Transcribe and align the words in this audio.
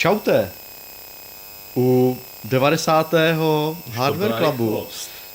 čaute. 0.00 0.50
U 1.76 2.18
90. 2.44 3.14
Hardware 3.92 4.32
Clubu. 4.38 4.86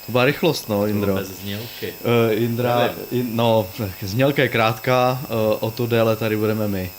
To 0.06 0.12
byla 0.12 0.26
rychlost, 0.26 0.70
no, 0.70 0.88
Indro. 0.88 1.16
Bez 1.16 1.28
znělky. 1.28 1.94
Uh, 2.04 2.44
Indra, 2.44 2.90
in, 3.12 3.36
no, 3.36 3.68
znělka 4.02 4.42
je 4.42 4.50
krátká, 4.50 5.22
uh, 5.30 5.38
o 5.60 5.72
to 5.72 5.88
déle 5.88 6.16
tady 6.16 6.38
budeme 6.38 6.68
my. 6.68 6.92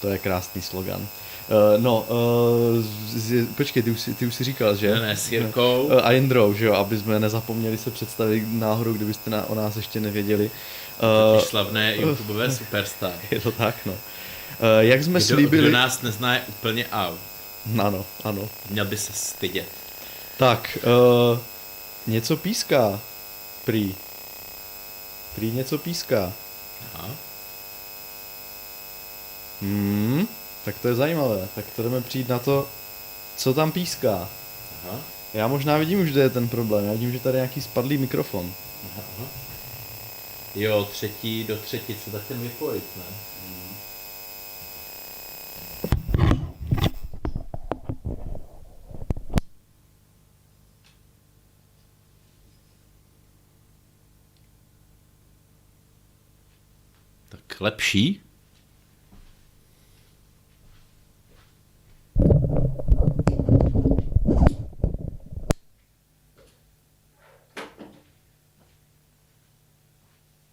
To 0.00 0.08
je 0.08 0.18
krásný 0.18 0.62
slogan. 0.62 1.00
Uh, 1.00 1.82
no, 1.82 2.06
uh, 2.08 2.84
z, 3.06 3.46
počkej, 3.46 3.82
ty 3.82 3.90
už, 3.90 4.00
si, 4.00 4.14
ty 4.14 4.26
už 4.26 4.34
si 4.34 4.44
říkal, 4.44 4.76
že? 4.76 4.94
Ne, 4.94 5.00
ne, 5.00 5.16
s 5.16 5.32
Jirkou. 5.32 5.82
Uh, 5.82 6.00
a 6.02 6.12
Indrou, 6.12 6.54
že 6.54 6.66
jo, 6.66 6.74
aby 6.74 6.98
jsme 6.98 7.20
nezapomněli 7.20 7.78
se 7.78 7.90
představit 7.90 8.44
náhodou, 8.52 8.92
kdybyste 8.92 9.30
na, 9.30 9.44
o 9.48 9.54
nás 9.54 9.76
ještě 9.76 10.00
nevěděli. 10.00 10.50
Uh, 11.34 11.40
slavné 11.40 11.96
YouTubeové 11.96 12.50
superstar. 12.50 13.12
Je 13.30 13.40
to 13.40 13.52
tak, 13.52 13.74
no. 13.86 13.92
Uh, 13.92 13.98
jak 14.80 15.02
jsme 15.04 15.20
kdo, 15.20 15.26
slíbili... 15.26 15.68
Kdo 15.68 15.78
nás 15.78 16.02
nezná 16.02 16.34
je 16.34 16.42
úplně 16.48 16.86
out. 16.86 17.20
Ano, 17.78 18.06
ano. 18.24 18.48
Měl 18.70 18.84
by 18.84 18.96
se 18.96 19.12
stydět. 19.12 19.68
Tak, 20.38 20.78
uh, 21.32 21.38
něco 22.06 22.36
píská. 22.36 23.00
Prý. 23.64 23.94
Prý 25.34 25.50
něco 25.50 25.78
píská. 25.78 26.32
Aha. 26.94 27.10
Hmm, 29.62 30.28
tak 30.64 30.78
to 30.78 30.88
je 30.88 30.94
zajímavé. 30.94 31.48
Tak 31.54 31.64
to 31.76 31.82
jdeme 31.82 32.00
přijít 32.00 32.28
na 32.28 32.38
to, 32.38 32.68
co 33.36 33.54
tam 33.54 33.72
píská. 33.72 34.28
Aha. 34.84 34.98
Já 35.34 35.48
možná 35.48 35.76
vidím 35.76 36.00
už, 36.00 36.10
kde 36.10 36.20
je 36.20 36.30
ten 36.30 36.48
problém. 36.48 36.84
Já 36.84 36.92
vidím, 36.92 37.12
že 37.12 37.20
tady 37.20 37.38
je 37.38 37.40
nějaký 37.40 37.60
spadlý 37.60 37.98
mikrofon. 37.98 38.52
Aha, 38.84 39.02
aha. 39.18 39.28
Jo, 40.54 40.88
třetí 40.92 41.44
do 41.44 41.56
třetice, 41.56 42.10
tak 42.10 42.22
ten 42.28 42.40
vypojit, 42.40 42.84
ne? 42.96 43.04
Tak 57.60 57.64
lepší? 57.64 58.20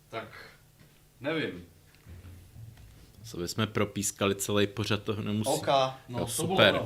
Tak, 0.09 0.27
nevím. 1.21 1.51
Co 3.23 3.37
bychom 3.37 3.67
propískali 3.67 4.35
celý 4.35 4.67
pořad, 4.67 5.03
toho 5.03 5.21
nemusí. 5.21 5.61
no, 6.09 6.19
Jo, 6.19 6.27
super. 6.27 6.81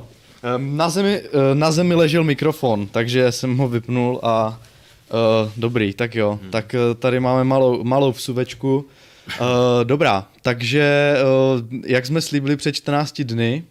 Um, 0.55 0.77
na, 0.77 0.89
zemi, 0.89 1.21
uh, 1.21 1.29
na 1.53 1.71
zemi 1.71 1.95
ležel 1.95 2.23
mikrofon, 2.23 2.87
takže 2.87 3.31
jsem 3.31 3.57
ho 3.57 3.67
vypnul 3.67 4.19
a 4.23 4.47
uh, 4.49 5.51
dobrý, 5.57 5.93
tak 5.93 6.15
jo. 6.15 6.39
Hmm. 6.41 6.51
Tak 6.51 6.75
uh, 6.75 6.95
tady 6.95 7.19
máme 7.19 7.43
malou, 7.43 7.83
malou 7.83 8.11
vsuvečku. 8.11 8.85
Uh, 9.27 9.83
dobrá, 9.83 10.27
takže 10.41 11.15
uh, 11.53 11.81
jak 11.85 12.05
jsme 12.05 12.21
slíbili 12.21 12.55
před 12.55 12.71
14 12.71 13.21
dny, 13.21 13.63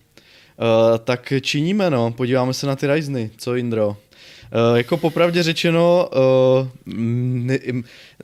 uh, 0.57 0.99
tak 0.99 1.33
činíme 1.41 1.91
no, 1.91 2.13
podíváme 2.13 2.55
se 2.55 2.67
na 2.67 2.77
ty 2.77 2.87
Ryzeny, 2.87 3.31
co 3.37 3.57
Indro? 3.57 3.89
Uh, 4.71 4.77
jako 4.77 4.97
popravdě 4.97 5.43
řečeno, 5.43 6.09
uh, 6.13 6.69
ne, 6.87 7.59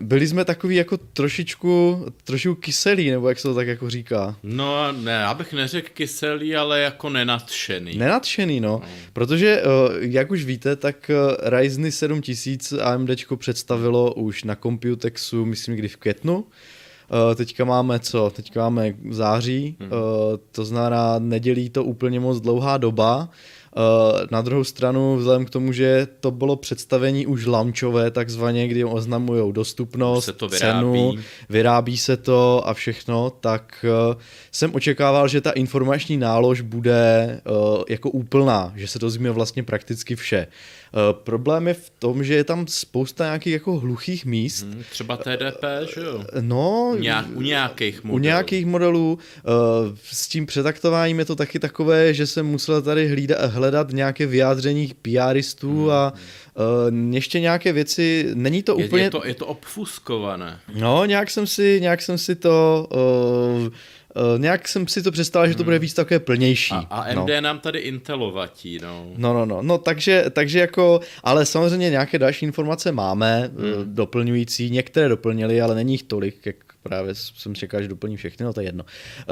byli 0.00 0.26
jsme 0.26 0.44
takový 0.44 0.76
jako 0.76 0.96
trošičku, 0.96 2.06
trošičku 2.24 2.54
kyselí, 2.54 3.10
nebo 3.10 3.28
jak 3.28 3.38
se 3.38 3.48
to 3.48 3.54
tak 3.54 3.66
jako 3.66 3.90
říká. 3.90 4.36
No, 4.42 4.92
ne, 4.92 5.12
já 5.12 5.34
bych 5.34 5.52
neřekl 5.52 5.88
kyselý, 5.94 6.56
ale 6.56 6.80
jako 6.80 7.10
nenadšený. 7.10 7.98
Nenadšený, 7.98 8.60
no. 8.60 8.76
Hmm. 8.84 8.94
Protože, 9.12 9.62
uh, 9.62 9.94
jak 10.00 10.30
už 10.30 10.44
víte, 10.44 10.76
tak 10.76 11.10
uh, 11.10 11.50
Ryzen 11.58 11.92
7000 11.92 12.72
AMD 12.72 13.10
představilo 13.36 14.14
už 14.14 14.44
na 14.44 14.56
Computexu, 14.56 15.44
myslím, 15.44 15.76
kdy 15.76 15.88
v 15.88 15.96
květnu. 15.96 16.44
Uh, 17.10 17.34
teďka 17.34 17.64
máme 17.64 17.98
co? 18.00 18.30
Teďka 18.30 18.60
máme 18.60 18.94
září, 19.10 19.76
Hmm. 19.80 19.92
uh, 19.92 19.98
to 20.52 20.64
znamená, 20.64 21.18
nedělí 21.18 21.70
to 21.70 21.84
úplně 21.84 22.20
moc 22.20 22.40
dlouhá 22.40 22.76
doba. 22.78 23.28
Uh, 23.76 23.82
na 24.30 24.42
druhou 24.42 24.64
stranu, 24.64 25.16
vzhledem 25.16 25.44
k 25.44 25.50
tomu, 25.50 25.72
že 25.72 26.08
to 26.20 26.30
bylo 26.30 26.56
představení 26.56 27.26
už 27.26 27.46
launchové, 27.46 28.10
takzvaně, 28.10 28.68
kdy 28.68 28.84
oznamují 28.84 29.52
dostupnost, 29.52 30.24
se 30.24 30.32
to 30.32 30.48
cenu, 30.48 30.92
vyrábí. 30.92 31.18
vyrábí 31.48 31.96
se 31.96 32.16
to 32.16 32.68
a 32.68 32.74
všechno, 32.74 33.30
tak 33.30 33.84
jsem 34.52 34.74
očekával, 34.74 35.28
že 35.28 35.40
ta 35.40 35.50
informační 35.50 36.16
nálož 36.16 36.60
bude 36.60 37.40
jako 37.88 38.10
úplná, 38.10 38.72
že 38.76 38.88
se 38.88 38.98
dozvíme 38.98 39.30
vlastně 39.30 39.62
prakticky 39.62 40.16
vše. 40.16 40.46
Uh, 40.96 41.12
problém 41.12 41.68
je 41.68 41.74
v 41.74 41.90
tom, 41.98 42.24
že 42.24 42.34
je 42.34 42.44
tam 42.44 42.66
spousta 42.66 43.24
nějakých 43.24 43.52
jako 43.52 43.78
hluchých 43.78 44.26
míst. 44.26 44.66
Hm, 44.66 44.82
třeba 44.90 45.16
TDP, 45.16 45.64
že 45.94 46.00
jo? 46.00 46.24
No, 46.40 46.96
Nějak, 46.98 47.26
u 47.34 47.42
nějakých 47.42 48.04
modelů. 48.04 48.16
u 48.16 48.18
nějakých 48.18 48.66
modelů 48.66 49.18
uh, 49.44 49.96
s 50.04 50.28
tím 50.28 50.46
přetaktováním 50.46 51.18
je 51.18 51.24
to 51.24 51.36
taky 51.36 51.58
takové, 51.58 52.14
že 52.14 52.26
jsem 52.26 52.46
musel 52.46 52.82
tady 52.82 53.08
hlída, 53.08 53.36
hledat 53.46 53.92
nějaké 53.92 54.26
vyjádření 54.26 54.94
PRistů 55.02 55.82
hmm. 55.82 55.90
a 55.90 56.12
uh, 56.12 57.14
ještě 57.14 57.40
nějaké 57.40 57.72
věci, 57.72 58.30
není 58.34 58.62
to 58.62 58.76
Je, 58.78 58.84
úplně... 58.86 59.04
je, 59.04 59.10
to, 59.10 59.26
je 59.26 59.34
to 59.34 59.46
obfuskované. 59.46 60.60
No, 60.74 61.04
nějak 61.04 61.30
jsem 61.30 61.46
si, 61.46 61.78
nějak 61.80 62.02
jsem 62.02 62.18
si 62.18 62.34
to... 62.34 62.88
Uh, 63.66 63.72
Uh, 64.16 64.40
nějak 64.40 64.68
jsem 64.68 64.88
si 64.88 65.02
to 65.02 65.12
představil, 65.12 65.48
že 65.48 65.56
to 65.56 65.64
bude 65.64 65.78
víc 65.78 65.94
takové 65.94 66.20
plnější. 66.20 66.74
A, 66.74 66.78
a 66.90 67.14
no. 67.14 67.22
MD 67.22 67.30
nám 67.40 67.58
tady 67.58 67.78
intelovatí, 67.78 68.78
no. 68.82 69.06
No, 69.16 69.34
no, 69.34 69.46
no, 69.46 69.62
no 69.62 69.78
takže, 69.78 70.24
takže 70.30 70.58
jako, 70.58 71.00
ale 71.24 71.46
samozřejmě 71.46 71.90
nějaké 71.90 72.18
další 72.18 72.46
informace 72.46 72.92
máme, 72.92 73.50
hmm. 73.58 73.94
doplňující, 73.94 74.70
některé 74.70 75.08
doplnili, 75.08 75.60
ale 75.60 75.74
není 75.74 75.94
jich 75.94 76.02
tolik, 76.02 76.46
jak 76.46 76.56
právě 76.88 77.14
jsem 77.14 77.54
čekal, 77.54 77.82
že 77.82 77.88
doplní 77.88 78.16
všechny, 78.16 78.44
no 78.44 78.52
to 78.52 78.60
je 78.60 78.66
jedno. 78.66 78.84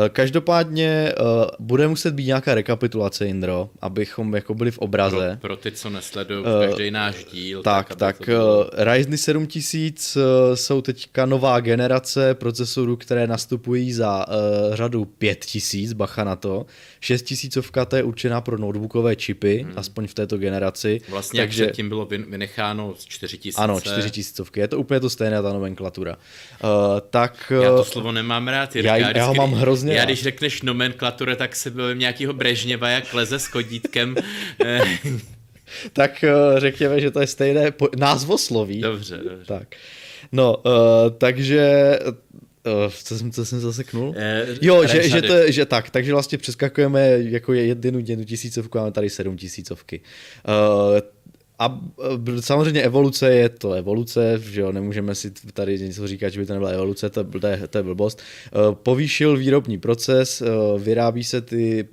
Eh, 0.05 0.09
Každopádně 0.09 1.13
uh, 1.21 1.27
bude 1.59 1.89
muset 1.89 2.15
být 2.15 2.27
nějaká 2.27 2.55
rekapitulace, 2.55 3.27
Indro, 3.27 3.71
abychom 3.81 4.35
jako 4.35 4.55
byli 4.55 4.71
v 4.71 4.79
obraze. 4.79 5.39
Pro, 5.41 5.49
pro 5.49 5.57
ty, 5.57 5.73
co 5.73 5.91
nesledují 5.91 6.45
Eh, 6.47 6.67
každý 6.69 6.91
náš 6.91 7.25
díl. 7.25 7.63
Tak, 7.63 7.95
tak, 7.95 8.19
to 8.19 8.25
bylo- 8.25 8.65
uh, 8.65 8.71
Ryzen 8.73 9.17
7000 9.17 10.17
uh, 10.17 10.23
jsou 10.55 10.81
teďka 10.81 11.27
nová 11.27 11.61
generace 11.61 12.35
procesorů, 12.35 12.97
které 12.97 13.27
nastupují 13.27 13.93
za 13.93 14.27
uh, 14.29 14.75
řadu 14.75 15.05
5000, 15.05 15.93
bacha 15.93 16.25
na 16.25 16.37
to. 16.37 16.67
6000 17.01 17.59
to 17.89 17.97
je 17.97 18.03
určená 18.03 18.41
pro 18.41 18.59
notebookové 18.59 19.17
čipy, 19.17 19.63
hmm. 19.63 19.73
aspoň 19.77 20.07
v 20.07 20.15
této 20.15 20.39
generaci. 20.39 21.01
Vlastně 21.09 21.41
Takže... 21.41 21.65
předtím 21.65 21.89
bylo 21.89 22.07
vyn- 22.07 22.31
vynecháno 22.31 22.95
z 22.99 23.05
4000. 23.05 23.63
Ano, 23.63 23.81
4000, 23.81 24.43
je 24.57 24.69
to 24.69 24.79
úplně 24.79 25.01
to 25.01 25.11
stejné, 25.11 25.43
ta 25.43 25.53
nomenklatura. 25.53 26.17
Uh, 26.65 26.71
tak, 27.11 27.44
Já 27.51 27.69
to 27.69 27.75
uh, 27.77 27.83
slovo 27.83 28.13
nemám 28.13 28.49
rád, 28.49 28.77
Jirka. 28.77 28.97
Já- 28.97 29.17
já 29.17 29.25
ho 29.27 29.35
mám 29.35 29.53
hrozně 29.53 29.93
Já 29.95 29.99
rád. 29.99 30.05
když 30.05 30.23
řekneš 30.23 30.63
nomenklatura, 30.63 31.37
tak 31.37 31.57
se 31.57 31.71
bavím 31.71 31.99
nějakého 31.99 32.33
Brežněva, 32.33 32.89
jak 32.89 33.15
leze 33.15 33.39
s 33.39 33.47
chodítkem. 33.47 34.15
Eh, 34.65 34.81
tak 35.93 36.25
uh, 36.53 36.59
řekněme, 36.61 37.01
že 37.01 37.11
to 37.11 37.21
je 37.21 37.27
stejné 37.27 37.71
po- 37.71 37.89
názvosloví. 37.97 38.81
dobře, 38.81 39.17
dobře. 39.17 39.45
Tak. 39.47 39.77
No, 40.33 40.57
uh, 40.57 40.73
takže... 41.19 41.99
Uh, 42.85 42.93
co, 43.05 43.19
jsem, 43.19 43.33
co 43.33 43.45
jsem 43.45 43.61
zaseknul? 43.61 44.15
Eh, 44.17 44.47
Jo, 44.63 44.87
že, 44.87 45.09
že, 45.09 45.23
to, 45.23 45.35
že 45.53 45.67
tak, 45.67 45.91
takže 45.91 46.13
vlastně 46.13 46.39
přeskakujeme 46.39 47.09
jako 47.19 47.53
je 47.53 47.67
jednu, 47.67 47.99
jednu 48.07 48.25
tisícovku, 48.25 48.79
máme 48.79 48.93
tady 48.93 49.11
sedm 49.11 49.37
tisícovky. 49.37 50.01
Uh, 50.49 50.99
a 51.59 51.81
eh, 52.37 52.43
samozřejmě 52.43 52.83
evoluce 52.83 53.35
je 53.35 53.49
to 53.49 53.73
evoluce, 53.73 54.39
že 54.43 54.61
jo, 54.61 54.73
nemůžeme 54.73 55.15
si 55.15 55.31
tady 55.31 55.79
něco 55.79 56.09
říkat, 56.09 56.29
že 56.29 56.41
by 56.41 56.47
to 56.47 56.53
nebyla 56.53 56.71
evoluce, 56.71 57.11
to, 57.11 57.25
to, 57.25 57.47
je, 57.47 57.69
to 57.69 57.79
je 57.79 57.83
blbost. 57.83 58.23
Uh, 58.55 58.75
povýšil 58.75 59.37
výrobní 59.37 59.79
proces, 59.79 60.43
uh, 60.43 60.81
vyrábí 60.81 61.25
se 61.25 61.41
ty, 61.41 61.89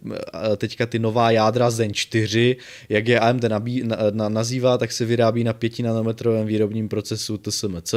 teďka 0.57 0.85
ty 0.85 0.99
nová 0.99 1.31
jádra 1.31 1.69
Zen 1.69 1.93
4, 1.93 2.57
jak 2.89 3.07
je 3.07 3.19
AMD 3.19 3.43
nabí, 3.43 3.83
na, 3.83 3.97
na, 4.11 4.29
nazývá, 4.29 4.77
tak 4.77 4.91
se 4.91 5.05
vyrábí 5.05 5.43
na 5.43 5.53
5 5.53 5.79
nanometrovém 5.79 6.47
výrobním 6.47 6.89
procesu 6.89 7.37
TSMC, 7.37 7.93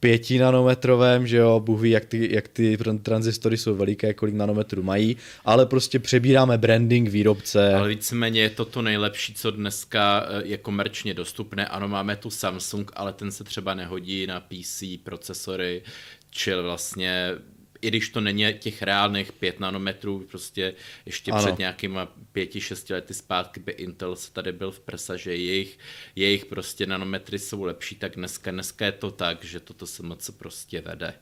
pětinanometrovém, 0.00 1.26
že 1.26 1.36
jo, 1.36 1.60
Bůh 1.60 1.80
ví, 1.80 1.90
jak 1.90 2.04
ty, 2.04 2.34
jak 2.34 2.48
ty 2.48 2.78
transistory 3.02 3.56
jsou 3.56 3.74
veliké, 3.74 4.14
kolik 4.14 4.34
nanometrů 4.34 4.82
mají, 4.82 5.16
ale 5.44 5.66
prostě 5.66 5.98
přebíráme 5.98 6.58
branding 6.58 7.08
výrobce. 7.08 7.74
Ale 7.74 7.88
víceméně 7.88 8.40
je 8.40 8.50
to 8.50 8.64
to 8.64 8.82
nejlepší, 8.82 9.34
co 9.34 9.50
dneska 9.50 10.26
eh, 10.28 10.42
je 10.44 10.58
komerčně 10.58 11.14
dostupné. 11.14 11.66
Ano, 11.66 11.88
máme 11.88 12.16
tu 12.16 12.30
Samsung, 12.30 12.90
ale 12.94 13.12
ten 13.12 13.30
se 13.30 13.44
třeba 13.44 13.74
nehodí 13.74 14.26
na 14.26 14.40
PC 14.40 14.82
procesory, 15.04 15.82
čili 16.30 16.62
vlastně 16.62 17.34
i 17.80 17.88
když 17.88 18.08
to 18.08 18.20
není 18.20 18.54
těch 18.58 18.82
reálných 18.82 19.32
5 19.32 19.60
nanometrů, 19.60 20.26
prostě 20.30 20.74
ještě 21.06 21.30
Ano. 21.32 21.42
před 21.46 21.58
nějakýma 21.58 22.12
pěti, 22.32 22.60
šesti 22.60 22.92
lety 22.94 23.14
zpátky 23.14 23.60
by 23.60 23.72
Intel 23.72 24.16
se 24.16 24.32
tady 24.32 24.52
byl 24.52 24.70
v 24.70 24.80
presa, 24.80 25.16
že 25.16 25.34
jejich, 25.36 25.78
jejich 26.16 26.46
prostě 26.46 26.86
nanometry 26.86 27.38
jsou 27.38 27.62
lepší, 27.62 27.94
tak 27.94 28.16
dneska, 28.16 28.50
dneska 28.50 28.86
je 28.86 28.92
to 28.92 29.10
tak, 29.10 29.44
že 29.44 29.60
toto 29.60 29.86
se 29.86 30.02
moc 30.02 30.30
prostě 30.30 30.80
vede. 30.80 31.14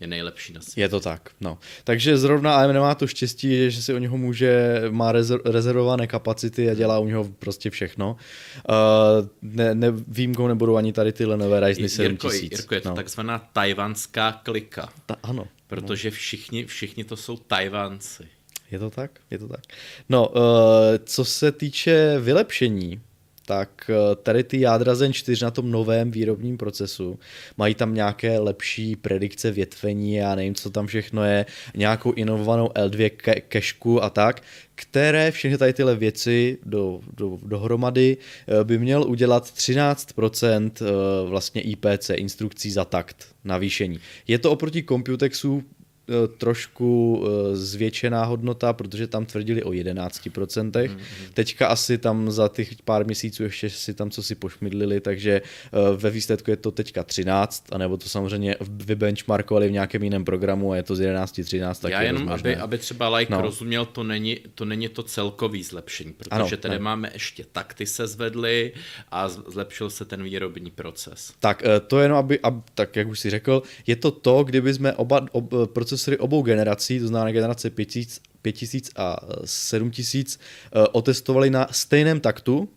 Je 0.00 0.06
nejlepší 0.06 0.52
na 0.52 0.60
světě. 0.60 0.80
Je 0.80 0.88
to 0.88 1.00
tak, 1.00 1.30
no. 1.40 1.58
Takže 1.84 2.18
zrovna 2.18 2.54
AM 2.54 2.72
nemá 2.72 2.94
to 2.94 3.06
štěstí, 3.06 3.70
že 3.70 3.82
si 3.82 3.94
o 3.94 3.98
něho 3.98 4.16
může, 4.16 4.82
má 4.90 5.12
rezervované 5.44 6.06
kapacity 6.06 6.70
a 6.70 6.74
dělá 6.74 6.98
u 6.98 7.06
něho 7.06 7.24
prostě 7.38 7.70
všechno. 7.70 8.16
Uh, 8.68 9.28
ne, 9.42 9.74
ne, 9.74 9.88
výjimkou 9.90 10.48
nebudou 10.48 10.76
ani 10.76 10.92
tady 10.92 11.12
tyhle 11.12 11.36
nové 11.36 11.60
Ryzen 11.60 11.88
7000. 11.88 12.42
Jirko, 12.42 12.74
je 12.74 12.80
to 12.80 12.88
no. 12.88 12.94
takzvaná 12.94 13.38
tajvanská 13.52 14.32
klika. 14.32 14.88
Ta, 15.06 15.16
ano. 15.22 15.46
Protože 15.66 16.10
všichni, 16.10 16.64
všichni 16.64 17.04
to 17.04 17.16
jsou 17.16 17.36
Tajvanci. 17.36 18.24
Je 18.70 18.78
to 18.78 18.90
tak? 18.90 19.10
Je 19.30 19.38
to 19.38 19.48
tak. 19.48 19.60
No, 20.08 20.28
uh, 20.28 20.42
co 21.04 21.24
se 21.24 21.52
týče 21.52 22.18
vylepšení, 22.20 23.00
tak 23.50 23.90
eh, 23.90 24.16
tady 24.16 24.44
ty 24.44 24.60
jádra 24.60 24.94
Zen 24.94 25.12
4 25.12 25.44
na 25.44 25.50
tom 25.50 25.70
novém 25.70 26.10
výrobním 26.10 26.58
procesu 26.58 27.18
mají 27.56 27.74
tam 27.74 27.94
nějaké 27.94 28.38
lepší 28.38 28.96
predikce 28.96 29.50
větvení, 29.50 30.14
já 30.14 30.34
nevím, 30.34 30.54
co 30.54 30.70
tam 30.70 30.86
všechno 30.86 31.24
je, 31.24 31.46
nějakou 31.76 32.12
inovovanou 32.12 32.66
L2 32.66 33.10
kešku 33.48 34.04
a 34.04 34.10
tak, 34.10 34.42
které 34.74 35.30
všechny 35.30 35.58
tady 35.58 35.72
tyhle 35.72 35.96
věci 35.96 36.58
do, 36.66 37.00
do, 37.16 37.38
dohromady 37.42 38.16
eh, 38.16 38.64
by 38.64 38.78
měl 38.78 39.02
udělat 39.02 39.44
13% 39.44 40.70
eh, 40.80 40.84
vlastně 41.28 41.60
IPC, 41.60 42.10
instrukcí 42.10 42.70
za 42.70 42.84
takt 42.84 43.26
navýšení. 43.44 44.00
Je 44.28 44.38
to 44.38 44.50
oproti 44.50 44.82
Computexu 44.82 45.62
trošku 46.38 47.22
eh, 47.22 47.56
zvětšená 47.56 48.24
hodnota, 48.24 48.72
protože 48.72 49.06
tam 49.06 49.26
tvrdili 49.26 49.62
o 49.62 49.70
11%. 49.70 50.70
Mm-hmm. 50.70 50.98
Teďka 51.34 51.66
asi 51.66 51.98
tam 51.98 52.30
za 52.30 52.48
těch 52.48 52.74
pár 52.84 53.06
měsíců 53.06 53.42
ještě 53.42 53.70
si 53.70 53.94
tam 53.94 54.10
co 54.10 54.22
si 54.22 54.34
pošmidlili, 54.34 55.00
takže 55.00 55.42
eh, 55.42 55.96
ve 55.96 56.10
výsledku 56.10 56.50
je 56.50 56.56
to 56.56 56.70
teďka 56.70 57.04
13, 57.04 57.64
anebo 57.72 57.96
to 57.96 58.08
samozřejmě 58.08 58.56
vybenchmarkovali 58.60 59.68
v 59.68 59.72
nějakém 59.72 60.02
jiném 60.02 60.24
programu 60.24 60.72
a 60.72 60.76
je 60.76 60.82
to 60.82 60.96
z 60.96 61.00
11 61.00 61.40
13. 61.44 61.84
Já 61.88 62.02
jenom, 62.02 62.28
aby, 62.28 62.56
aby 62.56 62.78
třeba 62.78 63.16
like 63.16 63.32
no. 63.32 63.42
rozuměl, 63.42 63.86
to 63.86 64.02
není, 64.02 64.38
to 64.54 64.64
není 64.64 64.88
to 64.88 65.02
celkový 65.02 65.62
zlepšení, 65.62 66.12
protože 66.12 66.30
ano, 66.30 66.48
tady 66.56 66.74
ne. 66.74 66.78
máme 66.78 67.10
ještě 67.12 67.44
takty 67.52 67.86
se 67.86 68.06
zvedly 68.06 68.72
a 69.10 69.28
zlepšil 69.28 69.90
se 69.90 70.04
ten 70.04 70.22
výrobní 70.22 70.70
proces. 70.70 71.32
Tak 71.40 71.62
to 71.86 72.00
jenom, 72.00 72.18
aby, 72.18 72.40
aby 72.40 72.60
tak 72.74 72.96
jak 72.96 73.08
už 73.08 73.20
si 73.20 73.30
řekl, 73.30 73.62
je 73.86 73.96
to 73.96 74.10
to, 74.10 74.44
kdyby 74.44 74.74
jsme 74.74 74.92
oba 74.92 75.26
ob, 75.32 75.50
proces 75.72 75.99
procesory 76.00 76.18
obou 76.18 76.42
generací, 76.42 77.00
to 77.00 77.08
znamená 77.08 77.32
generace 77.32 77.70
5000, 77.70 78.20
5000 78.42 78.90
a 78.96 79.16
7000, 79.44 80.38
eh, 80.38 80.88
otestovali 80.92 81.50
na 81.50 81.66
stejném 81.70 82.20
taktu, 82.20 82.68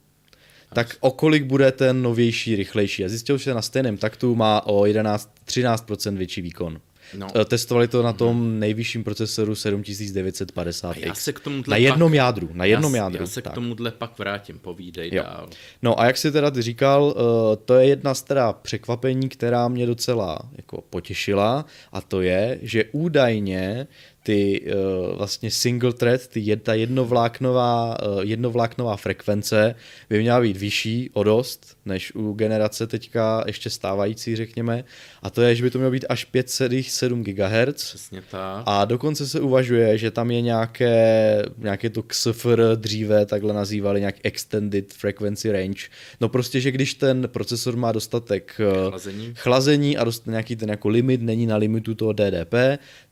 tak 0.74 0.98
o 1.00 1.12
kolik 1.12 1.44
bude 1.44 1.72
ten 1.72 2.02
novější, 2.02 2.56
rychlejší. 2.56 3.06
A 3.06 3.10
zjistil, 3.10 3.38
že 3.38 3.54
na 3.54 3.62
stejném 3.62 3.98
taktu 3.98 4.36
má 4.36 4.66
o 4.66 4.86
11-13% 4.86 6.18
větší 6.18 6.42
výkon. 6.42 6.82
No. 7.18 7.28
Eh, 7.36 7.46
testovali 7.46 7.88
to 7.88 8.04
na 8.04 8.14
tom 8.14 8.60
nejvyšším 8.60 9.04
procesoru 9.04 9.54
7950X. 9.54 11.06
já 11.06 11.16
se 11.16 11.34
k 11.34 11.40
tomuhle 11.40 11.72
na 11.72 11.78
jednom 11.78 12.12
pak, 12.12 12.16
jádru, 12.16 12.50
na 12.54 12.66
jednom 12.66 12.96
já, 12.96 13.04
jádru. 13.04 13.24
Já 13.24 13.28
se 13.28 13.42
tak. 13.42 13.52
k 13.52 13.56
tomuhle 13.56 13.92
pak 13.92 14.20
vrátím, 14.20 14.60
povídej 14.60 15.10
jo. 15.14 15.24
dál. 15.24 15.50
No 15.82 16.00
a 16.00 16.06
jak 16.06 16.18
si 16.18 16.32
teda 16.32 16.52
ty 16.52 16.62
říkal, 16.62 17.16
eh, 17.18 17.56
to 17.66 17.76
je 17.76 17.88
jedna 17.88 18.14
z 18.14 18.22
teda 18.22 18.54
překvapení, 18.54 19.30
která 19.30 19.68
mě 19.68 19.86
docela 19.86 20.40
jako 20.58 20.84
potěšila 20.90 21.66
a 21.92 22.02
to 22.02 22.22
je, 22.22 22.60
že 22.62 22.86
údajně 22.92 23.88
ty 24.24 24.62
uh, 24.66 25.18
vlastně 25.18 25.52
single 25.52 25.94
thread, 25.94 26.28
ty, 26.28 26.58
ta 26.58 26.74
jednovláknová, 26.74 27.98
uh, 28.02 28.22
jednovláknová 28.22 28.98
frekvence 28.98 29.76
by 30.10 30.20
měla 30.20 30.42
být 30.42 30.58
vyšší 30.58 31.10
o 31.14 31.24
dost, 31.24 31.78
než 31.86 32.16
u 32.16 32.34
generace 32.34 32.88
teďka 32.88 33.44
ještě 33.48 33.70
stávající, 33.70 34.36
řekněme. 34.36 34.84
A 35.22 35.30
to 35.30 35.42
je, 35.42 35.56
že 35.56 35.64
by 35.64 35.70
to 35.70 35.78
mělo 35.78 35.92
být 35.92 36.06
až 36.10 36.28
5,7 36.34 37.24
GHz. 37.24 37.84
Přesně 37.84 38.24
tak. 38.32 38.64
A 38.66 38.86
dokonce 38.86 39.28
se 39.28 39.40
uvažuje, 39.40 39.98
že 39.98 40.12
tam 40.12 40.32
je 40.32 40.42
nějaké, 40.42 41.46
nějaké 41.58 41.90
to 41.90 42.04
XFR 42.04 42.62
dříve 42.76 43.26
takhle 43.26 43.54
nazývali, 43.54 44.00
nějak 44.00 44.16
Extended 44.24 44.94
Frequency 44.94 45.52
Range. 45.52 45.84
No 46.22 46.30
prostě, 46.30 46.62
že 46.62 46.72
když 46.72 46.94
ten 46.94 47.28
procesor 47.28 47.76
má 47.76 47.92
dostatek 47.92 48.60
eh, 48.60 48.90
chlazení, 48.90 49.34
chlazení 49.36 49.98
a 49.98 50.04
dost, 50.04 50.28
nějaký 50.28 50.56
ten 50.56 50.70
jako 50.70 50.90
limit, 50.90 51.22
není 51.22 51.46
na 51.46 51.58
limitu 51.58 51.96
toho 51.96 52.14
DDP, 52.14 52.54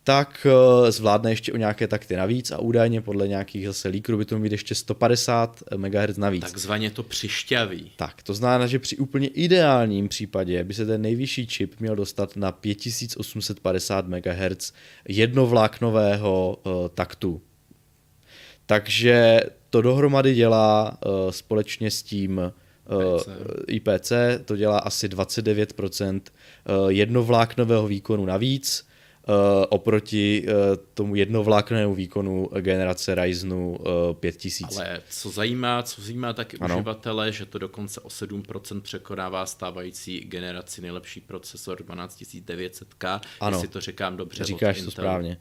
tak 0.04 0.48
eh, 0.50 0.92
zvládne 1.02 1.32
ještě 1.32 1.54
o 1.54 1.58
nějaké 1.58 1.88
takty 1.88 2.16
navíc 2.16 2.52
a 2.52 2.58
údajně 2.60 3.02
podle 3.02 3.28
nějakých 3.28 3.68
zase 3.68 3.88
líkrů 3.88 4.18
by 4.18 4.26
to 4.26 4.40
mít 4.40 4.52
ještě 4.52 4.76
150 4.76 5.64
MHz 5.78 6.18
navíc. 6.18 6.42
Takzvaně 6.42 6.92
to 6.92 7.04
přišťaví. 7.04 7.92
Tak, 7.96 8.24
to 8.24 8.34
znamená, 8.34 8.68
že 8.68 8.80
při 8.80 8.98
úplně 8.98 9.28
ideálním 9.28 10.10
případě 10.10 10.64
by 10.64 10.74
se 10.74 10.86
ten 10.86 11.02
nejvyšší 11.02 11.48
čip 11.48 11.80
měl 11.80 11.96
dostat 11.96 12.36
na 12.36 12.52
5850 12.52 14.08
MHz 14.08 14.74
jednovláknového 15.08 16.58
uh, 16.66 16.88
taktu. 16.94 17.42
Takže 18.66 19.42
to 19.70 19.82
dohromady 19.82 20.36
dělá 20.36 20.98
uh, 21.06 21.32
společně 21.32 21.92
s 21.92 22.04
tím 22.04 22.38
uh, 22.38 23.22
IPC, 23.68 24.12
to 24.46 24.56
dělá 24.56 24.80
asi 24.80 25.08
29% 25.08 26.22
uh, 26.22 26.90
jednovláknového 26.90 27.88
výkonu 27.88 28.26
navíc, 28.26 28.91
oproti 29.70 30.46
uh, 30.48 30.54
tomu 30.94 31.16
jednovláknému 31.16 31.96
výkonu 31.96 32.50
generace 32.60 33.16
Ryzenu 33.16 33.72
uh, 33.72 34.14
5000. 34.14 34.78
Ale 34.78 35.02
co 35.10 35.30
zajímá, 35.30 35.84
co 35.84 36.02
zajímá 36.02 36.34
taky 36.34 36.58
ano. 36.58 36.76
uživatele, 36.76 37.32
že 37.32 37.46
to 37.46 37.58
dokonce 37.58 38.02
o 38.02 38.08
7% 38.08 38.82
překonává 38.82 39.46
stávající 39.46 40.20
generaci 40.20 40.82
nejlepší 40.82 41.20
procesor 41.20 41.82
12900K, 41.82 43.22
ano. 43.40 43.58
jestli 43.58 43.68
to 43.68 43.82
říkám 43.82 44.18
dobře. 44.18 44.44
Říkáš 44.44 44.82
to 44.82 44.92
správně. 44.92 45.38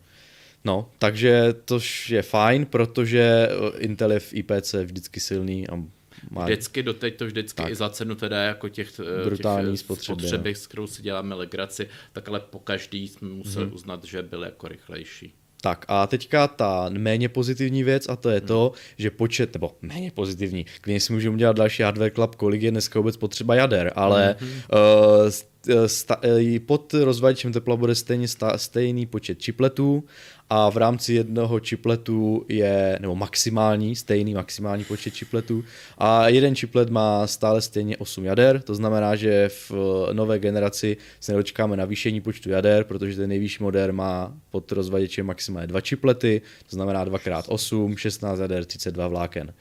No, 0.64 0.90
takže 0.98 1.54
to 1.64 1.78
je 2.08 2.22
fajn, 2.22 2.66
protože 2.66 3.48
Intel 3.78 4.12
je 4.12 4.20
v 4.20 4.34
IPC 4.34 4.74
vždycky 4.74 5.20
silný 5.20 5.68
a 5.68 5.82
má... 6.30 6.44
Vždycky, 6.44 6.82
doteď 6.82 7.16
to 7.16 7.26
vždycky 7.26 7.62
tak. 7.62 7.72
i 7.72 7.74
za 7.74 7.90
cenu 7.90 8.14
teda 8.14 8.42
jako 8.42 8.68
těch, 8.68 9.00
eh, 9.00 9.24
Brutální 9.24 9.70
těch 9.70 9.80
spotřeby, 9.80 10.20
spotřeby, 10.20 10.54
s 10.54 10.66
kterou 10.66 10.86
si 10.86 11.02
děláme 11.02 11.34
legraci, 11.34 11.88
tak 12.12 12.28
ale 12.28 12.40
po 12.40 12.58
každý 12.58 13.08
jsme 13.08 13.28
museli 13.28 13.64
hmm. 13.64 13.74
uznat, 13.74 14.04
že 14.04 14.22
byl 14.22 14.42
jako 14.42 14.68
rychlejší. 14.68 15.34
Tak 15.62 15.84
a 15.88 16.06
teďka 16.06 16.48
ta 16.48 16.88
méně 16.88 17.28
pozitivní 17.28 17.84
věc 17.84 18.08
a 18.08 18.16
to 18.16 18.30
je 18.30 18.38
hmm. 18.38 18.48
to, 18.48 18.72
že 18.98 19.10
počet, 19.10 19.54
nebo 19.54 19.76
méně 19.82 20.10
pozitivní, 20.10 20.66
klidně 20.80 21.00
si 21.00 21.12
můžeme 21.12 21.34
udělat 21.34 21.56
další 21.56 21.82
hardware 21.82 22.12
club, 22.14 22.34
kolik 22.34 22.62
je 22.62 22.70
dneska 22.70 22.98
vůbec 22.98 23.16
potřeba 23.16 23.54
jader, 23.54 23.92
ale 23.96 24.36
hmm. 24.38 24.50
uh, 24.50 25.86
sta, 25.86 26.20
eh, 26.24 26.60
pod 26.60 26.94
rozvaděčem 26.94 27.52
tepla 27.52 27.76
bude 27.76 27.94
stejně 27.94 28.28
sta, 28.28 28.58
stejný 28.58 29.06
počet 29.06 29.42
chipletů 29.42 30.04
a 30.50 30.70
v 30.70 30.76
rámci 30.76 31.14
jednoho 31.14 31.60
chipletu 31.60 32.44
je, 32.48 32.98
nebo 33.00 33.16
maximální, 33.16 33.96
stejný 33.96 34.34
maximální 34.34 34.84
počet 34.84 35.14
chipletů 35.14 35.64
a 35.98 36.28
jeden 36.28 36.54
chiplet 36.54 36.90
má 36.90 37.26
stále 37.26 37.60
stejně 37.60 37.96
8 37.96 38.24
jader, 38.24 38.62
to 38.62 38.74
znamená, 38.74 39.16
že 39.16 39.48
v 39.48 39.72
nové 40.12 40.38
generaci 40.38 40.96
se 41.20 41.32
nedočkáme 41.32 41.76
navýšení 41.76 42.20
počtu 42.20 42.50
jader, 42.50 42.84
protože 42.84 43.16
ten 43.16 43.28
nejvyšší 43.28 43.62
model 43.62 43.92
má 43.92 44.34
pod 44.50 44.72
rozvaděčem 44.72 45.26
maximálně 45.26 45.66
dva 45.66 45.80
chiplety, 45.80 46.42
to 46.70 46.76
znamená 46.76 47.06
2x8, 47.06 47.96
16 47.96 48.38
jader, 48.38 48.64
32 48.64 49.08
vláken. 49.08 49.52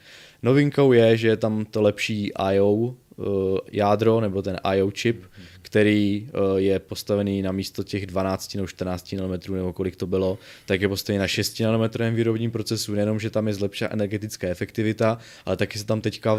Novinkou 0.42 0.92
je, 0.92 1.16
že 1.16 1.28
je 1.28 1.36
tam 1.36 1.64
to 1.64 1.82
lepší 1.82 2.32
I.O. 2.34 2.94
Eh, 3.20 3.58
jádro, 3.72 4.20
nebo 4.20 4.42
ten 4.42 4.60
I.O. 4.64 4.90
chip, 4.90 5.24
který 5.62 6.28
eh, 6.28 6.60
je 6.60 6.78
postavený 6.78 7.42
na 7.42 7.52
místo 7.52 7.82
těch 7.82 8.06
12 8.06 8.54
nebo 8.54 8.66
14 8.66 9.12
nm, 9.12 9.54
nebo 9.54 9.72
kolik 9.72 9.96
to 9.96 10.06
bylo, 10.06 10.38
tak 10.66 10.80
je 10.80 10.88
postavený 10.88 11.18
na 11.18 11.28
6 11.28 11.60
nm 11.60 12.14
výrobním 12.14 12.50
procesu, 12.50 12.94
nejenom, 12.94 13.20
že 13.20 13.30
tam 13.30 13.48
je 13.48 13.54
zlepšená 13.54 13.92
energetická 13.92 14.48
efektivita, 14.48 15.18
ale 15.46 15.56
taky 15.56 15.78
se 15.78 15.86
tam 15.86 16.00
teďka 16.00 16.38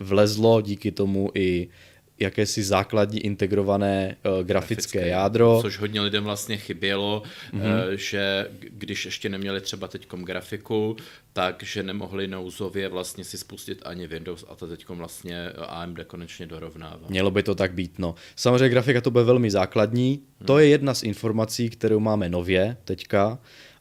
vlezlo 0.00 0.60
díky 0.60 0.92
tomu 0.92 1.30
i 1.34 1.68
jakési 2.20 2.62
základní 2.62 3.20
integrované 3.20 4.16
uh, 4.24 4.32
grafické, 4.32 4.44
grafické 4.44 5.08
jádro. 5.08 5.58
Což 5.62 5.78
hodně 5.78 6.00
lidem 6.00 6.24
vlastně 6.24 6.56
chybělo, 6.56 7.22
mm-hmm. 7.52 7.88
uh, 7.88 7.92
že 7.94 8.48
když 8.70 9.04
ještě 9.04 9.28
neměli 9.28 9.60
třeba 9.60 9.88
teďkom 9.88 10.22
grafiku, 10.22 10.96
takže 11.32 11.82
nemohli 11.82 12.28
nouzově 12.28 12.88
vlastně 12.88 13.24
si 13.24 13.38
spustit 13.38 13.82
ani 13.84 14.06
Windows 14.06 14.44
a 14.48 14.54
to 14.54 14.66
teďkom 14.66 14.98
vlastně 14.98 15.50
AMD 15.50 15.98
konečně 16.06 16.46
dorovnává. 16.46 17.08
Mělo 17.08 17.30
by 17.30 17.42
to 17.42 17.54
tak 17.54 17.72
být, 17.72 17.98
no. 17.98 18.14
Samozřejmě 18.36 18.68
grafika 18.68 19.00
to 19.00 19.10
bude 19.10 19.24
velmi 19.24 19.50
základní. 19.50 20.10
Hmm. 20.10 20.46
To 20.46 20.58
je 20.58 20.68
jedna 20.68 20.94
z 20.94 21.02
informací, 21.02 21.70
kterou 21.70 22.00
máme 22.00 22.28
nově 22.28 22.76
teďka. 22.84 23.38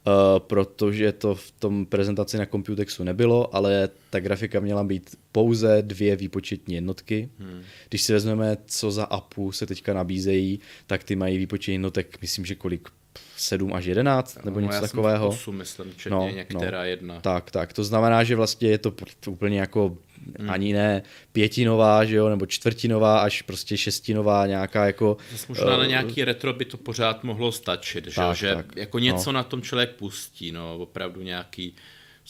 Uh, 0.09 0.39
protože 0.39 1.11
to 1.11 1.35
v 1.35 1.51
tom 1.51 1.85
prezentaci 1.85 2.37
na 2.37 2.45
Computexu 2.45 3.03
nebylo, 3.03 3.55
ale 3.55 3.89
ta 4.09 4.19
grafika 4.19 4.59
měla 4.59 4.83
být 4.83 5.15
pouze 5.31 5.81
dvě 5.81 6.15
výpočetní 6.15 6.75
jednotky. 6.75 7.29
Hmm. 7.39 7.61
Když 7.89 8.01
si 8.01 8.13
vezmeme, 8.13 8.57
co 8.65 8.91
za 8.91 9.03
APU 9.03 9.51
se 9.51 9.65
teďka 9.65 9.93
nabízejí, 9.93 10.59
tak 10.87 11.03
ty 11.03 11.15
mají 11.15 11.37
výpočet 11.37 11.71
jednotek, 11.71 12.17
myslím, 12.21 12.45
že 12.45 12.55
kolik 12.55 12.89
7 13.37 13.73
až 13.73 13.85
11 13.85 14.45
nebo 14.45 14.59
no, 14.59 14.65
něco 14.65 14.75
já 14.75 14.81
takového. 14.81 15.31
Jsem 15.31 15.39
8, 15.39 15.57
myslím, 15.57 15.93
no, 16.09 16.29
některá 16.29 16.79
no, 16.79 16.85
jedna. 16.85 17.21
Tak, 17.21 17.51
tak. 17.51 17.73
To 17.73 17.83
znamená, 17.83 18.23
že 18.23 18.35
vlastně 18.35 18.69
je 18.69 18.77
to 18.77 18.93
úplně 19.27 19.59
jako 19.59 19.97
hmm. 20.39 20.49
ani 20.49 20.73
ne 20.73 21.03
pětinová, 21.31 22.05
že 22.05 22.15
jo, 22.15 22.29
nebo 22.29 22.45
čtvrtinová, 22.45 23.19
až 23.19 23.41
prostě 23.41 23.77
šestinová 23.77 24.47
nějaká 24.47 24.85
jako... 24.85 25.17
Zase 25.31 25.45
možná 25.49 25.65
uh, 25.65 25.79
na 25.79 25.85
nějaký 25.85 26.25
retro 26.25 26.53
by 26.53 26.65
to 26.65 26.77
pořád 26.77 27.23
mohlo 27.23 27.51
stačit, 27.51 28.05
že, 28.05 28.15
tak, 28.15 28.37
že 28.37 28.55
tak, 28.55 28.75
jako 28.75 28.99
něco 28.99 29.31
no. 29.31 29.35
na 29.35 29.43
tom 29.43 29.61
člověk 29.61 29.89
pustí, 29.89 30.51
no, 30.51 30.77
opravdu 30.77 31.21
nějaký 31.21 31.75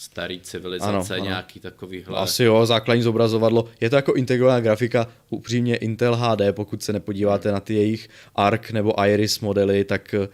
starý 0.00 0.40
civilizace, 0.40 1.14
ano, 1.14 1.24
nějaký 1.24 1.60
ano. 1.60 1.70
takovýhle. 1.70 2.18
Asi 2.18 2.44
jo, 2.44 2.66
základní 2.66 3.02
zobrazovadlo. 3.02 3.68
Je 3.80 3.90
to 3.90 3.96
jako 3.96 4.14
integrovaná 4.14 4.60
grafika, 4.60 5.06
upřímně 5.30 5.76
Intel 5.76 6.16
HD, 6.16 6.40
pokud 6.52 6.82
se 6.82 6.92
nepodíváte 6.92 7.48
hmm. 7.48 7.54
na 7.54 7.60
ty 7.60 7.74
jejich 7.74 8.08
ARC 8.34 8.70
nebo 8.72 9.04
Iris 9.04 9.40
modely, 9.40 9.84
tak 9.84 10.14
uh, 10.18 10.26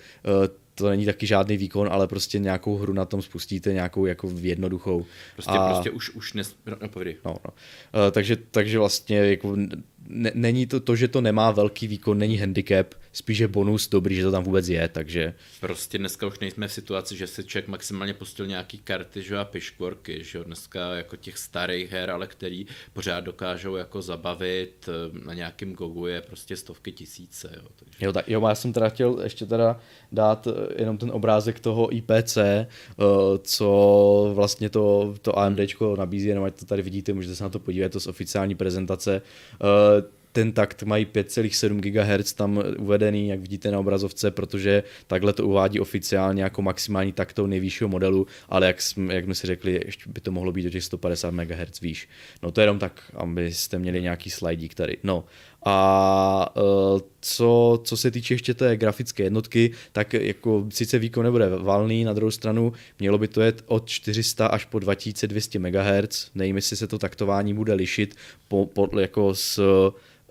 to 0.74 0.88
není 0.88 1.06
taky 1.06 1.26
žádný 1.26 1.56
výkon, 1.56 1.88
ale 1.90 2.06
prostě 2.06 2.38
nějakou 2.38 2.76
hru 2.78 2.92
na 2.92 3.04
tom 3.04 3.22
spustíte, 3.22 3.72
nějakou 3.72 4.06
jako 4.06 4.30
jednoduchou. 4.40 5.04
Prostě, 5.34 5.52
a... 5.52 5.68
prostě 5.68 5.90
už, 5.90 6.10
už 6.10 6.32
nes... 6.32 6.56
no, 6.66 6.76
no, 6.82 6.88
no, 7.24 7.36
no. 7.44 7.50
Uh, 7.50 8.10
takže, 8.10 8.36
takže 8.50 8.78
vlastně 8.78 9.18
jako 9.18 9.56
ne, 10.08 10.30
není 10.34 10.66
to, 10.66 10.80
to, 10.80 10.96
že 10.96 11.08
to 11.08 11.20
nemá 11.20 11.50
velký 11.50 11.86
výkon, 11.86 12.18
není 12.18 12.38
handicap, 12.38 12.94
spíš 13.16 13.38
je 13.38 13.48
bonus 13.48 13.88
dobrý, 13.88 14.16
že 14.16 14.22
to 14.22 14.30
tam 14.30 14.44
vůbec 14.44 14.68
je, 14.68 14.88
takže... 14.88 15.34
Prostě 15.60 15.98
dneska 15.98 16.26
už 16.26 16.38
nejsme 16.38 16.68
v 16.68 16.72
situaci, 16.72 17.16
že 17.16 17.26
si 17.26 17.44
člověk 17.44 17.68
maximálně 17.68 18.14
pustil 18.14 18.46
nějaký 18.46 18.78
karty 18.78 19.22
že 19.22 19.38
a 19.38 19.44
piškvorky, 19.44 20.24
že 20.24 20.44
dneska 20.44 20.94
jako 20.94 21.16
těch 21.16 21.38
starých 21.38 21.92
her, 21.92 22.10
ale 22.10 22.26
který 22.26 22.66
pořád 22.92 23.20
dokážou 23.20 23.76
jako 23.76 24.02
zabavit 24.02 24.88
eh, 24.88 25.26
na 25.26 25.34
nějakým 25.34 25.72
gogu 25.72 26.06
je 26.06 26.20
prostě 26.20 26.56
stovky 26.56 26.92
tisíce, 26.92 27.50
jo. 27.56 27.68
Takže... 27.76 27.98
Jo, 28.00 28.12
tak, 28.12 28.28
jo, 28.28 28.46
já 28.48 28.54
jsem 28.54 28.72
teda 28.72 28.88
chtěl 28.88 29.20
ještě 29.22 29.46
teda 29.46 29.80
dát 30.12 30.46
eh, 30.46 30.82
jenom 30.82 30.98
ten 30.98 31.10
obrázek 31.10 31.60
toho 31.60 31.94
IPC, 31.94 32.36
eh, 32.36 32.66
co 33.42 34.30
vlastně 34.34 34.70
to, 34.70 35.14
to 35.22 35.38
AMDčko 35.38 35.96
nabízí, 35.96 36.28
jenom 36.28 36.44
ať 36.44 36.60
to 36.60 36.66
tady 36.66 36.82
vidíte, 36.82 37.12
můžete 37.12 37.34
se 37.34 37.44
na 37.44 37.50
to 37.50 37.58
podívat, 37.58 37.92
to 37.92 38.00
z 38.00 38.06
oficiální 38.06 38.54
prezentace 38.54 39.22
ten 40.36 40.52
takt 40.52 40.82
mají 40.82 41.06
5,7 41.06 41.80
GHz 41.80 42.32
tam 42.32 42.62
uvedený, 42.78 43.28
jak 43.28 43.40
vidíte 43.40 43.70
na 43.70 43.78
obrazovce, 43.78 44.30
protože 44.30 44.82
takhle 45.06 45.32
to 45.32 45.46
uvádí 45.46 45.80
oficiálně 45.80 46.42
jako 46.42 46.62
maximální 46.62 47.12
takt 47.12 47.38
nejvyššího 47.38 47.88
modelu, 47.88 48.26
ale 48.48 48.66
jak 48.66 48.82
jsme, 48.82 49.14
jak 49.14 49.24
jsme 49.24 49.34
si 49.34 49.46
řekli, 49.46 49.80
ještě 49.86 50.10
by 50.10 50.20
to 50.20 50.32
mohlo 50.32 50.52
být 50.52 50.62
do 50.62 50.70
těch 50.70 50.84
150 50.84 51.30
MHz 51.30 51.80
výš. 51.80 52.08
No 52.42 52.50
to 52.52 52.60
je 52.60 52.62
jenom 52.62 52.78
tak, 52.78 53.12
abyste 53.14 53.78
měli 53.78 54.02
nějaký 54.02 54.30
slidík 54.30 54.74
tady. 54.74 54.96
No 55.02 55.24
a 55.68 56.56
uh, 56.56 57.00
co, 57.20 57.80
co 57.84 57.96
se 57.96 58.10
týče 58.10 58.34
ještě 58.34 58.54
té 58.54 58.76
grafické 58.76 59.22
jednotky, 59.22 59.70
tak 59.92 60.12
jako 60.12 60.66
sice 60.68 60.98
výkon 60.98 61.24
nebude 61.24 61.48
valný, 61.48 62.04
na 62.04 62.12
druhou 62.12 62.30
stranu 62.30 62.72
mělo 62.98 63.18
by 63.18 63.28
to 63.28 63.40
jet 63.40 63.62
od 63.66 63.88
400 63.88 64.46
až 64.46 64.64
po 64.64 64.78
2200 64.78 65.58
MHz, 65.58 66.30
nevím, 66.34 66.56
jestli 66.56 66.76
se 66.76 66.86
to 66.86 66.98
taktování 66.98 67.54
bude 67.54 67.74
lišit 67.74 68.14
po, 68.48 68.66
po, 68.66 69.00
jako 69.00 69.34
s 69.34 69.60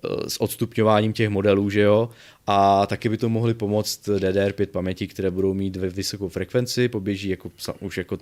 Eh, 0.06 0.30
s 0.30 0.42
odstupňováním 0.42 1.14
těch 1.14 1.30
modelů, 1.30 1.70
že 1.70 1.82
jo, 1.82 2.10
a 2.48 2.86
taky 2.86 3.10
by 3.10 3.18
to 3.18 3.30
mohly 3.30 3.54
pomoct 3.54 4.08
DDR5 4.08 4.66
paměti, 4.66 5.08
které 5.08 5.32
budou 5.32 5.54
mít 5.54 5.76
ve 5.76 5.90
vysokou 5.90 6.30
frekvenci, 6.30 6.90
poběží 6.90 7.30
jako, 7.30 7.52
už 7.80 7.98
jako 7.98 8.18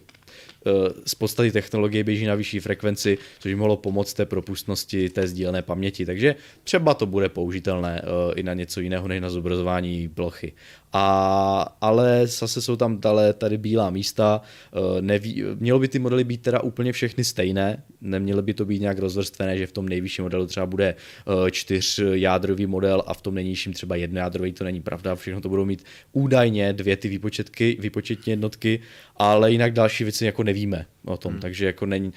z 1.06 1.16
podstaty 1.16 1.52
technologie 1.52 2.04
běží 2.04 2.26
na 2.26 2.36
vyšší 2.36 2.60
frekvenci, 2.60 3.18
což 3.40 3.52
by 3.52 3.56
mohlo 3.56 3.78
pomoct 3.78 4.14
té 4.14 4.26
propustnosti 4.26 5.10
té 5.10 5.28
sdílené 5.28 5.62
paměti. 5.62 6.06
Takže 6.06 6.36
třeba 6.64 6.94
to 6.94 7.06
bude 7.06 7.30
použitelné 7.30 8.02
uh, 8.02 8.34
i 8.36 8.44
na 8.44 8.54
něco 8.54 8.82
jiného 8.82 9.08
než 9.08 9.22
na 9.22 9.30
zobrazování 9.30 10.08
plochy. 10.08 10.54
A, 10.94 11.76
ale 11.82 12.28
zase 12.28 12.62
jsou 12.62 12.76
tam 12.76 13.02
dále 13.02 13.34
tady 13.34 13.58
bílá 13.58 13.90
místa. 13.90 14.42
Uh, 14.72 15.02
neví, 15.02 15.44
mělo 15.60 15.80
by 15.80 15.88
ty 15.88 16.00
modely 16.00 16.24
být 16.24 16.42
teda 16.42 16.60
úplně 16.60 16.92
všechny 16.92 17.24
stejné, 17.24 17.84
neměly 18.02 18.42
by 18.42 18.54
to 18.54 18.66
být 18.66 18.82
nějak 18.82 19.00
rozvrstvené, 19.00 19.58
že 19.58 19.68
v 19.68 19.72
tom 19.72 19.90
nejvyšším 19.90 20.24
modelu 20.24 20.48
třeba 20.48 20.66
bude 20.66 20.96
uh, 21.26 21.50
čtyřjádrový 21.50 22.66
model 22.66 23.04
a 23.08 23.14
v 23.14 23.22
tom 23.22 23.36
nejnižším 23.36 23.74
třeba 23.74 23.96
jednojádrový, 23.96 24.54
to 24.54 24.64
není 24.64 24.82
pravda, 24.82 25.16
všechno 25.16 25.42
to 25.42 25.50
budou 25.50 25.66
mít 25.66 25.84
údajně 26.12 26.74
dvě 26.74 26.98
ty 26.98 27.08
výpočetky, 27.08 27.78
výpočetní 27.80 28.32
jednotky, 28.32 28.80
ale 29.18 29.52
jinak 29.52 29.74
další 29.74 30.04
věci 30.04 30.26
jako 30.26 30.44
nevíme 30.44 30.86
o 31.06 31.18
tom, 31.18 31.32
hmm. 31.32 31.42
takže 31.42 31.66
jako 31.66 31.86
není... 31.86 32.14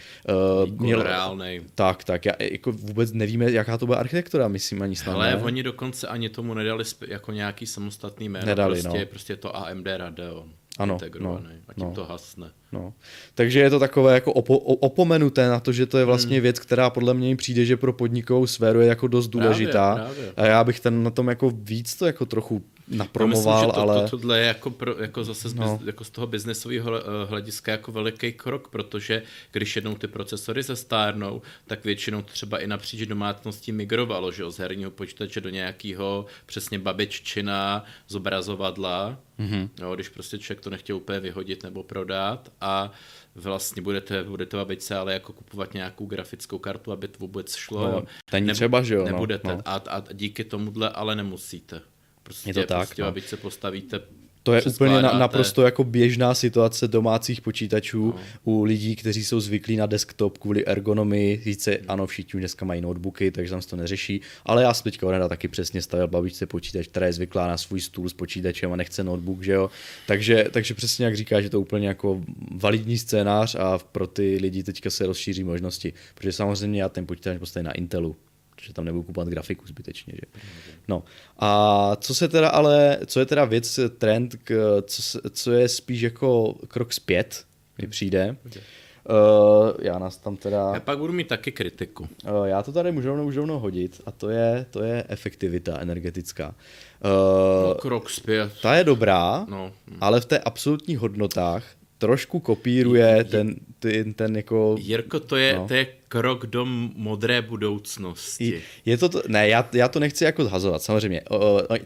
Uh, 0.65 0.81
měl, 0.81 1.03
reálnej. 1.03 1.61
Tak, 1.75 2.05
tak, 2.05 2.25
já, 2.25 2.33
jako 2.41 2.73
vůbec 2.73 3.13
nevíme, 3.13 3.51
jaká 3.51 3.79
to 3.79 3.87
bude 3.87 3.99
architektura, 3.99 4.49
myslím 4.49 4.83
ani 4.83 4.97
snad 4.97 5.15
Ale 5.15 5.37
oni 5.37 5.63
dokonce 5.63 6.09
ani 6.09 6.29
tomu 6.29 6.55
nedali 6.55 6.85
jako 7.09 7.33
nějaký 7.33 7.67
samostatný 7.67 8.29
jméno, 8.29 8.47
nedali, 8.47 8.66
prostě, 8.67 8.99
no. 8.99 9.07
prostě 9.07 9.37
to 9.37 9.57
AMD 9.57 9.87
Radeon 9.97 10.53
ano, 10.79 10.95
integrovaný 10.95 11.47
no, 11.47 11.63
a 11.69 11.75
tím 11.75 11.85
no, 11.85 11.93
to 11.93 12.05
hasne. 12.05 12.51
No. 12.73 12.93
Takže 13.35 13.61
je 13.61 13.71
to 13.71 13.79
takové 13.79 14.15
jako 14.15 14.33
opo- 14.33 14.77
opomenuté 14.81 15.49
na 15.49 15.61
to, 15.61 15.73
že 15.73 15.87
to 15.87 15.99
je 15.99 16.05
vlastně 16.05 16.37
hmm. 16.37 16.43
věc, 16.43 16.59
která 16.59 16.91
podle 16.91 17.15
mě 17.15 17.37
přijde, 17.37 17.65
že 17.65 17.77
pro 17.77 17.93
podnikovou 17.93 18.47
sféru 18.47 18.81
je 18.81 18.87
jako 18.87 19.07
dost 19.07 19.29
důležitá. 19.29 19.95
Právě, 19.95 20.15
právě. 20.15 20.33
A 20.37 20.47
já 20.47 20.65
bych 20.65 20.81
ten 20.81 21.03
na 21.03 21.11
tom 21.11 21.29
jako 21.29 21.53
víc 21.55 21.97
to 21.97 22.07
jako 22.07 22.27
trochu 22.27 22.63
napromoval, 22.89 23.55
myslím, 23.55 23.69
že 23.69 23.75
to, 23.75 23.81
ale... 23.81 24.03
To, 24.03 24.09
tohle 24.09 24.39
je 24.39 24.47
jako, 24.47 24.71
pro, 24.71 24.99
jako 24.99 25.25
zase 25.25 25.49
z, 25.49 25.55
no. 25.55 25.81
jako 25.85 26.05
z 26.05 26.11
toho 26.11 26.27
biznesového 26.27 26.97
eh, 26.97 27.03
hlediska 27.29 27.73
jako 27.73 27.93
veliký 27.93 28.33
krok, 28.33 28.69
protože 28.69 29.23
když 29.53 29.77
jednou 29.77 29.95
ty 29.95 30.07
procesory 30.07 30.63
zestárnou, 30.63 31.43
tak 31.67 31.85
většinou 31.85 32.23
to 32.23 32.33
třeba 32.33 32.59
i 32.59 32.67
napříč 32.67 33.07
domácností 33.07 33.73
migrovalo, 33.73 34.33
že 34.33 34.51
z 34.51 34.59
herního 34.59 34.91
počítače 34.91 35.41
do 35.41 35.49
nějakého 35.49 36.27
přesně 36.47 36.79
babiččina 36.79 37.85
zobrazovadla, 38.09 39.19
mm-hmm. 39.39 39.69
jo, 39.81 39.95
když 39.95 40.09
prostě 40.09 40.39
člověk 40.39 40.65
to 40.65 40.71
nechtěl 40.71 40.97
úplně 40.97 41.21
vyhodit 41.21 41.63
nebo 41.63 41.83
prodat 41.83 42.53
a 42.61 42.93
vlastně 43.35 43.83
budete, 43.83 44.25
budete 44.25 44.57
babičce 44.57 44.97
ale 44.97 45.13
jako 45.13 45.33
kupovat 45.33 45.75
nějakou 45.75 46.07
grafickou 46.07 46.59
kartu, 46.59 46.93
aby 46.93 47.09
to 47.09 47.19
vůbec 47.19 47.57
šlo. 47.57 47.93
No, 47.93 48.03
není 48.33 48.53
třeba, 48.53 48.83
že 48.83 48.95
jo. 48.95 49.01
No, 49.01 49.07
nebudete. 49.07 49.49
No. 49.49 49.63
A, 49.65 49.75
a 49.75 50.13
díky 50.13 50.45
tomuhle 50.45 50.91
ale 50.91 51.17
nemusíte. 51.17 51.81
Prostě, 52.27 52.51
je 52.51 52.55
to 52.55 52.65
tak, 52.65 52.89
prostě, 52.89 53.03
no. 53.03 53.09
aby 53.09 53.21
se 53.21 53.37
postavíte 53.37 54.01
to 54.47 54.55
je 54.55 54.63
úplně 54.63 55.03
na, 55.03 55.19
naprosto 55.19 55.63
jako 55.63 55.85
běžná 55.85 56.35
situace 56.35 56.89
domácích 56.89 57.41
počítačů 57.41 58.07
no. 58.07 58.21
u 58.45 58.65
lidí, 58.65 58.97
kteří 58.97 59.25
jsou 59.25 59.41
zvyklí 59.41 59.77
na 59.77 59.87
desktop 59.87 60.39
kvůli 60.39 60.67
ergonomii. 60.67 61.41
Sice 61.43 61.79
ano, 61.89 62.07
všichni 62.07 62.41
dneska 62.41 62.65
mají 62.65 62.81
notebooky, 62.81 63.31
takže 63.31 63.51
tam 63.51 63.63
se 63.63 63.69
to 63.69 63.77
neřeší, 63.77 64.21
ale 64.45 64.63
já 64.63 64.75
jsem 64.75 64.85
teďka 64.85 65.07
odheda 65.07 65.29
taky 65.29 65.49
přesně 65.49 65.83
stavil 65.83 66.09
babičce 66.09 66.47
počítač, 66.47 66.87
která 66.87 67.07
je 67.07 67.13
zvyklá 67.13 67.49
na 67.49 67.57
svůj 67.57 67.81
stůl 67.81 68.09
s 68.09 68.13
počítačem 68.13 68.73
a 68.73 68.77
nechce 68.77 69.05
notebook, 69.05 69.43
že 69.43 69.53
jo. 69.53 69.71
Takže, 70.07 70.47
takže 70.51 70.75
přesně 70.75 71.05
jak 71.05 71.17
říká, 71.17 71.41
že 71.41 71.51
to 71.51 71.57
je 71.57 71.61
úplně 71.61 71.89
jako 71.89 72.23
validní 72.51 72.99
scénář 72.99 73.55
a 73.55 73.79
pro 73.79 74.07
ty 74.07 74.39
lidi 74.41 74.63
teďka 74.63 74.91
se 74.91 75.07
rozšíří 75.07 75.45
možnosti, 75.45 75.93
protože 76.15 76.33
samozřejmě 76.33 76.83
já 76.83 76.89
ten 76.89 77.07
počítač 77.07 77.39
postavím 77.39 77.67
na 77.67 77.73
Intelu, 77.73 78.17
protože 78.57 78.73
tam 78.73 78.85
nebudu 78.85 79.03
kupovat 79.03 79.29
grafiku 79.29 79.67
zbytečně. 79.67 80.13
Že? 80.17 80.41
No. 80.89 81.03
A 81.39 81.97
co 81.97 82.15
se 82.15 82.29
teda 82.29 82.49
ale, 82.49 82.99
co 83.07 83.21
je 83.21 83.27
teda 83.27 83.45
věc, 83.45 83.81
trend, 83.99 84.37
k, 84.45 84.83
co, 84.83 85.21
co 85.31 85.53
je 85.53 85.69
spíš 85.69 86.01
jako 86.01 86.55
krok 86.69 86.93
zpět, 86.93 87.45
mi 87.83 87.89
přijde. 87.89 88.37
Okay. 88.47 88.63
Uh, 89.09 89.71
já 89.83 89.99
nás 89.99 90.17
tam 90.17 90.37
teda... 90.37 90.71
Já 90.75 90.81
pak 90.81 90.99
budu 90.99 91.13
mít 91.13 91.29
taky 91.29 91.53
kritiku. 91.53 92.09
Uh, 92.25 92.45
já 92.45 92.63
to 92.63 92.73
tady 92.73 92.93
můžu 92.93 93.09
rovnou, 93.09 93.25
můžu 93.25 93.41
rovnou 93.41 93.59
hodit 93.59 94.01
a 94.07 94.11
to 94.11 94.31
je, 94.31 94.67
to 94.71 94.83
je 94.83 95.05
efektivita 95.09 95.79
energetická. 95.81 96.49
Uh, 96.49 97.69
no, 97.69 97.75
krok 97.75 98.11
zpět. 98.11 98.53
Ta 98.63 98.77
je 98.77 98.85
dobrá, 98.85 99.47
no. 99.49 99.73
ale 100.01 100.21
v 100.21 100.25
té 100.25 100.39
absolutních 100.39 100.99
hodnotách 100.99 101.65
trošku 101.99 102.41
kopíruje 102.41 103.25
ten, 103.25 103.57
ten, 103.79 104.15
ten 104.15 104.37
jako... 104.37 104.77
Jirko, 104.79 105.21
to 105.21 105.37
je, 105.37 105.57
no. 105.57 105.69
to 105.69 105.75
je 105.75 105.87
krok 106.09 106.47
do 106.47 106.65
modré 106.95 107.43
budoucnosti. 107.43 108.63
Je 108.85 108.99
to, 108.99 109.09
to 109.09 109.23
ne, 109.29 109.49
já, 109.49 109.69
já 109.73 109.89
to 109.89 110.01
nechci 110.01 110.25
jako 110.25 110.45
zhazovat, 110.45 110.83
samozřejmě. 110.83 111.23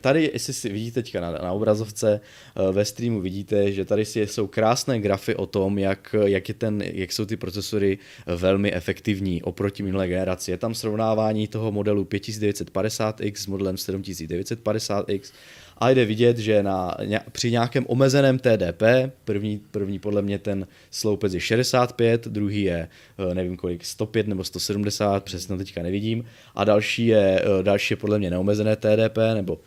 Tady, 0.00 0.30
jestli 0.32 0.52
si 0.52 0.68
vidíte 0.68 1.02
teďka 1.02 1.20
na, 1.20 1.30
na 1.30 1.52
obrazovce, 1.52 2.20
e, 2.56 2.72
ve 2.72 2.84
streamu 2.84 3.20
vidíte, 3.20 3.72
že 3.72 3.84
tady 3.84 4.04
jsou 4.04 4.46
krásné 4.46 5.00
grafy 5.00 5.34
o 5.34 5.46
tom, 5.46 5.78
jak, 5.78 6.14
jak, 6.24 6.48
je 6.48 6.54
ten, 6.54 6.82
jak 6.82 7.12
jsou 7.12 7.24
ty 7.24 7.36
procesory 7.36 7.98
velmi 8.26 8.72
efektivní 8.72 9.42
oproti 9.42 9.82
minulé 9.82 10.08
generaci. 10.08 10.50
Je 10.50 10.56
tam 10.56 10.74
srovnávání 10.74 11.48
toho 11.48 11.72
modelu 11.72 12.04
5950X 12.04 13.34
s 13.34 13.46
modelem 13.46 13.74
7950X 13.76 15.32
a 15.80 15.90
jde 15.90 16.04
vidět, 16.04 16.38
že 16.38 16.62
na, 16.62 16.96
při 17.32 17.50
nějakém 17.50 17.84
omezeném 17.88 18.38
TDP, 18.38 18.82
první, 19.24 19.60
první 19.70 19.98
podle 19.98 20.22
mě 20.22 20.38
ten 20.38 20.66
sloupec 20.90 21.34
je 21.34 21.40
65, 21.40 22.28
druhý 22.28 22.62
je 22.62 22.88
eh, 23.30 23.34
nevím 23.34 23.56
kolik, 23.56 23.84
105 23.84 24.28
nebo 24.28 24.44
170, 24.44 25.24
přesně 25.24 25.56
teďka 25.56 25.82
nevidím, 25.82 26.24
a 26.54 26.64
další 26.64 27.06
je, 27.06 27.42
eh, 27.42 27.62
další 27.62 27.92
je 27.92 27.96
podle 27.96 28.18
mě 28.18 28.30
neomezené 28.30 28.76
TDP, 28.76 29.18
nebo 29.34 29.58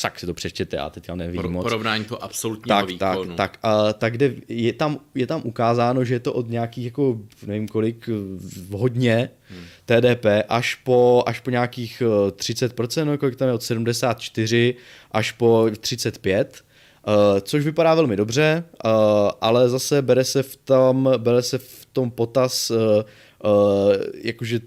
tak 0.00 0.20
si 0.20 0.26
to 0.26 0.34
přečtěte, 0.34 0.76
já 0.76 0.90
teď 0.90 1.10
nevím 1.14 1.40
Pro, 1.40 1.50
moc. 1.50 1.62
Porovnání 1.62 2.04
to 2.04 2.24
absolutního 2.24 2.78
tak, 2.78 2.88
výkonu. 2.88 3.36
Tak, 3.36 3.36
tak, 3.36 3.58
a, 3.62 3.92
tak 3.92 4.12
kde 4.12 4.34
je, 4.48 4.72
tam, 4.72 4.98
je 5.14 5.26
tam 5.26 5.40
ukázáno, 5.44 6.04
že 6.04 6.14
je 6.14 6.20
to 6.20 6.32
od 6.32 6.48
nějakých, 6.48 6.84
jako 6.84 7.18
nevím 7.46 7.68
kolik, 7.68 8.08
hodně 8.70 9.30
hmm. 9.48 9.64
TDP, 9.84 10.26
až 10.48 10.74
po, 10.74 11.24
až 11.26 11.40
po 11.40 11.50
nějakých 11.50 12.02
30%, 12.30 13.04
no, 13.04 13.18
kolik 13.18 13.36
tam 13.36 13.48
je 13.48 13.54
od 13.54 13.62
74 13.62 14.74
až 15.12 15.32
po 15.32 15.70
35, 15.80 16.64
Uh, 17.08 17.40
což 17.40 17.64
vypadá 17.64 17.94
velmi 17.94 18.16
dobře, 18.16 18.64
uh, 18.84 18.90
ale 19.40 19.68
zase 19.68 20.02
bere 20.02 20.24
se 20.24 20.42
v 20.42 20.56
tom, 20.56 21.12
bere 21.16 21.42
se 21.42 21.58
v 21.58 21.86
tom 21.92 22.10
potaz 22.10 22.70
uh, 22.70 22.78
jakože 24.14 24.60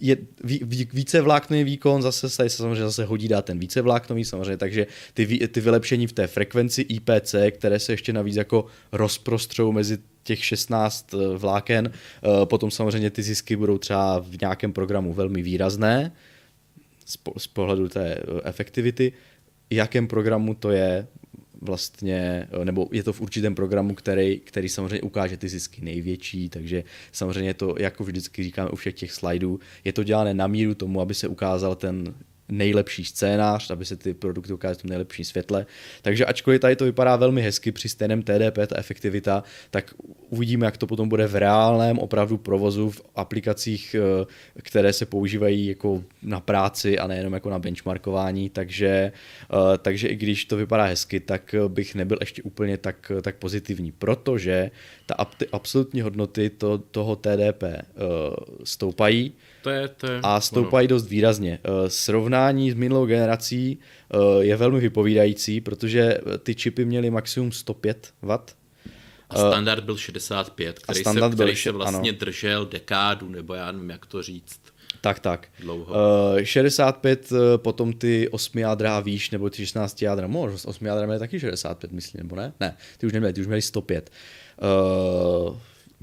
je 0.00 0.16
ví, 0.44 0.88
více 0.92 1.20
vláknový 1.20 1.64
výkon, 1.64 2.02
zase 2.02 2.30
se 2.30 2.48
samozřejmě 2.48 2.82
zase 2.82 3.04
hodí 3.04 3.28
dát 3.28 3.44
ten 3.44 3.58
více 3.58 3.82
vláknový 3.82 4.24
samozřejmě, 4.24 4.56
takže 4.56 4.86
ty, 5.14 5.48
ty 5.48 5.60
vylepšení 5.60 6.06
v 6.06 6.12
té 6.12 6.26
frekvenci 6.26 6.82
IPC, 6.82 7.34
které 7.50 7.78
se 7.78 7.92
ještě 7.92 8.12
navíc 8.12 8.36
jako 8.36 8.66
rozprostřou 8.92 9.72
mezi 9.72 9.98
těch 10.22 10.44
16 10.44 11.14
eh, 11.14 11.36
vláken, 11.36 11.92
eh, 11.92 12.46
potom 12.46 12.70
samozřejmě 12.70 13.10
ty 13.10 13.22
zisky 13.22 13.56
budou 13.56 13.78
třeba 13.78 14.18
v 14.18 14.40
nějakém 14.40 14.72
programu 14.72 15.12
velmi 15.12 15.42
výrazné 15.42 16.12
z, 17.06 17.16
po, 17.16 17.38
z 17.38 17.46
pohledu 17.46 17.88
té 17.88 18.14
eh, 18.14 18.20
efektivity. 18.44 19.12
Jakém 19.70 20.06
programu 20.06 20.54
to 20.54 20.70
je, 20.70 21.06
vlastně, 21.62 22.48
nebo 22.64 22.88
je 22.92 23.02
to 23.02 23.12
v 23.12 23.20
určitém 23.20 23.54
programu, 23.54 23.94
který, 23.94 24.40
který 24.40 24.68
samozřejmě 24.68 25.02
ukáže 25.02 25.36
ty 25.36 25.48
zisky 25.48 25.84
největší, 25.84 26.48
takže 26.48 26.84
samozřejmě 27.12 27.54
to, 27.54 27.74
jako 27.78 28.04
vždycky 28.04 28.42
říkáme 28.42 28.70
u 28.70 28.76
všech 28.76 28.94
těch 28.94 29.12
slajdů, 29.12 29.60
je 29.84 29.92
to 29.92 30.04
dělané 30.04 30.34
na 30.34 30.46
míru 30.46 30.74
tomu, 30.74 31.00
aby 31.00 31.14
se 31.14 31.28
ukázal 31.28 31.74
ten 31.74 32.14
nejlepší 32.48 33.04
scénář, 33.04 33.70
aby 33.70 33.84
se 33.84 33.96
ty 33.96 34.14
produkty 34.14 34.52
ukázaly 34.52 34.74
v 34.74 34.82
tom 34.82 34.88
nejlepším 34.88 35.24
světle. 35.24 35.66
Takže 36.02 36.26
ačkoliv 36.26 36.60
tady 36.60 36.76
to 36.76 36.84
vypadá 36.84 37.16
velmi 37.16 37.42
hezky 37.42 37.72
při 37.72 37.88
stejném 37.88 38.22
TDP, 38.22 38.58
ta 38.66 38.78
efektivita, 38.78 39.42
tak 39.70 39.94
uvidíme, 40.30 40.66
jak 40.66 40.76
to 40.76 40.86
potom 40.86 41.08
bude 41.08 41.26
v 41.26 41.34
reálném 41.34 41.98
opravdu 41.98 42.38
provozu 42.38 42.90
v 42.90 43.02
aplikacích, 43.16 43.96
eh, 43.98 44.26
které 44.62 44.92
se 44.92 45.06
používají 45.06 45.66
jako 45.66 46.04
na 46.22 46.40
práci 46.40 46.98
a 46.98 47.06
nejenom 47.06 47.32
jako 47.32 47.50
na 47.50 47.58
benchmarkování, 47.58 48.50
takže, 48.50 49.12
eh, 49.52 49.78
takže 49.78 50.08
i 50.08 50.16
když 50.16 50.44
to 50.44 50.56
vypadá 50.56 50.84
hezky, 50.84 51.20
tak 51.20 51.54
bych 51.68 51.94
nebyl 51.94 52.18
ještě 52.20 52.42
úplně 52.42 52.76
tak, 52.76 53.12
tak 53.22 53.36
pozitivní, 53.36 53.92
protože 53.92 54.70
ta, 55.18 55.24
ty 55.24 55.48
absolutní 55.52 56.00
hodnoty 56.00 56.50
to, 56.50 56.78
toho 56.78 57.16
TDP 57.16 57.62
uh, 57.62 57.68
eh, 57.70 57.80
stoupají, 58.64 59.32
to 59.62 59.70
je, 59.70 59.88
to 59.88 60.06
je 60.06 60.20
a 60.22 60.40
stoupají 60.40 60.88
dost 60.88 61.08
výrazně. 61.08 61.58
Uh, 61.68 61.88
srovnání 61.88 62.70
s 62.70 62.74
minulou 62.74 63.06
generací 63.06 63.78
uh, 64.14 64.40
je 64.40 64.56
velmi 64.56 64.80
vypovídající, 64.80 65.60
protože 65.60 66.18
ty 66.42 66.54
čipy 66.54 66.84
měly 66.84 67.10
maximum 67.10 67.52
105 67.52 68.14
W. 68.22 68.38
A 69.30 69.38
standard 69.38 69.84
byl 69.84 69.96
65, 69.96 70.78
který, 70.78 71.00
standard 71.00 71.30
se, 71.30 71.36
který 71.36 71.52
byl, 71.52 71.56
se 71.56 71.72
vlastně 71.72 72.10
ano. 72.10 72.18
držel 72.18 72.66
dekádu, 72.66 73.28
nebo 73.28 73.54
já 73.54 73.72
nevím, 73.72 73.90
jak 73.90 74.06
to 74.06 74.22
říct. 74.22 74.60
Tak, 75.00 75.20
tak. 75.20 75.48
Dlouho. 75.60 75.94
Uh, 76.34 76.42
65, 76.42 77.32
uh, 77.32 77.38
potom 77.56 77.92
ty 77.92 78.28
8 78.28 78.58
jádra 78.58 78.96
a 78.96 79.00
výš, 79.00 79.30
nebo 79.30 79.50
ty 79.50 79.56
16 79.56 80.02
jádra, 80.02 80.26
možná 80.26 80.58
8 80.64 80.86
jádra 80.86 81.06
měly 81.06 81.18
taky 81.18 81.40
65, 81.40 81.92
myslím, 81.92 82.22
nebo 82.22 82.36
ne? 82.36 82.52
Ne, 82.60 82.76
ty 82.98 83.06
už 83.06 83.12
neměli, 83.12 83.32
ty 83.32 83.40
už 83.40 83.46
měli 83.46 83.62
105. 83.62 84.10
Uh, 84.10 84.16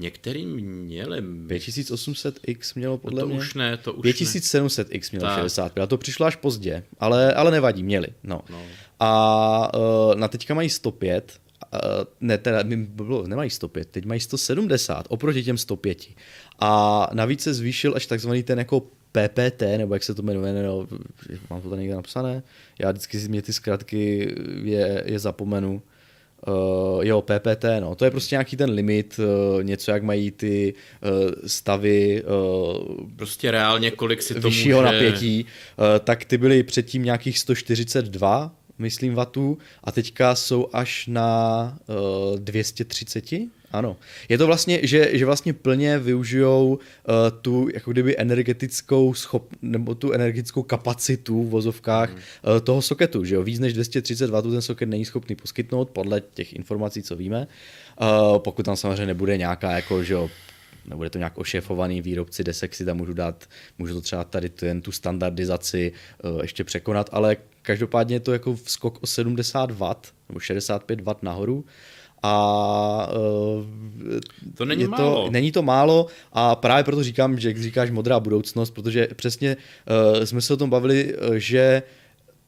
Některý 0.00 0.46
měli... 0.46 1.20
5800X 1.20 2.72
mělo 2.74 2.98
podle 2.98 3.20
no 3.20 3.28
to 3.28 3.34
mě. 3.34 3.38
už 3.38 3.54
ne, 3.54 3.76
to 3.76 3.92
už 3.92 4.06
5700X 4.06 5.08
mělo 5.12 5.26
tak. 5.26 5.38
65, 5.38 5.82
a 5.82 5.86
to 5.86 5.98
přišlo 5.98 6.26
až 6.26 6.36
pozdě, 6.36 6.82
ale, 7.00 7.34
ale 7.34 7.50
nevadí, 7.50 7.82
měli. 7.82 8.08
No. 8.24 8.40
no. 8.50 8.62
A 9.00 9.78
uh, 9.78 10.14
na 10.14 10.28
teďka 10.28 10.54
mají 10.54 10.70
105, 10.70 11.40
uh, 11.72 11.78
ne, 12.20 12.38
teda 12.38 12.62
bylo, 12.76 13.26
nemají 13.26 13.50
105, 13.50 13.88
teď 13.90 14.04
mají 14.04 14.20
170 14.20 15.06
oproti 15.08 15.42
těm 15.42 15.58
105. 15.58 15.98
A 16.58 17.06
navíc 17.12 17.42
se 17.42 17.54
zvýšil 17.54 17.92
až 17.96 18.06
takzvaný 18.06 18.42
ten 18.42 18.58
jako 18.58 18.80
PPT, 19.12 19.62
nebo 19.76 19.94
jak 19.94 20.02
se 20.02 20.14
to 20.14 20.22
jmenuje, 20.22 20.62
no, 20.62 20.86
mám 21.50 21.62
to 21.62 21.70
tady 21.70 21.82
někde 21.82 21.96
napsané, 21.96 22.42
já 22.78 22.90
vždycky 22.90 23.20
si 23.20 23.28
mě 23.28 23.42
ty 23.42 23.52
zkratky 23.52 24.34
je, 24.62 25.02
je 25.06 25.18
zapomenu, 25.18 25.82
Uh, 26.46 27.04
jo, 27.04 27.22
PPT, 27.22 27.64
no, 27.80 27.94
to 27.94 28.04
je 28.04 28.10
prostě 28.10 28.34
nějaký 28.34 28.56
ten 28.56 28.70
limit, 28.70 29.18
uh, 29.18 29.62
něco 29.62 29.90
jak 29.90 30.02
mají 30.02 30.30
ty 30.30 30.74
uh, 31.02 31.10
stavy. 31.46 32.22
Uh, 32.22 33.06
prostě 33.16 33.50
reálně 33.50 33.90
kolik 33.90 34.22
si 34.22 34.34
to 34.34 34.40
vyššího 34.40 34.80
může... 34.80 34.92
napětí, 34.92 35.44
uh, 35.44 35.84
tak 36.04 36.24
ty 36.24 36.38
byly 36.38 36.62
předtím 36.62 37.02
nějakých 37.02 37.38
142, 37.38 38.54
myslím, 38.78 39.14
vatů 39.14 39.58
a 39.84 39.92
teďka 39.92 40.34
jsou 40.34 40.68
až 40.72 41.06
na 41.06 41.78
uh, 42.32 42.38
230, 42.38 43.32
ano. 43.70 43.96
Je 44.28 44.38
to 44.38 44.46
vlastně, 44.46 44.80
že, 44.82 45.10
že 45.12 45.26
vlastně 45.26 45.52
plně 45.52 45.98
využijou 45.98 46.68
uh, 46.68 46.78
tu 47.40 47.68
jako 47.74 47.92
kdyby 47.92 48.18
energetickou 48.18 49.14
schop, 49.14 49.48
nebo 49.62 49.94
tu 49.94 50.12
energetickou 50.12 50.62
kapacitu 50.62 51.44
v 51.44 51.48
vozovkách 51.48 52.10
mm. 52.10 52.16
uh, 52.16 52.60
toho 52.60 52.82
soketu, 52.82 53.24
že 53.24 53.34
jo, 53.34 53.42
víc 53.42 53.60
než 53.60 53.72
230 53.72 54.30
W 54.30 54.42
ten 54.42 54.62
soket 54.62 54.88
není 54.88 55.04
schopný 55.04 55.36
poskytnout 55.36 55.90
podle 55.90 56.20
těch 56.20 56.52
informací, 56.52 57.02
co 57.02 57.16
víme, 57.16 57.46
uh, 58.00 58.38
pokud 58.38 58.62
tam 58.62 58.76
samozřejmě 58.76 59.06
nebude 59.06 59.36
nějaká 59.36 59.70
jako, 59.70 60.02
že 60.04 60.14
jo, 60.14 60.30
nebude 60.86 61.10
to 61.10 61.18
nějak 61.18 61.38
ošefovaný 61.38 62.02
výrobci 62.02 62.44
desek 62.44 62.74
si 62.74 62.84
tam 62.84 62.96
můžu 62.96 63.12
dát, 63.12 63.44
můžu 63.78 63.94
to 63.94 64.00
třeba 64.00 64.24
tady 64.24 64.50
jen 64.62 64.80
tu 64.80 64.92
standardizaci 64.92 65.92
uh, 66.24 66.40
ještě 66.42 66.64
překonat, 66.64 67.10
ale 67.12 67.36
každopádně 67.62 68.16
je 68.16 68.20
to 68.20 68.32
jako 68.32 68.56
skok 68.64 69.02
o 69.02 69.06
70 69.06 69.70
W 69.70 69.94
nebo 70.28 70.40
65 70.40 71.00
W 71.00 71.14
nahoru, 71.22 71.64
a 72.22 73.08
uh, 73.58 73.64
to 74.54 74.64
není 74.64 74.82
je 74.82 74.88
málo. 74.88 75.24
To, 75.24 75.30
není 75.30 75.52
to 75.52 75.62
málo 75.62 76.06
a 76.32 76.56
právě 76.56 76.84
proto 76.84 77.02
říkám, 77.02 77.38
že 77.38 77.48
jak 77.48 77.58
říkáš 77.58 77.90
modrá 77.90 78.20
budoucnost, 78.20 78.70
protože 78.70 79.08
přesně 79.14 79.56
uh, 80.16 80.24
jsme 80.24 80.40
se 80.40 80.54
o 80.54 80.56
tom 80.56 80.70
bavili, 80.70 81.14
že 81.34 81.82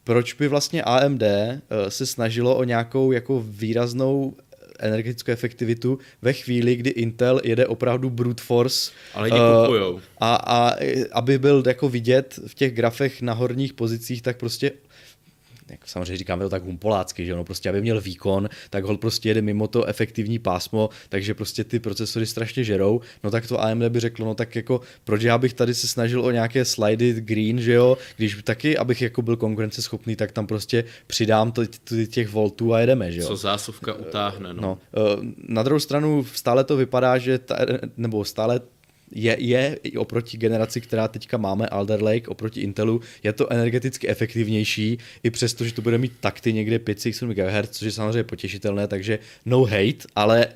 proč 0.04 0.32
by 0.32 0.48
vlastně 0.48 0.82
AMD 0.82 1.22
uh, 1.22 1.58
se 1.88 2.06
snažilo 2.06 2.56
o 2.56 2.64
nějakou 2.64 3.12
jako 3.12 3.44
výraznou 3.46 4.34
energetickou 4.78 5.32
efektivitu 5.32 5.98
ve 6.22 6.32
chvíli, 6.32 6.76
kdy 6.76 6.90
Intel 6.90 7.40
jede 7.44 7.66
opravdu 7.66 8.10
brute 8.10 8.42
force. 8.42 8.92
Ale 9.14 9.30
uh, 9.30 10.00
a, 10.20 10.34
a 10.34 10.76
aby 11.12 11.38
byl 11.38 11.62
jako 11.66 11.88
vidět 11.88 12.38
v 12.46 12.54
těch 12.54 12.74
grafech 12.74 13.22
na 13.22 13.32
horních 13.32 13.72
pozicích, 13.72 14.22
tak 14.22 14.36
prostě 14.36 14.72
jak 15.72 15.88
samozřejmě 15.88 16.16
říkáme 16.16 16.44
to 16.44 16.50
tak 16.50 16.64
humpolácky, 16.64 17.26
že 17.26 17.34
ono 17.34 17.44
prostě, 17.44 17.68
aby 17.68 17.80
měl 17.80 18.00
výkon, 18.00 18.48
tak 18.70 18.84
hol 18.84 18.96
prostě 18.96 19.28
jede 19.28 19.42
mimo 19.42 19.68
to 19.68 19.84
efektivní 19.84 20.38
pásmo, 20.38 20.90
takže 21.08 21.34
prostě 21.34 21.64
ty 21.64 21.80
procesory 21.80 22.26
strašně 22.26 22.64
žerou, 22.64 23.00
no 23.24 23.30
tak 23.30 23.46
to 23.46 23.60
AMD 23.60 23.82
by 23.82 24.00
řeklo, 24.00 24.26
no 24.26 24.34
tak 24.34 24.56
jako 24.56 24.80
proč 25.04 25.22
já 25.22 25.38
bych 25.38 25.54
tady 25.54 25.74
se 25.74 25.88
snažil 25.88 26.24
o 26.24 26.30
nějaké 26.30 26.64
slidy 26.64 27.12
green, 27.20 27.60
že 27.60 27.72
jo, 27.72 27.98
když 28.16 28.42
taky, 28.44 28.78
abych 28.78 29.02
jako 29.02 29.22
byl 29.22 29.36
konkurenceschopný, 29.36 30.16
tak 30.16 30.32
tam 30.32 30.46
prostě 30.46 30.84
přidám 31.06 31.52
to, 31.52 31.62
těch 32.10 32.28
voltů 32.28 32.74
a 32.74 32.80
jedeme, 32.80 33.12
že 33.12 33.20
jo. 33.20 33.26
Co 33.26 33.36
zásuvka 33.36 33.94
utáhne, 33.94 34.54
no. 34.54 34.62
no. 34.62 34.78
Eh, 34.96 35.00
na 35.48 35.62
druhou 35.62 35.80
stranu 35.80 36.24
stále 36.34 36.64
to 36.64 36.76
vypadá, 36.76 37.18
že 37.18 37.38
ta, 37.38 37.56
nebo 37.96 38.24
stále 38.24 38.60
je, 39.14 39.36
je 39.40 39.78
i 39.82 39.96
oproti 39.96 40.36
generaci, 40.36 40.80
která 40.80 41.08
teďka 41.08 41.36
máme, 41.36 41.66
Alder 41.66 42.02
Lake, 42.02 42.28
oproti 42.28 42.60
Intelu, 42.60 43.00
je 43.22 43.32
to 43.32 43.52
energeticky 43.52 44.08
efektivnější, 44.08 44.98
i 45.22 45.30
přesto, 45.30 45.64
že 45.64 45.74
to 45.74 45.82
bude 45.82 45.98
mít 45.98 46.12
takty 46.20 46.52
někde 46.52 46.78
500 46.78 47.22
MHz, 47.22 47.70
což 47.70 47.86
je 47.86 47.92
samozřejmě 47.92 48.24
potěšitelné, 48.24 48.86
takže 48.86 49.18
no 49.46 49.64
hate, 49.64 50.08
ale 50.16 50.46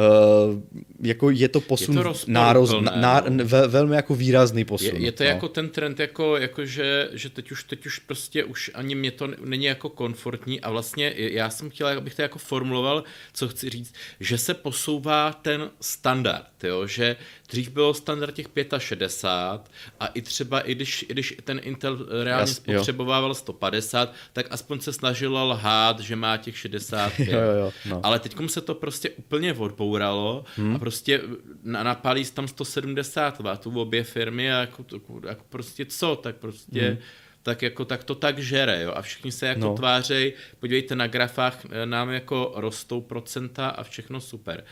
Uh, 0.00 0.60
jako 1.02 1.30
je 1.30 1.48
to 1.48 1.60
posun 1.60 1.98
je 1.98 2.04
to 2.04 2.14
nároz, 2.26 2.72
na, 2.80 2.96
na, 2.96 3.24
no. 3.28 3.44
ve, 3.44 3.68
velmi 3.68 3.96
jako 3.96 4.14
výrazný 4.14 4.64
posun. 4.64 4.96
Je, 4.96 5.04
je 5.04 5.12
to 5.12 5.24
no. 5.24 5.28
jako 5.28 5.48
ten 5.48 5.68
trend, 5.68 6.00
jako, 6.00 6.36
jako 6.36 6.64
že, 6.64 7.08
že 7.12 7.30
teď, 7.30 7.50
už, 7.52 7.64
teď 7.64 7.86
už 7.86 7.98
prostě 7.98 8.44
už 8.44 8.70
ani 8.74 8.94
mě 8.94 9.10
to 9.10 9.28
není 9.44 9.64
jako 9.64 9.88
komfortní 9.88 10.60
a 10.60 10.70
vlastně 10.70 11.14
já 11.16 11.50
jsem 11.50 11.70
chtěl, 11.70 11.86
abych 11.86 12.14
to 12.14 12.22
jako 12.22 12.38
formuloval, 12.38 13.04
co 13.32 13.48
chci 13.48 13.70
říct, 13.70 13.94
že 14.20 14.38
se 14.38 14.54
posouvá 14.54 15.32
ten 15.32 15.70
standard, 15.80 16.64
jo? 16.64 16.86
že 16.86 17.16
dřív 17.50 17.68
bylo 17.68 17.94
standard 17.94 18.34
těch 18.34 18.46
65 18.78 19.70
a 20.00 20.06
i 20.06 20.22
třeba, 20.22 20.60
i 20.60 20.74
když, 20.74 21.02
i 21.02 21.06
když 21.12 21.34
ten 21.44 21.60
Intel 21.62 22.06
reálně 22.24 22.40
Jas, 22.40 22.56
spotřebovával 22.56 23.34
150, 23.34 24.14
tak 24.32 24.46
aspoň 24.50 24.80
se 24.80 24.92
snažilo 24.92 25.48
lhát, 25.48 26.00
že 26.00 26.16
má 26.16 26.36
těch 26.36 26.58
65. 26.58 27.28
jo, 27.28 27.40
jo, 27.40 27.50
jo, 27.50 27.72
no. 27.88 28.00
Ale 28.02 28.18
teď 28.18 28.36
se 28.46 28.60
to 28.60 28.74
prostě 28.74 29.10
úplně 29.10 29.54
odbouralo 29.54 30.44
hmm. 30.56 30.76
a 30.76 30.78
prostě 30.78 31.20
napálí 31.64 32.24
tam 32.24 32.48
170 32.48 33.38
W 33.38 33.78
obě 33.78 34.04
firmy 34.04 34.52
a 34.52 34.60
jako, 34.60 34.84
jako 35.28 35.44
prostě 35.48 35.84
co, 35.84 36.16
tak 36.16 36.36
prostě... 36.36 36.88
Hmm 36.88 36.98
tak 37.42 37.62
jako 37.62 37.84
tak 37.84 38.04
to 38.04 38.14
tak 38.14 38.38
žere, 38.38 38.82
jo, 38.82 38.92
a 38.96 39.02
všichni 39.02 39.32
se 39.32 39.46
jako 39.46 39.60
no. 39.60 39.74
tvářejí, 39.74 40.32
podívejte 40.58 40.96
na 40.96 41.06
grafách, 41.06 41.64
eh, 41.70 41.86
nám 41.86 42.10
jako 42.10 42.52
rostou 42.56 43.00
procenta 43.00 43.68
a 43.68 43.82
všechno 43.82 44.20
super. 44.20 44.64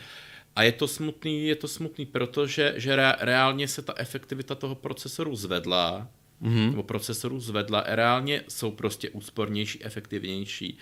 A 0.59 0.63
je 0.63 0.71
to 0.71 0.87
smutný, 0.87 1.47
je 1.47 1.55
to 1.55 1.67
smutný, 1.67 2.05
protože 2.05 2.73
že 2.75 2.95
re, 2.95 3.13
reálně 3.19 3.67
se 3.67 3.81
ta 3.81 3.93
efektivita 3.97 4.55
toho 4.55 4.75
procesoru 4.75 5.35
zvedla, 5.35 6.07
mm-hmm. 6.41 6.69
nebo 6.69 6.83
procesorů 6.83 7.39
zvedla, 7.39 7.83
reálně 7.87 8.41
jsou 8.47 8.71
prostě 8.71 9.09
úspornější, 9.09 9.83
efektivnější 9.85 10.77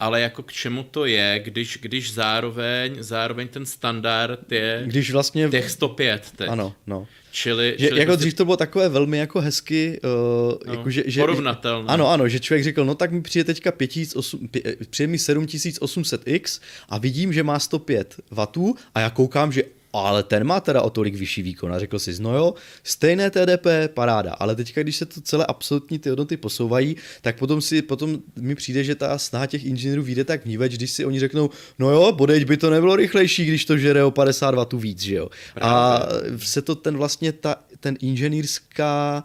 ale 0.00 0.20
jako 0.20 0.42
k 0.42 0.52
čemu 0.52 0.82
to 0.82 1.06
je, 1.06 1.40
když, 1.44 1.78
když 1.82 2.12
zároveň, 2.12 2.96
zároveň 3.02 3.48
ten 3.48 3.66
standard 3.66 4.52
je 4.52 4.82
když 4.86 5.10
vlastně... 5.10 5.48
těch 5.48 5.70
105 5.70 6.32
teď. 6.36 6.48
Ano, 6.48 6.74
no. 6.86 7.06
Čili, 7.32 7.74
že, 7.78 7.86
čili 7.88 8.00
jako 8.00 8.10
prostě... 8.10 8.20
dřív 8.20 8.34
to 8.34 8.44
bylo 8.44 8.56
takové 8.56 8.88
velmi 8.88 9.18
jako 9.18 9.40
hezky, 9.40 10.00
uh, 10.04 10.58
no, 10.66 10.74
jako 10.74 10.90
že, 10.90 11.02
že, 11.06 11.20
porovnatelné. 11.20 11.88
Ano, 11.88 12.08
ano, 12.08 12.28
že 12.28 12.40
člověk 12.40 12.64
řekl, 12.64 12.84
no 12.84 12.94
tak 12.94 13.12
mi 13.12 13.22
přijde 13.22 13.44
teďka 13.44 13.72
5800, 13.72 14.86
přijde 14.90 15.06
mi 15.06 15.16
7800X 15.16 16.62
a 16.88 16.98
vidím, 16.98 17.32
že 17.32 17.42
má 17.42 17.58
105 17.58 18.16
W 18.30 18.46
a 18.94 19.00
já 19.00 19.10
koukám, 19.10 19.52
že 19.52 19.62
ale 20.00 20.22
ten 20.22 20.44
má 20.44 20.60
teda 20.60 20.82
o 20.82 20.90
tolik 20.90 21.14
vyšší 21.14 21.42
výkon. 21.42 21.74
A 21.74 21.78
řekl 21.78 21.98
si, 21.98 22.22
no 22.22 22.36
jo, 22.36 22.54
stejné 22.82 23.30
TDP, 23.30 23.66
paráda, 23.94 24.32
ale 24.32 24.56
teďka, 24.56 24.82
když 24.82 24.96
se 24.96 25.06
to 25.06 25.20
celé 25.20 25.46
absolutní 25.46 25.98
ty 25.98 26.08
hodnoty 26.08 26.36
posouvají, 26.36 26.96
tak 27.22 27.38
potom 27.38 27.60
si, 27.60 27.82
potom 27.82 28.18
mi 28.36 28.54
přijde, 28.54 28.84
že 28.84 28.94
ta 28.94 29.18
snaha 29.18 29.46
těch 29.46 29.64
inženýrů 29.64 30.02
vyjde 30.02 30.24
tak 30.24 30.44
vníveč, 30.44 30.76
když 30.76 30.90
si 30.90 31.04
oni 31.04 31.20
řeknou, 31.20 31.50
no 31.78 31.90
jo, 31.90 32.12
bodeď 32.12 32.44
by 32.44 32.56
to 32.56 32.70
nebylo 32.70 32.96
rychlejší, 32.96 33.44
když 33.44 33.64
to 33.64 33.78
žere 33.78 34.04
o 34.04 34.10
50 34.10 34.72
W 34.72 34.80
víc, 34.80 35.00
že 35.02 35.14
jo. 35.14 35.28
Právě. 35.54 35.76
A 35.76 36.08
se 36.38 36.62
to 36.62 36.74
ten 36.74 36.96
vlastně, 36.96 37.32
ta, 37.32 37.56
ten 37.80 37.96
inženýrská 38.00 39.24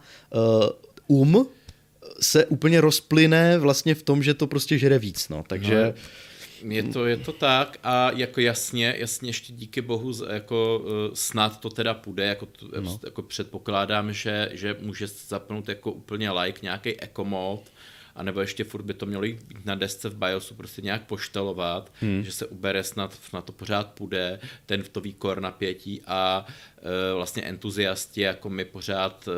uh, 1.07 1.21
um 1.21 1.45
se 2.21 2.45
úplně 2.45 2.81
rozplyne 2.81 3.57
vlastně 3.57 3.95
v 3.95 4.03
tom, 4.03 4.23
že 4.23 4.33
to 4.33 4.47
prostě 4.47 4.77
žere 4.77 4.99
víc, 4.99 5.29
no, 5.29 5.43
takže... 5.47 5.93
No. 5.95 6.01
Je 6.63 6.83
to, 6.83 7.05
je 7.05 7.17
to 7.17 7.31
tak 7.31 7.77
a 7.83 8.11
jako 8.11 8.41
jasně, 8.41 8.95
jasně 8.97 9.29
ještě 9.29 9.53
díky 9.53 9.81
bohu 9.81 10.25
jako 10.29 10.79
uh, 10.79 11.13
snad 11.13 11.59
to 11.59 11.69
teda 11.69 11.93
půjde, 11.93 12.25
jako, 12.25 12.45
to, 12.45 12.67
no. 12.81 12.99
jako 13.03 13.21
předpokládám, 13.21 14.13
že, 14.13 14.49
že 14.53 14.75
může 14.79 15.07
zapnout 15.07 15.69
jako 15.69 15.91
úplně 15.91 16.31
like 16.31 16.59
nějaký 16.63 17.03
eco 17.03 17.25
mode, 18.15 18.19
anebo 18.19 18.41
ještě 18.41 18.63
furt 18.63 18.83
by 18.83 18.93
to 18.93 19.05
mělo 19.05 19.23
jít 19.23 19.65
na 19.65 19.75
desce 19.75 20.09
v 20.09 20.17
BIOSu 20.17 20.55
prostě 20.55 20.81
nějak 20.81 21.05
poštelovat, 21.05 21.91
hmm. 22.01 22.23
že 22.23 22.31
se 22.31 22.45
ubere 22.45 22.83
snad, 22.83 23.19
na 23.33 23.41
to 23.41 23.51
pořád 23.51 23.91
půjde, 23.91 24.39
ten 24.65 24.83
v 24.83 24.89
to 24.89 25.01
core 25.21 25.41
napětí 25.41 26.01
a 26.07 26.45
e, 26.77 27.13
vlastně 27.13 27.43
entuziasti 27.43 28.21
jako 28.21 28.49
my 28.49 28.65
pořád 28.65 29.27
e, 29.27 29.31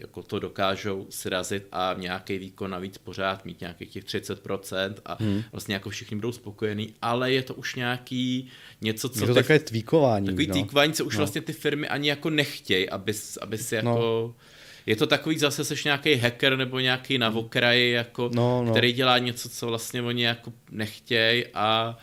jako 0.00 0.22
to 0.22 0.38
dokážou 0.38 1.06
srazit 1.10 1.66
a 1.72 1.94
nějaký 1.98 2.38
výkon 2.38 2.70
navíc 2.70 2.98
pořád 2.98 3.44
mít 3.44 3.60
nějakých 3.60 3.90
těch 3.90 4.04
30% 4.04 4.94
a 5.04 5.16
hmm. 5.20 5.42
vlastně 5.52 5.74
jako 5.74 5.90
všichni 5.90 6.16
budou 6.16 6.32
spokojení, 6.32 6.94
ale 7.02 7.32
je 7.32 7.42
to 7.42 7.54
už 7.54 7.74
nějaký 7.74 8.48
něco, 8.80 9.08
co... 9.08 9.20
Je 9.20 9.26
to 9.26 9.34
ty, 9.34 9.40
takové 9.40 9.58
tvíkování. 9.58 10.26
Takový 10.26 10.46
no. 10.46 10.52
tvíkování, 10.54 10.92
co 10.92 11.04
už 11.04 11.14
no. 11.14 11.18
vlastně 11.18 11.40
ty 11.40 11.52
firmy 11.52 11.88
ani 11.88 12.08
jako 12.08 12.30
nechtějí, 12.30 12.90
aby, 12.90 13.12
aby 13.40 13.58
si 13.58 13.82
no. 13.82 13.90
jako... 13.90 14.00
No 14.00 14.55
je 14.86 14.96
to 14.96 15.06
takový 15.06 15.38
zase 15.38 15.64
seš 15.64 15.84
nějaký 15.84 16.14
hacker 16.14 16.56
nebo 16.56 16.80
nějaký 16.80 17.18
na 17.18 17.34
okraji, 17.34 17.92
jako, 17.92 18.30
no, 18.34 18.64
no. 18.64 18.70
který 18.70 18.92
dělá 18.92 19.18
něco, 19.18 19.48
co 19.48 19.66
vlastně 19.66 20.02
oni 20.02 20.24
jako 20.24 20.52
nechtějí 20.70 21.44
a 21.54 21.98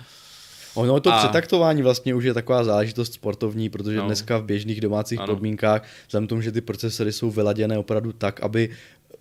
Ono 0.76 1.00
to 1.00 1.13
a... 1.13 1.17
přetaktování 1.17 1.82
vlastně 1.82 2.15
už 2.15 2.24
je 2.24 2.34
taková 2.34 2.63
záležitost 2.63 3.13
sportovní, 3.13 3.69
protože 3.69 3.98
no. 3.98 4.06
dneska 4.06 4.38
v 4.38 4.43
běžných 4.43 4.82
domácích 4.82 5.19
ano. 5.19 5.34
podmínkách, 5.34 5.84
vzhledem 6.08 6.28
tomu, 6.28 6.41
že 6.41 6.52
ty 6.52 6.62
procesory 6.62 7.13
jsou 7.13 7.32
vyladěné 7.32 7.78
opravdu 7.78 8.13
tak, 8.13 8.43
aby 8.43 8.69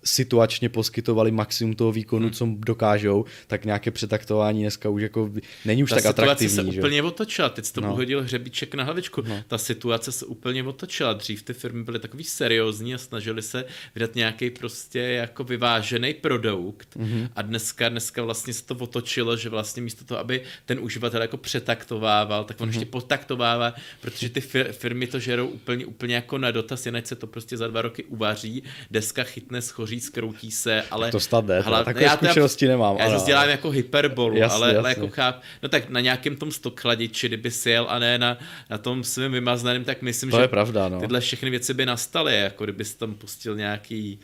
situačně 0.03 0.69
poskytovali 0.69 1.31
maximum 1.31 1.75
toho 1.75 1.91
výkonu, 1.91 2.25
hmm. 2.25 2.33
co 2.33 2.47
dokážou, 2.57 3.25
tak 3.47 3.65
nějaké 3.65 3.91
přetaktování 3.91 4.61
dneska 4.61 4.89
už 4.89 5.01
jako 5.01 5.31
není 5.65 5.83
už 5.83 5.89
Ta 5.89 5.95
tak 5.95 6.05
atraktivní. 6.05 6.47
Ta 6.47 6.49
situace 6.49 6.71
se 6.71 6.75
že? 6.75 6.79
úplně 6.79 7.03
otočila, 7.03 7.49
teď 7.49 7.65
jsi 7.65 7.73
to 7.73 7.81
no. 7.81 7.93
uhodil 7.93 8.23
hřebíček 8.23 8.75
na 8.75 8.83
hlavičku. 8.83 9.23
No. 9.27 9.43
Ta 9.47 9.57
situace 9.57 10.11
se 10.11 10.25
úplně 10.25 10.63
otočila. 10.63 11.13
Dřív 11.13 11.43
ty 11.43 11.53
firmy 11.53 11.83
byly 11.83 11.99
takový 11.99 12.23
seriózní 12.23 12.95
a 12.95 12.97
snažili 12.97 13.41
se 13.41 13.65
vydat 13.95 14.15
nějaký 14.15 14.49
prostě 14.49 14.99
jako 14.99 15.43
vyvážený 15.43 16.13
produkt 16.13 16.95
hmm. 16.95 17.27
a 17.35 17.41
dneska, 17.41 17.89
dneska 17.89 18.23
vlastně 18.23 18.53
se 18.53 18.65
to 18.65 18.75
otočilo, 18.75 19.37
že 19.37 19.49
vlastně 19.49 19.81
místo 19.81 20.05
toho, 20.05 20.19
aby 20.19 20.41
ten 20.65 20.79
uživatel 20.79 21.21
jako 21.21 21.37
přetaktovával, 21.37 22.43
tak 22.43 22.61
on 22.61 22.69
hmm. 22.69 22.73
ještě 22.73 22.91
potaktovává, 22.91 23.73
protože 24.01 24.29
ty 24.29 24.41
firmy 24.71 25.07
to 25.07 25.19
žerou 25.19 25.47
úplně, 25.47 25.85
úplně 25.85 26.15
jako 26.15 26.37
na 26.37 26.51
dotaz, 26.51 26.85
jen 26.85 27.01
se 27.03 27.15
to 27.15 27.27
prostě 27.27 27.57
za 27.57 27.67
dva 27.67 27.81
roky 27.81 28.03
uvaří, 28.03 28.63
deska 28.91 29.23
chytne, 29.23 29.61
schoří 29.61 29.92
říct, 29.93 30.09
kroutí 30.09 30.51
se, 30.51 30.83
ale... 30.91 31.11
To 31.11 31.19
snad 31.19 31.45
ne, 31.45 31.59
hla, 31.59 31.83
takové 31.83 32.05
já 32.05 32.17
zkušenosti 32.17 32.67
nemám. 32.67 32.97
Já 32.97 33.19
to 33.19 33.25
dělám 33.25 33.49
jako 33.49 33.69
hyperbolu, 33.69 34.37
jasně, 34.37 34.55
ale, 34.55 34.67
jasně. 34.67 34.79
ale 34.79 34.89
jako 34.89 35.07
cháp, 35.07 35.41
no 35.63 35.69
tak 35.69 35.89
na 35.89 35.99
nějakém 35.99 36.35
tom 36.35 36.51
stokchladiči, 36.51 37.27
kdyby 37.27 37.51
si 37.51 37.69
jel 37.69 37.85
a 37.89 37.99
ne 37.99 38.17
na, 38.17 38.37
na 38.69 38.77
tom 38.77 39.03
svým 39.03 39.31
vymazaném, 39.31 39.83
tak 39.83 40.01
myslím, 40.01 40.31
to 40.31 40.37
že 40.37 40.43
je 40.43 40.47
pravda, 40.47 40.89
no. 40.89 40.99
tyhle 40.99 41.19
všechny 41.19 41.49
věci 41.49 41.73
by 41.73 41.85
nastaly, 41.85 42.39
jako 42.39 42.63
kdyby 42.63 42.83
tam 42.85 43.13
pustil 43.13 43.55
nějaký 43.55 44.19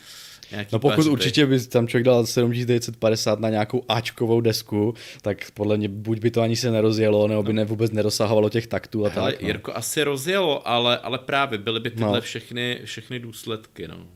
Nějaký 0.51 0.69
no 0.73 0.79
pokud 0.79 0.95
pařby. 0.95 1.11
určitě 1.11 1.45
by 1.45 1.59
tam 1.59 1.87
člověk 1.87 2.05
dal 2.05 2.25
7950 2.25 3.39
na 3.39 3.49
nějakou 3.49 3.83
Ačkovou 3.89 4.41
desku, 4.41 4.93
tak 5.21 5.51
podle 5.51 5.77
mě 5.77 5.89
buď 5.89 6.19
by 6.19 6.31
to 6.31 6.41
ani 6.41 6.55
se 6.55 6.71
nerozjelo, 6.71 7.27
nebo 7.27 7.43
by 7.43 7.53
no. 7.53 7.57
ne, 7.57 7.65
vůbec 7.65 7.91
nedosahovalo 7.91 8.49
těch 8.49 8.67
taktů 8.67 9.05
a 9.05 9.09
Hele, 9.09 9.31
tak. 9.31 9.41
No. 9.41 9.47
Jirko, 9.47 9.75
asi 9.75 10.03
rozjelo, 10.03 10.67
ale, 10.67 10.97
ale 10.97 11.17
právě 11.17 11.57
byly 11.57 11.79
by 11.79 11.89
tyhle 11.91 12.15
no. 12.15 12.21
všechny, 12.21 12.81
všechny 12.83 13.19
důsledky. 13.19 13.87
No. 13.87 14.07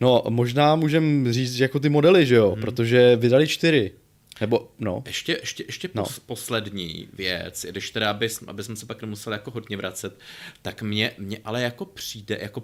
No, 0.00 0.22
možná 0.28 0.76
můžeme 0.76 1.32
říct 1.32 1.54
že 1.54 1.64
jako 1.64 1.80
ty 1.80 1.88
modely, 1.88 2.26
že 2.26 2.34
jo, 2.34 2.50
hmm. 2.50 2.60
protože 2.60 3.16
vydali 3.16 3.48
čtyři. 3.48 3.92
Nebo, 4.40 4.70
no. 4.78 5.02
Ještě, 5.06 5.38
ještě, 5.40 5.64
ještě 5.66 5.88
no. 5.94 6.04
poslední 6.26 7.08
věc, 7.12 7.66
když 7.70 7.90
teda, 7.90 8.10
aby, 8.10 8.28
aby 8.46 8.62
jsme 8.62 8.76
se 8.76 8.86
pak 8.86 9.00
nemuseli 9.02 9.34
jako 9.34 9.50
hodně 9.50 9.76
vracet, 9.76 10.18
tak 10.62 10.82
mě, 10.82 11.12
mě 11.18 11.38
ale 11.44 11.62
jako 11.62 11.84
přijde, 11.84 12.38
jako 12.42 12.62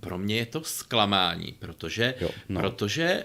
pro 0.00 0.18
mě 0.18 0.36
je 0.36 0.46
to 0.46 0.64
zklamání, 0.64 1.54
protože, 1.58 2.14
jo, 2.20 2.30
no. 2.48 2.60
protože 2.60 3.24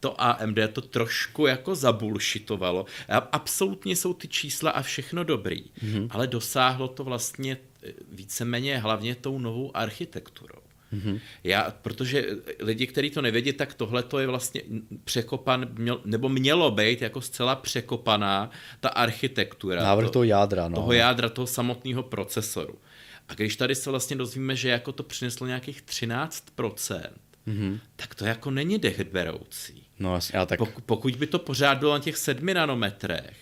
to 0.00 0.20
AMD 0.20 0.58
to 0.72 0.80
trošku 0.80 1.46
jako 1.46 1.74
zabulšitovalo. 1.74 2.86
Absolutně 3.32 3.96
jsou 3.96 4.14
ty 4.14 4.28
čísla 4.28 4.70
a 4.70 4.82
všechno 4.82 5.24
dobrý, 5.24 5.64
mm-hmm. 5.64 6.06
ale 6.10 6.26
dosáhlo 6.26 6.88
to 6.88 7.04
vlastně 7.04 7.56
víceméně 8.12 8.78
hlavně 8.78 9.14
tou 9.14 9.38
novou 9.38 9.76
architekturou. 9.76 10.62
Mm-hmm. 10.92 11.20
Já, 11.44 11.74
protože 11.82 12.26
lidi, 12.58 12.86
kteří 12.86 13.10
to 13.10 13.22
nevědí, 13.22 13.52
tak 13.52 13.74
tohle 13.74 14.02
to 14.02 14.18
je 14.18 14.26
vlastně 14.26 14.62
překopan, 15.04 15.66
měl, 15.72 16.00
nebo 16.04 16.28
mělo 16.28 16.70
být 16.70 17.02
jako 17.02 17.20
zcela 17.20 17.56
překopaná 17.56 18.50
ta 18.80 18.88
architektura. 18.88 19.82
Návrh 19.82 20.06
to, 20.06 20.12
toho 20.12 20.24
jádra, 20.24 20.68
no. 20.68 20.74
Toho 20.74 20.92
jádra, 20.92 21.28
toho 21.28 21.46
samotného 21.46 22.02
procesoru. 22.02 22.78
A 23.28 23.34
když 23.34 23.56
tady 23.56 23.74
se 23.74 23.90
vlastně 23.90 24.16
dozvíme, 24.16 24.56
že 24.56 24.68
jako 24.68 24.92
to 24.92 25.02
přineslo 25.02 25.46
nějakých 25.46 25.82
13%, 25.82 27.00
mm-hmm. 27.48 27.78
tak 27.96 28.14
to 28.14 28.24
jako 28.24 28.50
není 28.50 28.78
dechberoucí. 28.78 29.86
No, 29.98 30.18
já 30.32 30.46
tak... 30.46 30.60
Pok- 30.60 30.82
pokud 30.86 31.16
by 31.16 31.26
to 31.26 31.38
pořád 31.38 31.78
bylo 31.78 31.92
na 31.92 31.98
těch 31.98 32.16
7 32.16 32.46
nanometrech, 32.46 33.36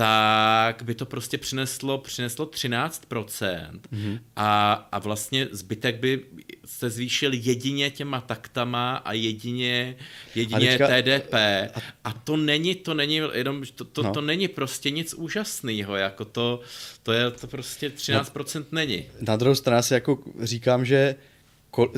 tak 0.00 0.82
by 0.82 0.94
to 0.94 1.06
prostě 1.06 1.38
přineslo, 1.38 1.98
přineslo 1.98 2.46
13% 2.46 3.80
mm-hmm. 3.92 4.18
a, 4.36 4.72
a 4.92 4.98
vlastně 4.98 5.48
zbytek 5.52 5.96
by 5.96 6.24
se 6.64 6.90
zvýšil 6.90 7.32
jedině 7.34 7.90
těma 7.90 8.20
taktama 8.20 8.96
a 8.96 9.12
jedině, 9.12 9.96
jedině 10.34 10.74
a 10.74 10.78
teďka, 10.78 11.18
TDP 11.18 11.34
a, 11.74 11.80
a 12.04 12.12
to 12.12 12.36
není, 12.36 12.74
to 12.74 12.94
není 12.94 13.20
jenom, 13.32 13.62
to, 13.74 13.84
to, 13.84 14.02
no. 14.02 14.12
to 14.12 14.20
není 14.20 14.48
prostě 14.48 14.90
nic 14.90 15.14
úžasného, 15.14 15.96
jako 15.96 16.24
to, 16.24 16.60
to 17.02 17.12
je 17.12 17.30
to 17.30 17.46
prostě 17.46 17.88
13% 17.88 18.58
no, 18.58 18.64
není. 18.72 19.04
Na 19.20 19.36
druhou 19.36 19.54
stranu 19.54 19.82
si 19.82 19.94
jako 19.94 20.18
říkám, 20.42 20.84
že 20.84 21.14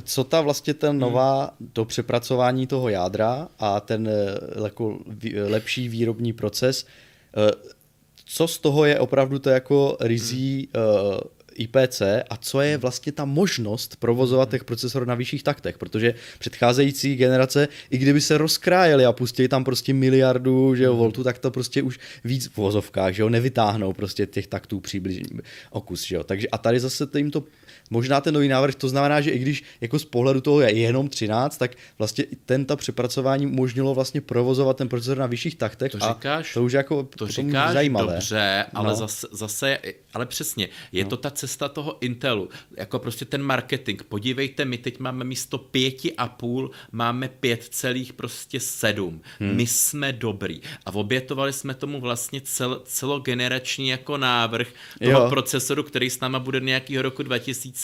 co 0.04 0.24
ta 0.24 0.40
vlastně 0.40 0.74
ten 0.74 0.98
nová, 0.98 1.56
hmm. 1.60 1.70
to 1.72 1.84
přepracování 1.84 2.66
toho 2.66 2.88
jádra 2.88 3.48
a 3.58 3.80
ten 3.80 4.08
eh, 4.08 4.62
jako 4.64 4.98
lepší 5.48 5.88
výrobní 5.88 6.32
proces, 6.32 6.86
eh, 7.36 7.81
co 8.34 8.48
z 8.48 8.58
toho 8.58 8.84
je 8.84 8.98
opravdu 8.98 9.38
to 9.38 9.50
jako 9.50 9.96
rizí 10.00 10.68
uh, 10.76 11.20
IPC 11.54 12.02
a 12.30 12.36
co 12.36 12.60
je 12.60 12.78
vlastně 12.78 13.12
ta 13.12 13.24
možnost 13.24 13.96
provozovat 13.96 14.50
těch 14.50 14.64
procesor 14.64 15.06
na 15.06 15.14
vyšších 15.14 15.42
taktech, 15.42 15.78
protože 15.78 16.14
předcházející 16.38 17.16
generace, 17.16 17.68
i 17.90 17.98
kdyby 17.98 18.20
se 18.20 18.38
rozkrájeli 18.38 19.04
a 19.04 19.12
pustili 19.12 19.48
tam 19.48 19.64
prostě 19.64 19.94
miliardu 19.94 20.74
že 20.74 20.84
jo, 20.84 20.96
voltů, 20.96 21.24
tak 21.24 21.38
to 21.38 21.50
prostě 21.50 21.82
už 21.82 21.98
víc 22.24 22.48
v 22.48 22.56
vozovkách, 22.56 23.14
že 23.14 23.22
jo, 23.22 23.28
nevytáhnou 23.28 23.92
prostě 23.92 24.26
těch 24.26 24.46
taktů 24.46 24.80
přibližně 24.80 25.24
okus, 25.70 26.02
že 26.02 26.16
jo. 26.16 26.24
Takže 26.24 26.48
a 26.48 26.58
tady 26.58 26.80
zase 26.80 27.06
to 27.06 27.18
jim 27.18 27.30
to 27.30 27.44
možná 27.92 28.20
ten 28.20 28.34
nový 28.34 28.48
návrh, 28.48 28.74
to 28.74 28.88
znamená, 28.88 29.20
že 29.20 29.30
i 29.30 29.38
když 29.38 29.62
jako 29.80 29.98
z 29.98 30.04
pohledu 30.04 30.40
toho 30.40 30.60
je 30.60 30.72
jenom 30.72 31.08
13, 31.08 31.56
tak 31.56 31.76
vlastně 31.98 32.24
ten 32.46 32.64
ta 32.64 32.76
přepracování 32.76 33.46
umožnilo 33.46 33.94
vlastně 33.94 34.20
provozovat 34.20 34.76
ten 34.76 34.88
procesor 34.88 35.18
na 35.18 35.26
vyšších 35.26 35.56
taktech 35.56 35.92
to 35.92 35.98
říkáš, 35.98 36.50
a 36.50 36.54
to 36.54 36.64
už 36.64 36.72
jako 36.72 37.02
to 37.02 37.26
říkáš 37.26 37.72
zajímavé. 37.72 38.12
dobře, 38.12 38.66
ale 38.74 38.88
no. 38.88 38.96
zase, 38.96 39.26
zase, 39.32 39.78
ale 40.14 40.26
přesně, 40.26 40.68
je 40.92 41.04
no. 41.04 41.10
to 41.10 41.16
ta 41.16 41.30
cesta 41.30 41.68
toho 41.68 41.98
Intelu, 42.00 42.48
jako 42.76 42.98
prostě 42.98 43.24
ten 43.24 43.42
marketing, 43.42 44.02
podívejte, 44.02 44.64
my 44.64 44.78
teď 44.78 44.98
máme 44.98 45.24
místo 45.24 45.58
pěti 45.58 46.16
a 46.16 46.28
půl, 46.28 46.70
máme 46.92 47.28
pět 47.28 47.64
celých 47.70 48.12
prostě 48.12 48.60
sedm, 48.60 49.20
hmm. 49.40 49.56
my 49.56 49.66
jsme 49.66 50.12
dobrý 50.12 50.60
a 50.86 50.94
obětovali 50.94 51.52
jsme 51.52 51.74
tomu 51.74 52.00
vlastně 52.00 52.40
cel, 52.40 52.82
celogenerační 52.84 53.88
jako 53.88 54.16
návrh 54.16 54.68
toho 54.98 55.20
jo. 55.20 55.28
procesoru, 55.28 55.82
který 55.82 56.10
s 56.10 56.20
náma 56.20 56.38
bude 56.38 56.60
nějakého 56.60 57.02
roku 57.02 57.22
2000 57.22 57.81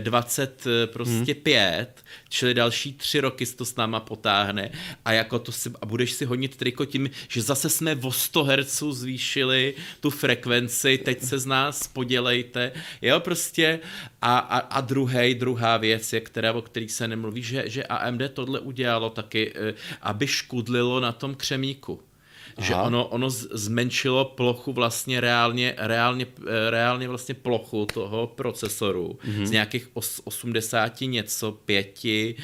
2025, 0.00 0.92
prostě 0.92 1.34
hmm. 1.42 1.86
čili 2.28 2.54
další 2.54 2.92
tři 2.92 3.20
roky 3.20 3.46
to 3.46 3.64
s 3.64 3.76
náma 3.76 4.00
potáhne 4.00 4.70
a 5.04 5.12
jako 5.12 5.38
to 5.38 5.52
si, 5.52 5.70
a 5.80 5.86
budeš 5.86 6.12
si 6.12 6.24
honit 6.24 6.56
triko 6.56 6.84
tím, 6.84 7.10
že 7.28 7.42
zase 7.42 7.68
jsme 7.68 7.96
o 8.02 8.12
100 8.12 8.44
Hz 8.44 8.82
zvýšili 8.90 9.74
tu 10.00 10.10
frekvenci, 10.10 10.98
teď 10.98 11.22
se 11.22 11.38
z 11.38 11.46
nás 11.46 11.88
podělejte, 11.88 12.72
jo, 13.02 13.20
prostě. 13.20 13.80
A, 14.22 14.38
a, 14.38 14.58
a 14.58 14.80
druhý, 14.80 15.34
druhá 15.34 15.76
věc 15.76 16.12
je, 16.12 16.20
která, 16.20 16.52
o 16.52 16.62
který 16.62 16.88
se 16.88 17.08
nemluví, 17.08 17.42
že, 17.42 17.64
že 17.66 17.84
AMD 17.84 18.22
tohle 18.32 18.60
udělalo 18.60 19.10
taky, 19.10 19.52
eh, 19.54 19.74
aby 20.00 20.26
škudlilo 20.26 21.00
na 21.00 21.12
tom 21.12 21.34
křemíku 21.34 22.00
Aha. 22.58 22.66
že 22.66 22.74
ono, 22.74 23.08
ono 23.08 23.30
zmenšilo 23.30 24.24
plochu 24.24 24.72
vlastně 24.72 25.20
reálně, 25.20 25.74
reálně, 25.78 26.26
eh, 26.40 26.70
reálně 26.70 27.08
vlastně 27.08 27.34
plochu 27.34 27.86
toho 27.86 28.26
procesoru 28.26 29.18
mm-hmm. 29.24 29.46
z 29.46 29.50
nějakých 29.50 29.88
os, 29.94 30.20
80 30.24 31.00
něco, 31.00 31.52
pěti 31.52 32.36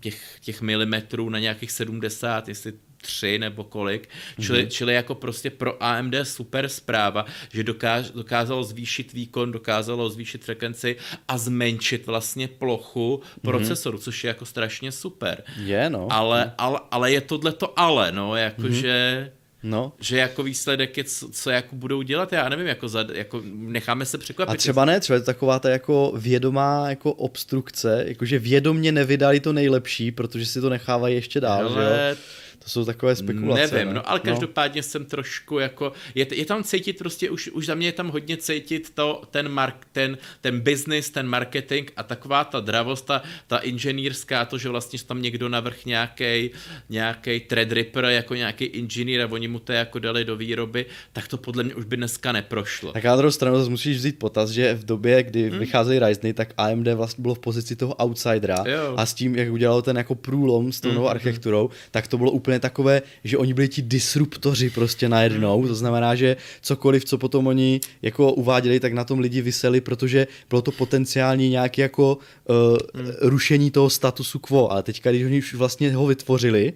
těch, 0.00 0.36
těch 0.40 0.62
milimetrů 0.62 1.28
na 1.28 1.38
nějakých 1.38 1.70
70, 1.70 2.48
jestli 2.48 2.72
tři 3.02 3.38
nebo 3.38 3.64
kolik, 3.64 4.08
čili, 4.40 4.64
mm-hmm. 4.64 4.68
čili 4.68 4.94
jako 4.94 5.14
prostě 5.14 5.50
pro 5.50 5.82
AMD 5.82 6.14
super 6.22 6.68
zpráva, 6.68 7.26
že 7.52 7.64
dokáž, 7.64 8.10
dokázalo 8.10 8.64
zvýšit 8.64 9.12
výkon, 9.12 9.52
dokázalo 9.52 10.10
zvýšit 10.10 10.44
frekvenci 10.44 10.96
a 11.28 11.38
zmenšit 11.38 12.06
vlastně 12.06 12.48
plochu 12.48 13.20
mm-hmm. 13.22 13.40
procesoru, 13.40 13.98
což 13.98 14.24
je 14.24 14.28
jako 14.28 14.46
strašně 14.46 14.92
super. 14.92 15.42
Je, 15.56 15.90
no. 15.90 16.08
Ale, 16.10 16.52
ale, 16.58 16.80
ale 16.90 17.12
je 17.12 17.20
tohle 17.20 17.52
to 17.52 17.80
ale, 17.80 18.12
no, 18.12 18.36
jakože... 18.36 19.26
Mm-hmm. 19.26 19.39
No. 19.62 19.92
Že 20.00 20.16
jako 20.16 20.42
výsledek 20.42 20.96
je, 20.96 21.04
co, 21.04 21.28
co 21.28 21.50
jako 21.50 21.76
budou 21.76 22.02
dělat, 22.02 22.32
já 22.32 22.48
nevím, 22.48 22.66
jako, 22.66 22.88
za, 22.88 23.04
jako 23.12 23.42
necháme 23.44 24.06
se 24.06 24.18
překvapit. 24.18 24.54
A 24.54 24.56
třeba 24.56 24.84
ne, 24.84 25.00
třeba 25.00 25.14
je 25.14 25.20
to 25.20 25.26
taková 25.26 25.58
ta 25.58 25.70
jako 25.70 26.12
vědomá 26.16 26.90
jako 26.90 27.12
obstrukce, 27.12 28.04
jakože 28.08 28.38
vědomně 28.38 28.92
nevydali 28.92 29.40
to 29.40 29.52
nejlepší, 29.52 30.10
protože 30.10 30.46
si 30.46 30.60
to 30.60 30.70
nechávají 30.70 31.14
ještě 31.14 31.40
dál, 31.40 31.66
Ale... 31.66 31.74
že 31.74 31.80
jo? 31.80 32.16
To 32.64 32.70
jsou 32.70 32.84
takové 32.84 33.16
spekulace. 33.16 33.74
Nevím, 33.74 33.88
ne? 33.88 33.94
no 33.94 34.10
ale 34.10 34.20
no. 34.24 34.30
každopádně 34.30 34.78
no. 34.78 34.82
jsem 34.82 35.04
trošku 35.04 35.58
jako, 35.58 35.92
je, 36.14 36.26
je 36.34 36.44
tam 36.44 36.64
cítit 36.64 36.98
prostě, 36.98 37.30
už, 37.30 37.48
už 37.48 37.66
za 37.66 37.74
mě 37.74 37.88
je 37.88 37.92
tam 37.92 38.08
hodně 38.08 38.36
cítit 38.36 38.90
to, 38.94 39.22
ten, 39.30 39.48
mark, 39.48 39.86
ten, 39.92 40.18
ten 40.40 40.60
business, 40.60 41.10
ten 41.10 41.26
marketing 41.26 41.90
a 41.96 42.02
taková 42.02 42.44
ta 42.44 42.60
dravost, 42.60 43.06
ta, 43.06 43.22
ta 43.46 43.58
inženýrská, 43.58 44.44
to, 44.44 44.58
že 44.58 44.68
vlastně 44.68 44.98
tam 45.06 45.22
někdo 45.22 45.48
navrh 45.48 45.84
nějaký 45.84 46.50
nějaký 46.88 47.40
threadripper 47.40 48.04
jako 48.04 48.34
nějaký 48.34 48.64
inženýr 48.64 49.22
a 49.22 49.28
oni 49.30 49.48
mu 49.48 49.58
to 49.58 49.72
jako 49.72 49.98
dali 49.98 50.24
do 50.24 50.36
výroby, 50.36 50.86
tak 51.12 51.28
to 51.28 51.36
podle 51.36 51.62
mě 51.62 51.74
už 51.74 51.84
by 51.84 51.96
dneska 51.96 52.32
neprošlo. 52.32 52.92
Tak 52.92 53.04
na 53.04 53.16
druhou 53.16 53.30
stranu 53.30 53.58
zase 53.58 53.70
musíš 53.70 53.96
vzít 53.96 54.18
potaz, 54.18 54.50
že 54.50 54.74
v 54.74 54.84
době, 54.84 55.22
kdy 55.22 55.50
hmm. 55.50 55.58
vycházejí 55.58 56.00
Ryzeny, 56.00 56.34
tak 56.34 56.54
AMD 56.56 56.88
vlastně 56.94 57.22
bylo 57.22 57.34
v 57.34 57.38
pozici 57.38 57.76
toho 57.76 57.94
outsidera 57.94 58.64
jo. 58.66 58.94
a 58.96 59.06
s 59.06 59.14
tím, 59.14 59.36
jak 59.36 59.52
udělal 59.52 59.82
ten 59.82 59.96
jako 59.96 60.14
průlom 60.14 60.72
s 60.72 60.80
tou 60.80 60.88
novou 60.88 61.00
hmm. 61.00 61.10
architekturou, 61.10 61.70
tak 61.90 62.08
to 62.08 62.18
bylo 62.18 62.30
úplně 62.30 62.49
úplně 62.50 62.60
takové, 62.60 63.02
že 63.24 63.38
oni 63.38 63.54
byli 63.54 63.68
ti 63.68 63.82
disruptoři 63.82 64.70
prostě 64.70 65.08
najednou, 65.08 65.66
to 65.66 65.74
znamená, 65.74 66.14
že 66.14 66.36
cokoliv, 66.60 67.04
co 67.04 67.18
potom 67.18 67.46
oni 67.46 67.80
jako 68.02 68.32
uváděli, 68.32 68.80
tak 68.80 68.92
na 68.92 69.04
tom 69.04 69.18
lidi 69.18 69.42
vyseli, 69.42 69.80
protože 69.80 70.26
bylo 70.50 70.62
to 70.62 70.72
potenciální 70.72 71.48
nějaké 71.48 71.82
jako 71.82 72.18
uh, 72.18 72.78
rušení 73.20 73.70
toho 73.70 73.90
statusu 73.90 74.38
quo, 74.38 74.66
ale 74.70 74.82
teďka, 74.82 75.10
když 75.10 75.24
oni 75.24 75.38
už 75.38 75.54
vlastně 75.54 75.94
ho 75.94 76.06
vytvořili, 76.06 76.72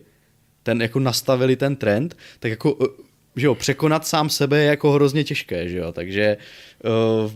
ten 0.62 0.82
jako 0.82 1.00
nastavili 1.00 1.56
ten 1.56 1.76
trend, 1.76 2.16
tak 2.38 2.50
jako 2.50 2.72
uh, 2.72 2.86
že 3.36 3.46
jo, 3.46 3.54
překonat 3.54 4.06
sám 4.06 4.30
sebe 4.30 4.58
je 4.58 4.64
jako 4.64 4.92
hrozně 4.92 5.24
těžké, 5.24 5.68
že 5.68 5.78
jo, 5.78 5.92
takže... 5.92 6.36
Uh... 7.24 7.32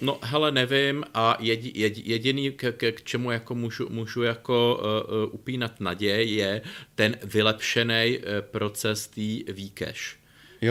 No, 0.00 0.18
hele, 0.22 0.52
nevím 0.52 1.04
a 1.14 1.36
jedi, 1.40 1.72
jedi, 1.74 2.02
jediný, 2.04 2.50
k, 2.50 2.72
k, 2.72 2.92
k 2.92 3.02
čemu 3.02 3.30
jako 3.30 3.54
můžu, 3.54 3.88
můžu 3.90 4.22
jako 4.22 4.80
uh, 5.28 5.34
upínat 5.34 5.80
naděje, 5.80 6.22
je 6.24 6.62
ten 6.94 7.16
vylepšený 7.24 8.18
uh, 8.18 8.24
proces 8.40 9.06
té 9.06 9.52
výkeš, 9.52 10.16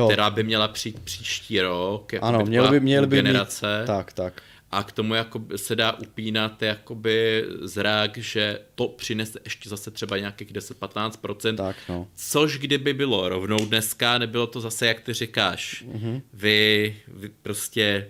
která 0.06 0.30
by 0.30 0.44
měla 0.44 0.68
přijít 0.68 1.00
příští 1.00 1.62
rok, 1.62 2.14
jako 2.14 2.26
ano, 2.26 2.40
měl 2.46 2.72
by, 2.72 2.80
měl 2.80 3.08
by 3.08 3.16
generace. 3.16 3.80
Mít, 3.80 3.88
tak, 3.88 4.14
tak 4.14 4.42
a 4.71 4.84
k 4.84 4.91
tomu 4.91 5.13
jako 5.13 5.41
se 5.56 5.75
dá 5.75 5.91
upínat 5.91 6.62
jakoby 6.62 7.45
zrak, 7.62 8.17
že 8.17 8.60
to 8.75 8.88
přinese 8.88 9.39
ještě 9.43 9.69
zase 9.69 9.91
třeba 9.91 10.17
nějakých 10.17 10.51
10-15%, 10.51 11.56
tak, 11.56 11.75
no. 11.89 12.08
což 12.15 12.58
kdyby 12.58 12.93
bylo 12.93 13.30
rovnou 13.30 13.65
dneska, 13.65 14.17
nebylo 14.17 14.47
to 14.47 14.62
zase, 14.62 14.88
jak 14.88 15.01
ty 15.01 15.13
říkáš, 15.13 15.86
mm-hmm. 15.88 16.21
vy, 16.34 16.95
vy 17.08 17.30
prostě 17.41 18.08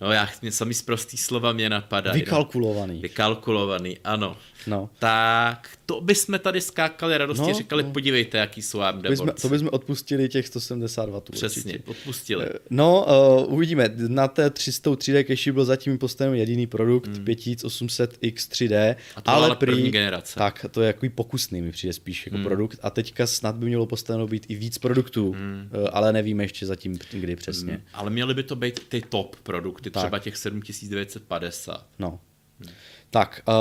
No 0.00 0.12
já, 0.12 0.28
mě 0.42 0.52
sami 0.52 0.74
z 0.74 0.82
prostý 0.82 1.16
slova 1.16 1.52
mě 1.52 1.70
napadají. 1.70 2.18
No. 2.18 2.24
Vykalkulovaný. 2.24 2.94
No. 2.94 3.00
Vykalkulovaný, 3.00 3.98
ano. 4.04 4.36
No. 4.66 4.90
Tak 4.98 5.68
to 5.86 6.00
bychom 6.00 6.38
tady 6.38 6.60
skákali 6.60 7.18
radosti, 7.18 7.46
no, 7.48 7.54
říkali, 7.54 7.82
no. 7.82 7.90
podívejte, 7.90 8.38
jaký 8.38 8.62
jsou 8.62 8.80
AMD 8.80 9.02
to 9.02 9.08
bychom, 9.08 9.30
to 9.42 9.48
bychom 9.48 9.68
odpustili 9.72 10.28
těch 10.28 10.46
170 10.46 11.08
W. 11.08 11.20
Přesně, 11.30 11.72
určitě. 11.72 11.90
odpustili. 11.90 12.46
Eh, 12.46 12.58
no, 12.70 13.06
uh, 13.46 13.54
uvidíme. 13.54 13.90
Na 13.96 14.28
té 14.28 14.50
300 14.50 14.90
3D 14.90 15.24
cache 15.24 15.52
byl 15.52 15.64
zatím 15.64 15.98
postaven 15.98 16.34
jediný 16.34 16.66
produkt, 16.66 17.06
hmm. 17.06 17.24
5800X 17.24 18.34
3D. 18.34 18.96
A 19.16 19.20
to 19.20 19.30
ale 19.30 19.56
prý, 19.56 19.72
první 19.72 19.90
generace. 19.90 20.38
Tak, 20.38 20.66
to 20.70 20.80
je 20.80 20.86
jako 20.86 21.06
pokusný 21.14 21.62
mi 21.62 21.72
přijde 21.72 21.92
spíš 21.92 22.26
jako 22.26 22.36
hmm. 22.36 22.46
produkt. 22.46 22.78
A 22.82 22.90
teďka 22.90 23.26
snad 23.26 23.56
by 23.56 23.66
mělo 23.66 23.86
postaveno 23.86 24.26
být 24.26 24.46
i 24.48 24.54
víc 24.54 24.78
produktů, 24.78 25.32
hmm. 25.32 25.70
uh, 25.74 25.88
ale 25.92 26.12
nevíme 26.12 26.44
ještě 26.44 26.66
zatím 26.66 26.98
kdy 27.10 27.36
přesně. 27.36 27.72
Hmm. 27.72 27.82
Ale 27.92 28.10
měly 28.10 28.34
by 28.34 28.42
to 28.42 28.56
být 28.56 28.80
ty 28.88 29.02
top 29.08 29.36
produkty, 29.36 29.90
tak. 29.90 30.02
třeba 30.02 30.18
těch 30.18 30.36
7950. 30.36 31.86
No. 31.98 32.20
Hmm. 32.60 32.74
Tak, 33.10 33.42
uh, 33.48 33.54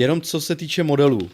jenom 0.00 0.20
co 0.20 0.40
se 0.40 0.56
týče 0.56 0.82
modelů, 0.82 1.18
uh, 1.18 1.28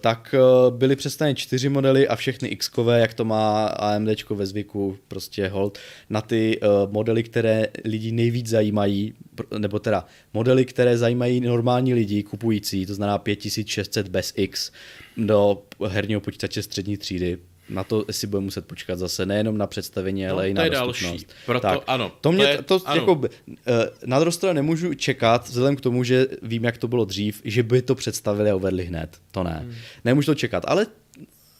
tak 0.00 0.34
uh, 0.34 0.76
byly 0.76 0.96
představeny 0.96 1.34
čtyři 1.34 1.68
modely 1.68 2.08
a 2.08 2.16
všechny 2.16 2.48
x 2.48 2.70
jak 2.96 3.14
to 3.14 3.24
má 3.24 3.66
AMD 3.66 4.30
ve 4.30 4.46
zvyku, 4.46 4.98
prostě 5.08 5.48
hold, 5.48 5.78
na 6.10 6.20
ty 6.20 6.60
uh, 6.60 6.92
modely, 6.92 7.22
které 7.22 7.66
lidi 7.84 8.12
nejvíc 8.12 8.46
zajímají, 8.46 9.14
nebo 9.58 9.78
teda 9.78 10.06
modely, 10.34 10.64
které 10.64 10.98
zajímají 10.98 11.40
normální 11.40 11.94
lidi 11.94 12.22
kupující, 12.22 12.86
to 12.86 12.94
znamená 12.94 13.18
5600 13.18 14.08
bez 14.08 14.32
X 14.36 14.72
do 15.16 15.62
herního 15.86 16.20
počítače 16.20 16.62
střední 16.62 16.96
třídy, 16.96 17.38
na 17.70 17.84
to 17.84 18.04
si 18.10 18.26
budeme 18.26 18.44
muset 18.44 18.66
počkat 18.66 18.98
zase, 18.98 19.26
nejenom 19.26 19.58
na 19.58 19.66
představení, 19.66 20.24
no, 20.24 20.32
ale 20.32 20.50
i 20.50 20.54
na 20.54 20.64
je 20.64 20.70
dostupnost. 20.70 21.02
další. 21.02 21.26
Proto, 21.46 21.66
tak, 21.66 21.80
ano. 21.86 22.12
To 22.20 22.32
mě, 22.32 22.44
to, 22.44 22.50
je, 22.50 22.62
to 22.62 22.80
ano. 22.84 23.00
jako, 23.00 23.20
eh, 23.66 23.90
na 24.06 24.18
druhou 24.18 24.32
stranu 24.32 24.54
nemůžu 24.54 24.94
čekat, 24.94 25.48
vzhledem 25.48 25.76
k 25.76 25.80
tomu, 25.80 26.04
že 26.04 26.26
vím, 26.42 26.64
jak 26.64 26.78
to 26.78 26.88
bylo 26.88 27.04
dřív, 27.04 27.40
že 27.44 27.62
by 27.62 27.82
to 27.82 27.94
představili 27.94 28.50
a 28.50 28.54
uvedli 28.54 28.84
hned. 28.84 29.16
To 29.30 29.42
ne. 29.42 29.58
Hmm. 29.62 29.74
Nemůžu 30.04 30.26
to 30.26 30.34
čekat, 30.34 30.64
ale 30.66 30.86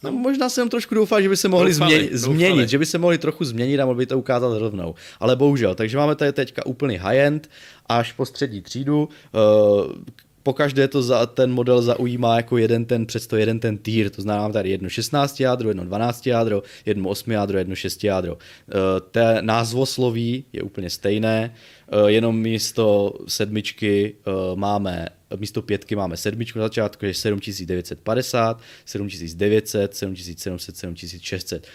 No, 0.03 0.11
možná 0.11 0.49
jsem 0.49 0.69
trošku 0.69 0.95
doufal, 0.95 1.21
že 1.21 1.29
by 1.29 1.37
se 1.37 1.47
mohli 1.47 1.71
doufali, 1.71 1.91
změnit, 1.93 2.11
doufali. 2.13 2.35
změnit, 2.35 2.69
že 2.69 2.77
by 2.77 2.85
se 2.85 2.97
mohli 2.97 3.17
trochu 3.17 3.43
změnit 3.45 3.79
a 3.79 3.85
mohli 3.85 3.97
by 3.97 4.05
to 4.05 4.19
ukázat 4.19 4.57
rovnou. 4.57 4.95
Ale 5.19 5.35
bohužel, 5.35 5.75
takže 5.75 5.97
máme 5.97 6.15
tady 6.15 6.33
teďka 6.33 6.65
úplný 6.65 6.97
high-end 6.97 7.49
až 7.89 8.11
po 8.11 8.25
střední 8.25 8.61
třídu, 8.61 9.09
uh, 9.33 9.91
pokaždé 10.49 10.87
to 10.87 11.01
za, 11.01 11.25
ten 11.25 11.51
model 11.51 11.81
zaujímá 11.81 12.35
jako 12.35 12.57
jeden 12.57 12.85
ten, 12.85 13.05
přesto 13.05 13.37
jeden 13.37 13.59
ten 13.59 13.77
týr, 13.77 14.09
to 14.09 14.21
znamená 14.21 14.49
tady 14.49 14.69
jedno 14.69 14.89
16 14.89 15.39
jádro, 15.39 15.69
jedno 15.69 15.85
12 15.85 16.27
jádro, 16.27 16.63
jedno 16.85 17.09
8 17.09 17.31
jádro, 17.31 17.57
jedno 17.57 17.75
6 17.75 18.03
jádro. 18.03 18.33
Uh, 18.33 18.39
té 19.11 19.37
názvosloví 19.41 20.45
je 20.53 20.61
úplně 20.61 20.89
stejné, 20.89 21.53
uh, 21.93 22.07
jenom 22.07 22.37
místo 22.37 23.13
sedmičky 23.27 24.15
uh, 24.25 24.57
máme 24.57 25.09
místo 25.35 25.61
pětky 25.61 25.95
máme 25.95 26.17
sedmičku 26.17 26.59
na 26.59 26.65
začátku, 26.65 27.05
je 27.05 27.13
7950, 27.13 28.61
7900, 28.85 29.95
7700, 29.95 30.77
7600. 30.77 31.67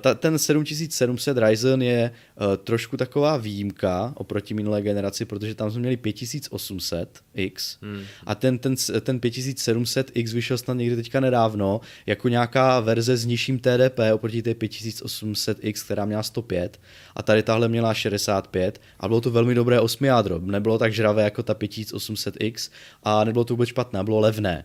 Ta, 0.00 0.14
ten 0.14 0.38
7700 0.38 1.38
Ryzen 1.38 1.82
je 1.82 2.10
uh, 2.10 2.56
trošku 2.56 2.96
taková 2.96 3.36
výjimka 3.36 4.12
oproti 4.16 4.54
minulé 4.54 4.82
generaci, 4.82 5.24
protože 5.24 5.54
tam 5.54 5.70
jsme 5.70 5.80
měli 5.80 5.96
5800X 5.96 7.76
hmm. 7.82 8.02
a 8.26 8.34
ten, 8.34 8.58
ten, 8.58 8.74
ten 9.00 9.18
5700X 9.18 10.34
vyšel 10.34 10.58
snad 10.58 10.74
někdy 10.74 10.96
teďka 10.96 11.20
nedávno 11.20 11.80
jako 12.06 12.28
nějaká 12.28 12.80
verze 12.80 13.16
s 13.16 13.24
nižším 13.24 13.58
TDP 13.58 13.98
oproti 14.12 14.42
té 14.42 14.52
5800X, 14.52 15.84
která 15.84 16.04
měla 16.04 16.22
105 16.22 16.80
a 17.16 17.22
tady 17.22 17.42
tahle 17.42 17.68
měla 17.68 17.94
65 17.94 18.80
a 19.00 19.08
bylo 19.08 19.20
to 19.20 19.30
velmi 19.30 19.54
dobré 19.54 19.80
8 19.80 20.04
jádro. 20.04 20.38
Nebylo 20.38 20.78
tak 20.78 20.92
žravé 20.92 21.22
jako 21.22 21.42
ta 21.42 21.54
5800X 21.54 22.70
a 23.02 23.24
nebylo 23.24 23.44
to 23.44 23.54
vůbec 23.54 23.68
špatné, 23.68 24.04
bylo 24.04 24.20
levné. 24.20 24.64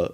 Uh, 0.00 0.08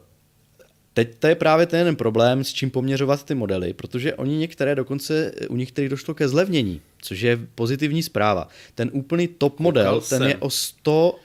Teď 0.95 1.15
to 1.19 1.27
je 1.27 1.35
právě 1.35 1.67
ten 1.67 1.79
jeden 1.79 1.97
problém, 1.97 2.45
s 2.45 2.53
čím 2.53 2.71
poměřovat 2.71 3.25
ty 3.25 3.35
modely, 3.35 3.73
protože 3.73 4.15
oni 4.15 4.37
některé 4.37 4.75
dokonce, 4.75 5.33
u 5.49 5.57
některých 5.57 5.91
došlo 5.91 6.15
ke 6.15 6.29
zlevnění, 6.29 6.81
což 7.03 7.21
je 7.21 7.39
pozitivní 7.55 8.03
zpráva. 8.03 8.49
Ten 8.75 8.91
úplný 8.93 9.29
top 9.29 9.61
model, 9.61 10.01
ten 10.01 10.23
je 10.23 10.37
o 10.37 10.51
100 10.51 11.19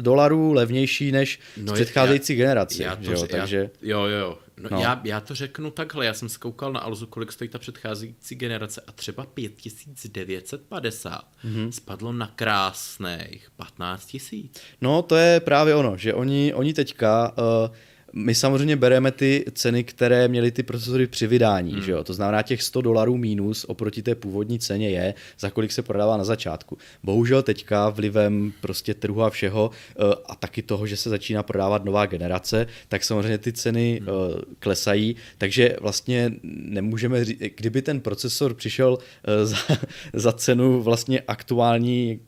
dolarů 0.00 0.52
levnější 0.52 1.12
než 1.12 1.40
no, 1.56 1.72
předcházející 1.72 2.32
já, 2.32 2.38
generaci. 2.38 2.82
Já 2.82 2.96
to, 2.96 3.12
jo, 3.12 3.26
takže... 3.26 3.70
jo, 3.82 4.04
jo, 4.04 4.18
jo. 4.18 4.38
No, 4.60 4.68
no. 4.70 4.80
Já, 4.80 5.00
já 5.04 5.20
to 5.20 5.34
řeknu 5.34 5.70
takhle, 5.70 6.06
já 6.06 6.14
jsem 6.14 6.28
se 6.28 6.38
koukal 6.38 6.72
na 6.72 6.80
Alzu, 6.80 7.06
kolik 7.06 7.32
stojí 7.32 7.50
ta 7.50 7.58
předcházející 7.58 8.34
generace 8.34 8.82
a 8.86 8.92
třeba 8.92 9.26
5950 9.26 11.24
mm-hmm. 11.44 11.70
spadlo 11.70 12.12
na 12.12 12.26
krásných 12.26 13.50
15 13.56 14.06
tisíc. 14.06 14.60
No 14.80 15.02
to 15.02 15.16
je 15.16 15.40
právě 15.40 15.74
ono, 15.74 15.96
že 15.96 16.14
oni, 16.14 16.54
oni 16.54 16.74
teďka 16.74 17.32
uh, 17.38 17.74
my 18.18 18.34
samozřejmě 18.34 18.76
bereme 18.76 19.12
ty 19.12 19.44
ceny, 19.52 19.84
které 19.84 20.28
měly 20.28 20.50
ty 20.50 20.62
procesory 20.62 21.06
při 21.06 21.26
vydání, 21.26 21.72
hmm. 21.72 21.82
že 21.82 21.92
jo? 21.92 22.04
to 22.04 22.14
znamená 22.14 22.42
těch 22.42 22.62
100 22.62 22.80
dolarů 22.80 23.16
mínus 23.16 23.64
oproti 23.64 24.02
té 24.02 24.14
původní 24.14 24.58
ceně 24.58 24.90
je, 24.90 25.14
za 25.38 25.50
kolik 25.50 25.72
se 25.72 25.82
prodává 25.82 26.16
na 26.16 26.24
začátku. 26.24 26.78
Bohužel 27.02 27.42
teďka 27.42 27.88
vlivem 27.88 28.52
prostě 28.60 28.94
trhu 28.94 29.22
a 29.22 29.30
všeho 29.30 29.70
uh, 29.70 30.12
a 30.26 30.34
taky 30.34 30.62
toho, 30.62 30.86
že 30.86 30.96
se 30.96 31.10
začíná 31.10 31.42
prodávat 31.42 31.84
nová 31.84 32.06
generace, 32.06 32.66
tak 32.88 33.04
samozřejmě 33.04 33.38
ty 33.38 33.52
ceny 33.52 34.00
hmm. 34.02 34.08
uh, 34.08 34.40
klesají, 34.58 35.16
takže 35.38 35.76
vlastně 35.80 36.32
nemůžeme 36.42 37.24
říct, 37.24 37.38
kdyby 37.56 37.82
ten 37.82 38.00
procesor 38.00 38.54
přišel 38.54 38.92
uh, 38.92 38.98
za, 39.44 39.56
za 40.12 40.32
cenu 40.32 40.82
vlastně 40.82 41.20
aktuální 41.20 42.20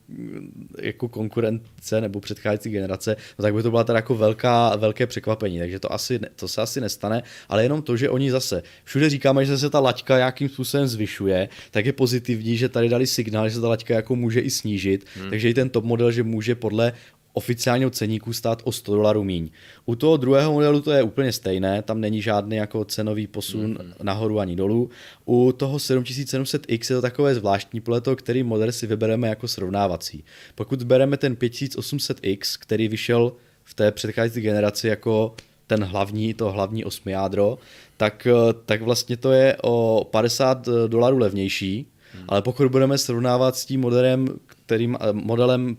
jako 0.82 1.08
konkurence 1.08 2.00
nebo 2.00 2.20
předcházející 2.20 2.70
generace, 2.70 3.16
no 3.38 3.42
tak 3.42 3.54
by 3.54 3.62
to 3.62 3.70
byla 3.70 3.84
teda 3.84 3.98
jako 3.98 4.14
velká, 4.14 4.76
velké 4.76 5.06
překvapení, 5.06 5.58
takže 5.58 5.77
to, 5.80 5.92
asi, 5.92 6.20
to 6.36 6.48
se 6.48 6.62
asi 6.62 6.80
nestane, 6.80 7.22
ale 7.48 7.62
jenom 7.62 7.82
to, 7.82 7.96
že 7.96 8.10
oni 8.10 8.30
zase 8.30 8.62
všude 8.84 9.10
říkáme, 9.10 9.44
že 9.44 9.58
se 9.58 9.70
ta 9.70 9.80
laťka 9.80 10.16
nějakým 10.16 10.48
způsobem 10.48 10.88
zvyšuje, 10.88 11.48
tak 11.70 11.86
je 11.86 11.92
pozitivní, 11.92 12.56
že 12.56 12.68
tady 12.68 12.88
dali 12.88 13.06
signál, 13.06 13.48
že 13.48 13.54
se 13.54 13.60
ta 13.60 13.68
laťka 13.68 13.94
jako 13.94 14.16
může 14.16 14.40
i 14.40 14.50
snížit, 14.50 15.06
hmm. 15.14 15.30
takže 15.30 15.50
i 15.50 15.54
ten 15.54 15.70
top 15.70 15.84
model, 15.84 16.10
že 16.10 16.22
může 16.22 16.54
podle 16.54 16.92
oficiálního 17.38 17.90
ceníku 17.90 18.32
stát 18.32 18.62
o 18.64 18.72
100 18.72 18.94
dolarů 18.94 19.24
míň. 19.24 19.50
U 19.86 19.94
toho 19.94 20.16
druhého 20.16 20.52
modelu 20.52 20.80
to 20.80 20.92
je 20.92 21.02
úplně 21.02 21.32
stejné, 21.32 21.82
tam 21.82 22.00
není 22.00 22.22
žádný 22.22 22.56
jako 22.56 22.84
cenový 22.84 23.26
posun 23.26 23.74
mm-hmm. 23.74 23.92
nahoru 24.02 24.40
ani 24.40 24.56
dolů. 24.56 24.90
U 25.24 25.52
toho 25.52 25.78
7700X 25.78 26.90
je 26.90 26.96
to 26.96 27.02
takové 27.02 27.34
zvláštní 27.34 27.80
podle 27.80 28.00
toho, 28.00 28.16
který 28.16 28.42
model 28.42 28.72
si 28.72 28.86
vybereme 28.86 29.28
jako 29.28 29.48
srovnávací. 29.48 30.24
Pokud 30.54 30.82
bereme 30.82 31.16
ten 31.16 31.34
5800X, 31.34 32.58
který 32.60 32.88
vyšel 32.88 33.32
v 33.64 33.74
té 33.74 33.92
předcházející 33.92 34.40
generaci 34.40 34.88
jako 34.88 35.34
ten 35.68 35.84
hlavní, 35.84 36.34
to 36.34 36.50
hlavní 36.50 36.84
osmijádro, 36.84 37.58
tak, 37.96 38.26
tak 38.66 38.82
vlastně 38.82 39.16
to 39.16 39.32
je 39.32 39.56
o 39.62 40.06
50 40.10 40.68
dolarů 40.88 41.18
levnější, 41.18 41.86
Hmm. 42.14 42.24
Ale 42.28 42.42
pokud 42.42 42.70
budeme 42.70 42.98
srovnávat 42.98 43.56
s 43.56 43.64
tím 43.64 43.80
modelem, 43.80 44.28
kterým, 44.46 44.98
eh, 45.00 45.12
modelem 45.12 45.76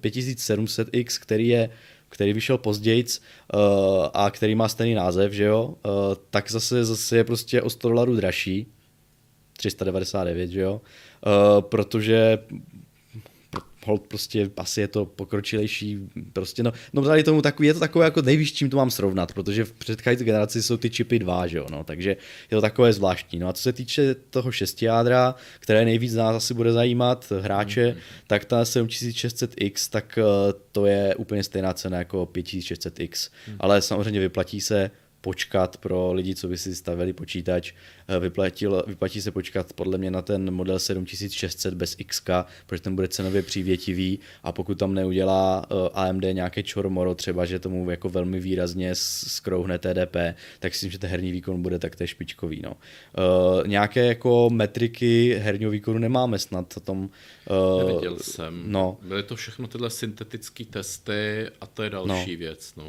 5700X, 0.00 1.16
eh, 1.16 1.20
který 1.20 1.48
je 1.48 1.70
který 2.12 2.32
vyšel 2.32 2.58
později 2.58 3.04
uh, 3.04 3.60
a 4.14 4.30
který 4.30 4.54
má 4.54 4.68
stejný 4.68 4.94
název, 4.94 5.32
že 5.32 5.44
jo, 5.44 5.64
uh, 5.64 5.92
tak 6.30 6.50
zase, 6.50 6.84
zase 6.84 7.16
je 7.16 7.24
prostě 7.24 7.62
o 7.62 7.70
100 7.70 7.88
dolarů 7.88 8.16
dražší, 8.16 8.66
399, 9.56 10.50
že 10.50 10.60
jo, 10.60 10.80
uh, 11.26 11.60
protože 11.60 12.38
hold 13.86 14.06
prostě 14.06 14.50
asi 14.56 14.80
je 14.80 14.88
to 14.88 15.06
pokročilejší, 15.06 15.98
prostě 16.32 16.62
no, 16.62 16.72
no 16.92 17.02
tady 17.02 17.22
tomu 17.22 17.42
takový, 17.42 17.68
je 17.68 17.74
to 17.74 17.80
takové 17.80 18.04
jako 18.04 18.22
nejvíc, 18.22 18.52
čím 18.52 18.70
to 18.70 18.76
mám 18.76 18.90
srovnat, 18.90 19.32
protože 19.32 19.64
v 19.64 19.72
předcházející 19.72 20.24
generaci 20.24 20.62
jsou 20.62 20.76
ty 20.76 20.90
čipy 20.90 21.18
dva, 21.18 21.46
že 21.46 21.58
jo, 21.58 21.66
no, 21.70 21.84
takže 21.84 22.10
je 22.50 22.56
to 22.56 22.60
takové 22.60 22.92
zvláštní. 22.92 23.38
No 23.38 23.48
a 23.48 23.52
co 23.52 23.62
se 23.62 23.72
týče 23.72 24.14
toho 24.14 24.52
šestijádra, 24.52 25.34
které 25.58 25.84
nejvíc 25.84 26.14
nás 26.14 26.36
asi 26.36 26.54
bude 26.54 26.72
zajímat 26.72 27.32
hráče, 27.40 27.86
mm-hmm. 27.86 28.22
tak 28.26 28.44
ta 28.44 28.62
7600X, 28.62 29.90
tak 29.90 30.18
uh, 30.18 30.24
to 30.72 30.86
je 30.86 31.14
úplně 31.14 31.42
stejná 31.42 31.72
cena 31.72 31.98
jako 31.98 32.28
5600X, 32.32 33.08
mm-hmm. 33.08 33.56
ale 33.60 33.82
samozřejmě 33.82 34.20
vyplatí 34.20 34.60
se 34.60 34.90
počkat 35.22 35.76
pro 35.76 36.12
lidi, 36.12 36.34
co 36.34 36.48
by 36.48 36.58
si 36.58 36.74
stavili 36.74 37.12
počítač. 37.12 37.72
Eh, 38.08 38.18
vyplatil, 38.18 38.84
vyplatí 38.86 39.22
se 39.22 39.30
počkat 39.30 39.72
podle 39.72 39.98
mě 39.98 40.10
na 40.10 40.22
ten 40.22 40.50
model 40.50 40.78
7600 40.78 41.74
bez 41.74 41.96
XK, 42.06 42.30
protože 42.66 42.82
ten 42.82 42.94
bude 42.94 43.08
cenově 43.08 43.42
přívětivý 43.42 44.18
a 44.42 44.52
pokud 44.52 44.78
tam 44.78 44.94
neudělá 44.94 45.66
eh, 45.70 45.88
AMD 45.94 46.24
nějaké 46.32 46.62
čormoro, 46.62 47.14
třeba, 47.14 47.44
že 47.44 47.58
tomu 47.58 47.90
jako 47.90 48.08
velmi 48.08 48.40
výrazně 48.40 48.90
skrouhne 48.94 49.78
TDP, 49.78 50.16
tak 50.60 50.74
si 50.74 50.86
myslím, 50.86 50.90
že 50.90 50.98
ten 50.98 51.10
herní 51.10 51.32
výkon 51.32 51.62
bude 51.62 51.78
taktéž 51.78 52.10
špičkový. 52.10 52.62
No. 52.62 52.70
Uh, 52.72 53.66
nějaké 53.66 54.06
jako 54.06 54.50
metriky 54.52 55.34
herního 55.34 55.70
výkonu 55.70 55.98
nemáme 55.98 56.38
snad 56.38 56.76
o 56.76 56.80
tom. 56.80 57.10
Uh, 57.80 57.88
Neviděl 57.88 58.18
jsem. 58.18 58.62
No. 58.66 58.98
Byly 59.02 59.22
to 59.22 59.36
všechno 59.36 59.68
tyhle 59.68 59.90
syntetické 59.90 60.64
testy 60.64 61.46
a 61.60 61.66
to 61.66 61.82
je 61.82 61.90
další 61.90 62.32
no. 62.32 62.38
věc. 62.38 62.74
No. 62.76 62.84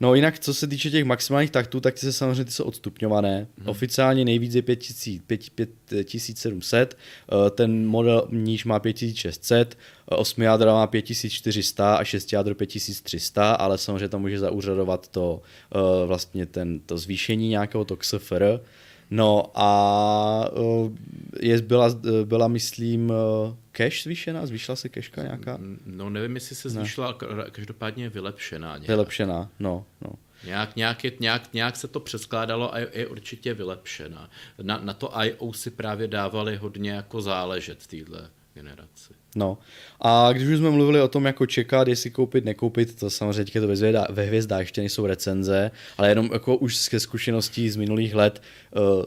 No 0.00 0.14
jinak, 0.14 0.38
co 0.38 0.54
se 0.54 0.66
týče 0.66 0.90
těch 0.90 1.04
maximálních 1.04 1.50
taktů, 1.50 1.80
tak 1.80 1.94
ty 1.94 2.00
se 2.00 2.12
samozřejmě 2.12 2.44
ty 2.44 2.50
jsou 2.50 2.64
odstupňované. 2.64 3.46
Hmm. 3.58 3.68
Oficiálně 3.68 4.24
nejvíc 4.24 4.54
je 4.54 4.62
5700, 4.62 6.98
eh, 7.46 7.50
ten 7.50 7.86
model 7.86 8.28
níž 8.32 8.64
má 8.64 8.80
5600, 8.80 9.78
8 10.06 10.42
jádra 10.42 10.72
má 10.72 10.86
5400 10.86 11.96
a 11.96 12.04
6 12.04 12.32
jádro 12.32 12.54
5300, 12.54 13.52
ale 13.52 13.78
samozřejmě 13.78 14.08
tam 14.08 14.20
může 14.20 14.38
zaúřadovat 14.38 15.08
to 15.08 15.42
eh, 15.74 15.78
vlastně 16.06 16.46
ten, 16.46 16.80
to 16.80 16.98
zvýšení 16.98 17.48
nějakého 17.48 17.84
to 17.84 17.96
XFR. 17.96 18.60
No 19.10 19.44
a 19.54 20.50
eh, 20.52 20.90
je, 21.46 21.62
byla, 21.62 21.88
byla, 22.24 22.48
myslím, 22.48 23.12
cache 23.76 24.02
zvýšená? 24.02 24.46
Zvýšila 24.46 24.76
se 24.76 24.88
keška 24.88 25.22
nějaká? 25.22 25.58
No 25.86 26.10
nevím, 26.10 26.34
jestli 26.34 26.56
se 26.56 26.68
zvýšila, 26.70 27.18
ne. 27.36 27.44
každopádně 27.50 28.04
je 28.04 28.10
vylepšená. 28.10 28.68
Nějak. 28.68 28.88
Vylepšená, 28.88 29.50
no, 29.58 29.84
no. 30.00 30.12
Nějak, 30.44 30.76
nějak, 30.76 31.04
je, 31.04 31.12
nějak, 31.20 31.52
nějak 31.52 31.76
se 31.76 31.88
to 31.88 32.00
přeskládalo 32.00 32.74
a 32.74 32.78
je, 32.78 32.88
je 32.92 33.06
určitě 33.06 33.54
vylepšená. 33.54 34.30
Na, 34.62 34.78
na 34.78 34.94
to 34.94 35.18
I.O. 35.18 35.52
si 35.52 35.70
právě 35.70 36.08
dávali 36.08 36.56
hodně 36.56 36.90
jako 36.90 37.22
záležet 37.22 37.82
v 37.82 37.86
téhle 37.86 38.30
generaci. 38.54 39.12
No 39.36 39.58
a 40.00 40.32
když 40.32 40.48
už 40.48 40.58
jsme 40.58 40.70
mluvili 40.70 41.00
o 41.00 41.08
tom, 41.08 41.24
jako 41.24 41.46
čekat, 41.46 41.88
jestli 41.88 42.10
koupit, 42.10 42.44
nekoupit, 42.44 42.98
to 42.98 43.10
samozřejmě 43.10 43.60
to 43.60 43.68
ve 44.10 44.22
hvězdách 44.22 44.60
ještě 44.60 44.80
nejsou 44.80 45.06
recenze, 45.06 45.70
ale 45.98 46.08
jenom 46.08 46.30
jako 46.32 46.56
už 46.56 46.90
ze 46.90 47.00
zkušeností 47.00 47.70
z 47.70 47.76
minulých 47.76 48.14
let 48.14 48.42
uh, 48.72 49.04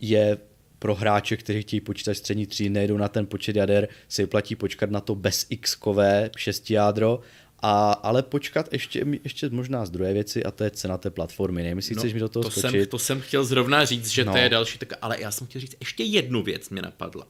je 0.00 0.38
pro 0.84 0.94
hráče, 0.94 1.36
kteří 1.36 1.62
chtějí 1.62 1.80
počítač 1.80 2.16
střední 2.16 2.46
třídy, 2.46 2.70
nejdou 2.70 2.96
na 2.96 3.08
ten 3.08 3.26
počet 3.26 3.56
jader, 3.56 3.88
se 4.08 4.22
vyplatí 4.22 4.56
počkat 4.56 4.90
na 4.90 5.00
to 5.00 5.14
bez 5.14 5.46
X-kové 5.50 6.30
jádro, 6.70 7.20
a, 7.62 7.92
ale 7.92 8.22
počkat 8.22 8.72
ještě, 8.72 9.04
ještě 9.24 9.50
možná 9.50 9.86
z 9.86 9.90
druhé 9.90 10.12
věci 10.12 10.44
a 10.44 10.50
to 10.50 10.64
je 10.64 10.70
cena 10.70 10.98
té 10.98 11.10
platformy. 11.10 11.62
Nevím, 11.62 11.78
jestli 11.78 11.94
no, 11.94 12.00
chceš 12.00 12.14
mi 12.14 12.20
do 12.20 12.28
toho 12.28 12.42
to 12.42 12.50
skočit. 12.50 12.70
Jsem, 12.70 12.86
to 12.86 12.98
jsem 12.98 13.20
chtěl 13.20 13.44
zrovna 13.44 13.84
říct, 13.84 14.08
že 14.08 14.24
no. 14.24 14.32
to 14.32 14.38
je 14.38 14.48
další, 14.48 14.78
tak, 14.78 14.92
ale 15.02 15.20
já 15.20 15.30
jsem 15.30 15.46
chtěl 15.46 15.60
říct 15.60 15.76
ještě 15.80 16.04
jednu 16.04 16.42
věc 16.42 16.70
mě 16.70 16.82
napadla, 16.82 17.26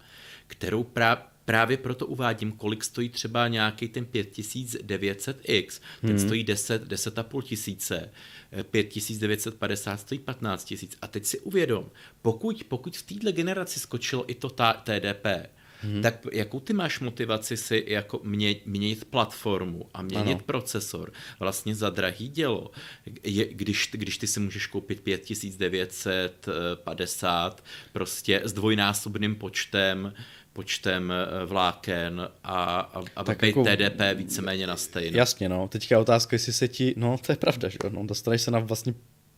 kterou 0.47 0.85
právě 0.85 1.25
právě 1.45 1.77
proto 1.77 2.07
uvádím, 2.07 2.53
kolik 2.53 2.85
stojí 2.85 3.09
třeba 3.09 3.49
nějaký 3.49 3.89
ten 3.89 4.05
5900X. 4.05 5.81
Ten 6.01 6.11
hmm. 6.11 6.19
stojí 6.19 6.45
10, 6.45 6.89
10,5 6.89 7.43
tisíce. 7.43 8.11
5950 8.71 10.01
stojí 10.01 10.19
15 10.19 10.65
tisíc. 10.65 10.97
A 11.03 11.07
teď 11.07 11.25
si 11.25 11.41
uvědom, 11.41 11.91
pokud, 12.23 12.65
pokud 12.65 12.97
v 12.97 13.03
této 13.03 13.33
generaci 13.33 13.81
skočilo 13.81 14.31
i 14.31 14.35
to 14.35 14.51
ta, 14.51 14.73
TDP, 14.73 15.27
Hmm. 15.85 16.03
Tak 16.03 16.27
jakou 16.33 16.61
ty 16.61 16.73
máš 16.73 17.01
motivaci 17.01 17.57
si 17.57 17.85
jako 17.87 18.21
mě, 18.23 18.57
měnit 18.67 19.05
platformu 19.05 19.89
a 19.95 20.03
měnit 20.03 20.35
ano. 20.35 20.43
procesor 20.47 21.13
vlastně 21.39 21.75
za 21.75 21.91
drahý 21.91 22.29
dělo, 22.29 22.71
je, 23.23 23.55
když, 23.55 23.91
když 23.93 24.19
ty 24.19 24.27
si 24.27 24.41
můžeš 24.41 24.67
koupit 24.67 25.01
5950 25.01 27.65
prostě 27.93 28.41
s 28.45 28.53
dvojnásobným 28.53 29.35
počtem 29.35 30.13
počtem 30.55 31.13
eh, 31.13 31.47
vláken 31.47 32.29
a, 32.45 32.81
a, 32.81 33.03
a 33.17 33.25
tak 33.25 33.43
jako, 33.43 33.65
TDP 33.65 34.01
víceméně 34.15 34.67
na 34.67 34.77
stejno. 34.77 35.19
Jasně, 35.19 35.49
no. 35.49 35.69
Teďka 35.69 36.01
otázka, 36.01 36.35
jestli 36.35 36.53
se 36.53 36.69
ti, 36.69 36.95
no 36.97 37.19
to 37.27 37.33
je 37.33 37.37
pravda, 37.37 37.69
že 37.69 37.79
no, 37.91 38.07
dostaneš 38.07 38.43
se 38.43 38.51
na 38.51 38.59
vlastně 38.59 38.95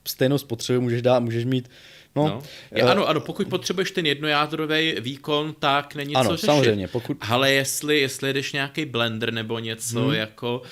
stejnou 0.08 0.38
spotřebu, 0.38 0.80
můžeš 0.80 1.02
dát, 1.02 1.20
můžeš 1.20 1.44
mít 1.44 1.68
No, 2.16 2.28
no. 2.28 2.42
Je, 2.74 2.84
uh, 2.84 2.90
ano, 2.90 3.08
ano, 3.08 3.20
pokud 3.20 3.48
potřebuješ 3.48 3.90
ten 3.90 4.06
jednojádrový 4.06 4.94
výkon, 5.00 5.54
tak 5.58 5.94
není 5.94 6.14
ano, 6.14 6.30
co 6.30 6.36
řešit. 6.36 6.46
samozřejmě. 6.46 6.88
Pokud... 6.88 7.16
Ale 7.20 7.52
jestli, 7.52 8.00
jestli 8.00 8.32
jdeš 8.32 8.52
nějaký 8.52 8.84
blender 8.84 9.32
nebo 9.32 9.58
něco, 9.58 10.00
hmm. 10.00 10.14
jako 10.14 10.62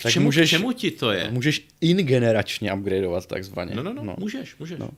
k 0.00 0.02
tak 0.02 0.12
čemu, 0.12 0.24
můžeš, 0.24 0.50
k 0.50 0.50
čemu 0.50 0.72
ti 0.72 0.90
to 0.90 1.12
je? 1.12 1.30
Můžeš 1.30 1.66
ingeneračně 1.80 2.72
upgradeovat 2.72 3.26
takzvaně. 3.26 3.74
No, 3.74 3.82
no, 3.82 3.92
no, 3.92 4.04
no. 4.04 4.14
můžeš, 4.18 4.56
můžeš. 4.58 4.78
No, 4.78 4.88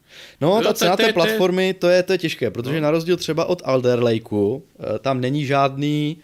no 0.41 0.63
ta 0.63 0.75
cena 0.75 0.97
té 0.97 1.13
platformy, 1.13 1.75
to 1.75 1.89
je, 1.89 2.03
to 2.03 2.13
je 2.13 2.19
těžké, 2.19 2.51
protože 2.51 2.81
no. 2.81 2.83
na 2.83 2.91
rozdíl 2.91 3.17
třeba 3.17 3.45
od 3.45 3.63
Alder 3.65 4.03
Lakeu, 4.03 4.63
eh, 4.81 4.99
tam 4.99 5.21
není 5.21 5.47
žádný 5.47 6.17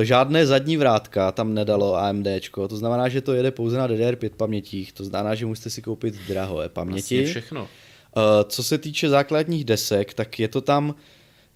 eh, 0.00 0.04
žádné 0.04 0.46
zadní 0.46 0.76
vrátka 0.76 1.32
tam 1.32 1.54
nedalo 1.54 1.96
AMD, 1.96 2.26
to 2.68 2.76
znamená, 2.76 3.08
že 3.08 3.20
to 3.20 3.34
jede 3.34 3.50
pouze 3.50 3.78
na 3.78 3.88
DDR5 3.88 4.30
pamětích, 4.36 4.92
to 4.92 5.04
znamená, 5.04 5.34
že 5.34 5.46
musíte 5.46 5.70
si 5.70 5.82
koupit 5.82 6.14
drahé 6.28 6.68
paměti. 6.68 7.16
Vlastně 7.18 7.30
všechno. 7.30 7.68
Eh, 8.16 8.44
co 8.48 8.62
se 8.62 8.78
týče 8.78 9.08
základních 9.08 9.64
desek, 9.64 10.14
tak 10.14 10.38
je 10.38 10.48
to 10.48 10.60
tam 10.60 10.94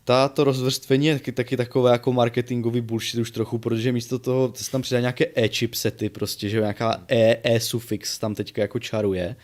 táto 0.04 0.44
rozvrstvení 0.44 1.06
je 1.06 1.14
taky, 1.14 1.32
taky 1.32 1.56
takové 1.56 1.92
jako 1.92 2.12
marketingový 2.12 2.80
bullshit 2.80 3.20
už 3.20 3.30
trochu, 3.30 3.58
protože 3.58 3.92
místo 3.92 4.18
toho 4.18 4.52
se 4.54 4.70
tam 4.70 4.82
přidá 4.82 5.00
nějaké 5.00 5.26
e-chipsety, 5.34 6.08
prostě, 6.08 6.48
že 6.48 6.60
nějaká 6.60 7.04
e, 7.08 7.54
e-sufix 7.54 8.18
tam 8.18 8.34
teďka 8.34 8.62
jako 8.62 8.78
čaruje. 8.78 9.36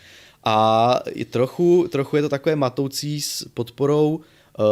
A 0.45 0.95
i 1.09 1.25
trochu, 1.25 1.89
trochu 1.93 2.17
je 2.17 2.23
to 2.23 2.29
takové 2.29 2.57
matoucí 2.57 3.21
s 3.21 3.49
podporou 3.55 4.15
uh, 4.15 4.23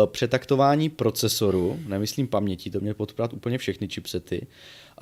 přetaktování 0.07 0.89
procesoru, 0.89 1.78
nemyslím 1.86 2.28
paměti, 2.28 2.70
to 2.70 2.80
měl 2.80 2.95
podporovat 2.95 3.32
úplně 3.32 3.59
všechny 3.59 3.89
chipsety. 3.89 4.47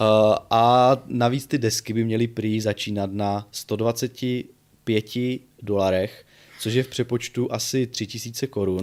Uh, 0.01 0.07
a 0.51 0.97
navíc 1.07 1.47
ty 1.47 1.59
desky 1.59 1.93
by 1.93 2.05
měly 2.05 2.26
prý 2.26 2.61
začínat 2.61 3.12
na 3.12 3.49
120 3.51 4.12
pěti 4.84 5.41
dolarech, 5.62 6.24
což 6.61 6.74
je 6.74 6.82
v 6.82 6.89
přepočtu 6.89 7.53
asi 7.53 7.87
3000 7.87 8.47
korun. 8.47 8.82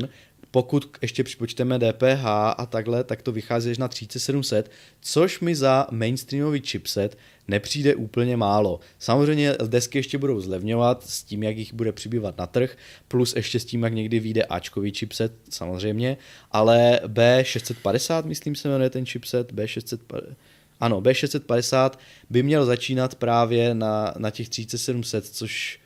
Pokud 0.53 0.97
ještě 1.01 1.23
připočteme 1.23 1.79
DPH 1.79 2.25
a 2.57 2.65
takhle, 2.69 3.03
tak 3.03 3.21
to 3.21 3.31
vychází 3.31 3.71
až 3.71 3.77
na 3.77 3.87
3700, 3.87 4.71
což 5.01 5.39
mi 5.39 5.55
za 5.55 5.87
mainstreamový 5.91 6.61
chipset 6.61 7.17
nepřijde 7.47 7.95
úplně 7.95 8.37
málo. 8.37 8.79
Samozřejmě 8.99 9.55
desky 9.67 9.97
ještě 9.97 10.17
budou 10.17 10.41
zlevňovat 10.41 11.03
s 11.03 11.23
tím, 11.23 11.43
jak 11.43 11.57
jich 11.57 11.73
bude 11.73 11.91
přibývat 11.91 12.37
na 12.37 12.47
trh, 12.47 12.77
plus 13.07 13.35
ještě 13.35 13.59
s 13.59 13.65
tím, 13.65 13.83
jak 13.83 13.93
někdy 13.93 14.19
vyjde 14.19 14.43
Ačkový 14.43 14.93
chipset, 14.93 15.33
samozřejmě, 15.49 16.17
ale 16.51 16.99
B650, 17.03 18.25
myslím 18.25 18.55
se 18.55 18.69
jmenuje 18.69 18.89
ten 18.89 19.05
chipset, 19.05 19.53
B650, 19.53 20.21
ano, 20.79 21.01
B650 21.01 21.91
by 22.29 22.43
měl 22.43 22.65
začínat 22.65 23.15
právě 23.15 23.75
na, 23.75 24.13
na 24.17 24.29
těch 24.29 24.49
3700, 24.49 25.25
což 25.25 25.79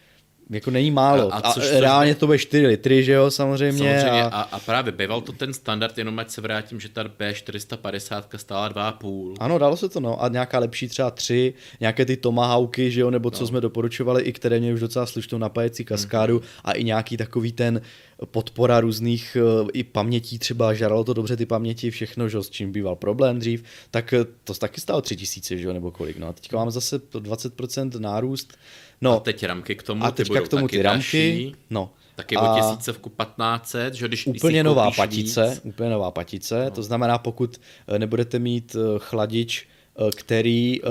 jako 0.49 0.71
není 0.71 0.91
málo. 0.91 1.33
A, 1.33 1.37
a, 1.37 1.53
což 1.53 1.71
a 1.71 1.79
reálně 1.79 2.15
to 2.15 2.25
bude 2.25 2.37
4 2.37 2.67
litry, 2.67 3.03
že 3.03 3.11
jo, 3.11 3.31
samozřejmě. 3.31 3.99
Samozřejmě 3.99 4.23
a, 4.23 4.41
a 4.41 4.59
právě 4.59 4.91
býval 4.91 5.21
to 5.21 5.31
ten 5.31 5.53
standard, 5.53 5.97
jenom 5.97 6.19
ať 6.19 6.29
se 6.29 6.41
vrátím, 6.41 6.79
že 6.79 6.89
ta 6.89 7.03
B450 7.03 8.23
stála 8.35 8.69
2,5. 8.69 9.35
Ano, 9.39 9.57
dalo 9.57 9.77
se 9.77 9.89
to, 9.89 9.99
no. 9.99 10.23
A 10.23 10.27
nějaká 10.27 10.59
lepší 10.59 10.87
třeba 10.87 11.11
3, 11.11 11.53
nějaké 11.79 12.05
ty 12.05 12.17
Tomahawky, 12.17 12.91
že 12.91 13.01
jo, 13.01 13.11
nebo 13.11 13.31
co 13.31 13.43
no. 13.43 13.47
jsme 13.47 13.61
doporučovali, 13.61 14.23
i 14.23 14.33
které 14.33 14.59
měly 14.59 14.73
už 14.73 14.79
docela 14.79 15.05
slušnou 15.05 15.37
napájecí 15.37 15.85
kaskádu 15.85 16.39
mm-hmm. 16.39 16.61
a 16.63 16.71
i 16.71 16.83
nějaký 16.83 17.17
takový 17.17 17.51
ten 17.51 17.81
podpora 18.25 18.79
různých 18.79 19.37
eh, 19.39 19.67
i 19.73 19.83
pamětí, 19.83 20.39
třeba 20.39 20.73
žaralo 20.73 21.03
to 21.03 21.13
dobře 21.13 21.37
ty 21.37 21.45
paměti, 21.45 21.91
všechno, 21.91 22.29
že, 22.29 22.43
s 22.43 22.49
čím 22.49 22.71
býval 22.71 22.95
problém 22.95 23.39
dřív, 23.39 23.63
tak 23.91 24.13
eh, 24.13 24.25
to 24.43 24.53
taky 24.53 24.81
stálo 24.81 25.01
3000, 25.01 25.57
že 25.57 25.67
jo, 25.67 25.73
nebo 25.73 25.91
kolik, 25.91 26.17
no. 26.17 26.27
A 26.27 26.33
teďka 26.33 26.57
máme 26.57 26.71
zase 26.71 26.97
20% 26.97 27.99
nárůst. 27.99 28.57
No, 29.01 29.17
a 29.17 29.19
teď 29.19 29.43
ramky 29.43 29.75
k 29.75 29.83
tomu, 29.83 30.03
a 30.03 30.11
teďka 30.11 30.41
k 30.41 30.47
tomu 30.47 30.67
ty 30.67 30.81
ramky, 30.81 31.53
no. 31.69 31.89
Taky 32.15 32.37
o 32.37 32.55
tisícovku 32.55 33.09
1500, 33.09 33.93
že 33.93 34.07
když 34.07 34.27
Úplně 34.27 34.63
nová 34.63 34.91
patice, 34.91 35.49
víc. 35.49 35.61
úplně 35.63 35.89
nová 35.89 36.11
patice, 36.11 36.65
no. 36.65 36.71
to 36.71 36.83
znamená, 36.83 37.17
pokud 37.17 37.61
eh, 37.87 37.99
nebudete 37.99 38.39
mít 38.39 38.75
chladič, 38.97 39.67
Eh, 39.69 39.76
který, 40.15 40.81
eh, 40.83 40.87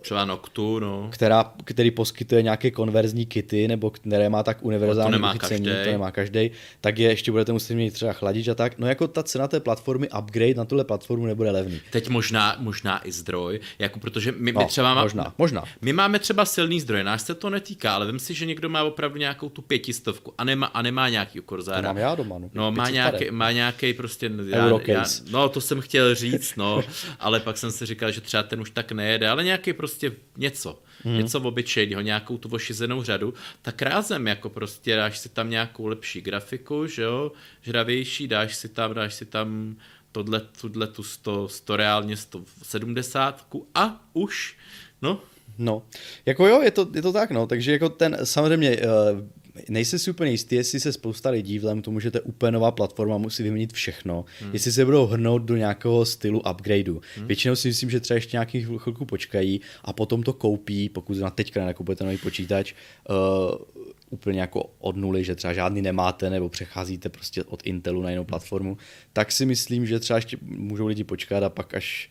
třeba 0.00 0.24
Noctu, 0.24 0.78
no. 0.78 1.08
která, 1.12 1.52
který 1.64 1.90
poskytuje 1.90 2.42
nějaké 2.42 2.70
konverzní 2.70 3.26
kity, 3.26 3.68
nebo 3.68 3.90
které 3.90 4.28
má 4.28 4.42
tak 4.42 4.58
univerzální 4.64 5.12
to 5.12 5.18
nemá 5.18 5.34
uchycení, 5.34 5.66
to 5.84 5.90
nemá 5.90 6.10
každý, 6.10 6.50
tak 6.80 6.98
je 6.98 7.08
ještě 7.08 7.30
budete 7.30 7.52
muset 7.52 7.74
mít 7.74 7.90
třeba 7.90 8.12
chladič 8.12 8.48
a 8.48 8.54
tak. 8.54 8.78
No 8.78 8.86
jako 8.86 9.08
ta 9.08 9.22
cena 9.22 9.48
té 9.48 9.60
platformy, 9.60 10.08
upgrade 10.18 10.54
na 10.54 10.64
tuhle 10.64 10.84
platformu 10.84 11.26
nebude 11.26 11.50
levný. 11.50 11.80
Teď 11.90 12.08
možná, 12.08 12.56
možná 12.58 13.06
i 13.06 13.12
zdroj, 13.12 13.60
jako 13.78 14.00
protože 14.00 14.32
my, 14.32 14.52
no, 14.52 14.60
my 14.60 14.66
třeba 14.66 14.88
máme, 14.94 15.02
možná, 15.02 15.34
možná. 15.38 15.64
My 15.82 15.92
máme 15.92 16.18
třeba 16.18 16.44
silný 16.44 16.80
zdroj, 16.80 17.04
nás 17.04 17.24
se 17.24 17.34
to 17.34 17.50
netýká, 17.50 17.94
ale 17.94 18.06
vím 18.06 18.18
si, 18.18 18.34
že 18.34 18.46
někdo 18.46 18.68
má 18.68 18.82
opravdu 18.82 19.18
nějakou 19.18 19.48
tu 19.48 19.62
pětistovku 19.62 20.34
a 20.38 20.44
nemá, 20.44 20.66
a 20.66 20.82
nemá 20.82 21.08
nějaký 21.08 21.40
korzára. 21.40 21.82
To 21.82 21.86
mám 21.86 21.96
já 21.96 22.14
doma, 22.14 22.38
no. 22.38 22.50
no 22.54 22.72
má, 22.72 22.90
nějaký, 22.90 23.30
má 23.30 23.52
nějaký 23.52 23.94
prostě, 23.94 24.30
já, 24.46 24.68
já, 24.86 25.04
no 25.30 25.48
to 25.48 25.60
jsem 25.60 25.80
chtěl 25.80 26.14
říct, 26.14 26.56
no, 26.56 26.82
ale 27.20 27.40
pak 27.40 27.58
jsem 27.58 27.72
si 27.72 27.86
říkal, 27.86 28.10
že 28.10 28.20
třeba 28.20 28.47
ten 28.48 28.60
už 28.60 28.70
tak 28.70 28.92
nejede, 28.92 29.28
ale 29.28 29.44
nějaký 29.44 29.72
prostě 29.72 30.12
něco, 30.36 30.82
hmm. 31.04 31.18
něco 31.18 31.40
obyčejného, 31.40 32.02
nějakou 32.02 32.38
tu 32.38 32.48
ošizenou 32.48 33.02
řadu, 33.02 33.34
tak 33.62 33.82
rázem 33.82 34.26
jako 34.26 34.50
prostě 34.50 34.96
dáš 34.96 35.18
si 35.18 35.28
tam 35.28 35.50
nějakou 35.50 35.86
lepší 35.86 36.20
grafiku, 36.20 36.86
že 36.86 37.02
jo, 37.02 37.32
žravější, 37.62 38.28
dáš 38.28 38.56
si 38.56 38.68
tam, 38.68 38.94
dáš 38.94 39.14
si 39.14 39.26
tam 39.26 39.76
tohle, 40.12 40.40
tuhle 40.60 40.86
tu 40.86 41.02
100, 41.02 41.48
100 41.48 41.76
reálně 41.76 42.16
170 42.16 43.46
a 43.74 44.04
už, 44.12 44.56
no, 45.02 45.20
No, 45.58 45.82
jako 46.26 46.46
jo, 46.46 46.62
je 46.62 46.70
to, 46.70 46.86
je 46.94 47.02
to 47.02 47.12
tak, 47.12 47.30
no, 47.30 47.46
takže 47.46 47.72
jako 47.72 47.88
ten, 47.88 48.18
samozřejmě, 48.24 48.76
uh, 48.76 49.20
nejsi 49.68 49.98
si 49.98 50.10
úplně 50.10 50.30
jistý, 50.30 50.56
jestli 50.56 50.80
se 50.80 50.92
spousta 50.92 51.30
lidí, 51.30 51.58
vzhledem 51.58 51.82
k 51.82 51.84
tomu, 51.84 52.00
že 52.00 52.10
to 52.10 52.18
je 52.18 52.22
úplně 52.22 52.52
nová 52.52 52.70
platforma, 52.70 53.18
musí 53.18 53.42
vyměnit 53.42 53.72
všechno, 53.72 54.24
hmm. 54.40 54.50
jestli 54.52 54.72
se 54.72 54.84
budou 54.84 55.06
hrnout 55.06 55.42
do 55.42 55.56
nějakého 55.56 56.04
stylu 56.04 56.42
upgradeu. 56.50 57.00
Hmm. 57.16 57.26
Většinou 57.26 57.56
si 57.56 57.68
myslím, 57.68 57.90
že 57.90 58.00
třeba 58.00 58.16
ještě 58.16 58.36
nějaký 58.36 58.62
chvilku 58.62 59.04
počkají 59.04 59.60
a 59.84 59.92
potom 59.92 60.22
to 60.22 60.32
koupí, 60.32 60.88
pokud 60.88 61.18
na 61.18 61.30
teďka 61.30 61.64
nakupujete 61.64 62.04
nový 62.04 62.16
počítač, 62.16 62.74
uh, 63.10 63.84
úplně 64.10 64.40
jako 64.40 64.70
od 64.78 64.96
nuly, 64.96 65.24
že 65.24 65.34
třeba 65.34 65.52
žádný 65.52 65.82
nemáte 65.82 66.30
nebo 66.30 66.48
přecházíte 66.48 67.08
prostě 67.08 67.44
od 67.44 67.62
Intelu 67.66 68.02
na 68.02 68.10
jinou 68.10 68.24
platformu, 68.24 68.76
tak 69.12 69.32
si 69.32 69.46
myslím, 69.46 69.86
že 69.86 70.00
třeba 70.00 70.16
ještě 70.16 70.36
můžou 70.42 70.86
lidi 70.86 71.04
počkat 71.04 71.42
a 71.42 71.48
pak 71.48 71.74
až. 71.74 72.10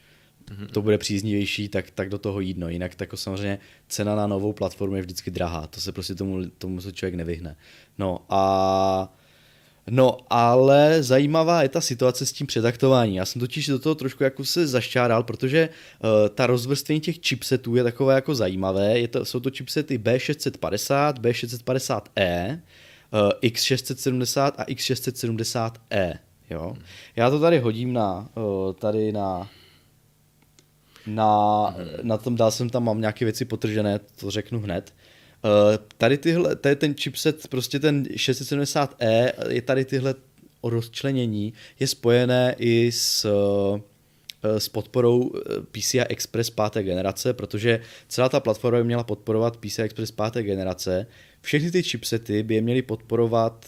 To 0.71 0.81
bude 0.81 0.97
příznivější, 0.97 1.69
tak, 1.69 1.91
tak 1.91 2.09
do 2.09 2.17
toho 2.17 2.39
jít. 2.39 2.57
No. 2.57 2.69
Jinak 2.69 2.95
tak 2.95 3.09
samozřejmě 3.15 3.59
cena 3.87 4.15
na 4.15 4.27
novou 4.27 4.53
platformu 4.53 4.95
je 4.95 5.01
vždycky 5.01 5.31
drahá. 5.31 5.67
To 5.67 5.81
se 5.81 5.91
prostě 5.91 6.15
tomu, 6.15 6.45
tomu 6.57 6.81
se 6.81 6.91
člověk 6.91 7.15
nevyhne. 7.15 7.55
No 7.97 8.25
a 8.29 9.13
No, 9.89 10.17
ale 10.29 11.03
zajímavá 11.03 11.63
je 11.63 11.69
ta 11.69 11.81
situace 11.81 12.25
s 12.25 12.31
tím 12.31 12.47
předaktováním. 12.47 13.15
Já 13.15 13.25
jsem 13.25 13.39
totiž 13.39 13.67
do 13.67 13.79
toho 13.79 13.95
trošku 13.95 14.23
jako 14.23 14.45
se 14.45 14.67
zašťáral, 14.67 15.23
protože 15.23 15.69
uh, 15.69 16.09
ta 16.35 16.47
rozvrstvení 16.47 17.01
těch 17.01 17.17
chipsetů 17.27 17.75
je 17.75 17.83
takové 17.83 18.15
jako 18.15 18.35
zajímavé. 18.35 18.99
Je 18.99 19.07
to, 19.07 19.25
jsou 19.25 19.39
to 19.39 19.49
chipsety 19.49 19.97
B650, 19.97 21.13
B650E, 21.13 22.59
uh, 23.13 23.49
X670 23.49 24.51
a 24.57 24.63
X670E. 24.63 26.17
Jo? 26.49 26.77
Já 27.15 27.29
to 27.29 27.39
tady 27.39 27.59
hodím 27.59 27.93
na, 27.93 28.29
uh, 28.35 28.73
tady 28.73 29.11
na 29.11 29.49
na, 31.07 31.75
na 32.01 32.17
tom 32.17 32.35
dál 32.35 32.51
jsem 32.51 32.69
tam, 32.69 32.83
mám 32.83 33.01
nějaké 33.01 33.25
věci 33.25 33.45
potržené, 33.45 33.99
to 34.19 34.31
řeknu 34.31 34.59
hned. 34.59 34.93
Uh, 35.43 35.51
tady 35.97 36.17
tyhle, 36.17 36.55
tady 36.55 36.75
ten 36.75 36.93
chipset, 36.93 37.47
prostě 37.47 37.79
ten 37.79 38.03
670E, 38.03 39.31
je 39.49 39.61
tady 39.61 39.85
tyhle 39.85 40.15
rozčlenění, 40.63 41.53
je 41.79 41.87
spojené 41.87 42.55
i 42.57 42.91
s, 42.91 43.25
eh, 44.43 44.59
s 44.59 44.69
podporou 44.69 45.31
eh, 45.35 45.61
PCI 45.71 46.01
Express 46.01 46.49
páté 46.49 46.83
generace, 46.83 47.33
protože 47.33 47.79
celá 48.07 48.29
ta 48.29 48.39
platforma 48.39 48.77
by 48.77 48.83
měla 48.83 49.03
podporovat 49.03 49.57
PCI 49.57 49.81
Express 49.81 50.11
páté 50.11 50.43
generace. 50.43 51.07
Všechny 51.41 51.71
ty 51.71 51.83
chipsety 51.83 52.43
by 52.43 52.55
je 52.55 52.61
měly 52.61 52.81
podporovat, 52.81 53.65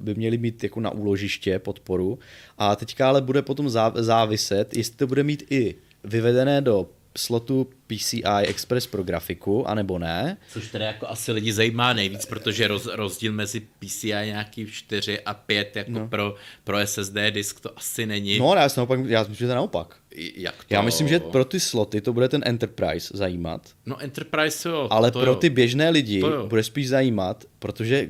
by 0.00 0.14
měly 0.14 0.38
mít 0.38 0.62
jako 0.62 0.80
na 0.80 0.90
úložiště 0.90 1.58
podporu 1.58 2.18
a 2.58 2.76
teďka 2.76 3.08
ale 3.08 3.22
bude 3.22 3.42
potom 3.42 3.70
záviset, 3.94 4.76
jestli 4.76 4.96
to 4.96 5.06
bude 5.06 5.22
mít 5.22 5.44
i 5.50 5.74
vyvedené 6.04 6.60
do 6.60 6.88
slotu 7.16 7.70
PCI 7.86 8.46
Express 8.46 8.86
pro 8.86 9.02
grafiku, 9.02 9.68
anebo 9.68 9.98
ne. 9.98 10.36
Což 10.50 10.70
teda 10.70 10.86
jako 10.86 11.08
asi 11.08 11.32
lidi 11.32 11.52
zajímá 11.52 11.92
nejvíc, 11.92 12.26
protože 12.26 12.68
roz, 12.68 12.88
rozdíl 12.92 13.32
mezi 13.32 13.60
PCI 13.60 14.08
nějaký 14.08 14.66
4 14.66 15.20
a 15.20 15.34
5 15.34 15.76
jako 15.76 15.90
no. 15.90 16.08
pro, 16.08 16.34
pro 16.64 16.86
SSD 16.86 17.16
disk 17.30 17.60
to 17.60 17.78
asi 17.78 18.06
není. 18.06 18.38
No, 18.38 18.54
já, 18.54 18.68
naopak, 18.76 19.00
já 19.06 19.20
myslím, 19.20 19.36
že 19.36 19.46
to 19.46 19.54
naopak. 19.54 19.96
Jak 20.36 20.64
to? 20.64 20.74
Já 20.74 20.82
myslím, 20.82 21.08
že 21.08 21.20
pro 21.20 21.44
ty 21.44 21.60
sloty 21.60 22.00
to 22.00 22.12
bude 22.12 22.28
ten 22.28 22.42
Enterprise 22.44 23.10
zajímat. 23.14 23.70
No 23.86 24.00
Enterprise 24.00 24.68
jo. 24.68 24.88
Ale 24.90 25.10
to 25.10 25.20
pro 25.20 25.30
jo. 25.30 25.36
ty 25.36 25.50
běžné 25.50 25.90
lidi 25.90 26.22
bude 26.48 26.62
spíš 26.62 26.88
zajímat, 26.88 27.44
protože 27.58 28.08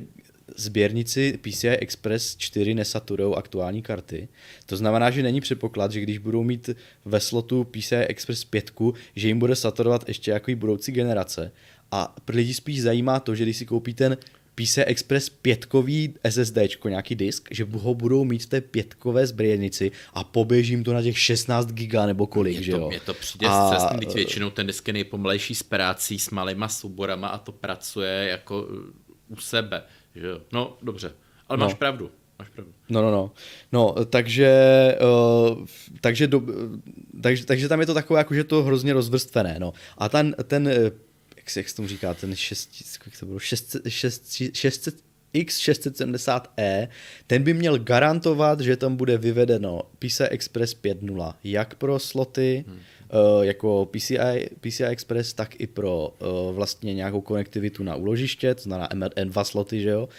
sběrnici 0.55 1.39
PCI 1.41 1.69
Express 1.69 2.35
4 2.37 2.73
nesaturou 2.73 3.33
aktuální 3.33 3.81
karty. 3.81 4.27
To 4.65 4.77
znamená, 4.77 5.11
že 5.11 5.23
není 5.23 5.41
předpoklad, 5.41 5.91
že 5.91 6.01
když 6.01 6.17
budou 6.17 6.43
mít 6.43 6.69
ve 7.05 7.19
slotu 7.19 7.63
PCI 7.63 7.95
Express 7.95 8.45
5, 8.45 8.71
že 9.15 9.27
jim 9.27 9.39
bude 9.39 9.55
saturovat 9.55 10.07
ještě 10.07 10.31
jako 10.31 10.51
i 10.51 10.55
budoucí 10.55 10.91
generace. 10.91 11.51
A 11.91 12.15
lidi 12.27 12.53
spíš 12.53 12.81
zajímá 12.81 13.19
to, 13.19 13.35
že 13.35 13.43
když 13.43 13.57
si 13.57 13.65
koupí 13.65 13.93
ten 13.93 14.17
PCI 14.55 14.83
Express 14.83 15.29
pětkový 15.29 16.13
SSD, 16.29 16.57
nějaký 16.85 17.15
disk, 17.15 17.47
že 17.51 17.67
ho 17.71 17.93
budou 17.93 18.23
mít 18.23 18.43
v 18.43 18.45
té 18.45 18.61
pětkové 18.61 19.27
zbrojenici 19.27 19.91
a 20.13 20.23
poběžím 20.23 20.83
to 20.83 20.93
na 20.93 21.01
těch 21.01 21.19
16 21.19 21.71
giga 21.71 22.05
nebo 22.05 22.27
kolik, 22.27 22.55
je 22.55 22.63
že 22.63 22.71
jo. 22.71 22.89
Je 22.91 22.99
to 22.99 23.13
přijde 23.13 23.47
a... 23.49 23.69
cestný, 23.69 23.97
být 23.97 24.13
většinou 24.13 24.49
ten 24.49 24.67
disk 24.67 24.87
je 24.87 24.93
nejpomalejší 24.93 25.55
s 25.55 25.63
prácí, 25.63 26.19
s 26.19 26.29
malýma 26.29 26.67
souborama 26.67 27.27
a 27.27 27.37
to 27.37 27.51
pracuje 27.51 28.27
jako 28.29 28.67
u 29.27 29.35
sebe. 29.35 29.83
Že 30.15 30.27
jo. 30.27 30.41
No, 30.51 30.77
dobře. 30.81 31.13
Ale 31.47 31.59
no. 31.59 31.65
máš 31.65 31.73
pravdu. 31.73 32.11
Máš 32.39 32.49
pravdu. 32.49 32.73
No, 32.89 33.01
no, 33.01 33.11
no. 33.11 33.31
No, 33.71 34.05
takže, 34.05 34.51
uh, 35.51 35.65
takže, 36.01 36.27
do, 36.27 36.41
takže, 37.21 37.45
takže 37.45 37.69
tam 37.69 37.79
je 37.79 37.85
to 37.85 37.93
takové, 37.93 38.19
jako, 38.19 38.33
že 38.33 38.43
to 38.43 38.63
hrozně 38.63 38.93
rozvrstvené, 38.93 39.55
no. 39.59 39.73
A 39.97 40.09
ten, 40.09 40.35
ten 40.47 40.67
eh, 40.67 40.91
jak 41.37 41.49
se, 41.49 41.59
jak 41.59 41.69
se 41.69 41.75
tomu 41.75 41.87
říká, 41.87 42.13
ten 42.13 42.35
6, 42.35 42.69
jak 43.05 43.19
to 43.19 43.25
bylo, 43.25 43.39
600, 43.39 43.81
600, 43.87 44.55
600 44.55 44.95
X670E, 45.33 46.87
ten 47.27 47.43
by 47.43 47.53
měl 47.53 47.79
garantovat, 47.79 48.59
že 48.59 48.77
tam 48.77 48.95
bude 48.95 49.17
vyvedeno 49.17 49.81
PCI 49.99 50.23
Express 50.23 50.75
5.0, 50.83 51.33
jak 51.43 51.75
pro 51.75 51.99
sloty, 51.99 52.65
hmm. 52.67 52.75
uh, 52.75 53.43
jako 53.43 53.89
PCI, 53.91 54.49
PCI 54.59 54.85
Express, 54.85 55.33
tak 55.33 55.59
i 55.59 55.67
pro 55.67 56.13
uh, 56.19 56.55
vlastně 56.55 56.93
nějakou 56.93 57.21
konektivitu 57.21 57.83
na 57.83 57.95
úložiště, 57.95 58.55
to 58.55 58.61
znamená 58.61 58.89
N2 58.89 59.43
sloty, 59.43 59.81
že 59.81 59.89
jo. 59.89 60.09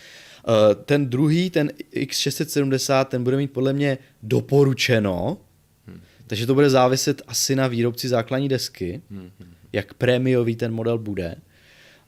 Uh, 0.49 0.55
ten 0.85 1.07
druhý, 1.09 1.51
ten 1.51 1.73
X670, 1.93 3.05
ten 3.05 3.25
bude 3.25 3.37
mít 3.37 3.53
podle 3.53 3.73
mě 3.73 3.99
doporučeno, 4.23 5.39
hmm. 5.87 6.01
takže 6.27 6.47
to 6.47 6.55
bude 6.55 6.71
záviset 6.71 7.23
asi 7.27 7.57
na 7.57 7.67
výrobci 7.67 8.09
základní 8.09 8.49
desky, 8.49 9.03
hmm. 9.11 9.31
jak 9.73 9.95
prémiový 9.95 10.57
ten 10.57 10.73
model 10.73 10.99
bude. 10.99 11.37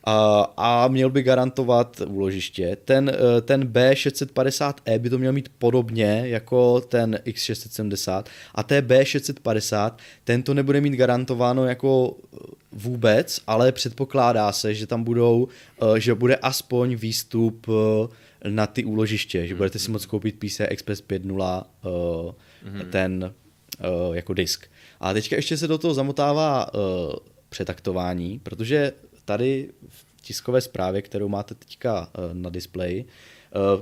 A, 0.07 0.53
a 0.57 0.89
měl 0.89 1.11
by 1.11 1.23
garantovat 1.23 2.01
úložiště. 2.07 2.77
Ten, 2.85 3.13
eh, 3.15 3.41
ten 3.41 3.65
B650E 3.69 4.99
by 4.99 5.11
to 5.11 5.19
měl 5.19 5.33
mít 5.33 5.49
podobně 5.59 6.23
jako 6.25 6.81
ten 6.81 7.19
X670 7.27 8.25
a 8.55 8.63
té 8.63 8.81
B650, 8.81 9.93
ten 10.25 10.43
to 10.43 10.55
nebude 10.55 10.81
mít 10.81 10.95
garantováno 10.95 11.67
jako 11.67 12.17
eh, 12.35 12.39
vůbec, 12.73 13.41
ale 13.47 13.73
předpokládá 13.73 14.53
se, 14.53 14.75
že 14.75 14.87
tam 14.87 15.05
budou, 15.05 15.49
eh, 15.83 16.01
že 16.01 16.15
bude 16.15 16.37
aspoň 16.37 16.95
výstup 16.95 17.67
na 18.49 18.67
ty 18.67 18.85
úložiště, 18.85 19.47
že 19.47 19.55
budete 19.55 19.79
si 19.79 19.91
moct 19.91 20.07
koupit 20.07 20.39
PCI 20.39 20.65
Express 20.65 21.03
5.0 21.03 21.65
ten 22.91 23.35
jako 24.13 24.35
disk. 24.35 24.67
A 25.01 25.13
teďka 25.13 25.37
ještě 25.37 25.57
se 25.57 25.69
do 25.69 25.79
toho 25.79 25.95
zamotává 25.95 26.67
přetaktování, 27.49 28.39
protože 28.39 28.93
tady 29.27 29.71
v 29.89 30.07
tiskové 30.23 30.61
zprávě, 30.61 31.03
kterou 31.03 31.29
máte 31.29 31.55
teďka 31.55 32.11
eh, 32.15 32.21
na 32.33 32.51
displeji, 32.51 33.07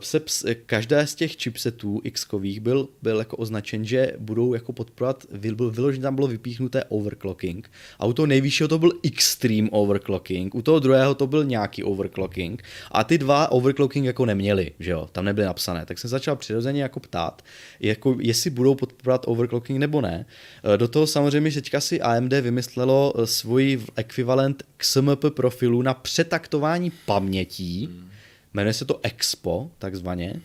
se 0.01 0.21
ps, 0.21 0.45
každé 0.67 1.07
z 1.07 1.15
těch 1.15 1.37
chipsetů 1.37 2.01
x 2.05 2.27
byl, 2.61 2.89
byl 3.03 3.19
jako 3.19 3.37
označen, 3.37 3.85
že 3.85 4.13
budou 4.19 4.55
jako 4.55 4.73
podporovat, 4.73 5.27
byl 5.55 5.71
vyloženě 5.71 6.03
tam 6.03 6.15
bylo 6.15 6.27
vypíchnuté 6.27 6.85
overclocking. 6.85 7.71
A 7.99 8.07
u 8.07 8.13
toho 8.13 8.27
nejvyššího 8.27 8.69
to 8.69 8.79
byl 8.79 8.93
extreme 9.03 9.69
overclocking, 9.71 10.55
u 10.55 10.63
toho 10.63 10.79
druhého 10.79 11.15
to 11.15 11.27
byl 11.27 11.45
nějaký 11.45 11.85
overclocking. 11.85 12.63
A 12.91 13.05
ty 13.05 13.19
dva 13.19 13.53
overclocking 13.53 14.07
jako 14.07 14.27
neměli, 14.27 14.73
že 14.81 14.91
jo, 14.91 15.09
tam 15.13 15.25
nebyly 15.25 15.47
napsané, 15.47 15.87
tak 15.87 15.99
jsem 15.99 16.11
začal 16.11 16.37
přirozeně 16.37 16.83
jako 16.83 17.01
ptát, 17.01 17.43
jako 17.81 18.17
jestli 18.21 18.51
budou 18.51 18.75
podporovat 18.75 19.25
overclocking 19.27 19.79
nebo 19.79 20.01
ne. 20.01 20.27
Eh, 20.75 20.77
do 20.77 20.89
toho 20.89 21.07
samozřejmě 21.07 21.53
teďka 21.53 21.81
si 21.81 22.01
AMD 22.01 22.33
vymyslelo 22.33 23.13
eh, 23.17 23.27
svůj 23.27 23.81
ekvivalent 23.97 24.63
XMP 24.77 25.25
profilu 25.31 25.83
na 25.83 25.95
přetaktování 25.95 26.93
pamětí, 27.07 27.87
hmm 27.87 28.14
jmenuje 28.55 28.75
se 28.75 28.85
to 28.85 29.01
Expo, 29.03 29.71
takzvaně. 29.79 30.41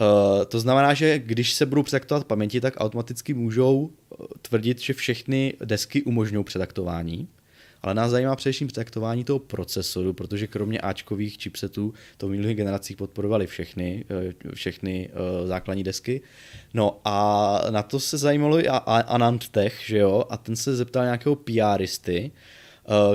Uh, 0.00 0.44
to 0.44 0.60
znamená, 0.60 0.94
že 0.94 1.18
když 1.18 1.52
se 1.52 1.66
budou 1.66 1.82
přetaktovat 1.82 2.24
paměti, 2.24 2.60
tak 2.60 2.74
automaticky 2.76 3.34
můžou 3.34 3.90
eh, 3.90 4.24
tvrdit, 4.42 4.80
že 4.80 4.92
všechny 4.92 5.54
desky 5.64 6.02
umožňují 6.02 6.44
přetaktování. 6.44 7.28
Ale 7.82 7.94
nás 7.94 8.10
zajímá 8.10 8.36
především 8.36 8.68
přetaktování 8.68 9.24
toho 9.24 9.38
procesoru, 9.38 10.12
protože 10.12 10.46
kromě 10.46 10.80
Ačkových 10.80 11.42
chipsetů 11.42 11.94
to 12.16 12.28
v 12.28 12.30
minulých 12.30 12.56
generacích 12.56 12.96
podporovali 12.96 13.46
všechny, 13.46 14.04
eh, 14.10 14.54
všechny 14.54 15.10
základní 15.44 15.84
desky. 15.84 16.20
No 16.74 17.00
a 17.04 17.60
na 17.70 17.82
to 17.82 18.00
se 18.00 18.18
zajímalo 18.18 18.60
i 18.60 18.68
Anand 19.06 19.48
Tech, 19.48 19.82
že 19.86 19.98
jo, 19.98 20.24
a 20.30 20.36
ten 20.36 20.56
se 20.56 20.76
zeptal 20.76 21.04
nějakého 21.04 21.36
PRisty, 21.36 22.30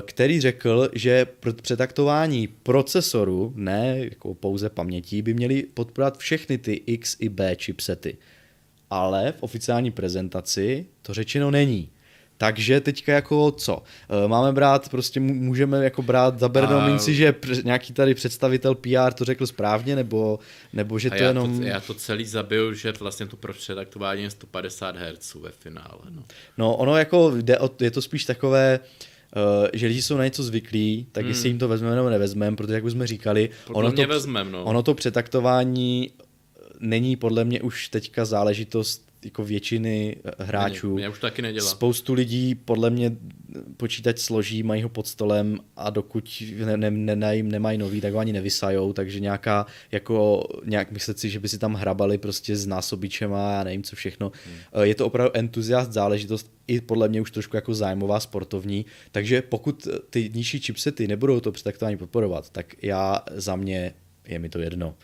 který 0.02 0.42
řekl, 0.42 0.90
že 0.94 1.26
pro 1.26 1.54
přetaktování 1.54 2.48
procesoru, 2.48 3.54
ne 3.56 3.98
jako 4.00 4.34
pouze 4.34 4.70
paměti, 4.70 5.22
by 5.22 5.34
měly 5.34 5.64
podporovat 5.64 6.18
všechny 6.18 6.58
ty 6.58 6.74
X 6.74 7.18
i 7.20 7.30
B 7.30 7.56
chipsety. 7.56 8.18
Ale 8.90 9.32
v 9.32 9.44
oficiální 9.44 9.92
prezentaci 9.92 10.86
to 11.02 11.14
řečeno 11.14 11.52
není. 11.52 11.90
Takže 12.38 12.82
teďka 12.82 13.14
jako 13.14 13.52
co? 13.52 13.84
Eh, 14.10 14.28
máme 14.28 14.52
brát, 14.52 14.90
prostě 14.90 15.20
můžeme 15.20 15.84
jako 15.84 16.02
brát 16.02 16.40
za 16.40 16.50
bernou 16.50 16.78
a... 16.78 16.88
minci, 16.88 17.16
že 17.16 17.36
nějaký 17.64 17.94
tady 17.94 18.14
představitel 18.14 18.76
PR 18.76 19.14
to 19.14 19.26
řekl 19.26 19.48
správně, 19.48 19.96
nebo, 19.96 20.40
nebo 20.74 21.00
že 21.00 21.10
to 21.10 21.16
já 21.16 21.28
jenom... 21.28 21.60
To, 21.60 21.66
já 21.66 21.80
to 21.80 21.94
celý 21.94 22.26
zabil, 22.26 22.74
že 22.74 22.92
vlastně 22.92 23.26
to 23.26 23.38
pro 23.38 23.54
předaktování 23.54 24.24
je 24.24 24.30
150 24.30 24.96
Hz 24.96 25.36
ve 25.36 25.52
finále. 25.52 26.00
No, 26.10 26.24
no 26.58 26.76
ono 26.76 26.98
jako 26.98 27.32
jde 27.36 27.60
o, 27.60 27.70
je 27.80 27.92
to 27.92 28.02
spíš 28.02 28.26
takové, 28.26 28.80
uh, 28.80 29.15
Uh, 29.36 29.68
že 29.74 29.88
lidi 29.88 30.02
jsou 30.02 30.18
na 30.18 30.24
něco 30.24 30.44
zvyklí, 30.44 31.08
tak 31.12 31.24
hmm. 31.24 31.30
jestli 31.30 31.50
jim 31.50 31.58
to 31.58 31.68
vezmeme 31.68 31.96
nebo 31.96 32.10
nevezmeme, 32.10 32.56
protože 32.56 32.74
jak 32.74 32.84
už 32.84 32.92
jsme 32.92 33.08
říkali, 33.08 33.50
ono 33.68 33.92
to, 33.92 34.08
vezmem, 34.08 34.52
no. 34.52 34.64
ono 34.64 34.84
to 34.84 34.94
přetaktování 34.94 36.12
není 36.80 37.16
podle 37.16 37.44
mě 37.44 37.62
už 37.62 37.88
teďka 37.88 38.26
záležitost 38.26 39.05
jako 39.26 39.44
většiny 39.44 40.16
eh, 40.26 40.44
hráčů. 40.44 40.94
Mě, 40.94 40.96
mě 40.96 41.10
už 41.10 41.20
taky 41.20 41.42
nedělá. 41.42 41.70
Spoustu 41.70 42.14
lidí 42.14 42.56
podle 42.56 42.90
mě 42.90 43.18
počítač 43.78 44.20
složí, 44.20 44.64
mají 44.64 44.84
ho 44.84 44.90
pod 44.90 45.08
stolem 45.08 45.60
a 45.76 45.90
dokud 45.90 46.44
ne, 46.66 46.78
ne, 46.92 47.16
ne, 47.16 47.44
nemají 47.44 47.78
nový, 47.78 48.02
tak 48.02 48.14
ho 48.14 48.20
ani 48.20 48.34
nevysajou, 48.34 48.94
takže 48.94 49.20
nějaká, 49.20 49.66
jako 49.92 50.44
nějak 50.66 50.92
myslet 50.92 51.20
si, 51.20 51.30
že 51.30 51.40
by 51.40 51.50
si 51.50 51.58
tam 51.58 51.74
hrabali 51.74 52.18
prostě 52.18 52.56
s 52.56 52.66
násobičem 52.66 53.34
a 53.34 53.52
já 53.52 53.64
nevím 53.64 53.84
co 53.84 53.96
všechno. 53.96 54.32
Hmm. 54.46 54.84
Je 54.84 54.96
to 54.96 55.06
opravdu 55.06 55.38
entuziast 55.38 55.92
záležitost, 55.92 56.56
i 56.68 56.82
podle 56.82 57.08
mě 57.10 57.22
už 57.22 57.32
trošku 57.32 57.56
jako 57.56 57.74
zájmová 57.74 58.20
sportovní, 58.20 58.86
takže 59.12 59.42
pokud 59.42 59.88
ty 60.10 60.32
nižší 60.34 60.60
chipsety 60.60 61.08
nebudou 61.08 61.40
to 61.40 61.52
přetaktování 61.52 61.98
podporovat, 61.98 62.50
tak 62.50 62.84
já 62.84 63.22
za 63.32 63.56
mě 63.56 63.94
je 64.28 64.40
mi 64.40 64.50
to 64.50 64.60
jedno. 64.60 64.96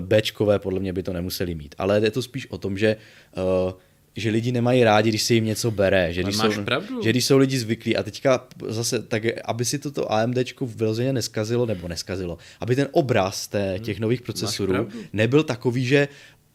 Bčkové 0.00 0.58
podle 0.58 0.80
mě 0.80 0.92
by 0.92 1.02
to 1.02 1.12
nemuseli 1.12 1.54
mít, 1.54 1.74
ale 1.78 2.00
je 2.00 2.10
to 2.10 2.22
spíš 2.22 2.46
o 2.50 2.58
tom, 2.58 2.78
že 2.78 2.96
uh, 3.36 3.72
že 4.18 4.30
lidi 4.30 4.52
nemají 4.52 4.84
rádi, 4.84 5.08
když 5.08 5.22
se 5.22 5.34
jim 5.34 5.44
něco 5.44 5.70
bere. 5.70 6.12
Že 6.12 6.22
když, 6.22 6.36
jsou, 6.36 6.64
pravdu. 6.64 7.02
že 7.02 7.10
když 7.10 7.24
jsou 7.24 7.38
lidi 7.38 7.58
zvyklí 7.58 7.96
a 7.96 8.02
teďka 8.02 8.46
zase, 8.66 9.02
tak 9.02 9.22
aby 9.44 9.64
si 9.64 9.78
toto 9.78 10.12
AMDčko 10.12 10.66
vyloženě 10.66 11.12
neskazilo, 11.12 11.66
nebo 11.66 11.88
neskazilo, 11.88 12.38
aby 12.60 12.76
ten 12.76 12.88
obraz 12.90 13.48
té, 13.48 13.72
hmm. 13.72 13.84
těch 13.84 14.00
nových 14.00 14.22
procesorů 14.22 14.88
nebyl 15.12 15.42
takový, 15.42 15.86
že 15.86 16.08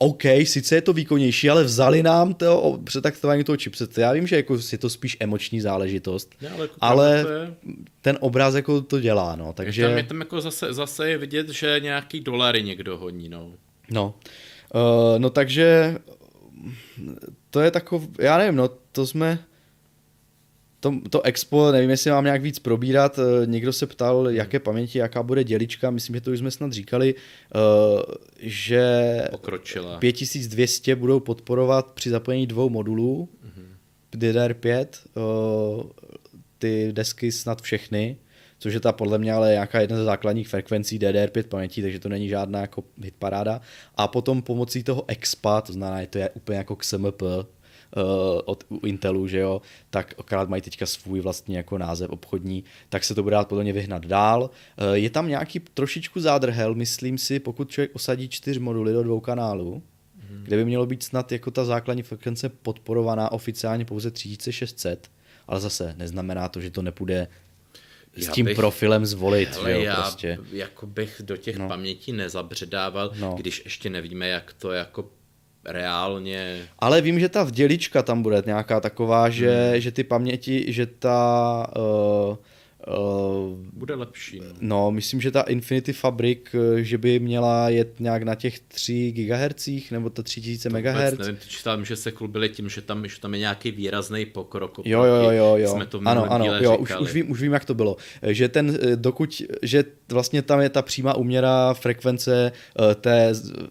OK, 0.03 0.23
sice 0.43 0.75
je 0.75 0.81
to 0.81 0.93
výkonnější, 0.93 1.49
ale 1.49 1.63
vzali 1.63 2.03
nám 2.03 2.33
to 2.33 2.79
přetaktování 2.83 3.43
toho 3.43 3.57
chipsetu. 3.57 4.01
Já 4.01 4.11
vím, 4.11 4.27
že 4.27 4.35
jako 4.35 4.57
je 4.71 4.77
to 4.77 4.89
spíš 4.89 5.17
emoční 5.19 5.61
záležitost, 5.61 6.35
ne, 6.41 6.49
ale, 6.49 6.61
jako 6.61 6.75
ale 6.81 7.17
je... 7.17 7.53
ten 8.01 8.17
obraz 8.21 8.55
jako 8.55 8.81
to 8.81 8.99
dělá, 8.99 9.35
no, 9.35 9.53
takže... 9.53 9.81
Je 9.81 9.87
tam, 9.87 9.97
je 9.97 10.03
tam 10.03 10.19
jako 10.19 10.41
zase, 10.41 10.73
zase 10.73 11.09
je 11.09 11.17
vidět, 11.17 11.49
že 11.49 11.79
nějaký 11.79 12.19
dolary 12.19 12.63
někdo 12.63 12.97
honí, 12.97 13.29
no. 13.29 13.51
No, 13.91 14.13
uh, 14.73 15.19
no 15.19 15.29
takže 15.29 15.97
to 17.49 17.59
je 17.59 17.71
takov, 17.71 18.07
já 18.19 18.37
nevím, 18.37 18.55
no, 18.55 18.69
to 18.91 19.07
jsme, 19.07 19.39
to, 20.83 20.93
to 21.09 21.21
expo, 21.21 21.71
nevím, 21.71 21.89
jestli 21.89 22.11
mám 22.11 22.23
nějak 22.23 22.41
víc 22.41 22.59
probírat, 22.59 23.19
eh, 23.19 23.45
někdo 23.45 23.73
se 23.73 23.87
ptal, 23.87 24.29
jaké 24.29 24.59
paměti, 24.59 24.99
jaká 24.99 25.23
bude 25.23 25.43
dělička, 25.43 25.91
myslím, 25.91 26.15
že 26.15 26.21
to 26.21 26.31
už 26.31 26.39
jsme 26.39 26.51
snad 26.51 26.71
říkali, 26.71 27.15
eh, 27.15 27.59
že 28.39 29.21
Pokročila. 29.31 29.97
5200 29.97 30.95
budou 30.95 31.19
podporovat 31.19 31.91
při 31.91 32.09
zapojení 32.09 32.47
dvou 32.47 32.69
modulů, 32.69 33.29
mm-hmm. 33.45 33.75
DDR5, 34.17 34.87
eh, 35.17 36.03
ty 36.57 36.89
desky 36.91 37.31
snad 37.31 37.61
všechny, 37.61 38.17
což 38.59 38.73
je 38.73 38.79
ta 38.79 38.91
podle 38.91 39.17
mě 39.17 39.33
ale 39.33 39.51
nějaká 39.51 39.79
jedna 39.79 39.97
ze 39.97 40.03
základních 40.03 40.47
frekvencí 40.47 40.99
DDR5 40.99 41.43
paměti, 41.43 41.81
takže 41.81 41.99
to 41.99 42.09
není 42.09 42.29
žádná 42.29 42.61
jako 42.61 42.83
hitparáda. 43.03 43.61
A 43.95 44.07
potom 44.07 44.41
pomocí 44.41 44.83
toho 44.83 45.03
expa, 45.07 45.61
to 45.61 45.73
znamená, 45.73 46.05
to 46.09 46.17
je 46.17 46.29
úplně 46.29 46.57
jako 46.57 46.75
XMP, 46.75 47.23
od 48.45 48.63
Intelu, 48.85 49.27
že 49.27 49.39
jo, 49.39 49.61
tak 49.89 50.13
akorát 50.17 50.49
mají 50.49 50.61
teďka 50.61 50.85
svůj 50.85 51.19
vlastní 51.19 51.55
jako 51.55 51.77
název 51.77 52.09
obchodní, 52.09 52.63
tak 52.89 53.03
se 53.03 53.15
to 53.15 53.23
bude 53.23 53.33
dát 53.33 53.47
podle 53.47 53.63
mě 53.63 53.73
vyhnat 53.73 54.05
dál. 54.05 54.41
Uh, 54.41 54.93
je 54.93 55.09
tam 55.09 55.27
nějaký 55.27 55.59
trošičku 55.59 56.19
zádrhel, 56.19 56.75
myslím 56.75 57.17
si, 57.17 57.39
pokud 57.39 57.69
člověk 57.69 57.95
osadí 57.95 58.29
čtyř 58.29 58.57
moduly 58.57 58.93
do 58.93 59.03
dvou 59.03 59.19
kanálů, 59.19 59.83
hmm. 60.29 60.43
kde 60.43 60.57
by 60.57 60.65
mělo 60.65 60.85
být 60.85 61.03
snad 61.03 61.31
jako 61.31 61.51
ta 61.51 61.65
základní 61.65 62.03
frekvence 62.03 62.49
podporovaná 62.49 63.31
oficiálně 63.31 63.85
pouze 63.85 64.11
3600, 64.11 65.11
ale 65.47 65.59
zase 65.59 65.95
neznamená 65.97 66.49
to, 66.49 66.61
že 66.61 66.71
to 66.71 66.81
nepůjde 66.81 67.27
s 68.17 68.27
tím 68.27 68.45
bych, 68.45 68.55
profilem 68.55 69.05
zvolit. 69.05 69.49
Hele, 69.49 69.71
jo, 69.71 69.81
já 69.81 69.95
prostě. 69.95 70.37
jako 70.51 70.87
bych 70.87 71.21
do 71.25 71.37
těch 71.37 71.57
no. 71.57 71.67
pamětí 71.67 72.11
nezabředával, 72.11 73.11
no. 73.19 73.35
když 73.37 73.61
ještě 73.65 73.89
nevíme, 73.89 74.27
jak 74.27 74.53
to 74.53 74.71
jako 74.71 75.09
reálně... 75.65 76.61
Ale 76.79 77.01
vím, 77.01 77.19
že 77.19 77.29
ta 77.29 77.43
vdělička 77.43 78.03
tam 78.03 78.23
bude 78.23 78.43
nějaká 78.45 78.79
taková, 78.79 79.29
že, 79.29 79.69
hmm. 79.71 79.79
že 79.79 79.91
ty 79.91 80.03
paměti, 80.03 80.65
že 80.67 80.85
ta... 80.85 81.67
Uh, 81.77 82.35
Uh, 82.87 83.57
Bude 83.73 83.95
lepší. 83.95 84.39
No. 84.39 84.53
no, 84.61 84.91
myslím, 84.91 85.21
že 85.21 85.31
ta 85.31 85.41
Infinity 85.41 85.93
Fabric, 85.93 86.39
eh, 86.53 86.83
že 86.83 86.97
by 86.97 87.19
měla 87.19 87.69
jet 87.69 87.99
nějak 87.99 88.23
na 88.23 88.35
těch 88.35 88.59
3 88.59 89.11
GHz 89.11 89.91
nebo 89.91 90.09
to 90.09 90.23
3000 90.23 90.69
MHz. 90.69 91.11
Vůbec 91.11 91.19
nevím, 91.19 91.37
čítám, 91.47 91.85
že 91.85 91.95
se 91.95 92.11
klubili 92.11 92.49
tím, 92.49 92.69
že 92.69 92.81
tam, 92.81 93.07
že 93.07 93.19
tam 93.19 93.33
je 93.33 93.39
nějaký 93.39 93.71
výrazný 93.71 94.25
pokrok. 94.25 94.79
Jo, 94.85 95.03
jo, 95.03 95.31
jo, 95.31 95.55
jo. 95.57 95.71
Jsme 95.71 95.85
to 95.85 96.01
ano, 96.05 96.31
ano, 96.31 96.45
jo, 96.45 96.77
už, 96.77 96.95
už, 96.99 97.13
vím, 97.13 97.31
už 97.31 97.41
vím, 97.41 97.53
jak 97.53 97.65
to 97.65 97.73
bylo. 97.73 97.97
Že 98.27 98.49
ten, 98.49 98.77
eh, 98.81 98.95
dokud, 98.95 99.41
že 99.61 99.83
vlastně 100.11 100.41
tam 100.41 100.61
je 100.61 100.69
ta 100.69 100.81
přímá 100.81 101.13
uměra 101.13 101.73
frekvence 101.73 102.51
té 103.01 103.29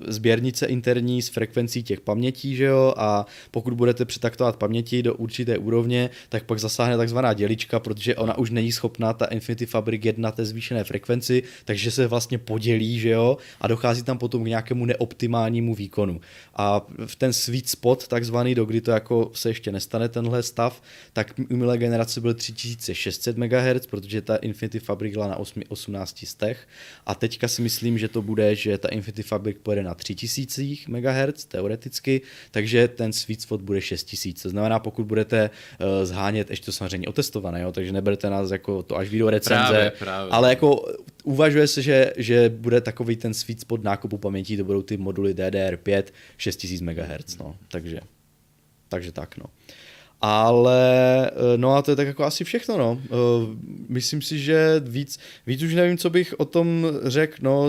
sběrnice 0.08 0.66
interní 0.66 1.22
s 1.22 1.28
frekvencí 1.28 1.82
těch 1.82 2.00
pamětí, 2.00 2.56
že 2.56 2.64
jo, 2.64 2.94
a 2.96 3.26
pokud 3.50 3.74
budete 3.74 4.04
přetaktovat 4.04 4.56
paměti 4.56 5.02
do 5.02 5.14
určité 5.14 5.58
úrovně, 5.58 6.10
tak 6.28 6.44
pak 6.44 6.58
zasáhne 6.58 6.96
takzvaná 6.96 7.32
dělička, 7.32 7.80
protože 7.80 8.16
ona 8.16 8.38
už 8.38 8.50
není 8.50 8.72
schopná 8.72 9.01
všechna, 9.02 9.12
ta 9.12 9.26
Infinity 9.26 9.66
Fabric 9.66 10.04
je 10.04 10.14
na 10.16 10.32
té 10.32 10.44
zvýšené 10.44 10.84
frekvenci, 10.84 11.42
takže 11.64 11.90
se 11.90 12.06
vlastně 12.06 12.38
podělí, 12.38 12.98
že 12.98 13.08
jo, 13.08 13.36
a 13.60 13.66
dochází 13.66 14.02
tam 14.02 14.18
potom 14.18 14.44
k 14.44 14.48
nějakému 14.48 14.86
neoptimálnímu 14.86 15.74
výkonu. 15.74 16.20
A 16.54 16.86
v 17.06 17.16
ten 17.16 17.32
sweet 17.32 17.68
spot, 17.68 18.08
takzvaný, 18.08 18.54
do 18.54 18.64
kdy 18.64 18.80
to 18.80 18.90
jako 18.90 19.30
se 19.34 19.50
ještě 19.50 19.72
nestane 19.72 20.08
tenhle 20.08 20.42
stav, 20.42 20.82
tak 21.12 21.34
u 21.50 21.56
milé 21.56 21.78
generace 21.78 22.20
byl 22.20 22.34
3600 22.34 23.36
MHz, 23.36 23.86
protože 23.86 24.22
ta 24.22 24.36
Infinity 24.36 24.80
Fabric 24.80 25.12
byla 25.12 25.28
na 25.28 25.36
8, 25.36 25.62
18 25.68 26.26
stech 26.26 26.68
a 27.06 27.14
teďka 27.14 27.48
si 27.48 27.62
myslím, 27.62 27.98
že 27.98 28.08
to 28.08 28.22
bude, 28.22 28.56
že 28.56 28.78
ta 28.78 28.88
Infinity 28.88 29.22
Fabric 29.22 29.56
pojede 29.62 29.82
na 29.82 29.94
3000 29.94 30.88
MHz 30.88 31.44
teoreticky, 31.44 32.20
takže 32.50 32.88
ten 32.88 33.12
sweet 33.12 33.40
spot 33.40 33.60
bude 33.60 33.80
6000. 33.80 34.42
To 34.42 34.48
znamená, 34.48 34.78
pokud 34.78 35.06
budete 35.06 35.50
uh, 35.50 36.04
zhánět, 36.04 36.50
ještě 36.50 36.66
to 36.66 36.72
samozřejmě 36.72 37.08
otestované, 37.08 37.62
jo, 37.62 37.72
takže 37.72 37.92
neberte 37.92 38.30
nás 38.30 38.50
jako 38.50 38.82
to 38.92 38.98
až 38.98 39.08
video 39.08 39.30
recenze, 39.30 39.72
Právě, 39.72 39.90
právě. 39.98 40.30
ale 40.32 40.48
jako 40.48 40.84
uvažuje 41.24 41.66
se, 41.66 41.82
že, 41.82 42.12
že 42.16 42.48
bude 42.48 42.80
takový 42.80 43.16
ten 43.16 43.34
sweet 43.34 43.60
spot 43.60 43.82
nákupu 43.82 44.18
paměti, 44.18 44.56
to 44.56 44.64
budou 44.64 44.82
ty 44.82 44.96
moduly 44.96 45.34
DDR5 45.34 46.02
6000 46.36 46.80
MHz, 46.82 47.38
no, 47.38 47.56
takže, 47.70 48.00
takže 48.88 49.12
tak, 49.12 49.36
no. 49.38 49.44
Ale 50.22 51.30
eh, 51.30 51.56
no 51.56 51.74
a 51.74 51.82
to 51.82 51.90
je 51.90 51.96
tak 51.96 52.06
jako 52.06 52.24
asi 52.24 52.44
všechno, 52.44 52.78
no. 52.78 53.00
Eh, 53.04 53.56
Myslím 53.88 54.22
si, 54.22 54.38
že 54.38 54.82
víc, 54.84 55.18
víc 55.46 55.62
už 55.62 55.74
nevím, 55.74 55.98
co 55.98 56.10
bych 56.10 56.34
o 56.38 56.44
tom 56.44 56.86
řekl, 57.02 57.36
no. 57.40 57.68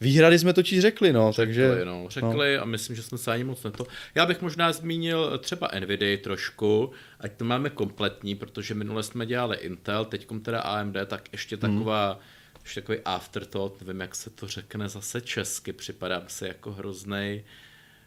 Výhrady 0.00 0.38
jsme 0.38 0.52
totiž 0.52 0.80
řekli, 0.80 1.12
no, 1.12 1.32
takže... 1.32 1.68
Řekli, 1.68 1.84
no, 1.84 2.06
řekli 2.08 2.58
a 2.58 2.64
myslím, 2.64 2.96
že 2.96 3.02
jsme 3.02 3.18
se 3.18 3.32
ani 3.32 3.44
moc 3.44 3.62
na 3.62 3.70
to. 3.70 3.86
Já 4.14 4.26
bych 4.26 4.42
možná 4.42 4.72
zmínil 4.72 5.38
třeba 5.38 5.70
Nvidia 5.80 6.18
trošku, 6.22 6.90
ať 7.20 7.32
to 7.32 7.44
máme 7.44 7.70
kompletní, 7.70 8.34
protože 8.34 8.74
minule 8.74 9.02
jsme 9.02 9.26
dělali 9.26 9.56
Intel, 9.56 10.04
teď 10.04 10.26
teda 10.42 10.60
AMD, 10.60 10.96
tak 11.06 11.28
ještě 11.32 11.56
taková, 11.56 12.18
ještě 12.62 12.80
takový 12.80 12.98
afterthought, 13.04 13.80
nevím, 13.80 14.00
jak 14.00 14.14
se 14.14 14.30
to 14.30 14.48
řekne 14.48 14.88
zase 14.88 15.20
česky, 15.20 15.72
připadám 15.72 16.22
se 16.26 16.48
jako 16.48 16.72
hroznej, 16.72 17.44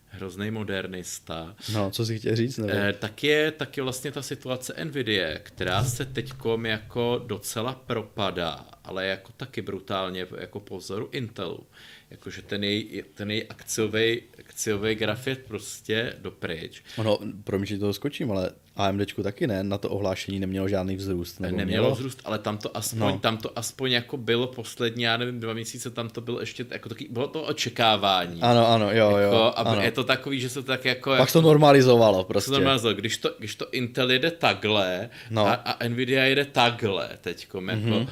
hroznej 0.09 0.51
modernista. 0.51 1.55
No, 1.73 1.91
co 1.91 2.05
si 2.05 2.19
chtěl 2.19 2.35
říct, 2.35 2.57
nevím. 2.57 2.75
Eh, 2.75 2.93
tak, 2.93 3.23
je, 3.23 3.51
tak 3.51 3.77
je 3.77 3.83
vlastně 3.83 4.11
ta 4.11 4.21
situace 4.21 4.73
Nvidia, 4.83 5.39
která 5.39 5.83
se 5.83 6.05
teďkom 6.05 6.65
jako 6.65 7.23
docela 7.27 7.73
propadá, 7.73 8.65
ale 8.83 9.05
jako 9.05 9.31
taky 9.37 9.61
brutálně 9.61 10.27
jako 10.37 10.59
po 10.59 10.77
vzoru 10.77 11.09
Intelu. 11.11 11.67
Jakože 12.11 12.41
ten 12.41 12.63
její, 12.63 13.03
ten 13.13 13.31
její 13.31 13.43
akciový, 13.43 14.21
akciový 14.39 14.95
graf 14.95 15.27
je 15.27 15.35
prostě 15.35 16.13
dopryč. 16.21 16.83
Ono, 16.97 17.19
promiň, 17.43 17.65
že 17.65 17.77
toho 17.79 17.93
skočím, 17.93 18.31
ale 18.31 18.51
AMDčku 18.75 19.23
taky 19.23 19.47
ne, 19.47 19.63
na 19.63 19.77
to 19.77 19.89
ohlášení 19.89 20.39
nemělo 20.39 20.67
žádný 20.67 20.95
vzrůst. 20.95 21.39
Nebo 21.39 21.57
Nemělo 21.57 21.83
mělo? 21.83 21.95
vzrůst, 21.95 22.21
ale 22.25 22.39
tam 22.39 22.57
to 22.57 22.77
aspoň, 22.77 22.99
No. 22.99 23.19
tam 23.19 23.37
to 23.37 23.59
aspoň 23.59 23.91
jako 23.91 24.17
bylo 24.17 24.47
poslední, 24.47 25.03
já 25.03 25.17
nevím, 25.17 25.39
dva 25.39 25.53
měsíce, 25.53 25.89
tam 25.91 26.09
to 26.09 26.21
bylo 26.21 26.39
ještě 26.39 26.65
jako 26.69 26.89
taky, 26.89 27.07
bylo 27.09 27.27
to 27.27 27.43
očekávání. 27.43 28.41
Ano, 28.41 28.67
ano, 28.67 28.91
jo, 28.91 29.09
jo. 29.09 29.17
jako, 29.17 29.35
a 29.35 29.49
ano. 29.49 29.81
je 29.81 29.91
to 29.91 30.03
takový, 30.03 30.39
že 30.39 30.49
se 30.49 30.61
to 30.61 30.67
tak 30.67 30.85
jako... 30.85 31.15
Pak 31.17 31.31
to 31.31 31.41
normalizovalo 31.41 32.23
prostě. 32.23 32.51
Co 32.51 32.59
normálně, 32.59 32.93
když 32.93 33.17
to, 33.17 33.35
když 33.39 33.55
to 33.55 33.69
Intel 33.71 34.11
jede 34.11 34.31
takhle 34.31 35.09
no. 35.29 35.47
a, 35.47 35.53
a 35.53 35.87
Nvidia 35.87 36.23
jede 36.23 36.45
takhle 36.45 37.09
teďkom, 37.21 37.69
jako, 37.69 37.81
mm-hmm. 37.81 38.09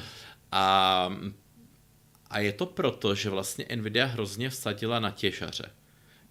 a, 0.52 1.16
a 2.30 2.38
je 2.38 2.52
to 2.52 2.66
proto, 2.66 3.14
že 3.14 3.30
vlastně 3.30 3.66
Nvidia 3.76 4.06
hrozně 4.06 4.50
vsadila 4.50 5.00
na 5.00 5.10
těžaře. 5.10 5.70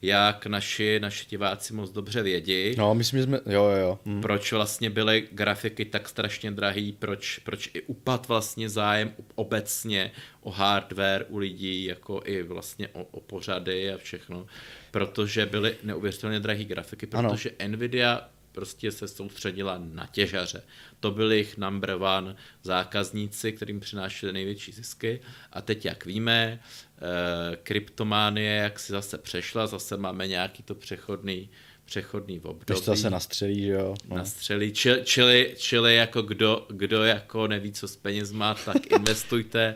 Jak 0.02 0.46
naši, 0.46 1.00
naši 1.00 1.26
diváci 1.30 1.74
moc 1.74 1.92
dobře 1.92 2.24
vědí, 2.24 2.76
No, 2.78 2.96
myslím, 2.96 3.20
že 3.20 3.24
jsme, 3.24 3.38
jo, 3.46 3.64
jo, 3.64 3.78
jo. 3.78 4.00
Hm. 4.06 4.22
proč 4.22 4.52
vlastně 4.52 4.90
byly 4.90 5.28
grafiky 5.32 5.86
tak 5.86 6.10
strašně 6.10 6.52
drahý, 6.52 6.92
proč, 6.92 7.40
proč 7.40 7.70
i 7.74 7.82
upad 7.82 8.28
vlastně 8.28 8.70
zájem 8.70 9.14
obecně 9.36 10.12
o 10.42 10.52
hardware 10.52 11.26
u 11.30 11.38
lidí, 11.38 11.86
jako 11.86 12.22
i 12.26 12.44
vlastně 12.44 12.88
o, 12.88 13.04
o 13.04 13.20
pořady 13.22 13.94
a 13.94 13.98
všechno, 13.98 14.46
protože 14.92 15.46
byly 15.46 15.76
neuvěřitelně 15.84 16.40
drahé 16.40 16.64
grafiky, 16.64 17.08
Ano. 17.14 17.30
protože 17.30 17.52
Nvidia 17.68 18.30
prostě 18.56 18.92
se 18.92 19.08
soustředila 19.08 19.78
na 19.78 20.08
těžaře. 20.08 20.64
To 21.00 21.12
byli 21.12 21.36
jejich 21.36 21.58
number 21.58 21.92
one 21.92 22.36
zákazníci, 22.64 23.52
kterým 23.52 23.80
přinášeli 23.80 24.34
největší 24.34 24.72
zisky. 24.72 25.22
A 25.52 25.62
teď, 25.62 25.86
jak 25.86 26.06
víme, 26.06 26.60
eh, 26.62 27.56
kryptománie, 27.56 28.56
jak 28.56 28.80
si 28.80 28.92
zase 28.92 29.18
přešla, 29.18 29.68
zase 29.68 29.98
máme 29.98 30.28
nějaký 30.28 30.64
to 30.64 30.76
přechodný, 30.76 31.50
přechodný 31.86 32.40
období 32.40 32.64
Když 32.66 32.80
to 32.80 32.86
zase 32.86 33.10
nastřelí, 33.10 33.62
že 33.62 33.72
jo. 33.72 33.96
No. 34.10 34.16
nastřelí. 34.16 34.72
Čili, 34.72 35.02
čili, 35.04 35.54
čili 35.58 35.96
jako 35.96 36.22
kdo, 36.22 36.66
kdo 36.70 37.04
jako 37.04 37.48
neví, 37.48 37.72
co 37.72 37.88
s 37.88 37.96
penězma, 37.96 38.54
tak 38.66 38.92
investujte. 38.92 39.76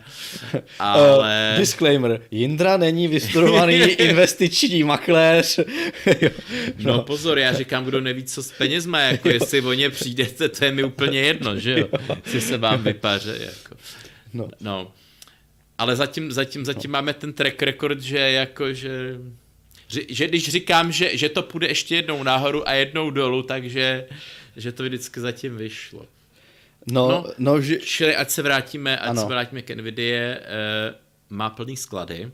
Ale... 0.80 1.52
Uh, 1.54 1.60
disclaimer, 1.60 2.22
Jindra 2.32 2.78
není 2.78 3.08
vystudovaný 3.08 3.74
investiční 3.78 4.84
makléř. 4.84 5.60
Jo, 6.22 6.30
No 6.78 7.02
pozor, 7.02 7.40
já 7.40 7.54
říkám, 7.54 7.86
kdo 7.86 8.02
neví, 8.02 8.24
co 8.24 8.44
s 8.44 8.52
penězma, 8.52 9.00
jako 9.00 9.30
jestli 9.30 9.62
o 9.62 9.74
ně 9.74 9.90
přijdete, 9.90 10.50
to 10.50 10.66
je 10.66 10.72
mi 10.72 10.84
úplně 10.84 11.20
jedno, 11.20 11.60
že 11.60 11.80
jo? 11.80 11.88
Jestli 12.26 12.42
se 12.42 12.58
vám 12.58 12.84
vypaře, 12.84 13.38
jako. 13.40 13.76
No. 14.34 14.50
no. 14.62 14.94
Ale 15.78 15.96
zatím, 15.96 16.32
zatím, 16.32 16.66
zatím 16.66 16.92
no. 16.92 16.98
máme 16.98 17.14
ten 17.14 17.34
track 17.34 17.62
record, 17.62 18.02
že 18.02 18.18
jako, 18.18 18.74
že... 18.74 19.18
Že, 19.92 20.02
že 20.10 20.28
když 20.28 20.50
říkám, 20.50 20.92
že, 20.92 21.18
že 21.18 21.30
to 21.30 21.42
půjde 21.44 21.68
ještě 21.68 21.96
jednou 21.96 22.24
nahoru 22.24 22.70
a 22.70 22.74
jednou 22.74 23.10
dolů, 23.10 23.44
takže 23.44 24.06
že 24.56 24.72
to 24.72 24.84
vždycky 24.84 25.20
zatím 25.20 25.58
vyšlo. 25.58 26.06
No, 26.92 27.08
no, 27.12 27.24
No. 27.28 27.34
no 27.38 27.62
že, 27.62 27.78
Čili 27.80 28.16
ať 28.16 28.30
se 28.30 28.42
vrátíme, 28.42 28.98
ať 29.00 29.10
Ano. 29.10 29.22
se 29.22 29.28
vrátíme 29.28 29.62
k 29.62 29.70
Nvidia, 29.76 30.22
eh, 30.22 30.40
má 31.30 31.50
plný 31.50 31.78
sklady 31.78 32.32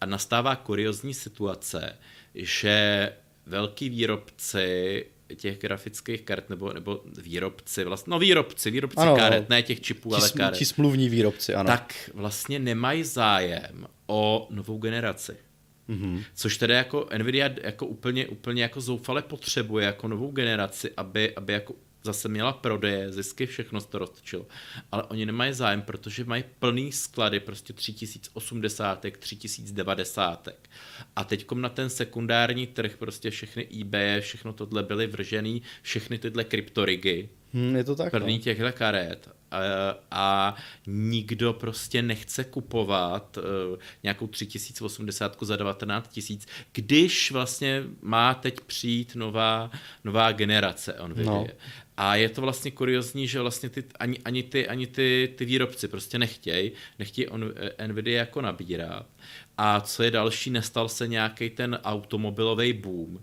a 0.00 0.06
nastává 0.06 0.56
kuriozní 0.56 1.14
situace, 1.14 1.98
že 2.34 3.12
velký 3.46 3.88
výrobci 3.88 5.06
těch 5.36 5.58
grafických 5.58 6.22
karet, 6.22 6.50
nebo, 6.50 6.72
nebo 6.72 7.00
výrobci, 7.18 7.84
vlastně, 7.84 8.10
no 8.10 8.18
výrobci, 8.18 8.70
výrobci 8.70 8.96
Ano, 8.96 9.16
karet, 9.16 9.48
ne 9.48 9.62
těch 9.62 9.80
čipů, 9.80 10.08
ti, 10.08 10.14
ale 10.14 10.30
karet, 10.30 10.58
ti 10.58 10.64
smluvní 10.64 11.08
výrobci, 11.08 11.54
ano. 11.54 11.66
tak 11.66 12.10
vlastně 12.14 12.58
nemají 12.58 13.04
zájem 13.04 13.86
o 14.06 14.46
novou 14.50 14.78
generaci. 14.78 15.36
Mm-hmm. 15.88 16.24
Což 16.34 16.56
tedy 16.56 16.74
jako 16.74 17.08
Nvidia 17.18 17.50
jako 17.62 17.86
úplně, 17.86 18.26
úplně 18.26 18.62
jako 18.62 18.80
zoufale 18.80 19.22
potřebuje 19.22 19.86
jako 19.86 20.08
novou 20.08 20.30
generaci, 20.30 20.90
aby, 20.96 21.36
aby 21.36 21.52
jako 21.52 21.74
zase 22.06 22.28
měla 22.28 22.52
prodeje, 22.52 23.12
zisky, 23.12 23.46
všechno 23.46 23.80
se 23.80 23.88
to 23.88 23.98
roztočilo. 23.98 24.46
Ale 24.92 25.02
oni 25.02 25.26
nemají 25.26 25.52
zájem, 25.52 25.82
protože 25.82 26.24
mají 26.24 26.44
plný 26.58 26.92
sklady, 26.92 27.40
prostě 27.40 27.72
3080, 27.72 29.06
3090. 29.18 30.48
A 31.16 31.24
teďkom 31.24 31.60
na 31.60 31.68
ten 31.68 31.90
sekundární 31.90 32.66
trh 32.66 32.96
prostě 32.96 33.30
všechny 33.30 33.68
eBay, 33.80 34.20
všechno 34.20 34.52
tohle 34.52 34.82
byly 34.82 35.06
vržený, 35.06 35.62
všechny 35.82 36.18
tyhle 36.18 36.44
kryptorigy, 36.44 37.28
Hm, 37.54 37.76
je 37.76 37.84
to 37.84 37.96
tak, 37.96 38.10
plný 38.10 38.36
no. 38.36 38.42
těchto 38.42 38.72
karet 38.72 39.28
a, 39.56 39.98
a 40.10 40.56
nikdo 40.86 41.52
prostě 41.52 42.02
nechce 42.02 42.44
kupovat 42.44 43.36
uh, 43.36 43.78
nějakou 44.02 44.26
3080 44.26 45.36
za 45.40 45.56
19 45.56 46.08
tisíc, 46.08 46.46
když 46.72 47.30
vlastně 47.30 47.82
má 48.02 48.34
teď 48.34 48.60
přijít 48.60 49.14
nová, 49.14 49.70
nová 50.04 50.32
generace 50.32 50.96
Nvidia. 51.06 51.32
No. 51.32 51.46
No. 51.48 51.54
A 51.96 52.16
je 52.16 52.28
to 52.28 52.40
vlastně 52.40 52.70
kuriozní, 52.70 53.28
že 53.28 53.40
vlastně 53.40 53.68
ty, 53.68 53.84
ani, 53.98 54.18
ani, 54.24 54.42
ty, 54.42 54.68
ani 54.68 54.86
ty, 54.86 55.34
ty 55.36 55.44
výrobci 55.44 55.88
prostě 55.88 56.18
nechtějí, 56.18 56.72
nechtějí 56.98 57.28
on, 57.28 57.52
eh, 57.78 57.88
Nvidia 57.88 58.18
jako 58.18 58.40
nabírat. 58.40 59.06
A 59.58 59.80
co 59.80 60.02
je 60.02 60.10
další, 60.10 60.50
nestal 60.50 60.88
se 60.88 61.08
nějaký 61.08 61.50
ten 61.50 61.78
automobilový 61.84 62.72
boom, 62.72 63.22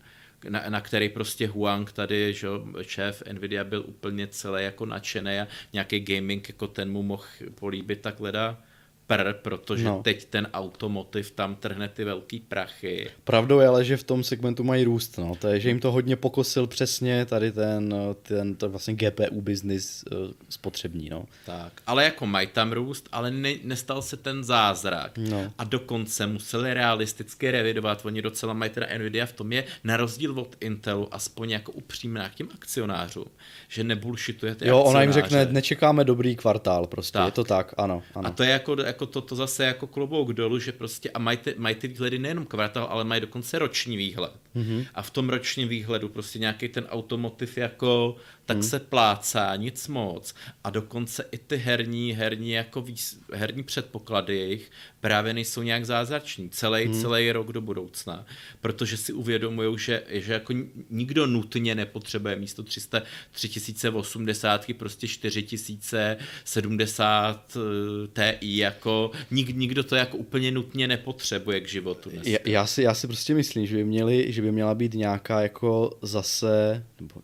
na, 0.49 0.69
na 0.69 0.81
který 0.81 1.09
prostě 1.09 1.47
Huang 1.47 1.91
tady, 1.91 2.33
že 2.33 2.47
šéf 2.81 3.23
Nvidia 3.31 3.63
byl 3.63 3.83
úplně 3.87 4.27
celý 4.27 4.63
jako 4.63 4.85
nadšený 4.85 5.39
a 5.39 5.47
nějaký 5.73 5.99
gaming 5.99 6.49
jako 6.49 6.67
ten 6.67 6.91
mu 6.91 7.03
mohl 7.03 7.23
políbit 7.55 8.01
tak 8.01 8.19
leda 8.19 8.63
pr, 9.17 9.33
protože 9.33 9.83
No. 9.83 10.01
teď 10.03 10.25
ten 10.25 10.47
automotiv 10.53 11.31
tam 11.31 11.55
trhne 11.55 11.87
ty 11.89 12.03
velký 12.03 12.39
prachy. 12.39 13.09
Pravdou 13.23 13.59
je 13.59 13.67
ale, 13.67 13.85
že 13.85 13.97
v 13.97 14.03
tom 14.03 14.23
segmentu 14.23 14.63
mají 14.63 14.83
růst, 14.83 15.17
no. 15.17 15.35
To 15.39 15.47
je, 15.47 15.59
že 15.59 15.69
jim 15.69 15.79
to 15.79 15.91
hodně 15.91 16.15
pokosil 16.15 16.67
přesně 16.67 17.25
tady 17.25 17.51
ten, 17.51 17.95
ten 18.21 18.55
to 18.55 18.69
vlastně 18.69 18.93
GPU 18.93 19.41
business 19.41 20.03
uh, 20.11 20.31
spotřební, 20.49 21.09
no. 21.09 21.25
Tak, 21.45 21.73
ale 21.87 22.03
jako 22.03 22.25
mají 22.25 22.47
tam 22.47 22.71
růst, 22.71 23.09
ale 23.11 23.31
ne, 23.31 23.53
nestal 23.63 24.01
se 24.01 24.17
ten 24.17 24.43
zázrak. 24.43 25.17
No. 25.17 25.51
A 25.57 25.63
dokonce 25.63 26.27
museli 26.27 26.73
realisticky 26.73 27.51
revidovat. 27.51 28.05
Oni 28.05 28.21
docela 28.21 28.53
mají 28.53 28.71
teda 28.71 28.87
Nvidia 28.97 29.25
v 29.25 29.33
tom 29.33 29.51
je, 29.51 29.63
na 29.83 29.97
rozdíl 29.97 30.39
od 30.39 30.55
Intelu, 30.59 31.07
aspoň 31.13 31.49
jako 31.49 31.71
upřímná 31.71 32.29
k 32.29 32.35
těm 32.35 32.49
akcionářům, 32.55 33.25
že 33.67 33.83
nebullshituje 33.83 34.55
ty 34.55 34.67
Jo, 34.67 34.79
ona 34.81 35.01
jim 35.01 35.09
akcionáře. 35.09 35.37
řekne, 35.39 35.53
nečekáme 35.53 36.03
dobrý 36.03 36.35
kvartál 36.35 36.87
prostě, 36.87 37.13
Tak. 37.13 37.25
je 37.25 37.31
to 37.31 37.43
tak, 37.43 37.73
ano, 37.77 38.03
ano. 38.15 38.27
A 38.27 38.31
to 38.31 38.43
je 38.43 38.49
jako, 38.49 38.75
jako 38.81 39.02
jako 39.03 39.11
to, 39.11 39.21
to 39.21 39.35
zase 39.35 39.65
jako 39.65 39.87
klobouk 39.87 40.33
dolů, 40.33 40.59
že 40.59 40.71
prostě 40.71 41.09
a 41.09 41.19
mají 41.19 41.37
ty, 41.37 41.55
mají 41.57 41.75
ty 41.75 41.87
výhledy 41.87 42.19
nejenom 42.19 42.45
kvartál, 42.45 42.87
ale 42.89 43.03
mají 43.03 43.21
dokonce 43.21 43.59
roční 43.59 43.97
výhled. 43.97 44.31
Mm-hmm. 44.55 44.87
A 44.93 45.01
v 45.01 45.09
tom 45.09 45.29
ročním 45.29 45.67
výhledu 45.67 46.09
prostě 46.09 46.39
nějaký 46.39 46.69
ten 46.69 46.85
automotiv 46.89 47.57
jako 47.57 48.15
tak 48.45 48.57
mm. 48.57 48.63
se 48.63 48.79
plácá, 48.79 49.55
nic 49.55 49.87
moc. 49.87 50.35
A 50.63 50.69
dokonce 50.69 51.25
i 51.31 51.37
ty 51.37 51.57
herní, 51.57 52.13
herní, 52.13 52.51
jako 52.51 52.81
výs, 52.81 53.19
herní 53.33 53.63
předpoklady 53.63 54.37
jejich 54.37 54.71
právě 54.99 55.33
nejsou 55.33 55.61
nějak 55.61 55.85
zázrační. 55.85 56.49
Celý, 56.49 56.87
mm. 56.87 57.01
celý 57.01 57.31
rok 57.31 57.51
do 57.51 57.61
budoucna. 57.61 58.25
Protože 58.61 58.97
si 58.97 59.13
uvědomují, 59.13 59.77
že, 59.77 60.03
že 60.09 60.33
jako 60.33 60.53
nikdo 60.89 61.27
nutně 61.27 61.75
nepotřebuje 61.75 62.35
místo 62.35 62.63
300, 62.63 63.01
3080 63.31 64.65
prostě 64.77 65.07
4070 65.07 67.57
eh, 67.57 67.59
Ti, 68.39 68.57
jako 68.57 69.11
nik, 69.31 69.49
nikdo 69.49 69.83
to 69.83 69.95
jako 69.95 70.17
úplně 70.17 70.51
nutně 70.51 70.87
nepotřebuje 70.87 71.61
k 71.61 71.67
životu. 71.67 72.09
Já, 72.23 72.39
já, 72.45 72.65
si, 72.65 72.83
já 72.83 72.93
si 72.93 73.07
prostě 73.07 73.33
myslím, 73.33 73.65
že 73.65 73.75
by, 73.75 73.83
měli, 73.83 74.31
že 74.31 74.41
by 74.41 74.51
měla 74.51 74.75
být 74.75 74.93
nějaká 74.93 75.41
jako 75.41 75.97
zase, 76.01 76.85
nebo 76.99 77.21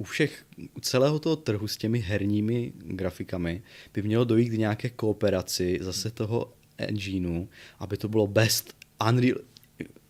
u 0.00 0.04
všech, 0.04 0.46
u 0.74 0.80
celého 0.80 1.18
toho 1.18 1.36
trhu 1.36 1.68
s 1.68 1.76
těmi 1.76 1.98
herními 1.98 2.72
grafikami 2.76 3.62
by 3.94 4.02
mělo 4.02 4.24
dojít 4.24 4.48
k 4.48 4.58
nějaké 4.58 4.90
kooperaci 4.90 5.78
zase 5.80 6.10
toho 6.10 6.52
engineu, 6.78 7.46
aby 7.78 7.96
to 7.96 8.08
bylo 8.08 8.26
best 8.26 8.76
Unreal 9.08 9.38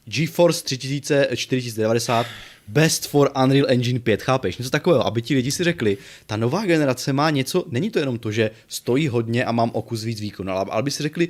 GeForce 0.05 0.65
3000, 0.65 1.29
4090 1.37 2.27
best 2.73 3.07
for 3.07 3.31
Unreal 3.45 3.67
Engine 3.69 4.01
5, 4.01 4.23
chápeš? 4.23 4.59
Něco 4.59 4.71
takového, 4.71 5.07
aby 5.07 5.23
ti 5.23 5.35
lidi 5.35 5.51
si 5.51 5.65
řekli, 5.65 5.99
ta 6.27 6.37
nová 6.37 6.67
generace 6.67 7.13
má 7.13 7.31
něco, 7.31 7.65
není 7.69 7.91
to 7.91 7.99
jenom 7.99 8.19
to, 8.19 8.33
že 8.33 8.51
stojí 8.69 9.09
hodně 9.09 9.45
a 9.45 9.53
mám 9.53 9.71
o 9.75 9.83
kus 9.83 10.05
víc 10.05 10.21
výkonu, 10.21 10.53
ale, 10.53 10.67
ale 10.71 10.83
by 10.83 10.91
si 10.91 11.03
řekli, 11.03 11.29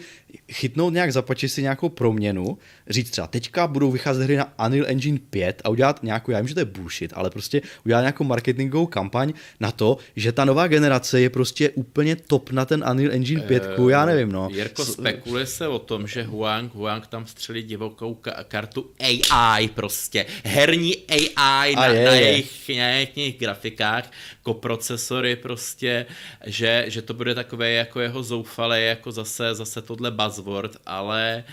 chytnout 0.53 0.93
nějak, 0.93 1.12
zapačit 1.12 1.49
si 1.49 1.62
nějakou 1.62 1.88
proměnu, 1.88 2.59
říct 2.88 3.11
třeba, 3.11 3.26
teďka 3.26 3.66
budou 3.66 3.91
vycházet 3.91 4.24
hry 4.24 4.36
na 4.36 4.53
Unreal 4.66 4.86
Engine 4.88 5.18
5 5.30 5.62
a 5.64 5.68
udělat 5.68 6.03
nějakou, 6.03 6.30
já 6.30 6.38
vím, 6.38 6.49
že 6.49 6.55
to 6.55 6.61
je 6.61 6.64
bullshit, 6.64 7.12
ale 7.14 7.30
prostě 7.30 7.62
udělat 7.84 8.01
nějakou 8.01 8.24
marketingovou 8.24 8.86
kampaň 8.86 9.32
na 9.61 9.72
to, 9.72 9.97
že 10.16 10.32
ta 10.32 10.45
nová 10.45 10.66
generace 10.66 11.20
je 11.20 11.30
prostě 11.30 11.70
úplně 11.70 12.16
top 12.16 12.51
na 12.51 12.64
ten 12.64 12.84
Unreal 12.91 13.12
Engine 13.12 13.43
5, 13.43 13.78
uh, 13.78 13.91
já 13.91 14.07
nevím, 14.07 14.32
no. 14.32 14.49
Jirko, 14.53 14.84
spekuluje 14.84 15.47
se 15.47 15.68
o 15.68 15.78
tom, 15.78 16.07
že 16.07 16.22
Huang, 16.22 16.74
Huang 16.74 17.07
tam 17.07 17.26
střelí 17.26 17.62
divokou 17.62 18.18
ka- 18.22 18.45
kartu 18.49 18.91
AI 19.01 19.68
prostě, 19.68 20.26
herní 20.45 20.97
AI 20.97 21.30
AI 21.37 21.76
na, 21.76 21.87
je, 21.87 22.05
na, 22.05 22.14
jejich, 22.14 22.68
na 22.68 22.89
jejich 22.89 23.39
grafikách, 23.39 24.11
koprocesory 24.43 25.37
prostě, 25.37 26.07
že, 26.45 26.85
že 26.89 27.03
to 27.03 27.14
bude 27.14 27.35
takové 27.35 27.70
jako 27.70 28.01
jeho 28.01 28.22
zoufalé, 28.22 28.81
jako 28.81 29.12
zase, 29.12 29.55
zase 29.55 29.83
tohle 29.83 30.11
buzzword, 30.11 30.76
ale 30.87 31.45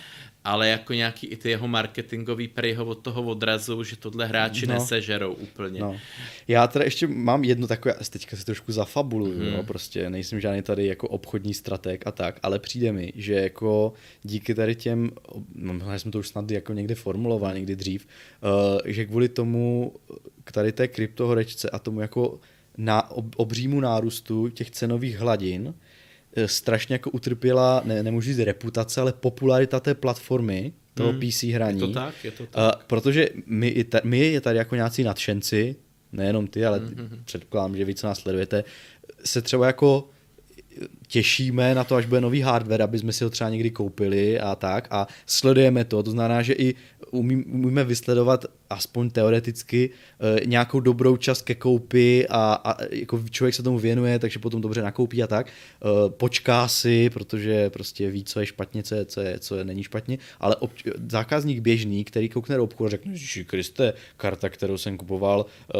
ale 0.47 0.67
jako 0.69 0.93
nějaký 0.93 1.27
i 1.27 1.35
ty 1.35 1.49
jeho 1.49 1.67
marketingový 1.67 2.47
prý 2.47 2.77
od 2.77 2.95
toho 2.95 3.23
odrazu, 3.23 3.83
že 3.83 3.95
tohle 3.95 4.25
hráči 4.25 4.67
no. 4.67 4.73
nesežerou 4.73 5.33
úplně. 5.33 5.79
No. 5.79 5.99
Já 6.47 6.67
teda 6.67 6.85
ještě 6.85 7.07
mám 7.07 7.43
jedno 7.43 7.67
takové, 7.67 7.95
teďka 8.09 8.37
si 8.37 8.45
trošku 8.45 8.71
zafabuluju, 8.71 9.39
hmm. 9.39 9.53
no, 9.53 9.63
prostě 9.63 10.09
nejsem 10.09 10.39
žádný 10.39 10.61
tady 10.61 10.85
jako 10.85 11.07
obchodní 11.07 11.53
strateg 11.53 12.07
a 12.07 12.11
tak, 12.11 12.39
ale 12.43 12.59
přijde 12.59 12.91
mi, 12.91 13.13
že 13.15 13.33
jako 13.33 13.93
díky 14.23 14.55
tady 14.55 14.75
těm, 14.75 15.11
no, 15.55 15.91
já 15.91 15.99
jsem 15.99 16.11
to 16.11 16.19
už 16.19 16.27
snad 16.27 16.51
jako 16.51 16.73
někde 16.73 16.95
formuloval, 16.95 17.53
někdy 17.53 17.75
dřív, 17.75 18.07
uh, 18.07 18.79
že 18.85 19.05
kvůli 19.05 19.29
tomu, 19.29 19.93
k 20.43 20.51
tady 20.51 20.71
té 20.71 20.87
kryptohorečce 20.87 21.69
a 21.69 21.79
tomu 21.79 22.01
jako 22.01 22.39
na 22.77 23.11
obřímu 23.35 23.79
nárůstu 23.79 24.49
těch 24.49 24.71
cenových 24.71 25.17
hladin, 25.19 25.73
Eh, 25.73 25.73
strašně 26.45 26.95
jako 26.95 27.09
utrpěla, 27.09 27.81
ne, 27.85 28.03
nemůžu 28.03 28.27
říct 28.27 28.39
reputace, 28.39 29.01
ale 29.01 29.13
popularita 29.13 29.79
té 29.79 29.95
platformy, 29.95 30.73
toho 30.93 31.11
hmm. 31.11 31.19
PC 31.19 31.43
hraní. 31.43 31.81
Je 31.81 31.87
to 31.87 31.93
tak, 31.93 32.15
je 32.23 32.31
to 32.31 32.43
eh, 32.43 32.47
tak. 32.51 32.75
Uh, 32.75 32.81
protože 32.87 33.29
my, 33.45 33.85
my 34.03 34.19
je 34.19 34.41
tady 34.41 34.57
jako 34.57 34.75
nějací 34.75 35.03
nadšenci, 35.03 35.75
nejenom 36.11 36.47
ty, 36.47 36.65
ale 36.65 36.79
mm-hmm. 36.79 37.19
předpokládám, 37.25 37.77
že 37.77 37.85
vy, 37.85 37.95
co 37.95 38.07
nás 38.07 38.19
sledujete, 38.19 38.63
se 39.25 39.41
třeba 39.41 39.65
jako 39.67 40.09
těšíme 41.07 41.75
na 41.75 41.83
to, 41.83 41.95
až 41.95 42.05
bude 42.05 42.21
nový 42.21 42.41
hardware, 42.41 42.81
aby 42.81 42.99
jsme 42.99 43.13
si 43.13 43.23
ho 43.23 43.29
třeba 43.29 43.49
někdy 43.49 43.71
koupili 43.71 44.39
a 44.39 44.55
tak. 44.55 44.87
A 44.91 45.07
sledujeme 45.25 45.85
to, 45.85 46.03
to 46.03 46.11
znamená, 46.11 46.41
že 46.41 46.53
i 46.53 46.75
umí, 47.11 47.35
umíme 47.45 47.83
vysledovat 47.83 48.45
aspoň 48.69 49.09
teoreticky 49.09 49.89
e, 49.89 50.45
nějakou 50.45 50.79
dobrou 50.79 51.17
čas 51.17 51.41
ke 51.41 51.55
koupi 51.55 52.27
a, 52.29 52.53
a 52.63 52.83
jako 52.91 53.23
člověk 53.29 53.55
se 53.55 53.63
tomu 53.63 53.79
věnuje, 53.79 54.19
takže 54.19 54.39
potom 54.39 54.61
dobře 54.61 54.81
nakoupí 54.81 55.23
a 55.23 55.27
tak. 55.27 55.47
E, 55.47 55.51
počká 56.09 56.67
si, 56.67 57.09
protože 57.09 57.69
prostě 57.69 58.09
ví, 58.11 58.23
co 58.23 58.39
je 58.39 58.45
špatně, 58.45 58.83
co 58.83 58.95
je, 58.95 59.05
co 59.05 59.21
je, 59.21 59.39
co 59.39 59.55
je 59.55 59.63
není 59.63 59.83
špatně, 59.83 60.17
ale 60.39 60.55
ob, 60.55 60.71
zákazník 61.09 61.59
běžný, 61.59 62.03
který 62.03 62.29
koukne 62.29 62.57
do 62.57 62.63
obchodu 62.63 62.87
a 62.87 62.89
řekne, 62.89 63.11
že 63.15 63.43
Kriste, 63.43 63.93
karta, 64.17 64.49
kterou 64.49 64.77
jsem 64.77 64.97
kupoval 64.97 65.45
e, 65.45 65.77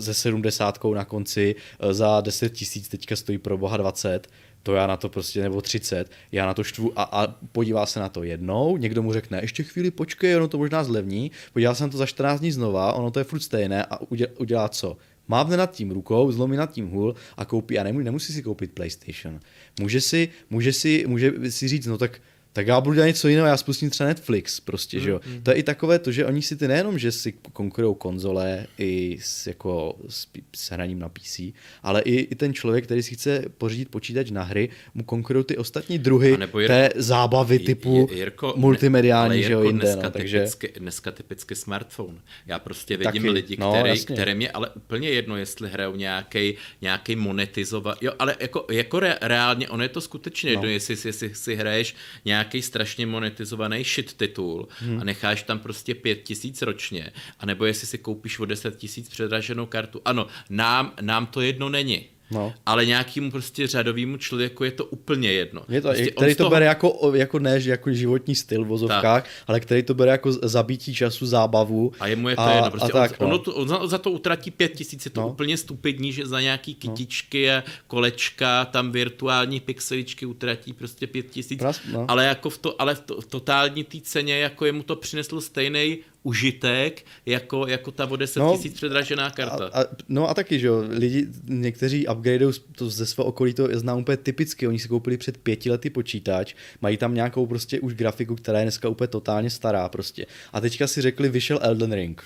ze 0.00 0.14
70 0.14 0.78
na 0.94 1.04
konci 1.04 1.54
e, 1.80 1.94
za 1.94 2.20
10 2.20 2.52
tisíc, 2.52 2.88
teďka 2.88 3.16
stojí 3.16 3.38
pro 3.38 3.58
boha 3.58 3.76
20, 3.76 4.28
to 4.64 4.74
já 4.74 4.86
na 4.86 4.96
to 4.96 5.08
prostě, 5.08 5.42
nebo 5.42 5.60
30, 5.60 6.10
já 6.32 6.46
na 6.46 6.54
to 6.54 6.64
štvu 6.64 6.92
a, 6.96 7.02
a 7.02 7.26
podívá 7.52 7.86
se 7.86 8.00
na 8.00 8.08
to 8.08 8.22
jednou, 8.22 8.76
někdo 8.76 9.02
mu 9.02 9.12
řekne, 9.12 9.38
ještě 9.42 9.62
chvíli 9.62 9.90
počkej, 9.90 10.36
ono 10.36 10.48
to 10.48 10.58
možná 10.58 10.84
zlevní, 10.84 11.30
podívá 11.52 11.74
se 11.74 11.84
na 11.84 11.90
to 11.90 11.96
za 11.96 12.06
14 12.06 12.40
dní 12.40 12.52
znova, 12.52 12.92
ono 12.92 13.10
to 13.10 13.18
je 13.18 13.24
furt 13.24 13.40
stejné 13.40 13.84
a 13.84 14.00
udělá, 14.00 14.30
udělá 14.38 14.68
co? 14.68 14.96
Mávne 15.28 15.56
nad 15.56 15.70
tím 15.70 15.90
rukou, 15.90 16.32
zlomí 16.32 16.56
nad 16.56 16.72
tím 16.72 16.88
hůl 16.88 17.14
a 17.36 17.44
koupí, 17.44 17.78
a 17.78 17.82
nemusí, 17.82 18.04
nemusí 18.04 18.32
si 18.32 18.42
koupit 18.42 18.72
PlayStation. 18.72 19.40
Může 19.80 20.00
si, 20.00 20.28
může 20.50 20.72
si, 20.72 21.04
může 21.06 21.32
si 21.50 21.68
říct, 21.68 21.86
no 21.86 21.98
tak 21.98 22.20
tak 22.54 22.66
já 22.66 22.80
budu 22.80 22.94
dělat 22.94 23.06
něco 23.06 23.28
jiného, 23.28 23.46
já 23.46 23.56
spustím 23.56 23.90
třeba 23.90 24.08
Netflix 24.08 24.60
prostě, 24.60 24.96
mm, 24.96 25.04
že 25.04 25.10
jo. 25.10 25.20
Mm. 25.26 25.42
To 25.42 25.50
je 25.50 25.56
i 25.56 25.62
takové 25.62 25.98
to, 25.98 26.12
že 26.12 26.26
oni 26.26 26.42
si 26.42 26.56
ty 26.56 26.68
nejenom, 26.68 26.98
že 26.98 27.12
si 27.12 27.32
konkurují 27.52 27.94
konzole 27.98 28.66
i 28.78 29.18
s, 29.20 29.46
jako 29.46 29.96
s, 30.08 30.26
s 30.56 30.70
hraním 30.70 30.98
na 30.98 31.08
PC, 31.08 31.40
ale 31.82 32.02
i, 32.02 32.14
i 32.14 32.34
ten 32.34 32.54
člověk, 32.54 32.84
který 32.84 33.02
si 33.02 33.14
chce 33.14 33.44
pořídit 33.58 33.88
počítač 33.88 34.30
na 34.30 34.42
hry, 34.42 34.68
mu 34.94 35.04
konkurují 35.04 35.44
ty 35.44 35.56
ostatní 35.56 35.98
druhy 35.98 36.28
Jirko, 36.28 36.58
té 36.66 36.90
zábavy 36.96 37.58
typu 37.58 38.08
Jirko, 38.12 38.54
multimediální, 38.56 39.42
že 39.42 39.52
jo, 39.52 39.62
jinde. 39.62 39.86
Dneska, 39.86 40.02
no, 40.02 40.10
takže... 40.10 40.38
typicky, 40.38 40.72
dneska 40.80 41.10
typicky 41.10 41.54
smartphone. 41.54 42.18
Já 42.46 42.58
prostě 42.58 42.96
vidím 42.96 43.22
Taky, 43.22 43.30
lidi, 43.30 43.56
no, 43.60 43.72
který, 43.72 44.04
které 44.04 44.34
mě 44.34 44.50
ale 44.50 44.70
úplně 44.70 45.10
jedno, 45.10 45.36
jestli 45.36 45.68
hrajou 45.68 45.96
nějaký 45.96 46.54
nějaký 46.82 47.16
monetizovat, 47.16 48.02
jo, 48.02 48.12
ale 48.18 48.36
jako, 48.40 48.66
jako 48.70 49.00
re, 49.00 49.18
reálně, 49.20 49.68
ono 49.68 49.82
je 49.82 49.88
to 49.88 50.00
skutečně 50.00 50.48
no. 50.48 50.52
jedno, 50.52 50.68
jestli, 50.68 50.96
jestli 51.04 51.34
si 51.34 51.54
hraješ 51.54 51.94
nějak 52.24 52.43
nějaký 52.44 52.62
strašně 52.62 53.06
monetizovaný 53.06 53.84
shit 53.84 54.12
titul 54.12 54.68
hmm. 54.78 55.00
a 55.00 55.04
necháš 55.04 55.42
tam 55.42 55.58
prostě 55.58 55.94
pět 55.94 56.22
tisíc 56.22 56.62
ročně, 56.62 57.12
anebo 57.40 57.64
jestli 57.64 57.86
si 57.86 57.98
koupíš 57.98 58.38
o 58.38 58.44
deset 58.44 58.76
tisíc 58.76 59.08
předraženou 59.08 59.66
kartu. 59.66 60.00
Ano, 60.04 60.26
nám, 60.50 60.92
nám 61.00 61.26
to 61.26 61.40
jedno 61.40 61.68
není. 61.68 62.13
No. 62.30 62.54
Ale 62.66 62.86
nějakému 62.86 63.30
prostě 63.30 63.66
řadovému 63.66 64.16
člověku 64.16 64.64
je 64.64 64.70
to 64.70 64.84
úplně 64.84 65.32
jedno. 65.32 65.62
Je 65.68 65.80
to, 65.80 65.88
prostě 65.88 66.10
který 66.10 66.34
to 66.34 66.38
toho... 66.38 66.50
bere 66.50 66.66
jako, 66.66 67.12
jako 67.14 67.38
ne 67.38 67.60
jako 67.64 67.92
životní 67.92 68.34
styl 68.34 68.64
v 68.64 68.68
vozovkách, 68.68 69.22
tak. 69.22 69.30
ale 69.46 69.60
který 69.60 69.82
to 69.82 69.94
bere 69.94 70.10
jako 70.10 70.32
zabítí 70.32 70.94
času, 70.94 71.26
zábavu. 71.26 71.92
A 72.00 72.06
jemu 72.06 72.28
je 72.28 72.36
to 72.36 72.42
a, 72.42 72.54
jedno. 72.54 72.70
Prostě 72.70 72.92
a 72.92 73.02
on, 73.02 73.08
tak, 73.08 73.20
no. 73.20 73.26
ono 73.26 73.38
to, 73.38 73.54
on 73.54 73.68
za, 73.68 73.86
za 73.86 73.98
to 73.98 74.10
utratí 74.10 74.50
pět 74.50 74.72
tisíc, 74.72 75.04
je 75.04 75.10
to 75.10 75.20
no. 75.20 75.28
úplně 75.28 75.56
stupidní, 75.56 76.12
že 76.12 76.26
za 76.26 76.40
nějaký 76.40 76.72
no. 76.72 76.78
kytičky 76.80 77.50
a 77.50 77.64
kolečka, 77.86 78.64
tam 78.64 78.92
virtuální 78.92 79.60
pixeličky 79.60 80.26
utratí 80.26 80.72
prostě 80.72 81.06
pět 81.06 81.30
tisíc. 81.30 81.62
No. 81.92 82.04
Ale 82.08 82.24
jako 82.24 82.50
v, 82.50 82.58
to, 82.58 82.82
ale 82.82 82.94
v, 82.94 83.00
to, 83.00 83.20
v 83.20 83.26
totální 83.26 83.84
té 83.84 83.98
ceně, 84.02 84.38
jako 84.38 84.66
jemu 84.66 84.82
to 84.82 84.96
přineslo 84.96 85.40
stejný 85.40 85.98
užitek, 86.24 87.06
jako, 87.26 87.66
jako 87.66 87.90
ta 87.90 88.06
o 88.10 88.16
10 88.16 88.40
no, 88.40 88.56
tisíc 88.56 88.74
předražená 88.74 89.30
karta. 89.30 89.70
A, 89.72 89.82
a, 89.82 89.84
no 90.08 90.28
a 90.28 90.34
taky, 90.34 90.58
že 90.58 90.66
jo, 90.66 90.84
lidi, 90.88 91.26
někteří 91.48 92.08
upgradeují 92.08 92.54
to 92.76 92.90
ze 92.90 93.06
svého 93.06 93.26
okolí, 93.26 93.54
to 93.54 93.68
znám 93.72 93.98
úplně 93.98 94.16
typicky, 94.16 94.68
oni 94.68 94.78
si 94.78 94.88
koupili 94.88 95.16
před 95.16 95.38
pěti 95.38 95.70
lety 95.70 95.90
počítač, 95.90 96.54
mají 96.80 96.96
tam 96.96 97.14
nějakou 97.14 97.46
prostě 97.46 97.80
už 97.80 97.94
grafiku, 97.94 98.36
která 98.36 98.58
je 98.58 98.64
dneska 98.64 98.88
úplně 98.88 99.08
totálně 99.08 99.50
stará 99.50 99.88
prostě. 99.88 100.26
A 100.52 100.60
teďka 100.60 100.86
si 100.86 101.02
řekli, 101.02 101.28
vyšel 101.28 101.58
Elden 101.62 101.92
Ring 101.92 102.22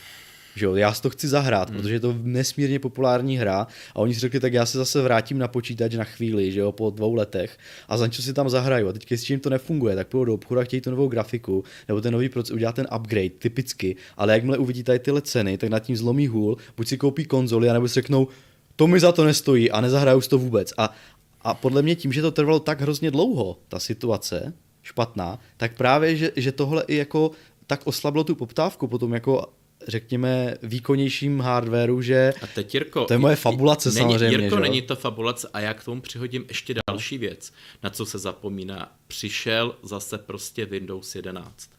že 0.59 0.67
jo, 0.67 0.75
já 0.75 0.95
si 0.95 1.03
to 1.03 1.11
chci 1.11 1.29
zahrát, 1.29 1.71
hmm. 1.71 1.79
protože 1.79 1.95
je 1.95 2.01
to 2.01 2.15
nesmírně 2.23 2.79
populární 2.79 3.37
hra 3.37 3.67
a 3.95 3.97
oni 3.97 4.15
si 4.15 4.21
řekli, 4.21 4.41
tak 4.41 4.53
já 4.53 4.67
se 4.67 4.79
zase 4.79 5.03
vrátím 5.03 5.39
na 5.39 5.49
počítač 5.49 5.95
na 5.95 6.05
chvíli, 6.05 6.53
že 6.53 6.61
jo, 6.61 6.73
po 6.73 6.91
dvou 6.91 7.15
letech 7.15 7.59
a 7.89 7.97
za 7.97 8.07
něco 8.07 8.23
si 8.23 8.33
tam 8.33 8.51
zahraju 8.51 8.89
a 8.89 8.93
teď 8.93 9.13
s 9.13 9.23
čím 9.25 9.41
to 9.41 9.51
nefunguje, 9.51 9.97
tak 9.97 10.09
půjdu 10.09 10.25
do 10.25 10.35
obchodu 10.35 10.61
a 10.61 10.65
chtějí 10.65 10.81
tu 10.81 10.91
novou 10.91 11.09
grafiku 11.09 11.65
nebo 11.89 12.01
ten 12.01 12.13
nový 12.13 12.29
proces, 12.29 12.51
udělat 12.51 12.75
ten 12.75 12.87
upgrade 12.97 13.31
typicky, 13.31 13.97
ale 14.17 14.33
jakmile 14.33 14.59
uvidí 14.59 14.83
tady 14.83 14.99
tyhle 14.99 15.23
ceny, 15.23 15.59
tak 15.59 15.71
nad 15.71 15.79
tím 15.79 15.97
zlomí 15.97 16.27
hůl, 16.27 16.57
buď 16.77 16.89
si 16.89 16.99
koupí 16.99 17.25
konzoli, 17.25 17.71
anebo 17.71 17.89
si 17.89 17.95
řeknou, 17.95 18.29
to 18.77 18.87
mi 18.87 19.01
za 19.01 19.13
to 19.13 19.25
nestojí 19.25 19.71
a 19.71 19.81
nezahraju 19.81 20.21
si 20.21 20.29
to 20.29 20.39
vůbec. 20.39 20.73
A, 20.79 20.95
a 21.43 21.55
podle 21.55 21.83
mě 21.83 21.95
tím, 21.95 22.13
že 22.13 22.23
to 22.23 22.31
trvalo 22.31 22.61
tak 22.61 22.81
hrozně 22.81 23.11
dlouho, 23.11 23.59
ta 23.69 23.79
situace, 23.79 24.53
špatná, 24.83 25.39
tak 25.57 25.77
právě, 25.77 26.17
že, 26.17 26.33
že 26.37 26.53
tohle 26.53 26.85
i 26.87 26.97
jako 26.97 27.31
tak 27.67 27.81
oslabilo 27.85 28.25
tu 28.25 28.35
poptávku 28.35 28.87
potom 28.89 29.15
jako 29.15 29.47
řekněme, 29.87 30.55
výkonnějším 30.63 31.41
hardwareu, 31.41 32.03
že 32.03 32.35
a 32.43 32.47
teď, 32.47 32.75
Jirko, 32.75 33.05
to 33.05 33.15
je 33.15 33.19
moje 33.19 33.37
fabulace 33.37 33.89
není, 33.89 33.99
samozřejmě. 33.99 34.37
Jirko, 34.37 34.57
že? 34.57 34.63
není 34.63 34.83
to 34.83 34.97
fabulace 34.97 35.49
a 35.53 35.61
já 35.61 35.75
k 35.75 35.85
tomu 35.85 36.01
přihodím 36.01 36.45
ještě 36.49 36.75
další 36.91 37.19
věc, 37.19 37.53
na 37.83 37.91
co 37.91 38.07
se 38.07 38.19
zapomíná. 38.19 38.93
Přišel 39.07 39.75
zase 39.83 40.19
prostě 40.19 40.67
Windows 40.67 41.15
11. 41.15 41.71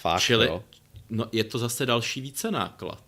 Fakt, 0.00 0.20
Čili, 0.20 0.46
jo. 0.46 0.64
no, 1.10 1.26
je 1.32 1.44
to 1.44 1.58
zase 1.58 1.86
další 1.86 2.20
více 2.20 2.50
náklad. 2.50 3.03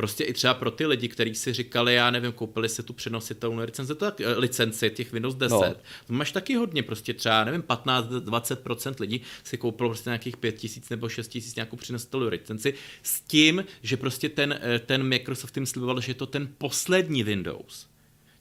Prostě 0.00 0.24
i 0.24 0.32
třeba 0.32 0.54
pro 0.54 0.70
ty 0.70 0.86
lidi, 0.86 1.08
kteří 1.08 1.34
si 1.34 1.52
říkali, 1.52 1.94
já 1.94 2.10
nevím, 2.10 2.32
koupili 2.32 2.68
si 2.68 2.82
tu 2.82 2.92
přenositelnou 2.92 3.56
licenci, 3.56 3.94
to 3.94 4.04
tak, 4.04 4.20
eh, 4.20 4.32
licenci 4.38 4.90
těch 4.90 5.12
Windows 5.12 5.34
10. 5.34 5.54
No. 5.54 5.74
To 6.06 6.12
máš 6.12 6.32
taky 6.32 6.54
hodně, 6.54 6.82
prostě 6.82 7.14
třeba, 7.14 7.44
nevím, 7.44 7.62
15-20% 7.62 9.00
lidí 9.00 9.20
si 9.44 9.56
koupilo 9.56 9.88
prostě 9.88 10.10
nějakých 10.10 10.36
5000 10.36 10.90
nebo 10.90 11.08
6000 11.08 11.56
nějakou 11.56 11.76
přenositelnou 11.76 12.28
licenci 12.28 12.74
s 13.02 13.20
tím, 13.20 13.64
že 13.82 13.96
prostě 13.96 14.28
ten, 14.28 14.58
eh, 14.62 14.78
ten 14.78 15.02
Microsoft 15.02 15.56
jim 15.56 15.66
sliboval, 15.66 16.00
že 16.00 16.10
je 16.10 16.14
to 16.14 16.26
ten 16.26 16.48
poslední 16.58 17.22
Windows. 17.22 17.86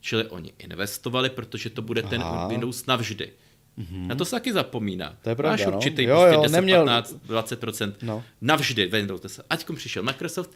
Čili 0.02 0.26
oni 0.28 0.54
investovali, 0.58 1.30
protože 1.30 1.70
to 1.70 1.82
bude 1.82 2.02
Aha. 2.02 2.10
ten 2.10 2.24
Windows 2.50 2.86
navždy. 2.86 3.32
Mm-hmm. 3.80 4.08
Na 4.08 4.16
to 4.16 4.26
se 4.26 4.32
taky 4.32 4.54
zapomíná. 4.54 5.16
To 5.22 5.30
je 5.30 5.36
pravda, 5.36 5.66
Máš 5.66 5.76
určitý 5.76 6.06
no. 6.06 6.14
jo, 6.14 6.20
prostě 6.20 6.36
jo, 6.36 6.42
10, 6.44 6.56
neměl... 6.56 6.86
15, 6.86 7.16
20%. 7.28 7.94
No. 8.02 8.24
Navždy 8.42 8.86
Windows 8.86 9.22
10. 9.22 9.46
Aťkom 9.50 9.76
přišel 9.76 10.04
Microsoft, 10.04 10.52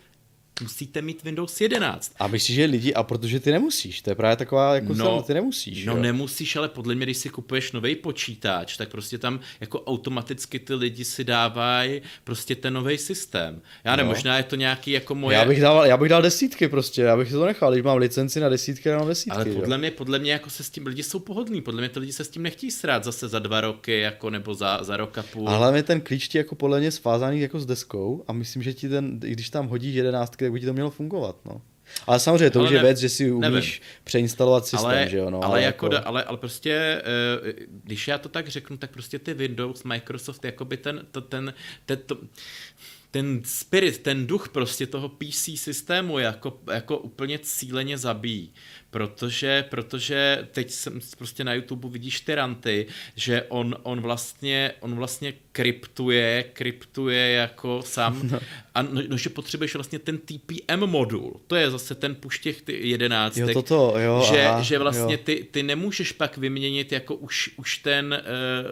musíte 0.63 1.01
mít 1.01 1.23
Windows 1.23 1.61
11. 1.61 2.15
A 2.19 2.27
myslíš, 2.27 2.55
že 2.55 2.65
lidi, 2.65 2.93
a 2.93 3.03
protože 3.03 3.39
ty 3.39 3.51
nemusíš, 3.51 4.01
to 4.01 4.09
je 4.09 4.15
právě 4.15 4.35
taková, 4.35 4.75
jako 4.75 4.93
no, 4.93 5.05
sam, 5.05 5.23
ty 5.23 5.33
nemusíš. 5.33 5.85
No 5.85 5.95
jo? 5.95 6.01
nemusíš, 6.01 6.55
ale 6.55 6.69
podle 6.69 6.95
mě, 6.95 7.05
když 7.05 7.17
si 7.17 7.29
kupuješ 7.29 7.71
nový 7.71 7.95
počítač, 7.95 8.77
tak 8.77 8.89
prostě 8.89 9.17
tam 9.17 9.39
jako 9.61 9.81
automaticky 9.81 10.59
ty 10.59 10.73
lidi 10.73 11.05
si 11.05 11.23
dávají 11.23 12.01
prostě 12.23 12.55
ten 12.55 12.73
nový 12.73 12.97
systém. 12.97 13.61
Já 13.83 13.95
nevím, 13.95 14.07
no. 14.07 14.15
možná 14.15 14.37
je 14.37 14.43
to 14.43 14.55
nějaký 14.55 14.91
jako 14.91 15.15
moje... 15.15 15.37
Já 15.37 15.45
bych, 15.45 15.61
dával, 15.61 15.85
já 15.85 15.97
bych 15.97 16.09
dal 16.09 16.21
desítky 16.21 16.67
prostě, 16.67 17.01
já 17.01 17.17
bych 17.17 17.31
to 17.31 17.45
nechal, 17.45 17.71
když 17.71 17.83
mám 17.83 17.97
licenci 17.97 18.39
na 18.39 18.49
desítky, 18.49 18.89
na 18.89 19.05
desítky. 19.05 19.35
Ale 19.35 19.45
podle 19.45 19.75
jo? 19.75 19.79
mě, 19.79 19.91
podle 19.91 20.19
mě 20.19 20.31
jako 20.31 20.49
se 20.49 20.63
s 20.63 20.69
tím, 20.69 20.87
lidi 20.87 21.03
jsou 21.03 21.19
pohodlní, 21.19 21.61
podle 21.61 21.81
mě 21.81 21.89
ty 21.89 21.99
lidi 21.99 22.13
se 22.13 22.23
s 22.23 22.29
tím 22.29 22.43
nechtějí 22.43 22.71
srát 22.71 23.03
zase 23.03 23.27
za 23.27 23.39
dva 23.39 23.61
roky, 23.61 23.99
jako 23.99 24.29
nebo 24.29 24.53
za, 24.53 24.83
za 24.83 24.97
rok 24.97 25.17
a 25.17 25.23
půl. 25.23 25.49
A 25.49 25.57
hlavně 25.57 25.83
ten 25.83 26.01
klíč 26.01 26.27
ti 26.27 26.37
jako 26.37 26.55
podle 26.55 26.79
mě 26.79 26.91
svázaný 26.91 27.39
jako 27.39 27.59
s 27.59 27.65
deskou 27.65 28.23
a 28.27 28.33
myslím, 28.33 28.63
že 28.63 28.73
ti 28.73 28.89
ten, 28.89 29.19
když 29.19 29.49
tam 29.49 29.67
hodíš 29.67 29.95
jedenáctky, 29.95 30.49
by 30.53 30.59
ti 30.59 30.65
to 30.65 30.73
mělo 30.73 30.89
fungovat 30.89 31.35
no. 31.45 31.61
Ale 32.07 32.19
samozřejmě 32.19 32.49
to 32.49 32.59
ale 32.59 32.67
už 32.67 32.73
je 32.73 32.77
ne, 32.77 32.83
věc, 32.83 32.99
že 32.99 33.09
si 33.09 33.31
umíš 33.31 33.51
nevím. 33.51 33.71
preinstalovat 34.03 34.65
systém, 34.65 34.89
ale, 34.89 35.09
že 35.09 35.17
jo, 35.17 35.29
no. 35.29 35.37
Ale, 35.37 35.47
ale, 35.47 35.61
jako, 35.61 35.85
jako... 35.93 36.07
ale, 36.07 36.23
ale 36.23 36.37
prostě, 36.37 36.71
eh, 36.73 37.53
když 37.83 38.07
já 38.07 38.17
to 38.17 38.29
tak 38.29 38.47
řeknu, 38.47 38.77
tak 38.77 38.91
prostě 38.91 39.19
ty 39.19 39.33
Windows, 39.33 39.83
Microsoft, 39.83 40.45
jakoby 40.45 40.77
ten, 40.77 41.05
to, 41.11 41.21
ten, 41.21 41.53
ten, 41.85 41.99
to, 42.05 42.17
ten 43.13 43.41
spirit, 43.45 43.97
ten 43.97 44.27
duch 44.27 44.49
prostě 44.49 44.87
toho 44.87 45.09
PC 45.09 45.49
systému 45.55 46.19
jako, 46.19 46.59
jako 46.73 46.97
úplně 46.97 47.39
cíleně 47.39 47.97
zabíjí. 47.97 48.53
Protože, 48.89 49.65
protože 49.69 50.47
teď 50.51 50.71
jsem 50.71 50.99
prostě 51.17 51.43
na 51.43 51.53
YouTube 51.53 51.89
vidíš 51.89 52.19
ty 52.19 52.35
ranty, 52.35 52.87
že 53.15 53.43
on, 53.49 53.75
on 53.83 54.01
vlastně, 54.01 54.73
on 54.79 54.95
vlastně 54.95 55.33
kryptuje, 55.51 56.43
kryptuje 56.53 57.31
jako 57.31 57.81
sám 57.85 58.29
no. 58.31 58.39
a 58.75 58.81
no, 58.81 59.01
no, 59.07 59.17
že 59.17 59.29
potřebuješ 59.29 59.73
vlastně 59.73 59.99
ten 59.99 60.17
TPM 60.17 60.85
modul. 60.85 61.41
To 61.47 61.55
je 61.55 61.71
zase 61.71 61.95
ten 61.95 62.15
puš 62.15 62.39
těch 62.39 62.61
jedenáctek. 62.67 63.47
Jo, 63.47 63.53
toto, 63.53 63.99
jo, 63.99 64.25
že, 64.33 64.45
aha, 64.45 64.61
že 64.61 64.79
vlastně 64.79 65.13
jo. 65.13 65.19
ty, 65.23 65.47
ty 65.51 65.63
nemůžeš 65.63 66.11
pak 66.11 66.37
vyměnit 66.37 66.91
jako 66.91 67.15
už, 67.15 67.49
už 67.57 67.77
ten 67.77 68.21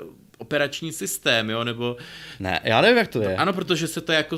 uh, 0.03 0.30
operační 0.41 0.91
systém, 0.91 1.49
jo, 1.49 1.63
nebo... 1.63 1.97
Ne, 2.39 2.59
já 2.63 2.81
nevím, 2.81 2.97
jak 2.97 3.07
to 3.07 3.21
je. 3.21 3.35
Ano, 3.35 3.53
protože 3.53 3.87
se 3.87 4.01
to 4.01 4.11
jako 4.11 4.37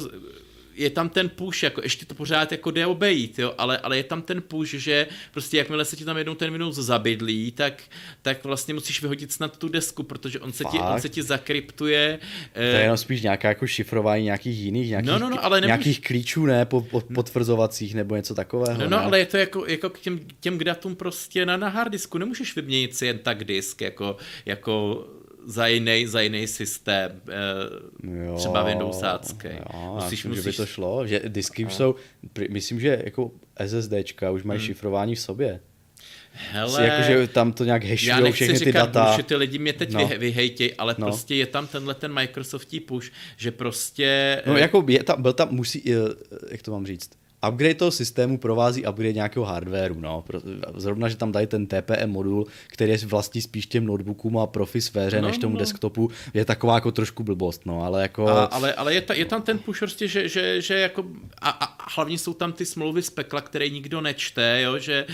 je 0.76 0.90
tam 0.90 1.10
ten 1.10 1.30
push, 1.30 1.64
jako 1.64 1.82
ještě 1.84 2.06
to 2.06 2.16
pořád 2.16 2.52
jako 2.52 2.72
jde 2.72 2.86
obejít, 2.86 3.40
jo, 3.40 3.54
ale, 3.58 3.78
ale 3.78 3.98
je 3.98 4.04
tam 4.04 4.22
ten 4.22 4.42
push, 4.42 4.74
že 4.74 5.08
prostě 5.32 5.58
jakmile 5.58 5.86
se 5.86 5.96
ti 5.96 6.06
tam 6.06 6.18
jednou 6.18 6.36
ten 6.36 6.52
Windows 6.52 6.76
zabydlí, 6.76 7.52
tak, 7.52 7.84
tak 8.22 8.44
vlastně 8.44 8.74
musíš 8.74 9.02
vyhodit 9.02 9.32
snad 9.32 9.58
tu 9.58 9.70
desku, 9.70 10.04
protože 10.04 10.40
on 10.40 10.54
se, 10.54 10.64
ti, 10.64 10.80
on 10.80 11.02
se 11.02 11.10
ti 11.10 11.24
zakryptuje. 11.24 12.20
To 12.54 12.60
je 12.60 12.82
jenom 12.82 12.98
spíš 12.98 13.22
nějaká 13.22 13.48
jako 13.48 13.68
šifrování 13.68 14.24
nějakých 14.24 14.58
jiných, 14.58 14.90
nějakých, 14.90 15.12
no, 15.12 15.20
no, 15.20 15.30
no, 15.30 15.46
ale 15.46 15.62
nemůž... 15.62 15.68
nějakých 15.68 16.02
klíčů, 16.02 16.46
ne, 16.46 16.66
po, 16.66 16.82
po, 16.82 17.02
potvrzovacích 17.02 17.96
nebo 17.96 18.16
něco 18.16 18.36
takového. 18.36 18.82
No, 18.82 18.90
no, 18.90 19.00
ale 19.04 19.20
je 19.20 19.26
to 19.26 19.38
jako, 19.38 19.66
jako 19.68 19.90
k 19.90 20.00
těm, 20.00 20.20
těm 20.40 20.58
datům 20.58 20.96
prostě 20.96 21.46
na, 21.46 21.58
na 21.58 21.70
harddisku, 21.70 22.18
nemůžeš 22.18 22.56
vyměnit 22.56 22.96
si 22.96 23.06
jen 23.06 23.18
tak 23.18 23.44
disk, 23.44 23.82
jako, 23.82 24.18
jako 24.46 25.06
za 25.46 25.68
jiný, 25.68 26.08
za 26.08 26.22
jiný 26.22 26.48
systém, 26.48 27.22
eh, 27.30 28.26
jo, 28.26 28.36
třeba 28.38 28.64
Windowsácký. 28.64 29.48
Musíš, 29.94 30.10
myslím, 30.26 30.30
musíš... 30.30 30.44
že 30.44 30.52
by 30.52 30.58
to 30.58 30.66
šlo, 30.66 31.08
že 31.08 31.22
disky 31.28 31.66
už 31.66 31.74
jsou, 31.74 31.96
myslím, 32.50 32.80
že 32.80 33.02
jako 33.06 33.32
SSDčka 33.66 34.32
už 34.32 34.44
mají 34.44 34.60
hmm. 34.60 34.68
šifrování 34.68 35.16
v 35.16 35.20
sobě. 35.20 35.60
Hele, 36.36 36.86
jako, 36.86 37.04
že 37.04 37.28
tam 37.28 37.54
to 37.54 37.64
nějak 37.64 37.84
hashujou 37.84 38.32
všechny 38.32 38.60
ty 38.60 38.72
data. 38.72 39.04
Bullshit, 39.04 39.28
ty 39.28 39.36
lidi 39.36 39.60
mě 39.60 39.74
teď 39.74 39.92
no. 39.92 40.08
vyhejtěj, 40.18 40.74
ale 40.78 40.96
no. 40.98 41.08
prostě 41.08 41.36
je 41.36 41.46
tam 41.46 41.68
tenhle 41.68 41.94
ten 41.94 42.14
Microsoftí 42.14 42.80
push, 42.80 43.12
že 43.38 43.52
prostě... 43.52 44.42
No 44.46 44.58
jako 44.58 44.86
je 44.88 45.04
tam, 45.04 45.22
byl 45.22 45.34
tam, 45.34 45.48
musí, 45.52 45.94
eh, 45.94 45.98
jak 46.52 46.62
to 46.62 46.72
mám 46.72 46.86
říct, 46.86 47.10
upgrade 47.48 47.76
toho 47.76 47.92
systému 47.92 48.38
provází 48.38 48.86
upgrade 48.88 49.14
nějakého 49.14 49.46
hardwareu. 49.46 50.00
No. 50.00 50.24
Zrovna, 50.76 51.10
že 51.10 51.16
tam 51.16 51.32
dají 51.32 51.48
ten 51.48 51.68
TPM 51.68 52.08
modul, 52.08 52.48
který 52.68 52.92
je 52.92 52.98
vlastní 52.98 53.42
spíš 53.42 53.66
těm 53.66 53.86
notebookům 53.86 54.38
a 54.38 54.48
profi 54.48 54.82
sféře 54.82 55.22
no, 55.22 55.28
než 55.28 55.38
tomu 55.38 55.54
no. 55.54 55.60
desktopu, 55.60 56.10
je 56.34 56.46
taková 56.46 56.76
jako 56.76 56.92
trošku 56.92 57.24
blbost. 57.24 57.66
No, 57.66 57.84
ale, 57.84 58.02
jako... 58.02 58.28
a, 58.28 58.44
ale, 58.44 58.74
ale 58.74 58.94
je, 58.94 59.02
ta, 59.02 59.14
je, 59.14 59.26
tam 59.26 59.42
ten 59.42 59.60
push 59.60 59.80
prostě, 59.80 60.08
že, 60.08 60.30
že, 60.30 60.62
že 60.62 60.80
jako, 60.80 61.06
a, 61.42 61.50
a, 61.50 61.83
hlavně 61.92 62.18
jsou 62.18 62.34
tam 62.34 62.54
ty 62.54 62.66
smlouvy 62.66 63.02
z 63.02 63.10
pekla, 63.10 63.42
které 63.42 63.70
nikdo 63.70 64.02
nečte, 64.02 64.62
jo, 64.62 64.80
že 64.80 64.94
e, 64.94 65.06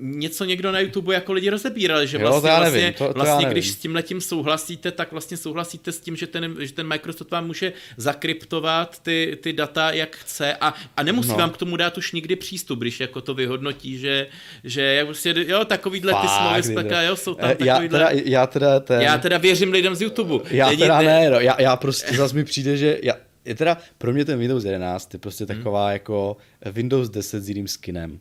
něco 0.00 0.44
někdo 0.44 0.72
na 0.72 0.80
YouTube 0.80 1.14
jako 1.14 1.32
lidi 1.32 1.50
rozebírali, 1.50 2.06
že 2.06 2.18
vlastně, 2.18 2.50
jo, 2.50 2.56
vlastně, 2.56 2.80
nevím, 2.80 2.94
to, 2.94 3.06
to 3.08 3.12
vlastně 3.14 3.46
když 3.46 3.70
s 3.70 3.76
tím 3.76 3.94
letím 3.94 4.20
souhlasíte, 4.20 4.92
tak 4.92 5.12
vlastně 5.12 5.36
souhlasíte 5.36 5.92
s 5.92 6.00
tím, 6.00 6.16
že 6.16 6.26
ten, 6.26 6.56
že 6.58 6.72
ten 6.72 6.86
Microsoft 6.86 7.30
vám 7.30 7.46
může 7.46 7.72
zakryptovat 7.96 8.98
ty, 9.02 9.38
ty 9.42 9.52
data, 9.52 9.90
jak 9.90 10.16
chce 10.16 10.56
a, 10.60 10.74
a 10.96 11.02
nemusí 11.02 11.28
no. 11.28 11.36
vám 11.36 11.50
k 11.50 11.56
tomu 11.56 11.76
dát 11.76 11.98
už 11.98 12.12
nikdy 12.12 12.36
přístup, 12.36 12.78
když 12.78 13.00
jako 13.00 13.20
to 13.20 13.34
vyhodnotí, 13.34 13.98
že, 13.98 14.26
že 14.64 14.82
jak 14.82 15.06
prostě, 15.06 15.34
jo, 15.46 15.64
takovýhle 15.64 16.14
ty 16.14 16.28
smlouvy 16.28 16.62
z 16.62 16.74
pekla, 16.74 17.02
jo, 17.02 17.16
jsou 17.16 17.34
tam 17.34 17.50
já 17.58 17.78
teda, 17.78 18.08
já 18.10 18.46
teda, 18.46 18.80
ten... 18.80 19.00
já 19.00 19.18
teda 19.18 19.38
věřím 19.38 19.72
lidem 19.72 19.94
z 19.94 20.02
YouTube. 20.02 20.44
Já 20.50 20.66
Není 20.66 20.78
teda 20.78 21.00
ne, 21.00 21.30
no, 21.30 21.40
já, 21.40 21.60
já 21.62 21.76
prostě 21.76 22.16
zase 22.16 22.34
mi 22.34 22.44
přijde, 22.44 22.76
že 22.76 22.98
já, 23.02 23.14
je 23.46 23.54
teda 23.54 23.78
pro 23.98 24.12
mě 24.12 24.24
ten 24.24 24.38
Windows 24.38 24.64
11 24.64 25.14
je 25.14 25.20
prostě 25.20 25.44
hmm. 25.44 25.56
taková 25.56 25.92
jako 25.92 26.36
Windows 26.72 27.08
10 27.08 27.40
s 27.40 27.48
jiným 27.48 27.68
skinem. 27.68 28.18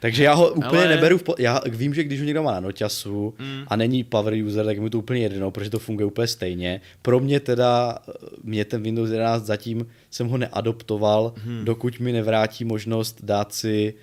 Takže 0.00 0.24
já 0.24 0.34
ho 0.34 0.48
úplně 0.48 0.82
Ale... 0.82 0.88
neberu, 0.88 1.18
v 1.18 1.22
po... 1.22 1.34
já 1.38 1.60
vím, 1.70 1.94
že 1.94 2.04
když 2.04 2.20
ho 2.20 2.26
někdo 2.26 2.42
má 2.42 2.52
na 2.52 2.60
noťasu 2.60 3.34
mm. 3.38 3.62
a 3.66 3.76
není 3.76 4.04
power 4.04 4.34
user, 4.34 4.64
tak 4.64 4.78
mi 4.78 4.90
to 4.90 4.98
úplně 4.98 5.20
jedno, 5.20 5.50
protože 5.50 5.70
to 5.70 5.78
funguje 5.78 6.06
úplně 6.06 6.26
stejně. 6.26 6.80
Pro 7.02 7.20
mě 7.20 7.40
teda, 7.40 7.98
mě 8.42 8.64
ten 8.64 8.82
Windows 8.82 9.10
11 9.10 9.44
zatím 9.44 9.86
jsem 10.10 10.28
ho 10.28 10.38
neadoptoval, 10.38 11.34
mm. 11.44 11.64
dokud 11.64 12.00
mi 12.00 12.12
nevrátí 12.12 12.64
možnost 12.64 13.18
dát 13.22 13.54
si 13.54 13.94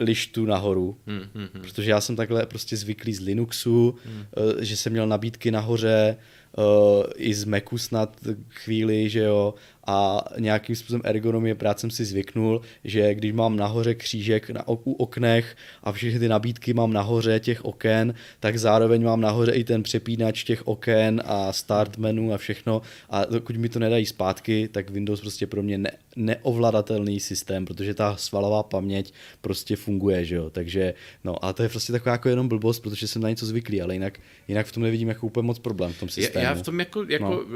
lištu 0.00 0.46
nahoru, 0.46 0.96
mm, 1.06 1.14
mm, 1.14 1.48
mm. 1.54 1.62
protože 1.62 1.90
já 1.90 2.00
jsem 2.00 2.16
takhle 2.16 2.46
prostě 2.46 2.76
zvyklý 2.76 3.14
z 3.14 3.20
Linuxu, 3.20 3.94
mm. 4.06 4.24
že 4.60 4.76
jsem 4.76 4.92
měl 4.92 5.06
nabídky 5.06 5.50
nahoře, 5.50 6.16
uh, 6.56 7.04
i 7.16 7.34
z 7.34 7.44
Macu 7.44 7.78
snad 7.78 8.16
chvíli, 8.48 9.08
že 9.08 9.20
jo, 9.20 9.54
a 9.88 10.24
nějakým 10.38 10.76
způsobem 10.76 11.02
ergonomie 11.04 11.54
práce 11.54 11.80
jsem 11.80 11.90
si 11.90 12.04
zvyknul, 12.04 12.60
že 12.84 13.14
když 13.14 13.32
mám 13.32 13.56
nahoře 13.56 13.94
křížek 13.94 14.50
na, 14.50 14.68
u 14.68 14.92
oknech 14.92 15.56
a 15.82 15.92
všechny 15.92 16.20
ty 16.20 16.28
nabídky 16.28 16.74
mám 16.74 16.92
nahoře 16.92 17.40
těch 17.40 17.64
oken, 17.64 18.14
tak 18.40 18.58
zároveň 18.58 19.04
mám 19.04 19.20
nahoře 19.20 19.52
i 19.52 19.64
ten 19.64 19.82
přepínač 19.82 20.44
těch 20.44 20.66
oken 20.68 21.22
a 21.24 21.52
start 21.52 21.98
menu 21.98 22.34
a 22.34 22.38
všechno 22.38 22.82
a 23.10 23.24
dokud 23.24 23.56
mi 23.56 23.68
to 23.68 23.78
nedají 23.78 24.06
zpátky, 24.06 24.68
tak 24.72 24.90
Windows 24.90 25.20
prostě 25.20 25.46
pro 25.46 25.62
mě 25.62 25.78
ne, 25.78 25.90
neovladatelný 26.16 27.20
systém, 27.20 27.64
protože 27.64 27.94
ta 27.94 28.16
svalová 28.16 28.62
paměť 28.62 29.12
prostě 29.40 29.76
funguje, 29.76 30.24
že 30.24 30.34
jo, 30.34 30.50
takže 30.50 30.94
no 31.24 31.44
a 31.44 31.52
to 31.52 31.62
je 31.62 31.68
prostě 31.68 31.92
taková 31.92 32.12
jako 32.12 32.28
jenom 32.28 32.48
blbost, 32.48 32.80
protože 32.80 33.08
jsem 33.08 33.22
na 33.22 33.28
něco 33.28 33.46
zvyklý, 33.46 33.82
ale 33.82 33.94
jinak, 33.94 34.20
jinak 34.48 34.66
v 34.66 34.72
tom 34.72 34.82
nevidím 34.82 35.08
jako 35.08 35.26
úplně 35.26 35.46
moc 35.46 35.58
problém 35.58 35.92
v 35.92 36.00
tom 36.00 36.08
systému. 36.08 36.44
Já 36.44 36.54
v 36.54 36.62
tom 36.62 36.80
jako, 36.80 37.04
jako 37.08 37.44
no. 37.48 37.54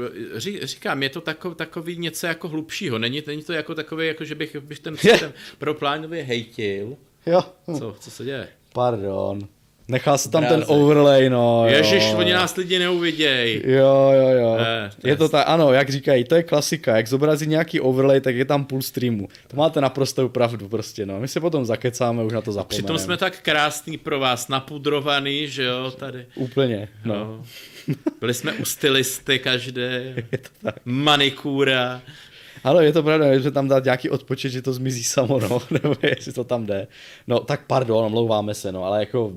říkám, 0.63 1.03
je 1.03 1.09
to 1.09 1.21
takový, 1.21 1.55
takový 1.55 1.97
něco 1.97 2.22
něco 2.23 2.27
jako 2.27 2.49
hlubšího. 2.49 2.99
Není, 2.99 3.23
není 3.27 3.43
to 3.43 3.53
jako 3.53 3.75
takové, 3.75 4.05
jako 4.05 4.25
že 4.25 4.35
bych, 4.35 4.55
bych 4.55 4.79
ten 4.79 4.97
systém 4.97 5.33
pro 5.57 5.73
plánově 5.73 6.23
hejtil. 6.23 6.97
Jo. 7.25 7.41
Co, 7.77 7.95
co 7.99 8.11
se 8.11 8.23
děje? 8.23 8.47
Pardon. 8.73 9.39
Nechal 9.87 10.17
se 10.17 10.29
tam 10.29 10.45
ten 10.45 10.63
overlay, 10.67 11.29
no. 11.29 11.65
Ježiš, 11.67 12.03
oni 12.15 12.33
nás 12.33 12.55
lidi 12.55 12.79
neuviděj. 12.79 13.61
Jo, 13.65 14.11
jo, 14.13 14.29
jo. 14.29 14.57
Ne, 14.57 14.91
to 15.01 15.07
je, 15.07 15.13
je 15.13 15.17
to 15.17 15.29
tak, 15.29 15.43
ano, 15.47 15.73
jak 15.73 15.89
říkají, 15.89 16.23
to 16.23 16.35
je 16.35 16.43
klasika. 16.43 16.97
Jak 16.97 17.07
zobrazí 17.07 17.47
nějaký 17.47 17.79
overlay, 17.79 18.21
tak 18.21 18.35
je 18.35 18.45
tam 18.45 18.65
půl 18.65 18.81
streamu. 18.81 19.27
To 19.47 19.57
máte 19.57 19.81
naprostou 19.81 20.29
pravdu 20.29 20.69
prostě, 20.69 21.05
no. 21.05 21.19
My 21.19 21.27
se 21.27 21.39
potom 21.39 21.65
zakecáme, 21.65 22.23
už 22.23 22.33
na 22.33 22.41
to 22.41 22.51
zapomeneme. 22.51 22.83
Přitom 22.83 22.97
jsme 22.97 23.17
tak 23.17 23.41
krásný 23.41 23.97
pro 23.97 24.19
vás, 24.19 24.47
napudrovaný, 24.47 25.47
že 25.47 25.63
jo, 25.63 25.91
tady. 25.91 26.25
Úplně, 26.35 26.89
no. 27.05 27.15
no. 27.15 27.45
Byli 28.19 28.33
jsme 28.33 28.53
u 28.53 28.65
stylisty 28.65 29.39
každé, 29.39 30.15
manikúra. 30.85 32.01
Ano, 32.63 32.79
je 32.79 32.93
to 32.93 33.03
pravda, 33.03 33.39
že 33.39 33.51
tam 33.51 33.67
dát 33.67 33.83
nějaký 33.83 34.09
odpočet, 34.09 34.51
že 34.51 34.61
to 34.61 34.73
zmizí 34.73 35.03
samo, 35.03 35.39
no, 35.39 35.61
nebo 35.83 35.95
jestli 36.01 36.33
to 36.33 36.43
tam 36.43 36.65
jde. 36.65 36.87
No, 37.27 37.39
tak 37.39 37.67
pardon, 37.67 38.05
omlouváme 38.05 38.53
se, 38.53 38.71
no, 38.71 38.83
ale 38.83 38.99
jako 38.99 39.33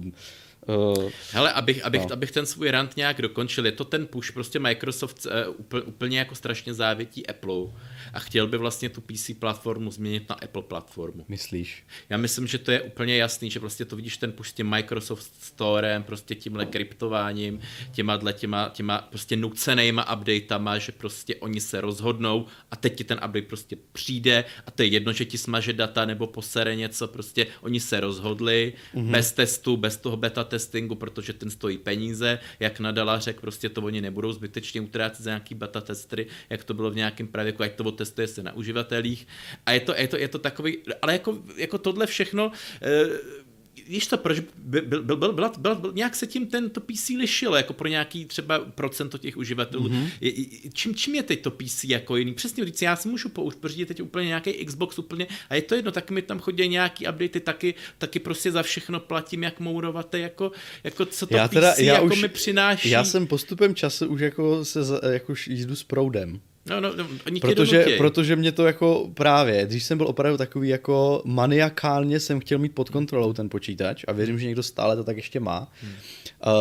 Uh, 0.68 1.10
Hele, 1.32 1.52
abych, 1.52 1.84
abych, 1.84 2.02
no. 2.02 2.12
abych 2.12 2.30
ten 2.30 2.46
svůj 2.46 2.70
rant 2.70 2.96
nějak 2.96 3.22
dokončil, 3.22 3.66
je 3.66 3.72
to 3.72 3.84
ten 3.84 4.06
push, 4.06 4.30
prostě 4.30 4.58
Microsoft 4.58 5.26
uh, 5.26 5.54
úplně, 5.58 5.82
úplně 5.82 6.18
jako 6.18 6.34
strašně 6.34 6.74
závětí 6.74 7.26
Apple 7.26 7.54
a 8.16 8.18
chtěl 8.18 8.46
by 8.46 8.58
vlastně 8.58 8.88
tu 8.88 9.00
PC 9.00 9.30
platformu 9.38 9.90
změnit 9.90 10.28
na 10.28 10.34
Apple 10.34 10.62
platformu. 10.62 11.24
Myslíš? 11.28 11.84
Já 12.08 12.16
myslím, 12.16 12.46
že 12.46 12.58
to 12.58 12.70
je 12.70 12.82
úplně 12.82 13.16
jasný, 13.16 13.50
že 13.50 13.60
prostě 13.60 13.84
to 13.84 13.96
vidíš 13.96 14.16
ten 14.16 14.32
push 14.32 14.52
tím 14.52 14.70
Microsoft 14.70 15.32
Storem, 15.40 16.02
prostě 16.02 16.34
tímhle 16.34 16.66
kryptováním, 16.66 17.60
těma, 17.92 18.32
těma, 18.32 18.68
těma 18.68 18.98
prostě 18.98 19.36
nucenýma 19.36 20.16
updatama, 20.16 20.78
že 20.78 20.92
prostě 20.92 21.36
oni 21.36 21.60
se 21.60 21.80
rozhodnou 21.80 22.46
a 22.70 22.76
teď 22.76 22.96
ti 22.96 23.04
ten 23.04 23.18
update 23.18 23.42
prostě 23.42 23.76
přijde 23.92 24.44
a 24.66 24.70
to 24.70 24.82
je 24.82 24.88
jedno, 24.88 25.12
že 25.12 25.24
ti 25.24 25.38
smaže 25.38 25.72
data 25.72 26.04
nebo 26.04 26.26
posere 26.26 26.76
něco, 26.76 27.08
prostě 27.08 27.46
oni 27.60 27.80
se 27.80 28.00
rozhodli 28.00 28.72
mm-hmm. 28.94 29.10
bez 29.10 29.32
testu, 29.32 29.76
bez 29.76 29.96
toho 29.96 30.16
beta 30.16 30.44
testingu, 30.44 30.94
protože 30.94 31.32
ten 31.32 31.50
stojí 31.50 31.78
peníze, 31.78 32.38
jak 32.60 32.80
nadala 32.80 33.18
řekl, 33.18 33.40
prostě 33.40 33.68
to 33.68 33.82
oni 33.82 34.00
nebudou 34.00 34.32
zbytečně 34.32 34.80
utrácet 34.80 35.24
za 35.24 35.30
nějaký 35.30 35.54
beta 35.54 35.80
testry, 35.80 36.26
jak 36.50 36.64
to 36.64 36.74
bylo 36.74 36.90
v 36.90 36.96
nějakém 36.96 37.28
pravěku, 37.28 37.62
ať 37.62 37.74
to 37.74 37.84
testuje 38.06 38.28
se 38.28 38.42
na 38.42 38.52
uživatelích. 38.52 39.26
A 39.66 39.72
je 39.72 39.80
to, 39.80 39.94
je 39.96 40.08
to, 40.08 40.16
je 40.16 40.28
to 40.28 40.38
takový, 40.38 40.78
ale 41.02 41.12
jako, 41.12 41.38
jako 41.56 41.78
tohle 41.78 42.06
všechno, 42.06 42.52
eh, 42.82 43.06
víš 43.88 44.06
to, 44.06 44.18
proč 44.18 44.40
byl, 44.56 44.82
byl, 44.82 45.02
byl, 45.02 45.16
byl, 45.16 45.32
byl, 45.58 45.74
byl, 45.74 45.92
nějak 45.94 46.16
se 46.16 46.26
tím 46.26 46.46
tento 46.46 46.80
PC 46.80 47.08
lišilo, 47.08 47.56
jako 47.56 47.72
pro 47.72 47.88
nějaký 47.88 48.24
třeba 48.24 48.58
procento 48.58 49.18
těch 49.18 49.36
uživatelů. 49.36 49.88
Mm-hmm. 49.88 50.10
Je, 50.20 50.32
čím, 50.72 50.94
čím 50.94 51.14
je 51.14 51.22
teď 51.22 51.42
to 51.42 51.50
PC 51.50 51.84
jako 51.84 52.16
jiný? 52.16 52.34
Přesně, 52.34 52.64
když 52.64 52.82
já 52.82 52.96
si 52.96 53.08
můžu 53.08 53.28
použít, 53.28 53.58
pořídit 53.58 53.86
teď 53.86 54.02
úplně 54.02 54.26
nějaký 54.26 54.52
Xbox 54.52 54.98
úplně, 54.98 55.26
a 55.50 55.54
je 55.54 55.62
to 55.62 55.74
jedno, 55.74 55.92
tak 55.92 56.10
mi 56.10 56.22
tam 56.22 56.38
chodí 56.38 56.68
nějaký 56.68 57.08
updaty, 57.08 57.40
taky, 57.40 57.74
taky 57.98 58.18
prostě 58.18 58.52
za 58.52 58.62
všechno 58.62 59.00
platím, 59.00 59.42
jak 59.42 59.60
mourovaté, 59.60 60.18
jako, 60.18 60.52
jako 60.84 61.06
co 61.06 61.26
to 61.26 61.36
já 61.36 61.48
teda, 61.48 61.72
PC 61.72 61.78
já 61.78 61.94
jako 61.94 62.06
už, 62.06 62.22
mi 62.22 62.28
přináší. 62.28 62.90
Já 62.90 63.04
jsem 63.04 63.26
postupem 63.26 63.74
času 63.74 64.06
už 64.06 64.20
jako 64.20 64.64
se 64.64 64.80
jako 65.12 65.34
jízdu 65.46 65.76
s 65.76 65.82
proudem. 65.84 66.40
No, 66.70 66.80
no, 66.80 66.92
no 66.96 67.06
oni 67.26 67.40
protože, 67.40 67.86
protože 67.98 68.36
mě 68.36 68.52
to 68.52 68.66
jako 68.66 69.10
právě, 69.14 69.66
když 69.66 69.84
jsem 69.84 69.98
byl 69.98 70.06
opravdu 70.06 70.38
takový 70.38 70.68
jako 70.68 71.22
maniakálně 71.24 72.20
jsem 72.20 72.40
chtěl 72.40 72.58
mít 72.58 72.74
pod 72.74 72.90
kontrolou 72.90 73.32
ten 73.32 73.48
počítač 73.48 74.04
a 74.08 74.12
věřím, 74.12 74.38
že 74.38 74.46
někdo 74.46 74.62
stále 74.62 74.96
to 74.96 75.04
tak 75.04 75.16
ještě 75.16 75.40
má. 75.40 75.72
Hmm. 75.82 75.92
Uh, 76.46 76.52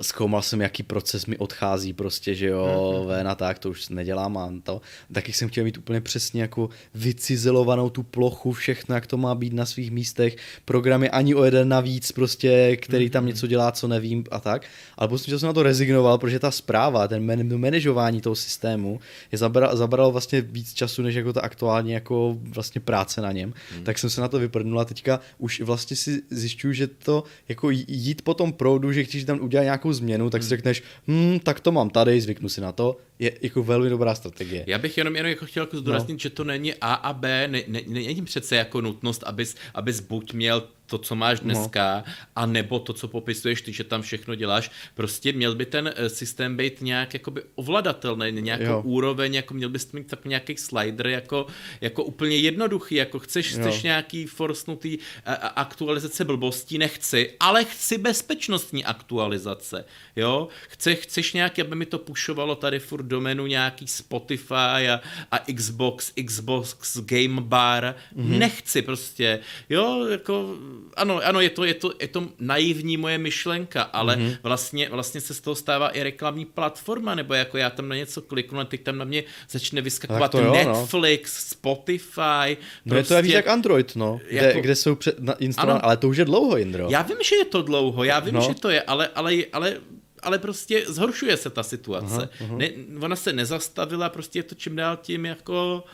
zkoumal 0.00 0.42
jsem, 0.42 0.60
jaký 0.60 0.82
proces 0.82 1.26
mi 1.26 1.36
odchází 1.38 1.92
prostě, 1.92 2.34
že 2.34 2.46
jo, 2.46 2.94
hmm. 2.98 3.08
ven 3.08 3.28
a 3.28 3.34
tak, 3.34 3.58
to 3.58 3.70
už 3.70 3.88
nedělám 3.88 4.36
a 4.36 4.52
to. 4.62 4.80
Taky 5.12 5.32
jsem 5.32 5.48
chtěl 5.48 5.64
mít 5.64 5.78
úplně 5.78 6.00
přesně 6.00 6.42
jako 6.42 6.68
vycizelovanou 6.94 7.90
tu 7.90 8.02
plochu, 8.02 8.52
všechno, 8.52 8.94
jak 8.94 9.06
to 9.06 9.16
má 9.16 9.34
být 9.34 9.52
na 9.52 9.66
svých 9.66 9.90
místech, 9.90 10.36
programy 10.64 11.10
ani 11.10 11.34
o 11.34 11.44
jeden 11.44 11.68
navíc 11.68 12.12
prostě, 12.12 12.76
který 12.76 13.10
tam 13.10 13.22
hmm. 13.22 13.28
něco 13.28 13.46
dělá, 13.46 13.72
co 13.72 13.88
nevím 13.88 14.24
a 14.30 14.40
tak. 14.40 14.66
Ale 14.96 15.08
postupně 15.08 15.38
jsem 15.38 15.46
na 15.46 15.52
to 15.52 15.62
rezignoval, 15.62 16.18
protože 16.18 16.38
ta 16.38 16.50
zpráva, 16.50 17.08
ten 17.08 17.26
man- 17.26 17.58
manažování 17.58 18.20
toho 18.20 18.36
systému 18.36 19.00
je 19.32 19.38
zabral, 19.54 19.76
zabral 19.76 20.12
vlastně 20.12 20.40
víc 20.40 20.74
času, 20.74 21.02
než 21.02 21.14
jako 21.14 21.32
ta 21.32 21.40
aktuální 21.40 21.92
jako 21.92 22.36
vlastně 22.40 22.80
práce 22.80 23.20
na 23.20 23.32
něm. 23.32 23.54
Hmm. 23.74 23.84
Tak 23.84 23.98
jsem 23.98 24.10
se 24.10 24.20
na 24.20 24.28
to 24.28 24.38
vyprdnul 24.38 24.80
a 24.80 24.84
teďka 24.84 25.20
už 25.38 25.60
vlastně 25.60 25.96
si 25.96 26.22
zjišťuju, 26.30 26.72
že 26.72 26.86
to 26.86 27.24
jako 27.48 27.70
jít 27.70 28.22
po 28.22 28.34
tom 28.34 28.52
proudu, 28.52 28.92
že 28.92 29.04
když 29.04 29.24
tam 29.24 29.40
udělá 29.40 29.64
nějakou 29.64 29.92
změnu, 29.92 30.30
tak 30.30 30.42
si 30.42 30.46
hmm. 30.46 30.56
řekneš, 30.56 30.82
hm, 31.08 31.38
tak 31.38 31.60
to 31.60 31.72
mám 31.72 31.90
tady, 31.90 32.20
zvyknu 32.20 32.48
si 32.48 32.60
na 32.60 32.72
to, 32.72 32.96
je 33.18 33.32
jako 33.42 33.62
velmi 33.62 33.90
dobrá 33.90 34.14
strategie. 34.14 34.64
Já 34.66 34.78
bych 34.78 34.98
jenom, 34.98 35.16
jenom 35.16 35.30
jako 35.30 35.46
chtěl 35.46 35.62
jako 35.62 35.76
zdůraznit, 35.76 36.14
no. 36.14 36.18
že 36.18 36.30
to 36.30 36.44
není 36.44 36.74
A 36.74 36.94
a 36.94 37.12
B, 37.12 37.48
ne, 37.48 37.62
ne, 37.68 37.80
není 37.86 38.24
přece 38.24 38.56
jako 38.56 38.80
nutnost, 38.80 39.22
abys, 39.26 39.56
abys 39.74 40.00
buď 40.00 40.32
měl 40.32 40.68
to, 40.86 40.98
co 40.98 41.14
máš 41.14 41.40
no. 41.40 41.44
dneska, 41.44 42.04
no. 42.06 42.12
a 42.36 42.46
nebo 42.46 42.78
to, 42.78 42.92
co 42.92 43.08
popisuješ 43.08 43.62
ty, 43.62 43.72
že 43.72 43.84
tam 43.84 44.02
všechno 44.02 44.34
děláš. 44.34 44.70
Prostě 44.94 45.32
měl 45.32 45.54
by 45.54 45.66
ten 45.66 45.92
eh, 45.96 46.08
systém 46.08 46.56
být 46.56 46.80
nějak 46.80 47.14
jakoby 47.14 47.42
ovladatelný, 47.54 48.32
nějakou 48.32 48.64
jo. 48.64 48.82
úroveň, 48.84 49.34
jako 49.34 49.54
měl 49.54 49.68
bys 49.68 49.92
mít 49.92 50.06
tak 50.06 50.24
nějaký 50.24 50.56
slider, 50.56 51.06
jako, 51.06 51.46
jako 51.80 52.04
úplně 52.04 52.36
jednoduchý, 52.36 52.94
jako 52.94 53.18
chceš, 53.18 53.48
chceš 53.48 53.82
nějaký 53.82 54.26
forsnutý 54.26 54.98
eh, 54.98 55.36
aktualizace 55.36 56.24
blbostí, 56.24 56.78
nechci, 56.78 57.32
ale 57.40 57.64
chci 57.64 57.98
bezpečnostní 57.98 58.84
aktualizace, 58.84 59.84
jo, 60.16 60.48
Chce, 60.68 60.94
chceš 60.94 61.32
nějaký, 61.32 61.62
aby 61.62 61.76
mi 61.76 61.86
to 61.86 61.98
pušovalo 61.98 62.54
tady 62.54 62.78
furt 62.78 63.02
do 63.02 63.20
menu 63.20 63.46
nějaký 63.46 63.88
Spotify 63.88 64.54
a, 64.90 65.00
a 65.30 65.38
Xbox, 65.38 66.12
Xbox 66.26 66.98
Game 67.00 67.40
Bar, 67.40 67.94
mm-hmm. 68.16 68.38
nechci 68.38 68.82
prostě, 68.82 69.40
jo, 69.68 70.06
jako 70.06 70.56
ano, 70.96 71.20
ano, 71.24 71.40
je 71.40 71.50
to, 71.50 71.64
je 71.64 71.74
to, 71.74 71.92
je 72.00 72.08
to 72.08 72.28
naivní 72.38 72.96
moje 72.96 73.18
myšlenka, 73.18 73.82
ale 73.82 74.16
mm-hmm. 74.16 74.38
vlastně, 74.42 74.88
vlastně 74.90 75.20
se 75.20 75.34
z 75.34 75.40
toho 75.40 75.54
stává 75.54 75.88
i 75.88 76.02
reklamní 76.02 76.44
platforma, 76.44 77.14
nebo 77.14 77.34
jako 77.34 77.58
já 77.58 77.70
tam 77.70 77.88
na 77.88 77.96
něco 77.96 78.22
kliknu 78.22 78.60
a 78.60 78.64
teď 78.64 78.82
tam 78.82 78.98
na 78.98 79.04
mě 79.04 79.24
začne 79.50 79.80
vyskakovat 79.80 80.30
to 80.30 80.38
jo, 80.38 80.44
no. 80.44 80.52
Netflix, 80.52 81.34
no. 81.34 81.50
Spotify. 81.50 82.56
No 82.84 82.94
prostě, 82.94 83.14
je 83.14 83.18
to 83.18 83.22
víc 83.22 83.32
jak 83.32 83.48
Android, 83.48 83.96
no, 83.96 84.20
kde, 84.28 84.46
jako, 84.46 84.60
kde 84.60 84.74
jsou 84.74 84.94
před, 84.94 85.16
ale 85.82 85.96
to 85.96 86.08
už 86.08 86.16
je 86.16 86.24
dlouho, 86.24 86.58
Indro. 86.58 86.86
Já 86.90 87.02
vím, 87.02 87.18
že 87.24 87.36
je 87.36 87.44
to 87.44 87.62
dlouho, 87.62 88.04
já 88.04 88.20
vím, 88.20 88.34
no. 88.34 88.40
že 88.40 88.54
to 88.54 88.70
je, 88.70 88.82
ale, 88.82 89.08
ale, 89.14 89.34
ale 89.52 89.76
ale 90.22 90.38
prostě 90.38 90.84
zhoršuje 90.86 91.36
se 91.36 91.50
ta 91.50 91.62
situace. 91.62 92.14
Aha, 92.14 92.28
aha. 92.40 92.56
Ne, 92.56 92.70
ona 93.00 93.16
se 93.16 93.32
nezastavila, 93.32 94.08
prostě 94.08 94.38
je 94.38 94.42
to 94.42 94.54
čím 94.54 94.76
dál 94.76 94.96
tím 94.96 95.26
jako 95.26 95.84
Uh, 95.84 95.90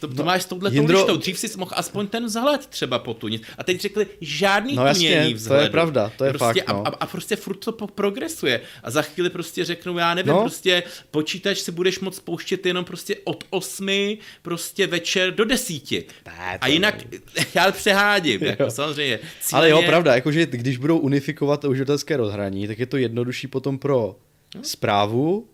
to, 0.00 0.08
to 0.08 0.14
no, 0.14 0.24
máš 0.24 0.42
s 0.42 0.46
touhle 0.46 0.70
Jindro... 0.72 0.98
lištou. 0.98 1.16
Dřív 1.16 1.38
si 1.38 1.58
mohl 1.58 1.70
aspoň 1.74 2.06
ten 2.06 2.24
vzhled 2.24 2.66
třeba 2.66 2.98
potunit. 2.98 3.42
A 3.58 3.64
teď 3.64 3.80
řekli 3.80 4.06
žádný 4.20 4.76
no, 4.76 4.86
jasně, 4.86 5.30
vzhledu. 5.34 5.60
to 5.60 5.64
je 5.64 5.70
pravda, 5.70 6.12
to 6.16 6.24
je 6.24 6.30
prostě 6.30 6.62
fakt. 6.62 6.68
No. 6.68 6.86
A, 6.86 6.90
a, 7.00 7.06
prostě 7.06 7.36
furt 7.36 7.56
to 7.56 7.72
progresuje. 7.72 8.60
A 8.82 8.90
za 8.90 9.02
chvíli 9.02 9.30
prostě 9.30 9.64
řeknou, 9.64 9.98
já 9.98 10.14
nevím, 10.14 10.32
no. 10.32 10.40
prostě 10.40 10.82
počítač 11.10 11.58
si 11.58 11.72
budeš 11.72 12.00
moct 12.00 12.20
pouštět 12.20 12.66
jenom 12.66 12.84
prostě 12.84 13.16
od 13.24 13.44
osmi 13.50 14.18
prostě 14.42 14.86
večer 14.86 15.34
do 15.34 15.44
desíti. 15.44 16.04
Ne, 16.26 16.58
a 16.60 16.66
jinak, 16.66 17.12
ne. 17.12 17.46
já 17.54 17.72
přehádím, 17.72 18.44
jako 18.44 18.70
samozřejmě. 18.70 19.18
Cíleně... 19.40 19.72
Ale 19.72 19.82
jo, 19.82 19.82
pravda, 19.86 20.14
jakože 20.14 20.46
když 20.46 20.76
budou 20.76 20.98
unifikovat 20.98 21.64
uživatelské 21.64 22.16
rozhraní, 22.16 22.66
tak 22.66 22.78
je 22.78 22.86
to 22.86 22.96
jednodušší 22.96 23.46
potom 23.46 23.78
pro 23.78 24.16
no. 24.54 24.64
zprávu, 24.64 25.48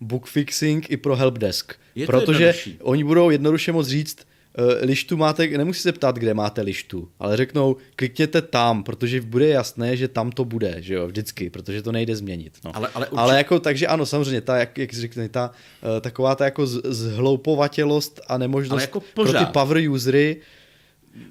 bookfixing 0.00 0.90
i 0.90 0.96
pro 0.96 1.16
helpdesk. 1.16 1.74
Je 1.94 2.06
protože 2.06 2.44
jednodušší. 2.44 2.78
oni 2.82 3.04
budou 3.04 3.30
jednoduše 3.30 3.72
moc 3.72 3.88
říct, 3.88 4.18
uh, 4.58 4.64
lištu 4.80 5.16
máte, 5.16 5.46
nemusí 5.46 5.80
se 5.80 5.92
ptát, 5.92 6.16
kde 6.16 6.34
máte 6.34 6.62
lištu, 6.62 7.08
ale 7.18 7.36
řeknou, 7.36 7.76
klikněte 7.96 8.42
tam, 8.42 8.84
protože 8.84 9.20
bude 9.20 9.48
jasné, 9.48 9.96
že 9.96 10.08
tam 10.08 10.30
to 10.30 10.44
bude, 10.44 10.76
že 10.78 10.94
jo, 10.94 11.06
vždycky, 11.06 11.50
protože 11.50 11.82
to 11.82 11.92
nejde 11.92 12.16
změnit. 12.16 12.58
No. 12.64 12.76
Ale, 12.76 12.88
ale, 12.94 13.06
určitě... 13.06 13.20
ale 13.20 13.36
jako, 13.36 13.60
takže 13.60 13.86
ano, 13.86 14.06
samozřejmě, 14.06 14.40
ta, 14.40 14.56
jak, 14.56 14.78
jak 14.78 14.92
řekne, 14.92 15.28
ta, 15.28 15.50
uh, 15.50 16.00
taková 16.00 16.34
ta 16.34 16.44
jako 16.44 16.66
zhloupovatelost 16.66 18.20
a 18.28 18.38
nemožnost 18.38 18.82
jako 18.82 19.00
pro 19.14 19.32
ty 19.32 19.44
power 19.52 19.90
usery, 19.90 20.36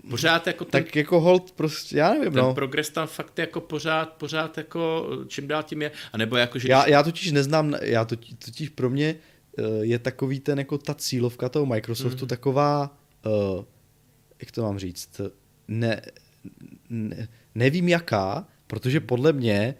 pořád 0.09 0.47
jako 0.47 0.65
ten, 0.65 0.83
tak 0.83 0.95
jako 0.95 1.19
hold 1.19 1.51
prostě, 1.51 1.97
já 1.97 2.13
nevím, 2.13 2.33
ten 2.33 2.41
no. 2.41 2.53
progres 2.53 2.89
tam 2.89 3.07
fakt 3.07 3.39
jako 3.39 3.61
pořád, 3.61 4.13
pořád 4.13 4.57
jako 4.57 5.09
čím 5.27 5.47
dál 5.47 5.63
tím 5.63 5.81
je, 5.81 5.91
a 6.13 6.17
nebo 6.17 6.37
jako, 6.37 6.59
že... 6.59 6.71
Já, 6.71 6.89
já 6.89 7.03
totiž 7.03 7.31
neznám, 7.31 7.75
já 7.81 8.05
totiž, 8.05 8.35
totiž 8.45 8.69
pro 8.69 8.89
mě 8.89 9.15
uh, 9.59 9.65
je 9.81 9.99
takový 9.99 10.39
ten 10.39 10.59
jako 10.59 10.77
ta 10.77 10.93
cílovka 10.93 11.49
toho 11.49 11.65
Microsoftu 11.65 12.25
mm-hmm. 12.25 12.29
taková, 12.29 12.97
uh, 13.25 13.65
jak 14.39 14.51
to 14.51 14.61
mám 14.61 14.79
říct, 14.79 15.21
ne, 15.67 16.01
ne, 16.89 17.27
nevím 17.55 17.89
jaká, 17.89 18.47
protože 18.67 18.99
podle 18.99 19.33
mě 19.33 19.75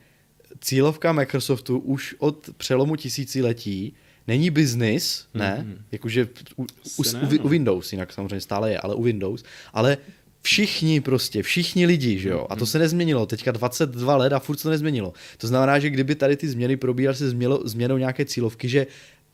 cílovka 0.60 1.12
Microsoftu 1.12 1.80
už 1.80 2.16
od 2.20 2.50
přelomu 2.58 2.96
tisíciletí 2.96 3.96
není 4.28 4.50
business, 4.50 5.28
ne, 5.34 5.66
mm-hmm. 5.68 5.82
jakože 5.92 6.28
u, 6.56 6.64
u, 6.64 6.68
u, 6.98 7.44
u 7.44 7.50
Windows, 7.50 7.92
jinak 7.92 8.14
samozřejmě 8.14 8.42
stále 8.42 8.72
je, 8.72 8.80
ale 8.80 8.96
u 8.96 9.04
Windows, 9.04 9.44
ale 9.74 9.98
všichni 10.42 11.02
prostě, 11.02 11.44
všichni 11.44 11.86
lidi, 11.86 12.20
že 12.20 12.30
jo, 12.30 12.48
a 12.50 12.56
to 12.56 12.66
mhm. 12.66 12.66
se 12.66 12.80
nezměnilo, 12.80 13.26
teďka 13.26 13.52
22 13.52 14.18
let 14.18 14.34
a 14.34 14.40
furt 14.40 14.58
se 14.58 14.64
to 14.64 14.70
nezměnilo. 14.70 15.14
To 15.38 15.48
znamená, 15.48 15.80
že 15.80 15.90
kdyby 15.90 16.16
tady 16.16 16.38
ty 16.38 16.48
změny 16.48 16.78
probíhaly 16.78 17.18
se 17.18 17.30
změlo, 17.30 17.62
změnou 17.66 17.98
nějaké 17.98 18.26
cílovky, 18.26 18.70
že 18.70 18.88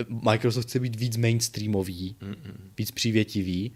Microsoft 0.10 0.66
chce 0.68 0.80
být 0.80 0.96
víc 0.96 1.18
mainstreamový, 1.18 2.16
mm-hmm. 2.22 2.54
víc 2.78 2.92
přívětivý, 2.92 3.72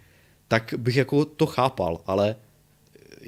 tak 0.47 0.73
bych 0.77 0.95
jako 0.95 1.25
to 1.25 1.45
chápal, 1.45 2.01
ale 2.05 2.35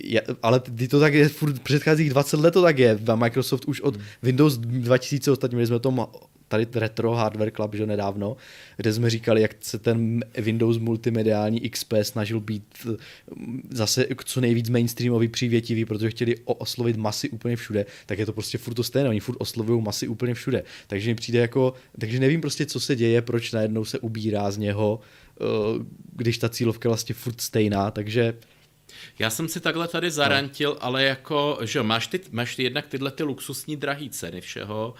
je, 0.03 0.21
ale 0.43 0.59
ty 0.59 0.87
to 0.87 0.99
tak 0.99 1.13
je, 1.13 1.29
furt 1.29 1.59
předcházích 1.59 2.09
20 2.09 2.39
let 2.39 2.51
to 2.51 2.61
tak 2.61 2.79
je. 2.79 2.99
Microsoft 3.15 3.65
už 3.65 3.81
od 3.81 3.97
mm. 3.97 4.03
Windows 4.23 4.57
2000 4.57 5.31
ostatně, 5.31 5.67
jsme 5.67 5.75
o 5.75 5.79
tom 5.79 6.07
tady 6.47 6.67
Retro 6.75 7.11
Hardware 7.11 7.51
Club, 7.51 7.75
že 7.75 7.85
nedávno, 7.85 8.37
kde 8.77 8.93
jsme 8.93 9.09
říkali, 9.09 9.41
jak 9.41 9.55
se 9.59 9.79
ten 9.79 10.23
Windows 10.37 10.77
multimediální 10.77 11.69
XP 11.69 11.93
snažil 12.01 12.39
být 12.39 12.63
eh, 12.85 12.97
zase 13.69 14.07
co 14.25 14.41
nejvíc 14.41 14.69
mainstreamový, 14.69 15.27
přívětivý, 15.27 15.85
protože 15.85 16.09
chtěli 16.09 16.35
oslovit 16.45 16.97
masy 16.97 17.29
úplně 17.29 17.55
všude, 17.55 17.85
tak 18.05 18.19
je 18.19 18.25
to 18.25 18.33
prostě 18.33 18.57
furt 18.57 18.73
to 18.73 18.83
stejné, 18.83 19.09
oni 19.09 19.19
furt 19.19 19.37
oslovují 19.39 19.81
masy 19.81 20.07
úplně 20.07 20.33
všude. 20.33 20.63
Takže 20.87 21.09
mi 21.09 21.15
přijde 21.15 21.39
jako, 21.39 21.73
takže 21.99 22.19
nevím 22.19 22.41
prostě, 22.41 22.65
co 22.65 22.79
se 22.79 22.95
děje, 22.95 23.21
proč 23.21 23.51
najednou 23.51 23.85
se 23.85 23.99
ubírá 23.99 24.51
z 24.51 24.57
něho, 24.57 24.99
eh, 25.41 25.43
když 26.13 26.37
ta 26.37 26.49
cílovka 26.49 26.89
vlastně 26.89 27.15
furt 27.15 27.41
stejná, 27.41 27.91
takže 27.91 28.33
já 29.19 29.29
jsem 29.29 29.47
si 29.47 29.59
takhle 29.59 29.87
tady 29.87 30.11
zarantil, 30.11 30.69
no. 30.69 30.85
ale 30.85 31.03
jako, 31.03 31.59
že 31.61 31.83
máš, 31.83 32.07
ty, 32.07 32.19
máš 32.31 32.55
ty 32.55 32.63
jednak 32.63 32.87
tyhle 32.87 33.11
ty 33.11 33.23
luxusní 33.23 33.75
drahý 33.75 34.09
ceny 34.09 34.41
všeho, 34.41 34.93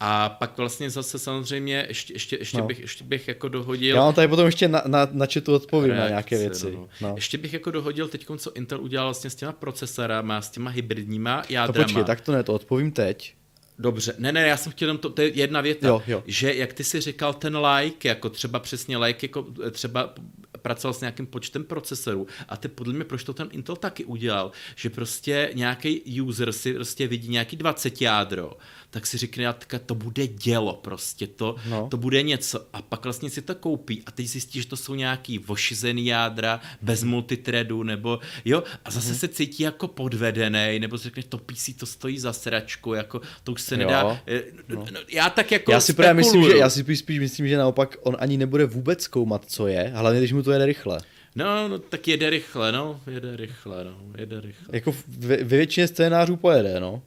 a 0.00 0.28
pak 0.28 0.58
vlastně 0.58 0.90
zase 0.90 1.18
samozřejmě 1.18 1.86
ještě, 1.88 2.12
ještě, 2.12 2.36
ještě, 2.38 2.58
no. 2.58 2.66
bych, 2.66 2.80
ještě 2.80 3.04
bych 3.04 3.28
jako 3.28 3.48
dohodil... 3.48 3.96
Já 3.96 4.02
mám 4.02 4.14
tady 4.14 4.28
potom 4.28 4.46
ještě 4.46 4.68
na, 4.68 4.82
na, 4.86 5.08
na 5.12 5.26
chatu 5.26 5.54
odpovím 5.54 5.90
reakce, 5.90 6.02
na 6.02 6.08
nějaké 6.08 6.38
věci. 6.38 6.72
No. 6.72 6.88
No. 7.00 7.12
Ještě 7.14 7.38
bych 7.38 7.52
jako 7.52 7.70
dohodil 7.70 8.08
teď, 8.08 8.26
co 8.36 8.52
Intel 8.52 8.80
udělal 8.80 9.06
vlastně 9.06 9.30
s 9.30 9.34
těma 9.34 9.52
procesorama, 9.52 10.42
s 10.42 10.50
těma 10.50 10.70
hybridníma 10.70 11.42
jádrama. 11.48 11.72
To 11.72 11.82
počkej, 11.82 12.04
tak 12.04 12.20
to 12.20 12.32
ne, 12.32 12.42
to 12.42 12.54
odpovím 12.54 12.92
teď. 12.92 13.34
Dobře, 13.80 14.14
ne, 14.18 14.32
ne, 14.32 14.48
já 14.48 14.56
jsem 14.56 14.72
chtěl 14.72 14.88
jenom 14.88 14.98
to, 14.98 15.10
to 15.10 15.22
je 15.22 15.28
jedna 15.34 15.60
věta, 15.60 15.88
jo, 15.88 16.02
jo. 16.06 16.22
že 16.26 16.54
jak 16.54 16.72
ty 16.72 16.84
si 16.84 17.00
říkal 17.00 17.34
ten 17.34 17.56
like, 17.56 18.08
jako 18.08 18.28
třeba 18.30 18.58
přesně 18.58 18.98
like, 18.98 19.24
jako 19.24 19.46
třeba 19.70 20.14
pracoval 20.62 20.94
s 20.94 21.00
nějakým 21.00 21.26
počtem 21.26 21.64
procesorů 21.64 22.26
a 22.48 22.56
ty 22.56 22.68
podle 22.68 22.92
mě, 22.92 23.04
proč 23.04 23.24
to 23.24 23.34
ten 23.34 23.48
Intel 23.52 23.76
taky 23.76 24.04
udělal, 24.04 24.52
že 24.76 24.90
prostě 24.90 25.50
nějaký 25.54 26.20
user 26.20 26.52
si 26.52 26.74
prostě 26.74 27.08
vidí 27.08 27.28
nějaký 27.28 27.56
20 27.56 28.02
jádro, 28.02 28.52
tak 28.90 29.06
si 29.06 29.18
řekne, 29.18 29.54
to 29.86 29.94
bude 29.94 30.26
dělo 30.26 30.74
prostě, 30.74 31.26
to, 31.26 31.56
no. 31.68 31.88
to 31.90 31.96
bude 31.96 32.22
něco 32.22 32.66
a 32.72 32.82
pak 32.82 33.04
vlastně 33.04 33.30
si 33.30 33.42
to 33.42 33.54
koupí 33.54 34.02
a 34.06 34.10
teď 34.10 34.26
zjistí, 34.26 34.62
že 34.62 34.68
to 34.68 34.76
jsou 34.76 34.94
nějaký 34.94 35.38
vošizený 35.38 36.06
jádra 36.06 36.60
bez 36.82 37.04
multithreadu 37.04 37.82
nebo 37.82 38.18
jo 38.44 38.62
a 38.84 38.90
zase 38.90 39.12
mm-hmm. 39.12 39.18
se 39.18 39.28
cítí 39.28 39.62
jako 39.62 39.88
podvedený 39.88 40.78
nebo 40.78 40.98
si 40.98 41.04
řekne, 41.04 41.22
to 41.22 41.38
PC 41.38 41.70
to 41.76 41.86
stojí 41.86 42.18
za 42.18 42.32
sračku, 42.32 42.94
jako 42.94 43.20
to 43.44 43.52
už 43.52 43.62
se 43.62 43.74
jo. 43.74 43.78
nedá, 43.78 44.20
eh, 44.26 44.42
no. 44.68 44.84
no. 44.92 45.00
já 45.08 45.30
tak 45.30 45.52
jako 45.52 45.72
Já 45.72 45.80
si 45.80 45.92
právě 45.92 46.14
myslím, 46.14 46.44
že, 46.44 46.56
já 46.56 46.70
si 46.70 46.80
spíš, 46.80 46.98
spíš 46.98 47.18
myslím, 47.18 47.48
že 47.48 47.56
naopak 47.56 47.96
on 48.02 48.16
ani 48.20 48.36
nebude 48.36 48.64
vůbec 48.64 49.02
zkoumat, 49.02 49.44
co 49.46 49.66
je, 49.66 49.92
hlavně 49.94 50.20
když 50.20 50.32
mu 50.32 50.42
to 50.42 50.52
jede 50.52 50.66
rychle. 50.66 51.00
No, 51.34 51.68
no, 51.68 51.78
tak 51.78 52.08
jede 52.08 52.30
rychle, 52.30 52.72
no, 52.72 53.00
jede 53.06 53.36
rychle, 53.36 53.84
no, 53.84 53.98
jede 54.18 54.40
rychle. 54.40 54.68
Jako 54.72 54.94
ve, 55.08 55.36
ve 55.36 55.56
většině 55.56 55.88
scénářů 55.88 56.36
pojede, 56.36 56.80
no. 56.80 57.02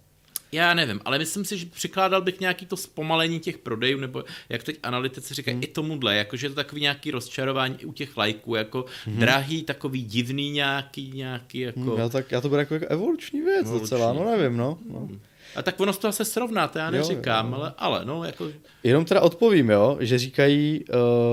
Já 0.51 0.73
nevím, 0.73 0.99
ale 1.05 1.17
myslím 1.17 1.45
si, 1.45 1.57
že 1.57 1.65
přikládal 1.65 2.21
bych 2.21 2.39
nějaký 2.39 2.65
to 2.65 2.77
zpomalení 2.77 3.39
těch 3.39 3.57
prodejů, 3.57 3.99
nebo 3.99 4.23
jak 4.49 4.63
teď 4.63 4.79
analytici 4.83 5.33
říkají, 5.33 5.55
hmm. 5.55 5.63
i 5.63 5.67
tomuhle, 5.67 6.15
jakože 6.15 6.45
je 6.45 6.49
to 6.49 6.55
takový 6.55 6.81
nějaký 6.81 7.11
rozčarování 7.11 7.85
u 7.85 7.93
těch 7.93 8.17
lajků, 8.17 8.55
jako 8.55 8.85
hmm. 9.05 9.19
drahý, 9.19 9.63
takový 9.63 10.01
divný 10.03 10.51
nějaký, 10.51 11.11
nějaký 11.15 11.59
jako... 11.59 11.79
Hmm, 11.79 11.97
já, 11.97 12.09
tak, 12.09 12.31
já 12.31 12.41
to 12.41 12.49
beru 12.49 12.59
jako, 12.59 12.73
jako 12.73 12.85
evoluční 12.85 13.41
věc 13.41 13.65
evoluční. 13.65 13.81
docela, 13.81 14.13
no 14.13 14.25
nevím, 14.25 14.57
no. 14.57 14.77
no. 14.89 14.99
Hmm. 14.99 15.19
A 15.55 15.61
tak 15.61 15.79
ono 15.79 15.93
to 15.93 16.07
asi 16.07 16.25
srovná, 16.25 16.67
to 16.67 16.79
já 16.79 16.91
neříkám, 16.91 17.47
jo, 17.47 17.53
jo. 17.53 17.61
Ale, 17.61 17.73
ale 17.77 18.05
no 18.05 18.23
jako... 18.23 18.47
Jenom 18.83 19.05
teda 19.05 19.21
odpovím, 19.21 19.69
jo, 19.69 19.97
že 19.99 20.19
říkají... 20.19 20.85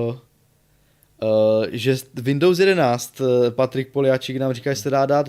Uh 0.08 0.16
Uh, 1.22 1.66
že 1.72 1.96
Windows 2.14 2.58
11, 2.58 3.20
eh, 3.20 3.50
Patrik 3.50 3.88
Poliáčik 3.88 4.36
nám 4.36 4.52
říká, 4.52 4.72
že 4.72 4.80
se 4.80 4.90
dá 4.90 5.06
dát 5.06 5.28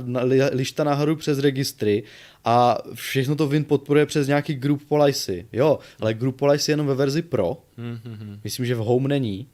lišta 0.51 0.83
nahoru 0.83 1.15
přes 1.15 1.39
registry 1.39 2.03
a 2.45 2.77
všechno 2.93 3.35
to 3.35 3.47
Win 3.47 3.63
podporuje 3.63 4.05
přes 4.05 4.27
nějaký 4.27 4.53
group 4.53 4.83
policy. 4.87 5.47
Jo, 5.53 5.79
ale 5.99 6.13
group 6.13 6.37
policy 6.37 6.71
je 6.71 6.73
jenom 6.73 6.87
ve 6.87 6.95
verzi 6.95 7.21
Pro. 7.21 7.57
Mm-hmm. 7.77 8.39
Myslím, 8.43 8.65
že 8.65 8.75
v 8.75 8.77
Home 8.77 9.07
není. 9.07 9.47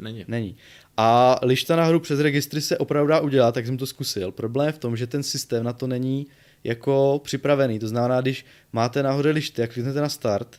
Není. 0.00 0.24
Není. 0.28 0.56
A 0.96 1.38
lišta 1.42 1.76
nahoru 1.76 2.00
přes 2.00 2.20
registry 2.20 2.60
se 2.60 2.78
opravdu 2.78 3.08
dá 3.08 3.20
udělat, 3.20 3.54
tak 3.54 3.66
jsem 3.66 3.76
to 3.76 3.86
zkusil. 3.86 4.32
Problém 4.32 4.66
je 4.66 4.72
v 4.72 4.78
tom, 4.78 4.96
že 4.96 5.06
ten 5.06 5.22
systém 5.22 5.64
na 5.64 5.72
to 5.72 5.86
není 5.86 6.26
jako 6.64 7.20
připravený. 7.24 7.78
To 7.78 7.88
znamená, 7.88 8.20
když 8.20 8.46
máte 8.72 9.02
nahoře 9.02 9.30
lišty, 9.30 9.60
jak 9.60 9.72
kliknete 9.72 10.00
na 10.00 10.08
start, 10.08 10.56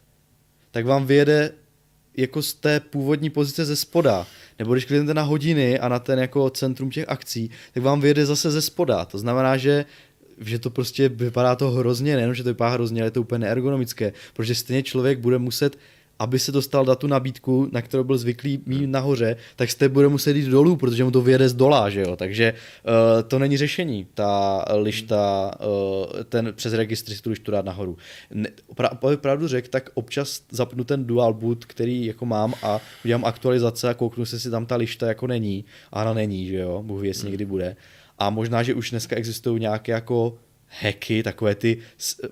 tak 0.71 0.85
vám 0.85 1.05
vyjede 1.05 1.51
jako 2.17 2.41
z 2.41 2.53
té 2.53 2.79
původní 2.79 3.29
pozice 3.29 3.65
ze 3.65 3.75
spoda. 3.75 4.27
Nebo 4.59 4.73
když 4.73 4.85
kliknete 4.85 5.13
na 5.13 5.21
hodiny 5.21 5.79
a 5.79 5.87
na 5.89 5.99
ten 5.99 6.19
jako 6.19 6.49
centrum 6.49 6.89
těch 6.89 7.05
akcí, 7.09 7.49
tak 7.73 7.83
vám 7.83 8.01
vyjede 8.01 8.25
zase 8.25 8.51
ze 8.51 8.61
spoda. 8.61 9.05
To 9.05 9.17
znamená, 9.17 9.57
že 9.57 9.85
že 10.41 10.59
to 10.59 10.69
prostě 10.69 11.09
vypadá 11.09 11.55
to 11.55 11.71
hrozně, 11.71 12.15
nejenom, 12.15 12.35
že 12.35 12.43
to 12.43 12.49
vypadá 12.49 12.71
hrozně, 12.71 13.01
ale 13.01 13.07
je 13.07 13.11
to 13.11 13.21
úplně 13.21 13.39
neergonomické, 13.39 14.13
protože 14.33 14.55
stejně 14.55 14.83
člověk 14.83 15.19
bude 15.19 15.37
muset 15.37 15.77
aby 16.21 16.39
se 16.39 16.51
dostal 16.51 16.85
na 16.85 16.95
tu 16.95 17.07
nabídku, 17.07 17.69
na 17.71 17.81
kterou 17.81 18.03
byl 18.03 18.17
zvyklý 18.17 18.61
mít 18.65 18.87
nahoře, 18.87 19.35
tak 19.55 19.71
jste 19.71 19.89
bude 19.89 20.07
muset 20.07 20.35
jít 20.35 20.45
dolů, 20.45 20.75
protože 20.75 21.03
mu 21.03 21.11
to 21.11 21.21
vyjede 21.21 21.49
z 21.49 21.53
dola, 21.53 21.89
že 21.89 22.01
jo? 22.01 22.15
Takže 22.15 22.53
uh, 22.53 23.27
to 23.27 23.39
není 23.39 23.57
řešení, 23.57 24.07
ta 24.13 24.65
lišta, 24.75 25.51
uh, 25.59 26.23
ten 26.23 26.53
přes 26.55 26.73
registry 26.73 27.15
si 27.15 27.21
tu 27.21 27.29
lištu 27.29 27.51
dát 27.51 27.65
nahoru. 27.65 27.97
Ne, 28.33 28.49
pra, 28.75 28.89
pravdu 29.15 29.47
řek, 29.47 29.67
tak 29.67 29.89
občas 29.93 30.41
zapnu 30.51 30.83
ten 30.83 31.05
dual 31.05 31.33
boot, 31.33 31.65
který 31.65 32.05
jako 32.05 32.25
mám 32.25 32.53
a 32.63 32.79
udělám 33.05 33.25
aktualizace 33.25 33.89
a 33.89 33.93
kouknu 33.93 34.25
se, 34.25 34.39
si 34.39 34.49
tam 34.49 34.65
ta 34.65 34.75
lišta 34.75 35.07
jako 35.07 35.27
není. 35.27 35.65
A 35.91 36.01
ona 36.01 36.13
není, 36.13 36.47
že 36.47 36.57
jo? 36.57 36.83
Bůh 36.85 37.01
ví, 37.01 37.07
jestli 37.07 37.27
někdy 37.27 37.45
bude. 37.45 37.75
A 38.19 38.29
možná, 38.29 38.63
že 38.63 38.73
už 38.73 38.89
dneska 38.89 39.15
existují 39.15 39.59
nějaké 39.59 39.91
jako 39.91 40.37
hacky, 40.79 41.23
takové 41.23 41.55
ty 41.55 41.77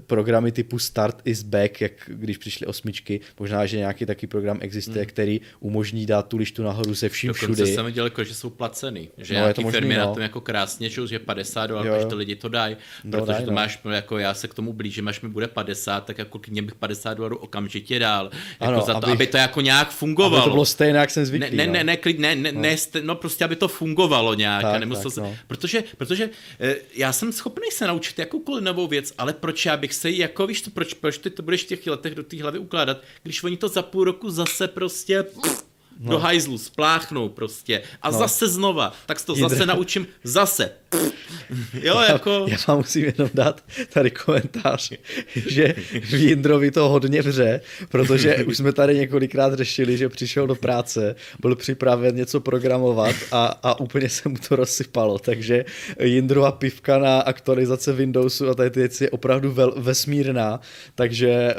programy 0.07 0.51
typu 0.51 0.79
Start 0.79 1.21
is 1.25 1.43
back, 1.43 1.81
jak 1.81 1.91
když 2.07 2.37
přišly 2.37 2.67
osmičky, 2.67 3.19
možná, 3.39 3.65
že 3.65 3.77
nějaký 3.77 4.05
taky 4.05 4.27
program 4.27 4.57
existuje, 4.61 5.03
hmm. 5.03 5.09
který 5.09 5.41
umožní 5.59 6.05
dát 6.05 6.27
tu 6.27 6.37
lištu 6.37 6.63
nahoru 6.63 6.95
se 6.95 7.09
vším 7.09 7.27
Dokonce 7.27 7.53
všudy. 7.53 7.73
jsem 7.73 7.85
viděl, 7.85 8.05
jako, 8.05 8.23
že 8.23 8.33
jsou 8.33 8.49
placený, 8.49 9.09
že 9.17 9.33
no, 9.33 9.39
nějaký 9.39 9.63
firmy 9.63 9.97
no. 9.97 10.05
na 10.05 10.13
tom 10.13 10.23
jako 10.23 10.41
krásně 10.41 10.89
čou, 10.89 11.07
že 11.07 11.19
50 11.19 11.67
dolarů, 11.67 11.89
když 11.93 12.05
to 12.09 12.15
lidi 12.15 12.35
to 12.35 12.49
dají, 12.49 12.77
no, 13.03 13.19
protože 13.19 13.31
daj, 13.31 13.43
to 13.45 13.51
no. 13.51 13.55
máš, 13.55 13.79
jako 13.91 14.17
já 14.17 14.33
se 14.33 14.47
k 14.47 14.53
tomu 14.53 14.73
blížím, 14.73 15.07
až 15.07 15.21
mi 15.21 15.29
bude 15.29 15.47
50, 15.47 16.05
tak 16.05 16.17
jako 16.17 16.39
k 16.39 16.47
něm 16.47 16.65
bych 16.65 16.75
50 16.75 17.13
dolarů 17.13 17.37
okamžitě 17.37 17.99
dál, 17.99 18.29
jako 18.59 18.73
ano, 18.73 18.81
za 18.81 18.93
to, 18.93 19.05
aby, 19.05 19.11
aby, 19.11 19.27
to 19.27 19.37
jako 19.37 19.61
nějak 19.61 19.91
fungovalo. 19.91 20.37
Aby 20.37 20.43
to 20.43 20.49
bylo 20.49 20.65
stejné, 20.65 20.99
jak 20.99 21.09
jsem 21.09 21.25
zvyklý. 21.25 21.57
Ne, 21.57 21.67
ne, 21.67 21.83
ne, 21.83 21.97
ne, 22.17 22.35
ne, 22.35 22.51
no. 22.51 22.61
ne, 22.61 22.75
no 23.01 23.15
prostě, 23.15 23.43
aby 23.45 23.55
to 23.55 23.67
fungovalo 23.67 24.33
nějak, 24.33 24.61
tak, 24.61 24.89
tak, 24.89 25.11
se, 25.11 25.21
no. 25.21 25.35
protože, 25.47 25.83
protože 25.97 26.29
eh, 26.59 26.75
já 26.95 27.13
jsem 27.13 27.33
schopný 27.33 27.67
se 27.71 27.87
naučit 27.87 28.19
jakoukoliv 28.29 28.63
novou 28.63 28.87
věc, 28.87 29.13
ale 29.17 29.33
proč 29.33 29.65
já 29.65 29.77
bych 29.77 29.93
se 29.93 30.09
jako, 30.11 30.47
víš 30.47 30.61
to, 30.61 30.71
proč, 30.71 30.93
proč 30.93 31.17
ty 31.17 31.29
to 31.29 31.43
budeš 31.43 31.63
v 31.63 31.67
těch 31.67 31.87
letech 31.87 32.15
do 32.15 32.23
té 32.23 32.41
hlavy 32.41 32.59
ukládat, 32.59 33.01
když 33.23 33.43
oni 33.43 33.57
to 33.57 33.67
za 33.67 33.81
půl 33.81 34.03
roku 34.03 34.29
zase 34.29 34.67
prostě 34.67 35.23
pff, 35.23 35.68
no. 35.99 36.11
do 36.11 36.19
hajzlu 36.19 36.57
spláchnou 36.57 37.29
prostě 37.29 37.81
a 38.01 38.11
no. 38.11 38.17
zase 38.17 38.47
znova, 38.47 38.93
tak 39.05 39.21
to 39.21 39.35
zase 39.35 39.65
naučím 39.65 40.07
zase. 40.23 40.71
Pff, 40.89 41.19
jo, 41.73 41.99
jako... 42.09 42.45
Já, 42.47 42.53
já 42.53 42.57
vám 42.67 42.77
musím 42.77 43.05
jenom 43.05 43.29
dát 43.33 43.63
tady 43.93 44.11
komentář, 44.11 44.91
že 45.35 45.75
v 46.01 46.13
Jindrovi 46.13 46.71
to 46.71 46.89
hodně 46.89 47.21
vře, 47.21 47.61
protože 47.89 48.35
už 48.45 48.57
jsme 48.57 48.73
tady 48.73 48.95
několikrát 48.95 49.53
řešili, 49.53 49.97
že 49.97 50.09
přišel 50.09 50.47
do 50.47 50.55
práce, 50.55 51.15
byl 51.39 51.55
připraven 51.55 52.15
něco 52.15 52.39
programovat 52.39 53.15
a, 53.31 53.45
a 53.63 53.79
úplně 53.79 54.09
se 54.09 54.29
mu 54.29 54.35
to 54.47 54.55
rozsypalo, 54.55 55.19
takže 55.19 55.65
Jindrova 56.03 56.51
pivka 56.51 56.97
na 56.97 57.19
aktualizace 57.19 57.93
Windowsu 57.93 58.49
a 58.49 58.53
tady 58.53 58.69
ty 58.69 58.79
věci 58.79 59.03
je 59.03 59.09
opravdu 59.09 59.51
vel, 59.51 59.73
vesmírná, 59.77 60.59
takže 60.95 61.55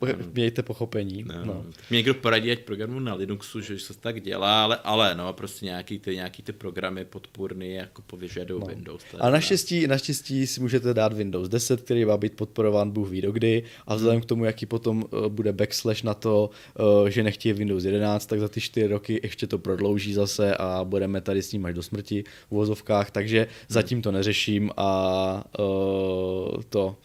uh, 0.00 0.08
mějte 0.34 0.62
pochopení. 0.62 1.24
No. 1.26 1.44
No. 1.44 1.64
Mě 1.90 1.96
někdo 1.96 2.14
poradí, 2.14 2.52
ať 2.52 2.58
programu 2.58 3.00
na 3.00 3.14
Linuxu, 3.40 3.60
že 3.60 3.78
se 3.78 3.94
tak 3.94 4.20
dělá, 4.20 4.64
ale, 4.64 4.78
ale 4.84 5.14
no, 5.14 5.32
prostě 5.32 5.66
nějaký 5.66 5.98
ty, 5.98 6.14
nějaký 6.14 6.42
ty 6.42 6.52
programy 6.52 7.04
podpůrný 7.04 7.74
jako 7.74 8.02
povyžadují 8.02 8.60
no. 8.60 8.66
Windows. 8.66 9.02
A 9.18 9.30
naštěstí, 9.30 9.86
naštěstí 9.86 10.46
si 10.46 10.60
můžete 10.60 10.94
dát 10.94 11.12
Windows 11.12 11.48
10, 11.48 11.82
který 11.82 12.04
má 12.04 12.16
být 12.16 12.36
podporován 12.36 12.90
Bůh 12.90 13.08
ví 13.08 13.22
dokdy 13.22 13.62
a 13.86 13.94
vzhledem 13.94 14.16
hmm. 14.16 14.22
k 14.22 14.28
tomu, 14.28 14.44
jaký 14.44 14.66
potom 14.66 15.04
uh, 15.10 15.26
bude 15.26 15.52
backslash 15.52 16.02
na 16.02 16.14
to, 16.14 16.50
uh, 17.02 17.08
že 17.08 17.22
nechtějí 17.22 17.52
Windows 17.52 17.84
11, 17.84 18.26
tak 18.26 18.40
za 18.40 18.48
ty 18.48 18.60
4 18.60 18.86
roky 18.86 19.20
ještě 19.22 19.46
to 19.46 19.58
prodlouží 19.58 20.12
zase 20.14 20.56
a 20.56 20.84
budeme 20.84 21.20
tady 21.20 21.42
s 21.42 21.52
ním 21.52 21.66
až 21.66 21.74
do 21.74 21.82
smrti 21.82 22.24
v 22.48 22.52
uvozovkách, 22.52 23.10
takže 23.10 23.38
hmm. 23.38 23.48
zatím 23.68 24.02
to 24.02 24.12
neřeším 24.12 24.70
a 24.76 25.44
uh, 25.58 26.62
to 26.68 26.96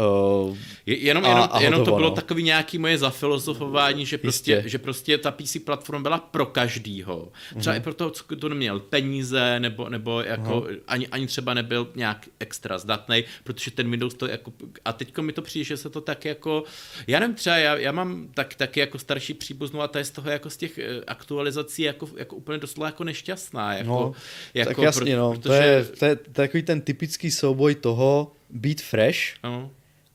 Uh, 0.00 0.56
jenom, 0.86 1.24
jenom, 1.24 1.40
a, 1.40 1.44
a 1.44 1.60
jenom 1.60 1.84
to 1.84 1.94
bylo 1.94 2.08
no. 2.08 2.14
takový 2.14 2.42
nějaký 2.42 2.78
moje 2.78 2.98
zafilozofování, 2.98 4.06
že 4.06 4.18
prostě, 4.18 4.62
že 4.66 4.78
prostě 4.78 5.18
ta 5.18 5.30
PC 5.30 5.56
platforma 5.64 6.02
byla 6.02 6.18
pro 6.18 6.46
každýho. 6.46 7.32
Třeba 7.58 7.74
uh-huh. 7.74 7.78
i 7.78 7.82
pro 7.82 7.94
toho, 7.94 8.12
kdo 8.28 8.48
neměl 8.48 8.80
peníze, 8.80 9.60
nebo, 9.60 9.88
nebo 9.88 10.20
jako 10.20 10.60
uh-huh. 10.60 10.78
ani, 10.88 11.08
ani 11.08 11.26
třeba 11.26 11.54
nebyl 11.54 11.90
nějak 11.94 12.26
extra 12.40 12.78
zdatný, 12.78 13.24
protože 13.44 13.70
ten 13.70 13.90
Windows 13.90 14.14
to 14.14 14.26
jako, 14.26 14.52
a 14.84 14.92
teďko 14.92 15.22
mi 15.22 15.32
to 15.32 15.42
přijde, 15.42 15.64
že 15.64 15.76
se 15.76 15.90
to 15.90 16.00
tak 16.00 16.24
jako, 16.24 16.64
já 17.06 17.20
nevím, 17.20 17.36
třeba 17.36 17.56
já, 17.56 17.76
já 17.76 17.92
mám 17.92 18.28
tak, 18.34 18.54
taky 18.54 18.80
jako 18.80 18.98
starší 18.98 19.34
příbuznou 19.34 19.80
a 19.80 19.88
ta 19.88 19.98
je 19.98 20.04
z 20.04 20.10
toho 20.10 20.30
jako 20.30 20.50
z 20.50 20.56
těch 20.56 20.78
eh, 20.78 21.00
aktualizací 21.06 21.82
jako, 21.82 22.08
jako 22.16 22.36
úplně 22.36 22.58
doslova 22.58 22.86
jako 22.86 23.04
nešťastná. 23.04 23.74
Jako, 23.74 23.88
no, 23.88 24.12
jako 24.54 24.70
tak 24.70 24.78
jasně, 24.78 25.14
pro, 25.14 25.22
no, 25.22 25.32
protože... 25.32 25.48
to, 25.48 25.54
je, 25.54 25.84
to 25.84 26.04
je 26.04 26.16
takový 26.16 26.62
ten 26.62 26.80
typický 26.80 27.30
souboj 27.30 27.74
toho 27.74 28.32
být 28.50 28.82
fresh, 28.82 29.18
uh-huh 29.44 29.68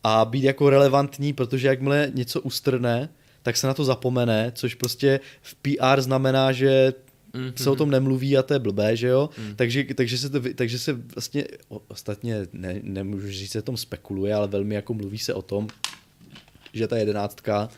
a 0.07 0.25
být 0.25 0.43
jako 0.43 0.69
relevantní, 0.69 1.33
protože 1.33 1.67
jakmile 1.67 2.11
něco 2.13 2.41
ustrne, 2.41 3.09
tak 3.41 3.57
se 3.57 3.67
na 3.67 3.73
to 3.73 3.85
zapomene, 3.85 4.51
což 4.55 4.75
prostě 4.75 5.19
v 5.41 5.55
PR 5.55 6.01
znamená, 6.01 6.51
že 6.51 6.93
mm-hmm. 7.33 7.53
se 7.55 7.69
o 7.69 7.75
tom 7.75 7.91
nemluví 7.91 8.37
a 8.37 8.43
to 8.43 8.53
je 8.53 8.59
blbé, 8.59 8.95
že 8.95 9.07
jo? 9.07 9.29
Mm. 9.37 9.55
Takže, 9.55 9.83
takže, 9.95 10.17
se 10.17 10.29
to, 10.29 10.41
takže 10.55 10.79
se 10.79 10.93
vlastně, 10.93 11.45
ostatně 11.87 12.47
ne, 12.53 12.79
nemůžu 12.83 13.27
říct, 13.27 13.39
že 13.39 13.47
se 13.47 13.61
tom 13.61 13.77
spekuluje, 13.77 14.33
ale 14.33 14.47
velmi 14.47 14.75
jako 14.75 14.93
mluví 14.93 15.17
se 15.17 15.33
o 15.33 15.41
tom, 15.41 15.67
že 16.73 16.87
ta 16.87 16.97
jedenáctka, 16.97 17.69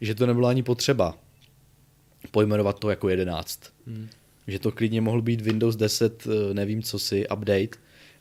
že 0.00 0.14
to 0.14 0.26
nebylo 0.26 0.48
ani 0.48 0.62
potřeba 0.62 1.18
pojmenovat 2.30 2.78
to 2.78 2.90
jako 2.90 3.08
jedenáct. 3.08 3.60
Mm. 3.86 4.08
Že 4.46 4.58
to 4.58 4.72
klidně 4.72 5.00
mohl 5.00 5.22
být 5.22 5.40
Windows 5.40 5.76
10, 5.76 6.26
eh, 6.26 6.54
nevím 6.54 6.82
co 6.82 6.98
si, 6.98 7.28
update, 7.28 7.78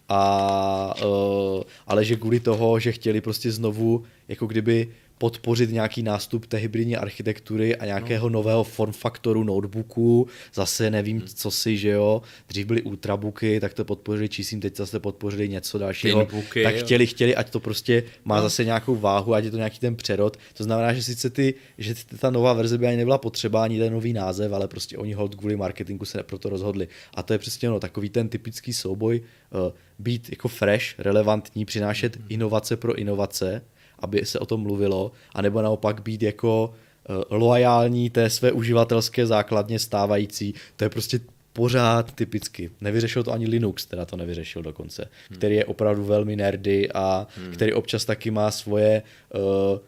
a, 0.10 0.94
uh, 1.06 1.62
ale 1.88 2.06
že 2.06 2.16
kvůli 2.16 2.40
toho, 2.40 2.80
že 2.80 2.92
chtěli 2.92 3.22
prostě 3.22 3.52
znovu 3.52 4.04
jako 4.28 4.46
kdyby 4.46 4.88
podpořit 5.18 5.72
nějaký 5.72 6.04
nástup 6.04 6.46
té 6.46 6.58
hybridní 6.58 6.96
architektury 6.96 7.76
a 7.76 7.86
nějakého 7.86 8.30
no. 8.30 8.34
nového 8.34 8.64
formfaktoru 8.64 9.44
notebooku, 9.44 10.28
zase 10.54 10.90
nevím, 10.90 11.18
hmm. 11.18 11.28
co 11.28 11.52
si, 11.52 11.78
že 11.78 11.90
jo, 11.90 12.22
dřív 12.48 12.66
byly 12.66 12.82
ultrabooky, 12.82 13.60
tak 13.60 13.74
to 13.74 13.86
podpořili 13.86 14.30
čísím, 14.30 14.62
teď 14.62 14.76
zase 14.76 15.00
podpořili 15.00 15.50
něco 15.50 15.78
dalšího, 15.78 16.26
Pinbooky, 16.26 16.64
tak 16.64 16.76
jo. 16.76 16.82
chtěli, 16.82 17.08
chtěli, 17.08 17.36
ať 17.36 17.50
to 17.50 17.60
prostě 17.60 18.04
má 18.26 18.36
no. 18.36 18.42
zase 18.42 18.66
nějakou 18.66 18.96
váhu, 18.96 19.34
ať 19.34 19.44
je 19.44 19.52
to 19.52 19.58
nějaký 19.58 19.80
ten 19.80 19.96
přerod, 19.96 20.38
to 20.54 20.64
znamená, 20.64 20.94
že 20.94 21.04
sice 21.04 21.30
ty, 21.30 21.54
že 21.78 21.96
ta 22.20 22.30
nová 22.30 22.54
verze 22.54 22.78
by 22.78 22.88
ani 22.88 22.98
nebyla 22.98 23.18
potřeba, 23.18 23.64
ani 23.64 23.80
ten 23.80 23.94
nový 23.94 24.14
název, 24.14 24.54
ale 24.54 24.68
prostě 24.68 24.98
oni 24.98 25.14
hold 25.14 25.36
kvůli 25.36 25.56
marketingu 25.56 26.06
se 26.06 26.24
proto 26.24 26.50
rozhodli. 26.50 26.88
A 27.14 27.24
to 27.24 27.34
je 27.34 27.40
přesně 27.40 27.70
no, 27.70 27.80
takový 27.80 28.10
ten 28.10 28.30
typický 28.30 28.74
souboj, 28.74 29.22
uh, 29.22 29.74
být 30.00 30.30
jako 30.30 30.48
fresh, 30.48 31.00
relevantní, 31.00 31.66
přinášet 31.66 32.16
hmm. 32.16 32.26
inovace 32.30 32.78
pro 32.78 32.96
inovace, 32.96 33.62
aby 34.00 34.26
se 34.26 34.40
o 34.40 34.46
tom 34.46 34.62
mluvilo, 34.62 35.12
anebo 35.34 35.62
naopak 35.62 36.02
být 36.02 36.24
jako 36.24 36.74
uh, 37.10 37.16
loajální 37.30 38.10
té 38.10 38.30
své 38.30 38.52
uživatelské 38.52 39.26
základně 39.26 39.80
stávající. 39.80 40.54
To 40.76 40.84
je 40.84 40.90
prostě 40.90 41.20
pořád 41.54 42.12
typicky. 42.12 42.72
Nevyřešil 42.82 43.24
to 43.24 43.32
ani 43.32 43.48
Linux, 43.48 43.86
teda 43.86 44.06
to 44.06 44.18
nevyřešil 44.18 44.62
dokonce, 44.62 45.10
hmm. 45.30 45.38
který 45.38 45.56
je 45.56 45.66
opravdu 45.66 46.04
velmi 46.04 46.36
nerdy 46.36 46.92
a 46.92 47.28
hmm. 47.38 47.52
který 47.52 47.74
občas 47.74 48.06
taky 48.06 48.32
má 48.32 48.52
svoje 48.52 49.04
uh, 49.36 49.80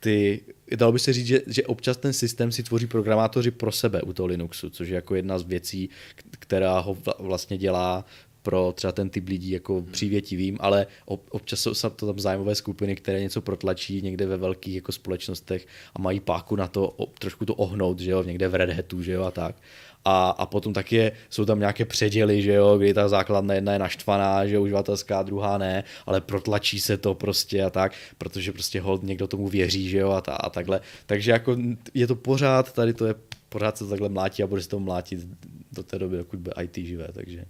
ty, 0.00 0.40
dalo 0.76 0.92
by 0.92 0.98
se 0.98 1.12
říct, 1.12 1.26
že, 1.26 1.40
že 1.46 1.66
občas 1.66 1.96
ten 1.96 2.12
systém 2.12 2.52
si 2.52 2.62
tvoří 2.62 2.86
programátoři 2.86 3.50
pro 3.50 3.72
sebe 3.72 4.02
u 4.02 4.12
toho 4.12 4.26
Linuxu, 4.26 4.70
což 4.70 4.88
je 4.88 4.94
jako 4.94 5.14
jedna 5.14 5.38
z 5.38 5.42
věcí, 5.42 5.90
která 6.30 6.78
ho 6.78 6.98
vlastně 7.18 7.58
dělá 7.58 8.04
pro 8.46 8.72
třeba 8.76 8.92
ten 8.92 9.10
typ 9.10 9.28
lidí 9.28 9.50
jako 9.50 9.74
hmm. 9.74 9.92
přívětivým, 9.92 10.56
ale 10.60 10.86
občas 11.06 11.60
jsou 11.60 11.90
to 11.90 12.06
tam 12.06 12.18
zájmové 12.18 12.54
skupiny, 12.54 12.96
které 12.96 13.20
něco 13.20 13.40
protlačí 13.42 14.02
někde 14.02 14.26
ve 14.26 14.36
velkých 14.36 14.74
jako 14.74 14.92
společnostech 14.92 15.66
a 15.94 15.98
mají 15.98 16.20
páku 16.20 16.56
na 16.56 16.66
to 16.66 16.94
trošku 17.18 17.44
to 17.44 17.54
ohnout, 17.54 18.00
že 18.00 18.10
jo, 18.10 18.22
někde 18.22 18.48
v 18.48 18.54
Red 18.54 18.70
Hatu, 18.70 19.02
že 19.02 19.12
jo, 19.12 19.24
a 19.24 19.30
tak. 19.30 19.56
A, 20.04 20.30
a 20.30 20.46
potom 20.46 20.72
taky 20.72 20.96
je, 20.96 21.12
jsou 21.30 21.44
tam 21.44 21.58
nějaké 21.58 21.84
předěly, 21.84 22.42
že 22.42 22.52
jo, 22.52 22.78
kdy 22.78 22.94
ta 22.94 23.08
základna 23.08 23.54
jedna 23.54 23.72
je 23.72 23.78
naštvaná, 23.78 24.46
že 24.46 24.54
jo, 24.54 24.62
uživatelská, 24.62 25.22
druhá 25.22 25.58
ne, 25.58 25.84
ale 26.06 26.20
protlačí 26.20 26.80
se 26.80 26.96
to 26.96 27.14
prostě 27.14 27.62
a 27.64 27.70
tak, 27.70 27.92
protože 28.18 28.52
prostě 28.52 28.80
hold 28.80 29.02
někdo 29.02 29.26
tomu 29.26 29.48
věří, 29.48 29.88
že 29.88 29.98
jo, 29.98 30.10
a, 30.10 30.20
ta, 30.20 30.32
a 30.32 30.50
takhle. 30.50 30.80
Takže 31.06 31.30
jako 31.30 31.56
je 31.94 32.06
to 32.06 32.14
pořád, 32.14 32.72
tady 32.72 32.94
to 32.94 33.06
je 33.06 33.14
pořád 33.48 33.78
se 33.78 33.84
to 33.84 33.90
takhle 33.90 34.08
mlátí 34.08 34.42
a 34.42 34.46
bude 34.46 34.62
se 34.62 34.68
to 34.68 34.80
mlátit 34.80 35.26
do 35.72 35.82
té 35.82 35.98
doby, 35.98 36.16
dokud 36.16 36.38
bude 36.38 36.54
IT 36.62 36.76
živé, 36.76 37.08
takže... 37.12 37.44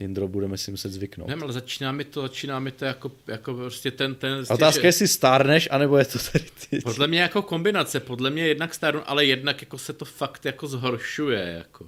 Jindro, 0.00 0.28
budeme 0.28 0.58
si 0.58 0.70
muset 0.70 0.92
zvyknout. 0.92 1.28
Ne, 1.28 1.34
ale 1.34 1.52
začíná 1.52 1.92
mi 1.92 2.04
to, 2.04 2.22
začíná 2.22 2.60
mi 2.60 2.70
to 2.70 2.84
jako, 2.84 3.12
jako 3.26 3.54
prostě 3.54 3.90
ten... 3.90 4.14
ten 4.14 4.36
prostě, 4.36 4.54
Otázka, 4.54 4.82
že... 4.82 4.88
jestli 4.88 5.08
stárneš, 5.08 5.68
anebo 5.70 5.98
je 5.98 6.04
to 6.04 6.18
tady 6.32 6.44
ty... 6.70 6.80
Podle 6.80 7.06
mě 7.06 7.20
jako 7.20 7.42
kombinace, 7.42 8.00
podle 8.00 8.30
mě 8.30 8.46
jednak 8.46 8.74
stárnu, 8.74 9.00
ale 9.06 9.24
jednak 9.24 9.62
jako 9.62 9.78
se 9.78 9.92
to 9.92 10.04
fakt 10.04 10.44
jako 10.44 10.66
zhoršuje, 10.66 11.40
jako 11.40 11.86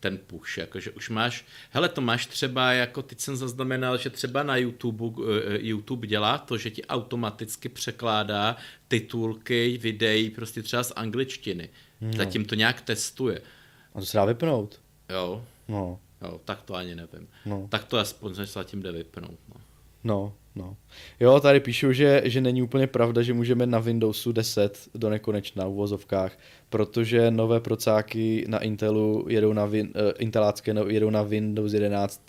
ten 0.00 0.18
push, 0.26 0.58
jakože 0.58 0.90
už 0.90 1.10
máš, 1.10 1.44
hele 1.70 1.88
to 1.88 2.00
máš 2.00 2.26
třeba, 2.26 2.72
jako 2.72 3.02
teď 3.02 3.20
jsem 3.20 3.36
zaznamenal, 3.36 3.98
že 3.98 4.10
třeba 4.10 4.42
na 4.42 4.56
YouTube, 4.56 5.04
uh, 5.04 5.26
YouTube 5.54 6.06
dělá 6.06 6.38
to, 6.38 6.58
že 6.58 6.70
ti 6.70 6.84
automaticky 6.84 7.68
překládá 7.68 8.56
titulky 8.88 9.78
videí 9.82 10.30
prostě 10.30 10.62
třeba 10.62 10.82
z 10.82 10.92
angličtiny. 10.96 11.68
No. 12.00 12.12
Zatím 12.16 12.44
to 12.44 12.54
nějak 12.54 12.80
testuje. 12.80 13.40
A 13.94 14.00
to 14.00 14.06
se 14.06 14.16
dá 14.16 14.24
vypnout. 14.24 14.80
Jo. 15.08 15.44
No. 15.68 16.00
Jo, 16.24 16.40
tak 16.44 16.62
to 16.62 16.74
ani 16.74 16.94
nevím. 16.94 17.28
No. 17.46 17.68
Tak 17.70 17.84
to 17.84 17.98
aspoň 17.98 18.34
se 18.34 18.46
zatím 18.46 18.82
jde 18.82 18.92
vypnout. 18.92 19.38
No. 19.48 19.60
no, 20.04 20.32
no. 20.56 20.76
Jo, 21.20 21.40
tady 21.40 21.60
píšu, 21.60 21.92
že, 21.92 22.22
že 22.24 22.40
není 22.40 22.62
úplně 22.62 22.86
pravda, 22.86 23.22
že 23.22 23.34
můžeme 23.34 23.66
na 23.66 23.78
Windowsu 23.78 24.32
10 24.32 24.88
do 24.94 25.10
nekonečna 25.10 25.66
v 25.66 25.70
uvozovkách 25.70 26.36
protože 26.74 27.30
nové 27.30 27.60
procáky 27.60 28.44
na 28.48 28.58
Intelu 28.58 29.26
jedou 29.28 29.52
na 29.52 29.66
win, 29.66 29.92
uh, 29.94 30.12
intelácké 30.18 30.74
jedou 30.86 31.10
na 31.10 31.22
Windows 31.22 31.72
11 31.72 32.22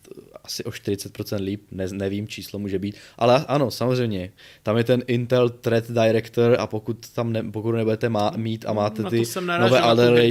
asi 0.44 0.64
o 0.64 0.70
40% 0.70 1.44
líp, 1.44 1.62
ne, 1.72 1.88
nevím, 1.92 2.28
číslo 2.28 2.60
může 2.60 2.80
být, 2.80 2.96
ale 3.18 3.46
ano, 3.48 3.72
samozřejmě, 3.72 4.32
tam 4.64 4.78
je 4.78 4.84
ten 4.84 5.04
Intel 5.08 5.50
Thread 5.50 5.92
Director 5.92 6.56
a 6.60 6.68
pokud 6.68 7.10
tam 7.10 7.34
ne, 7.34 7.44
pokud 7.44 7.72
nebudete 7.72 8.10
má, 8.10 8.32
mít 8.36 8.66
a 8.68 8.74
máte 8.74 9.04
ty 9.04 9.24
nové 9.60 9.80
Alder 9.80 10.30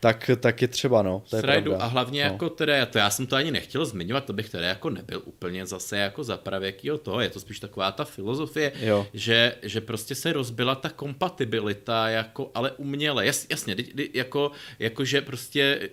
tak, 0.00 0.30
tak 0.40 0.62
je 0.62 0.68
třeba, 0.68 1.02
no, 1.02 1.22
to 1.30 1.36
je 1.36 1.42
pravda. 1.42 1.78
A 1.78 1.86
hlavně 1.86 2.24
no. 2.24 2.32
jako 2.32 2.48
teda, 2.48 2.86
to 2.86 2.98
já 2.98 3.10
jsem 3.10 3.26
to 3.26 3.36
ani 3.36 3.50
nechtěl 3.50 3.84
zmiňovat, 3.84 4.24
to 4.24 4.32
bych 4.32 4.50
teda 4.50 4.66
jako 4.66 4.90
nebyl 4.90 5.22
úplně 5.24 5.66
zase 5.66 5.98
jako 5.98 6.24
za 6.24 6.36
pravěkýho 6.36 6.98
toho, 7.14 7.22
je 7.22 7.30
to 7.30 7.40
spíš 7.40 7.60
taková 7.60 7.92
ta 7.92 8.04
filozofie, 8.04 8.72
jo. 8.80 9.06
Že, 9.14 9.54
že 9.62 9.80
prostě 9.80 10.14
se 10.14 10.32
rozbila 10.32 10.74
ta 10.74 10.90
kompatibilita 10.90 12.08
jako, 12.08 12.50
ale 12.54 12.72
uměle, 12.72 13.26
jas, 13.26 13.46
jasně, 13.50 13.76
jako, 14.14 14.50
jako 14.78 15.04
že 15.04 15.22
prostě, 15.22 15.90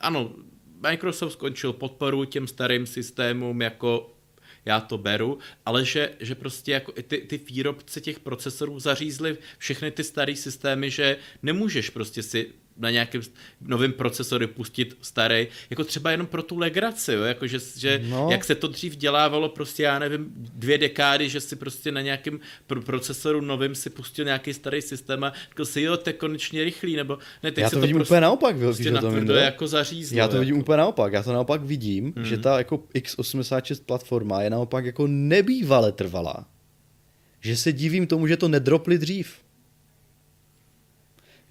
ano, 0.00 0.32
Microsoft 0.80 1.32
skončil 1.32 1.72
podporu 1.72 2.24
těm 2.24 2.46
starým 2.46 2.86
systémům 2.86 3.62
jako 3.62 4.16
já 4.64 4.80
to 4.80 4.98
beru, 4.98 5.38
ale 5.66 5.84
že, 5.84 6.12
že 6.20 6.34
prostě 6.34 6.72
jako 6.72 6.92
ty, 6.92 7.18
ty 7.18 7.38
výrobce 7.38 8.00
těch 8.00 8.20
procesorů 8.20 8.80
zařízli 8.80 9.38
všechny 9.58 9.90
ty 9.90 10.04
staré 10.04 10.36
systémy, 10.36 10.90
že 10.90 11.16
nemůžeš 11.42 11.90
prostě 11.90 12.22
si 12.22 12.52
na 12.76 12.90
nějakém 12.90 13.20
novém 13.60 13.92
procesoru 13.92 14.48
pustit 14.48 14.96
starý, 15.02 15.46
jako 15.70 15.84
třeba 15.84 16.10
jenom 16.10 16.26
pro 16.26 16.42
tu 16.42 16.58
legraci, 16.58 17.12
jo? 17.12 17.22
Jako, 17.22 17.46
že, 17.46 17.58
že 17.76 18.02
no. 18.08 18.28
jak 18.30 18.44
se 18.44 18.54
to 18.54 18.68
dřív 18.68 18.96
dělávalo 18.96 19.48
prostě, 19.48 19.82
já 19.82 19.98
nevím, 19.98 20.26
dvě 20.36 20.78
dekády, 20.78 21.28
že 21.28 21.40
si 21.40 21.56
prostě 21.56 21.92
na 21.92 22.00
nějakém 22.00 22.40
pro- 22.66 22.82
procesoru 22.82 23.40
novým 23.40 23.74
si 23.74 23.90
pustil 23.90 24.24
nějaký 24.24 24.54
starý 24.54 24.82
systém 24.82 25.24
a 25.24 25.32
řekl 25.48 25.64
si, 25.64 25.82
jo, 25.82 25.96
to 25.96 26.10
je 26.10 26.14
konečně 26.14 26.64
rychlý, 26.64 26.96
nebo 26.96 27.18
ne, 27.42 27.50
teď 27.50 27.62
já 27.62 27.70
to, 27.70 27.76
to 27.76 27.80
vidím 27.80 27.96
prostě, 27.96 28.08
úplně 28.08 28.20
naopak, 28.20 28.56
prostě 28.56 28.90
na 28.90 29.00
to 29.00 29.32
jako 29.32 29.66
zařízlo. 29.66 30.18
Já 30.18 30.28
to 30.28 30.38
vidím 30.38 30.54
jako. 30.54 30.64
úplně 30.64 30.76
naopak, 30.76 31.12
já 31.12 31.22
to 31.22 31.32
naopak 31.32 31.62
vidím, 31.62 32.12
hmm. 32.16 32.24
že 32.24 32.38
ta 32.38 32.58
jako 32.58 32.76
x86 32.94 33.82
platforma 33.86 34.42
je 34.42 34.50
naopak 34.50 34.84
jako 34.84 35.06
nebývale 35.06 35.92
trvalá. 35.92 36.46
Že 37.40 37.56
se 37.56 37.72
divím 37.72 38.06
tomu, 38.06 38.26
že 38.26 38.36
to 38.36 38.48
nedropli 38.48 38.98
dřív. 38.98 39.34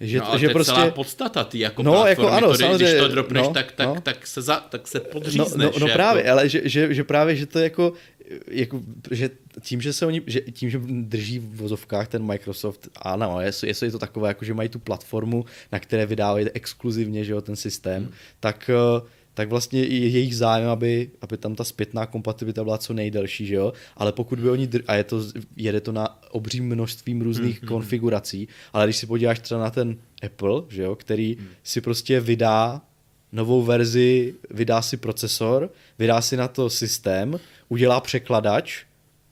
Že, 0.00 0.18
no, 0.18 0.38
že 0.38 0.46
to 0.46 0.50
je 0.50 0.54
prostě... 0.54 0.72
celá 0.72 0.90
podstata 0.90 1.44
ty 1.44 1.58
jako 1.58 1.82
no, 1.82 2.06
jako 2.06 2.28
ano, 2.28 2.48
to, 2.48 2.54
samozřejmě, 2.54 2.76
když 2.76 3.00
to 3.00 3.08
dropneš, 3.08 3.46
no, 3.46 3.52
tak, 3.54 3.72
tak, 3.72 3.86
no. 3.86 4.00
tak, 4.00 4.26
se 4.26 4.42
za, 4.42 4.56
tak 4.56 4.88
se 4.88 5.00
podřízneš. 5.00 5.48
No, 5.48 5.64
no, 5.64 5.72
no 5.80 5.86
jako... 5.86 5.94
právě, 5.94 6.30
ale 6.30 6.48
že, 6.48 6.60
že, 6.64 6.94
že, 6.94 7.04
právě, 7.04 7.36
že 7.36 7.46
to 7.46 7.58
je 7.58 7.62
jako, 7.62 7.92
jako 8.50 8.80
že 9.10 9.30
tím, 9.60 9.80
že 9.80 9.92
se 9.92 10.06
oni, 10.06 10.22
že 10.26 10.40
tím, 10.40 10.70
že 10.70 10.80
drží 10.84 11.38
v 11.38 11.56
vozovkách 11.56 12.08
ten 12.08 12.22
Microsoft, 12.22 12.88
ano, 12.96 13.40
jestli, 13.40 13.68
jestli 13.68 13.86
je 13.86 13.90
to 13.90 13.98
takové, 13.98 14.28
jako 14.28 14.44
že 14.44 14.54
mají 14.54 14.68
tu 14.68 14.78
platformu, 14.78 15.44
na 15.72 15.78
které 15.78 16.06
vydávají 16.06 16.50
exkluzivně, 16.50 17.24
že 17.24 17.32
jo, 17.32 17.40
ten 17.40 17.56
systém, 17.56 18.02
hmm. 18.02 18.12
tak 18.40 18.70
uh, 19.02 19.08
tak 19.34 19.48
vlastně 19.48 19.80
je 19.80 20.08
jejich 20.08 20.36
zájem, 20.36 20.68
aby, 20.68 21.10
aby 21.20 21.36
tam 21.36 21.54
ta 21.54 21.64
zpětná 21.64 22.06
kompatibilita 22.06 22.64
byla 22.64 22.78
co 22.78 22.92
nejdelší, 22.92 23.46
že 23.46 23.54
jo? 23.54 23.72
Ale 23.96 24.12
pokud 24.12 24.40
by 24.40 24.50
oni, 24.50 24.66
dr- 24.66 24.84
a 24.86 24.94
je 24.94 25.04
to, 25.04 25.22
jede 25.56 25.80
to 25.80 25.92
na 25.92 26.18
obřím 26.30 26.68
množstvím 26.68 27.22
různých 27.22 27.62
mm-hmm. 27.62 27.68
konfigurací, 27.68 28.48
ale 28.72 28.86
když 28.86 28.96
si 28.96 29.06
podíváš 29.06 29.38
třeba 29.38 29.60
na 29.60 29.70
ten 29.70 29.96
Apple, 30.22 30.62
že 30.68 30.82
jo, 30.82 30.96
který 30.96 31.36
mm. 31.40 31.46
si 31.62 31.80
prostě 31.80 32.20
vydá 32.20 32.82
novou 33.32 33.62
verzi, 33.62 34.34
vydá 34.50 34.82
si 34.82 34.96
procesor, 34.96 35.70
vydá 35.98 36.20
si 36.20 36.36
na 36.36 36.48
to 36.48 36.70
systém, 36.70 37.40
udělá 37.68 38.00
překladač 38.00 38.84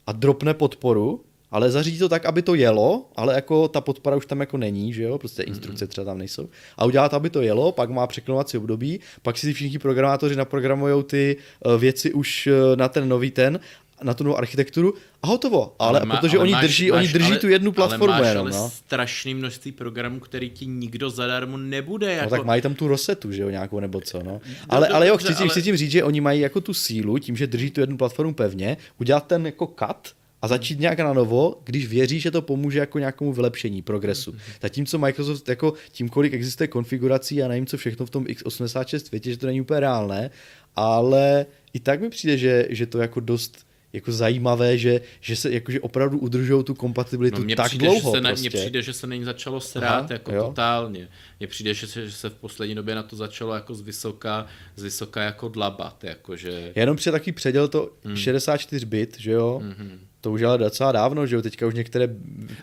a 0.07 0.13
dropne 0.13 0.55
podporu, 0.55 1.25
ale 1.51 1.71
zařídí 1.71 1.99
to 1.99 2.09
tak, 2.09 2.27
aby 2.27 2.43
to 2.43 2.55
jelo, 2.55 3.09
ale 3.17 3.35
jako 3.35 3.69
ta 3.69 3.81
podpora 3.81 4.17
už 4.17 4.27
tam 4.27 4.41
jako 4.41 4.57
není, 4.57 4.93
že 4.93 5.03
jo, 5.03 5.19
prostě 5.19 5.43
instrukce 5.43 5.87
třeba 5.87 6.05
tam 6.05 6.19
nejsou. 6.19 6.49
A 6.77 6.85
udělá 6.85 7.09
to, 7.09 7.17
aby 7.17 7.31
to 7.31 7.43
jelo, 7.43 7.73
pak 7.73 7.91
má 7.91 8.07
překlonovací 8.07 8.59
období, 8.59 9.01
pak 9.23 9.39
si 9.39 9.53
všichni 9.53 9.79
programátoři 9.79 10.37
naprogramují 10.37 11.05
ty 11.05 11.37
eh, 11.37 11.79
věci 11.79 12.13
už 12.13 12.47
eh, 12.47 12.77
na 12.77 12.89
ten 12.89 13.09
nový 13.09 13.31
ten 13.31 13.61
na 14.03 14.15
tu 14.15 14.25
novou 14.25 14.37
architekturu 14.37 14.95
a 15.23 15.27
hotovo. 15.27 15.75
Ale, 15.79 16.01
ale 16.01 16.07
má, 16.07 16.17
protože 16.17 16.37
ale 16.37 16.43
oni 16.43 16.53
máš, 16.53 16.63
drží, 16.63 16.91
máš, 16.91 16.99
oni 16.99 17.13
drží 17.13 17.31
ale, 17.31 17.39
tu 17.39 17.49
jednu 17.49 17.73
platformu 17.73 18.15
ale 18.15 18.23
máš 18.23 18.29
jenom. 18.29 18.47
Ale 18.47 18.57
no. 18.57 18.71
strašný 18.71 19.35
množství 19.35 19.73
programů, 19.73 20.21
který 20.21 20.51
ti 20.51 20.67
nikdo 20.67 21.11
zadarmo 21.11 21.57
nebude. 21.57 22.13
Jako... 22.13 22.25
No 22.25 22.31
tak 22.31 22.47
mají 22.47 22.63
tam 22.63 22.75
tu 22.75 22.89
rosetu, 22.89 23.33
že 23.33 23.43
jo, 23.43 23.51
nějakou 23.51 23.81
nebo 23.81 24.01
co, 24.01 24.23
no. 24.23 24.41
Ale, 24.69 24.89
ale 24.89 25.09
jo, 25.09 25.17
chci, 25.17 25.35
ale... 25.35 25.49
chci 25.49 25.63
tím 25.63 25.77
říct, 25.77 25.91
že 25.91 26.05
oni 26.05 26.21
mají 26.21 26.41
jako 26.41 26.61
tu 26.61 26.75
sílu, 26.75 27.19
tím, 27.19 27.37
že 27.37 27.47
drží 27.47 27.71
tu 27.71 27.81
jednu 27.81 27.97
platformu 27.97 28.35
pevně, 28.35 28.77
udělat 28.99 29.27
ten 29.27 29.47
jako 29.47 29.67
cut 29.67 30.18
a 30.43 30.49
začít 30.49 30.81
nějak 30.81 30.99
na 30.99 31.13
novo, 31.13 31.61
když 31.65 31.87
věří, 31.87 32.21
že 32.21 32.31
to 32.31 32.43
pomůže 32.43 32.79
jako 32.79 32.99
nějakému 32.99 33.33
vylepšení 33.33 33.83
progresu. 33.83 34.35
Zatímco 34.63 34.99
Microsoft 34.99 35.49
jako 35.49 35.75
tím, 35.93 36.09
kolik 36.09 36.33
existuje 36.33 36.69
konfigurací 36.69 37.43
a 37.43 37.49
nevím, 37.49 37.67
co 37.67 37.77
všechno 37.77 38.07
v 38.07 38.11
tom 38.11 38.25
x86 38.25 38.99
světě, 38.99 39.31
že 39.31 39.37
to 39.37 39.47
není 39.47 39.61
úplně 39.61 39.81
reálné, 39.81 40.31
ale 40.77 41.47
i 41.73 41.81
tak 41.81 42.01
mi 42.01 42.11
přijde, 42.11 42.39
že, 42.39 42.67
že 42.71 42.87
to 42.87 42.99
jako 42.99 43.21
dost 43.21 43.69
jako 43.93 44.13
zajímavé, 44.13 44.79
že, 44.79 45.01
že 45.21 45.37
se 45.37 45.53
jakože 45.53 45.81
opravdu 45.81 46.19
udržují 46.19 46.65
tu 46.65 46.75
kompatibilitu 46.75 47.45
no, 47.45 47.55
tak 47.55 47.67
přijde, 47.67 47.87
dlouho. 47.87 48.11
Že 48.11 48.17
se 48.17 48.21
na, 48.21 48.31
prostě. 48.31 48.51
Mně 48.51 48.59
přijde, 48.59 48.83
že 48.83 48.93
se 48.93 49.07
není 49.07 49.25
začalo 49.25 49.61
srát 49.61 49.99
Aha, 49.99 50.09
jako 50.11 50.33
jo. 50.33 50.45
totálně. 50.47 51.09
Mně 51.41 51.47
přijde, 51.47 51.75
že 51.75 51.87
se, 51.87 52.07
že 52.07 52.13
se 52.13 52.31
v 52.31 52.35
poslední 52.35 52.75
době 52.75 52.95
na 52.95 53.03
to 53.03 53.17
začalo 53.17 53.55
jako 53.55 53.75
z 53.75 53.81
vysoká, 53.81 54.47
z 54.77 54.83
vysoká 54.83 55.23
jako 55.23 55.49
dlabat. 55.49 56.05
Jako 56.05 56.37
že... 56.37 56.73
Jenom 56.75 56.97
přijde 56.97 57.13
takový 57.13 57.33
předěl 57.33 57.69
to 57.69 57.91
Hmm. 58.05 58.17
64 58.17 58.87
bit, 58.87 59.17
že 59.19 59.31
jo? 59.33 59.63
Mm-hmm. 59.65 59.99
To 60.21 60.33
už 60.33 60.43
ale 60.43 60.59
docela 60.59 60.93
dávno, 60.93 61.27
že 61.27 61.37
jo? 61.37 61.43
Teďka 61.43 61.67
už 61.67 61.75
některé 61.75 62.09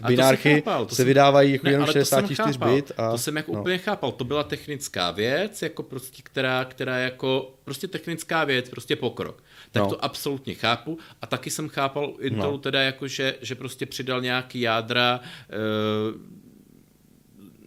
binárky 0.08 0.56
chápal, 0.56 0.90
se 0.90 0.96
jsem- 0.96 1.06
vydávají 1.08 1.52
jako 1.52 1.66
Ne, 1.66 1.72
jenom 1.72 1.84
ale 1.84 1.94
to 1.94 2.06
jsem 2.06 2.20
64 2.28 2.54
chápal. 2.60 2.76
bit. 2.76 2.92
A, 2.98 3.12
To 3.12 3.18
jsem 3.18 3.36
jako 3.38 3.54
no. 3.54 3.60
úplně 3.60 3.78
chápal. 3.78 4.12
To 4.12 4.24
byla 4.24 4.44
technická 4.44 5.12
věc, 5.12 5.62
jako 5.62 5.84
prostě, 5.84 6.22
která, 6.26 6.66
která 6.66 6.98
jako, 6.98 7.56
prostě 7.64 7.88
technická 7.88 8.44
věc, 8.44 8.70
prostě 8.70 8.96
pokrok. 8.96 9.44
Tak 9.72 9.84
No. 9.84 9.90
to 9.90 10.06
absolutně 10.06 10.54
chápu. 10.54 10.98
A 11.22 11.28
taky 11.28 11.50
jsem 11.50 11.70
chápal 11.70 12.14
Intelu 12.20 12.52
No. 12.52 12.58
teda 12.58 12.82
jako, 12.82 13.08
že, 13.08 13.36
že 13.42 13.56
prostě 13.56 13.86
přidal 13.86 14.22
nějaký 14.22 14.62
jádra, 14.62 15.20
e, 15.50 16.36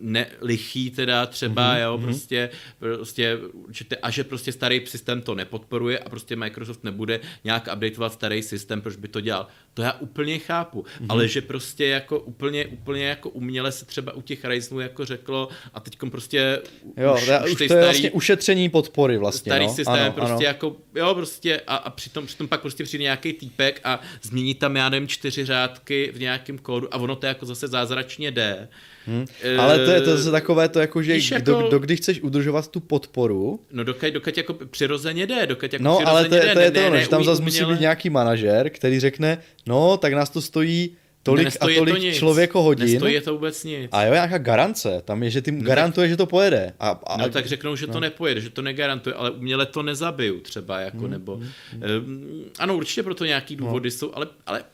ne, 0.01 0.27
lichý 0.41 0.91
teda 0.91 1.27
třeba, 1.27 1.75
mm-hmm, 1.75 1.83
jo, 1.83 1.99
prostě, 1.99 2.51
prostě 2.79 3.37
určitě, 3.53 3.97
a 3.97 4.11
že 4.11 4.25
prostě 4.25 4.53
starý 4.53 4.87
systém 4.87 5.23
to 5.23 5.35
nepodporuje 5.35 5.99
a 5.99 6.09
prostě 6.09 6.37
Microsoft 6.37 6.85
nebude 6.85 7.21
nějak 7.45 7.69
updateovat 7.75 8.13
starý 8.13 8.43
systém, 8.43 8.81
proč 8.81 8.97
by 8.97 9.09
to 9.09 9.21
dělal. 9.21 9.47
To 9.79 9.83
já 9.83 9.93
úplně 9.93 10.39
chápu, 10.39 10.83
mm-hmm. 10.83 11.07
ale 11.09 11.29
že 11.29 11.41
prostě 11.43 11.87
jako 11.87 12.21
úplně, 12.21 12.67
úplně 12.67 13.05
jako 13.05 13.31
uměle 13.31 13.73
se 13.73 13.85
třeba 13.85 14.13
u 14.15 14.23
těch 14.23 14.45
Ryzenů 14.45 14.81
jako 14.81 15.05
řeklo 15.05 15.49
a 15.75 15.81
teďkom 15.81 16.11
prostě 16.11 16.61
Jo, 16.97 17.15
už, 17.15 17.53
už, 17.53 17.59
ty 17.59 17.69
to 17.69 17.75
je 17.75 17.81
starý- 17.81 17.85
vlastně 17.85 18.11
ušetření 18.11 18.69
podpory 18.69 19.19
vlastně. 19.19 19.51
starý 19.53 19.67
no. 19.67 19.75
systém 19.75 19.95
ano, 19.95 20.13
prostě 20.13 20.33
ano. 20.35 20.43
jako, 20.43 20.77
jo, 20.95 21.15
prostě 21.15 21.61
a, 21.67 21.77
a 21.77 21.91
přitom, 21.91 22.27
přitom 22.27 22.49
pak 22.49 22.61
prostě 22.61 22.85
přijde 22.85 23.03
nějaký 23.03 23.33
týpek 23.33 23.81
a 23.85 24.01
změní 24.23 24.55
tam, 24.55 24.77
já 24.77 24.89
nevím, 24.89 25.09
čtyři 25.09 25.45
řádky 25.45 26.13
v 26.15 26.21
nějakém 26.21 26.59
kódu 26.59 26.95
a 26.95 26.97
ono 26.97 27.17
to 27.17 27.27
jako 27.27 27.47
zase 27.47 27.69
zázračně 27.69 28.31
jde. 28.31 28.69
Hm. 29.07 29.27
Ale 29.59 29.85
to 29.85 29.91
je 29.91 30.01
to 30.01 30.17
zase 30.17 30.31
takové 30.31 30.69
to 30.69 30.81
jako, 30.81 31.03
že 31.03 31.13
víš, 31.15 31.31
jako- 31.31 31.63
kdo, 31.69 31.79
když 31.79 32.01
chceš 32.01 32.21
udržovat 32.21 32.69
tu 32.69 32.81
podporu, 32.81 33.61
No 33.73 33.85
dokud, 33.85 34.11
dokud 34.11 34.37
jako 34.37 34.55
přirozeně 34.55 35.27
jde, 35.27 35.47
dokud 35.47 35.73
jako 35.73 35.85
No, 35.85 35.97
přirozeně 35.97 36.11
ale 36.11 36.29
to 36.29 36.35
je, 36.35 36.55
to, 36.55 36.61
je 36.61 36.71
to, 36.71 36.91
ne, 36.91 37.03
že 37.03 37.09
tam 37.09 37.25
zase 37.25 37.43
musí 37.43 37.65
být 37.65 37.81
nějaký 37.81 38.11
manažer, 38.11 38.71
který 38.71 39.01
řekne, 39.01 39.39
no, 39.69 39.97
tak 39.97 40.13
nás 40.13 40.31
to 40.31 40.41
stojí 40.43 40.97
tolik 41.23 41.45
a 41.47 41.49
Nestojí 41.49 41.77
to 41.77 41.85
tolik 41.85 42.03
nic. 42.03 42.17
člověko 42.17 42.63
hodin. 42.63 42.91
Nestojí 42.93 43.21
to 43.21 43.33
vůbec 43.33 43.65
nic. 43.65 43.89
A 43.93 44.03
jo, 44.05 44.13
nějaká 44.13 44.39
garance, 44.39 45.03
tam 45.05 45.23
je, 45.23 45.31
že 45.31 45.43
ty 45.43 45.51
garantuje, 45.51 46.09
že 46.09 46.17
to 46.17 46.27
pojede. 46.27 46.73
A, 46.81 46.89
a, 47.07 47.17
No 47.17 47.29
tak 47.29 47.47
řeknou, 47.47 47.77
že 47.77 47.87
to 47.87 48.01
nepojede, 48.01 48.41
že 48.41 48.51
to 48.51 48.63
negarantuje, 48.63 49.15
ale 49.15 49.31
uměle 49.31 49.67
to 49.67 49.83
nezabiju 49.83 50.41
třeba, 50.41 50.81
jako, 50.81 50.99
Hmm, 50.99 51.11
nebo... 51.11 51.33
Um, 51.35 52.45
ano, 52.59 52.77
určitě 52.77 53.03
proto 53.03 53.25
nějaký 53.25 53.57
No. 53.57 53.67
důvody 53.67 53.91
jsou, 53.91 54.11
ale, 54.15 54.27
ale 54.47 54.65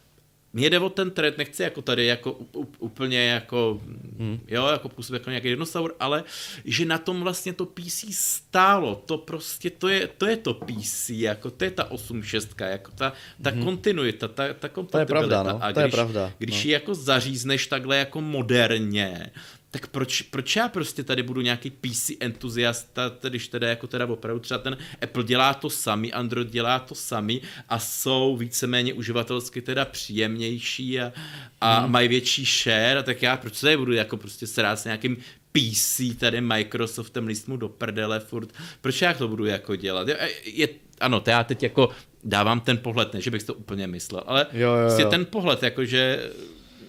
mě 0.55 0.71
jde 0.71 0.79
o 0.79 0.89
ten 0.91 1.11
trend, 1.11 1.39
nechci 1.39 1.63
jako 1.63 1.83
tady 1.83 2.07
jako 2.07 2.39
úplně 2.79 3.25
jako, 3.27 3.81
Hmm. 4.19 4.41
jo, 4.49 4.67
jako 4.67 4.89
působit 4.89 5.17
jako 5.19 5.31
nějaký 5.31 5.49
dinosaur, 5.49 5.95
ale 6.01 6.25
že 6.65 6.85
na 6.85 6.99
tom 6.99 7.21
vlastně 7.23 7.53
to 7.53 7.67
PC 7.67 8.05
stálo, 8.13 9.03
to 9.07 9.19
prostě, 9.19 9.71
to 9.71 9.89
je 9.89 10.09
to, 10.19 10.27
je 10.27 10.37
to 10.37 10.55
PC, 10.55 11.11
jako 11.11 11.51
to 11.51 11.65
je 11.65 11.71
ta 11.71 11.91
8.6, 11.91 12.65
jako 12.71 12.91
ta, 12.91 13.13
ta 13.43 13.53
kontinuita, 13.53 14.29
ta, 14.29 14.53
ta 14.55 14.69
kompatibilita. 14.69 15.07
pravda, 15.29 15.43
no, 15.53 15.65
A 15.65 15.73
to 15.73 15.81
je 15.81 15.89
pravda, 15.89 16.33
Když 16.39 16.65
no. 16.65 16.69
ji 16.69 16.73
jako 16.73 16.95
zařízneš 16.95 17.67
takhle 17.67 17.97
jako 17.97 18.21
moderně, 18.21 19.31
tak 19.75 19.87
proč, 19.87 20.23
proč 20.23 20.57
já 20.57 20.69
prostě 20.69 21.03
tady 21.05 21.23
budu 21.23 21.41
nějaký 21.41 21.71
PC 21.71 22.11
entuziasta, 22.21 23.13
když 23.29 23.49
teda 23.49 23.69
jako 23.69 23.87
teda 23.87 24.07
opravdu 24.07 24.41
třeba 24.41 24.59
ten 24.59 24.77
Apple 25.03 25.25
dělá 25.25 25.55
to 25.55 25.71
samý, 25.71 26.13
Android 26.13 26.49
dělá 26.51 26.79
to 26.79 26.95
samý 26.95 27.43
a 27.69 27.79
jsou 27.79 28.37
víceméně 28.37 28.93
uživatelsky 28.95 29.63
teda 29.63 29.85
příjemnější 29.85 31.01
a, 31.01 31.13
a 31.61 31.81
Hmm. 31.81 31.91
mají 31.93 32.09
větší 32.09 32.45
share, 32.45 33.03
tak 33.03 33.23
já 33.23 33.37
proč 33.37 33.61
tady 33.61 33.77
budu 33.77 33.93
jako 33.93 34.17
prostě 34.17 34.47
srát 34.47 34.77
s 34.77 34.85
nějakým 34.85 35.17
PC 35.53 36.01
tady 36.19 36.41
Microsoftem 36.41 37.27
list 37.27 37.49
mu 37.49 37.57
do 37.57 37.69
prdele 37.69 38.21
furt, 38.21 38.53
proč 38.81 39.03
já 39.03 39.15
to 39.15 39.29
budu 39.29 39.45
jako 39.45 39.77
dělat? 39.77 40.09
Je, 40.09 40.31
je, 40.45 40.69
ano, 41.01 41.21
to 41.21 41.31
já 41.31 41.45
teď 41.45 41.63
jako 41.63 41.89
dávám 42.25 42.61
ten 42.61 42.79
pohled, 42.79 43.15
ne, 43.15 43.21
že 43.21 43.31
bych 43.31 43.43
to 43.43 43.55
úplně 43.55 43.87
myslel, 43.87 44.23
ale 44.27 44.47
Jo, 44.53 44.71
jo, 44.73 44.87
prostě 44.87 45.03
jo. 45.03 45.11
ten 45.11 45.25
pohled, 45.25 45.63
jakože 45.63 46.31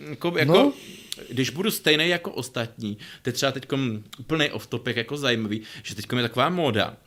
jako, 0.10 0.34
jako 0.38 0.54
No. 0.54 0.74
Když 1.30 1.50
budu 1.50 1.72
stejný 1.72 2.10
jako 2.10 2.32
ostatní, 2.32 2.98
to 3.22 3.30
je 3.30 3.34
třeba 3.34 3.52
teď 3.52 3.68
úplný 4.20 4.52
off 4.52 4.68
topic 4.68 4.98
jako 4.98 5.18
zajímavý, 5.18 5.62
že 5.84 5.96
teď 5.96 6.06
je 6.16 6.22
taková 6.22 6.50
móda, 6.50 6.98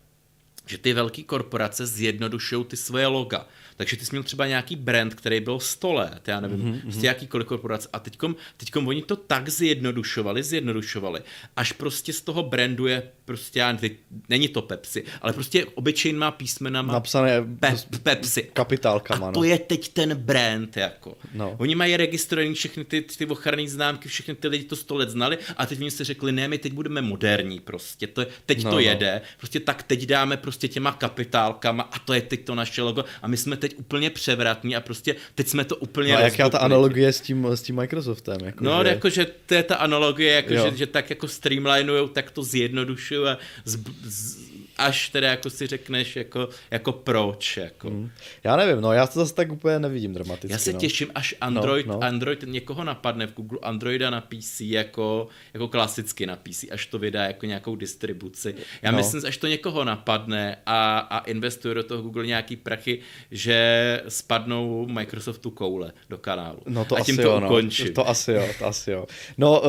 že 0.66 0.78
ty 0.78 0.92
velké 0.92 1.22
korporace 1.22 1.86
zjednodušují 1.86 2.64
ty 2.64 2.76
svoje 2.76 3.06
loga. 3.06 3.46
Takže 3.78 3.96
ty 3.96 4.04
jsi 4.04 4.10
měl 4.12 4.22
třeba 4.22 4.46
nějaký 4.46 4.76
brand, 4.76 5.14
který 5.14 5.40
byl 5.40 5.60
100 5.60 5.92
let, 5.92 6.22
já 6.28 6.40
nevím, 6.40 6.58
mm-hmm. 6.62 6.80
prostě 6.82 7.06
jakýkoliv 7.06 7.46
korporace. 7.46 7.88
A 7.92 7.98
teďkom, 7.98 8.36
teďkom 8.56 8.88
oni 8.88 9.02
to 9.02 9.16
tak 9.16 9.48
zjednodušovali, 9.48 10.42
zjednodušovali, 10.42 11.20
až 11.56 11.72
prostě 11.72 12.12
z 12.12 12.20
toho 12.20 12.42
brandu 12.42 12.86
je 12.86 13.02
prostě, 13.24 13.58
já 13.58 13.72
nevím, 13.72 13.90
není 14.28 14.48
to 14.48 14.62
Pepsi, 14.62 15.04
ale 15.22 15.32
prostě 15.32 15.64
obyčejnýma 15.64 16.30
písmenama 16.30 16.92
napsané 16.92 17.40
Pe- 17.40 17.98
Pepsi. 18.02 18.42
kapitálkama. 18.52 19.26
A 19.26 19.30
no. 19.30 19.34
to 19.34 19.44
je 19.44 19.58
teď 19.58 19.88
ten 19.88 20.14
brand, 20.14 20.76
jako. 20.76 21.16
No. 21.34 21.54
Oni 21.58 21.74
mají 21.74 21.96
registrovaný 21.96 22.54
všechny 22.54 22.84
ty, 22.84 23.02
ty 23.02 23.26
ochranné 23.26 23.68
známky, 23.68 24.08
všechny 24.08 24.34
ty 24.34 24.48
lidi 24.48 24.64
to 24.64 24.76
sto 24.76 24.94
let 24.94 25.10
znali 25.10 25.38
a 25.56 25.66
teď 25.66 25.80
oni 25.80 25.90
si 25.90 26.04
řekli, 26.04 26.32
ne, 26.32 26.48
my 26.48 26.58
teď 26.58 26.72
budeme 26.72 27.02
moderní 27.02 27.60
prostě, 27.60 28.06
to, 28.06 28.20
je- 28.20 28.26
teď 28.46 28.58
No, 28.58 28.64
no, 28.64 28.70
no. 28.70 28.76
to 28.76 28.80
jede, 28.80 29.20
prostě 29.38 29.60
tak 29.60 29.82
teď 29.82 30.06
dáme 30.06 30.36
prostě 30.36 30.68
těma 30.68 30.92
kapitálkama 30.92 31.82
a 31.82 31.98
to 31.98 32.14
je 32.14 32.22
teď 32.22 32.44
to 32.44 32.54
naše 32.54 32.82
logo 32.82 33.04
a 33.22 33.28
my 33.28 33.36
jsme 33.36 33.56
teď 33.56 33.67
úplně 33.76 34.10
převratní 34.10 34.76
a 34.76 34.80
prostě 34.80 35.16
teď 35.34 35.48
jsme 35.48 35.64
to 35.64 35.76
úplně 35.76 36.12
No, 36.12 36.20
jaká 36.20 36.48
ta 36.50 36.58
analogie 36.58 37.12
s 37.12 37.20
tím, 37.20 37.46
s 37.46 37.62
tím 37.62 37.76
Microsoftem? 37.76 38.38
Jako, 38.44 38.64
No, 38.64 38.84
že... 38.84 38.88
jakože 38.88 39.26
to 39.46 39.54
je 39.54 39.62
ta 39.62 39.76
analogie, 39.76 40.32
jako 40.32 40.54
že, 40.54 40.76
že, 40.76 40.86
tak 40.86 41.10
jako 41.10 41.28
streamlinujou, 41.28 42.08
tak 42.08 42.30
to 42.30 42.42
zjednodušují 42.42 43.26
a 43.28 43.38
z, 43.64 43.78
z, 44.04 44.47
až 44.78 45.08
teda 45.08 45.28
jako 45.28 45.50
si 45.50 45.66
řekneš 45.66 46.16
jako, 46.16 46.48
jako 46.70 46.92
proč, 46.92 47.56
jako. 47.56 47.90
Hm. 47.90 48.10
Já 48.44 48.56
nevím, 48.56 48.80
no 48.80 48.92
já 48.92 49.06
to 49.06 49.20
zase 49.20 49.34
tak 49.34 49.52
úplně 49.52 49.78
nevidím 49.78 50.14
dramaticky. 50.14 50.52
Já 50.52 50.58
se 50.58 50.72
no. 50.72 50.78
těším, 50.78 51.08
až 51.14 51.34
Android, 51.40 51.86
No, 51.86 51.92
no, 51.92 52.00
no. 52.00 52.00
no. 52.00 52.06
Android 52.08 52.44
někoho 52.46 52.84
napadne 52.84 53.26
v 53.26 53.34
Google 53.34 53.58
Androida 53.62 54.10
na 54.10 54.20
PC 54.20 54.60
jako, 54.60 55.28
jako 55.54 55.68
klasicky 55.68 56.26
na 56.26 56.36
PC, 56.36 56.64
až 56.70 56.86
to 56.86 56.98
vydá 56.98 57.24
jako 57.24 57.46
nějakou 57.46 57.76
distribuci. 57.76 58.54
Já 58.82 58.90
No. 58.90 58.98
no. 58.98 59.04
myslím, 59.04 59.26
až 59.26 59.36
to 59.36 59.46
někoho 59.46 59.84
napadne 59.84 60.56
a, 60.66 60.98
a 60.98 61.18
investuje 61.18 61.74
do 61.74 61.82
toho 61.82 62.02
Google 62.02 62.26
nějaký 62.26 62.56
prachy, 62.56 62.98
že 63.30 64.02
spadnou 64.08 64.86
Microsoftu 64.86 65.50
koule 65.50 65.92
do 66.10 66.18
kanálu. 66.18 66.58
No 66.66 66.84
to 66.84 66.96
a 66.96 67.00
tím 67.00 67.14
asi 67.14 67.22
to 67.22 67.28
jo, 67.28 67.40
ukončím. 67.44 67.86
No. 67.86 67.92
To 67.92 68.08
asi 68.08 68.32
jo, 68.32 68.48
to 68.58 68.66
asi 68.66 68.90
jo. 68.90 69.06
No, 69.38 69.60
uh, 69.60 69.68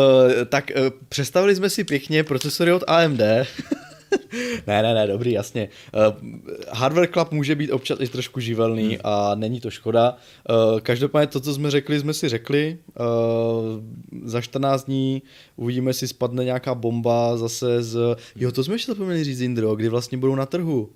tak 0.49 0.71
uh, 0.75 0.89
představili 1.09 1.55
jsme 1.55 1.69
si 1.69 1.83
pěkně 1.83 2.23
procesory 2.23 2.71
od 2.71 2.83
AMD. 2.87 3.21
ne, 4.67 4.81
ne, 4.81 4.93
ne, 4.93 5.07
dobrý, 5.07 5.31
jasně. 5.31 5.69
Uh, 5.93 6.29
Hardware 6.71 7.09
Club 7.13 7.31
může 7.31 7.55
být 7.55 7.71
občas 7.71 7.99
i 8.01 8.07
trošku 8.07 8.39
živelný 8.39 8.87
hmm. 8.87 8.97
a 9.03 9.35
není 9.35 9.59
to 9.59 9.71
škoda. 9.71 10.17
Uh, 10.49 10.79
každopádně 10.79 11.27
to, 11.27 11.39
co 11.39 11.53
jsme 11.53 11.71
řekli, 11.71 11.99
jsme 11.99 12.13
si 12.13 12.29
řekli. 12.29 12.77
Uh, 12.99 14.25
za 14.29 14.41
14 14.41 14.85
dní 14.85 15.21
uvidíme, 15.55 15.89
jestli 15.89 16.07
spadne 16.07 16.43
nějaká 16.43 16.75
bomba 16.75 17.37
zase 17.37 17.83
z... 17.83 18.15
Jo, 18.35 18.51
to 18.51 18.63
jsme 18.63 18.75
ještě 18.75 18.91
zapomněli 18.91 19.23
říct, 19.23 19.39
Indro, 19.39 19.75
kdy 19.75 19.89
vlastně 19.89 20.17
budou 20.17 20.35
na 20.35 20.45
trhu. 20.45 20.89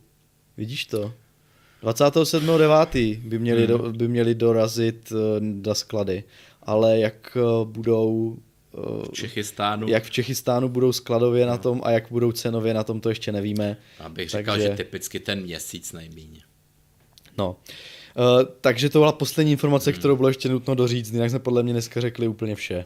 Vidíš 0.58 0.86
to? 0.86 1.14
27.9. 1.84 3.20
by 3.28 3.40
měli, 3.40 3.68
do, 3.68 3.78
by 3.78 4.08
měli 4.08 4.36
dorazit 4.36 5.14
na 5.40 5.74
sklady, 5.74 6.24
ale 6.64 7.00
jak 7.00 7.38
budou 7.64 8.38
v 8.74 9.12
Čechistánu. 9.12 9.88
jak 9.90 10.04
v 10.04 10.12
Čechistánu 10.12 10.70
budou 10.70 10.92
skladově 10.92 11.46
na 11.46 11.58
tom 11.58 11.82
a 11.84 11.92
jak 11.92 12.06
budou 12.10 12.32
cenově 12.32 12.74
na 12.74 12.84
tom, 12.84 13.02
to 13.02 13.10
ještě 13.10 13.32
nevíme. 13.32 13.78
Abych 14.00 14.30
říkal, 14.30 14.56
Takže- 14.56 14.68
že 14.68 14.76
typicky 14.76 15.20
ten 15.20 15.42
měsíc 15.42 15.92
nejméně. 15.92 16.42
No. 17.38 17.50
Uh, 18.16 18.44
takže 18.62 18.90
to 18.90 19.00
byla 19.00 19.12
poslední 19.12 19.52
informace, 19.52 19.92
hmm. 19.92 20.00
kterou 20.00 20.16
bylo 20.16 20.28
ještě 20.28 20.50
nutno 20.50 20.76
doříct, 20.76 21.14
jinak 21.14 21.30
jsme 21.30 21.40
podle 21.40 21.64
mě 21.64 21.74
dneska 21.74 22.02
řekli 22.02 22.28
úplně 22.28 22.56
vše. 22.56 22.86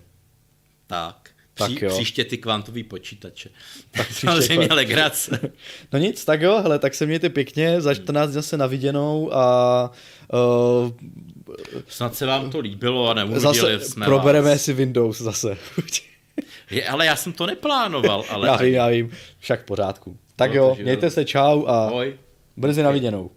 Tak. 0.88 1.30
Tak 1.58 1.72
Pří, 1.72 1.86
jo. 1.86 1.90
příště 1.94 2.26
ty 2.26 2.38
kvantový 2.38 2.84
počítače. 2.84 3.50
Tak 3.92 4.12
samozřejmě 4.12 4.68
legrace. 4.68 5.40
No 5.94 6.00
nic, 6.00 6.26
tak 6.26 6.42
jo, 6.42 6.60
hele, 6.62 6.80
tak 6.80 6.94
se 6.96 7.06
mějte 7.06 7.30
pěkně, 7.30 7.82
za 7.82 7.94
14 7.94 8.28
dní 8.30 8.34
zase 8.34 8.58
na 8.58 8.68
viděnou 8.68 9.34
a 9.34 9.92
uh, 10.34 10.92
Snad 11.88 12.16
se 12.16 12.26
vám 12.26 12.52
to 12.52 12.60
líbilo 12.60 13.10
a 13.10 13.40
zase 13.40 13.80
jsme 13.80 14.06
probereme 14.06 14.50
vás. 14.50 14.62
si 14.62 14.74
Windows 14.74 15.22
zase. 15.22 15.58
Je, 16.72 16.88
ale 16.88 17.06
já 17.06 17.16
jsem 17.16 17.34
to 17.34 17.46
neplánoval, 17.46 18.24
ale... 18.30 18.48
já 18.48 18.56
vím, 18.58 18.74
já 18.74 18.88
vím, 18.88 19.12
však 19.40 19.62
v 19.62 19.66
pořádku. 19.66 20.18
Tak 20.36 20.50
No, 20.54 20.58
jo, 20.58 20.78
mějte 20.82 21.10
se, 21.10 21.26
čau 21.26 21.66
a 21.66 21.86
Ahoj. 21.88 22.16
brzy 22.58 22.84
na 22.84 22.92
viděnou. 22.92 23.32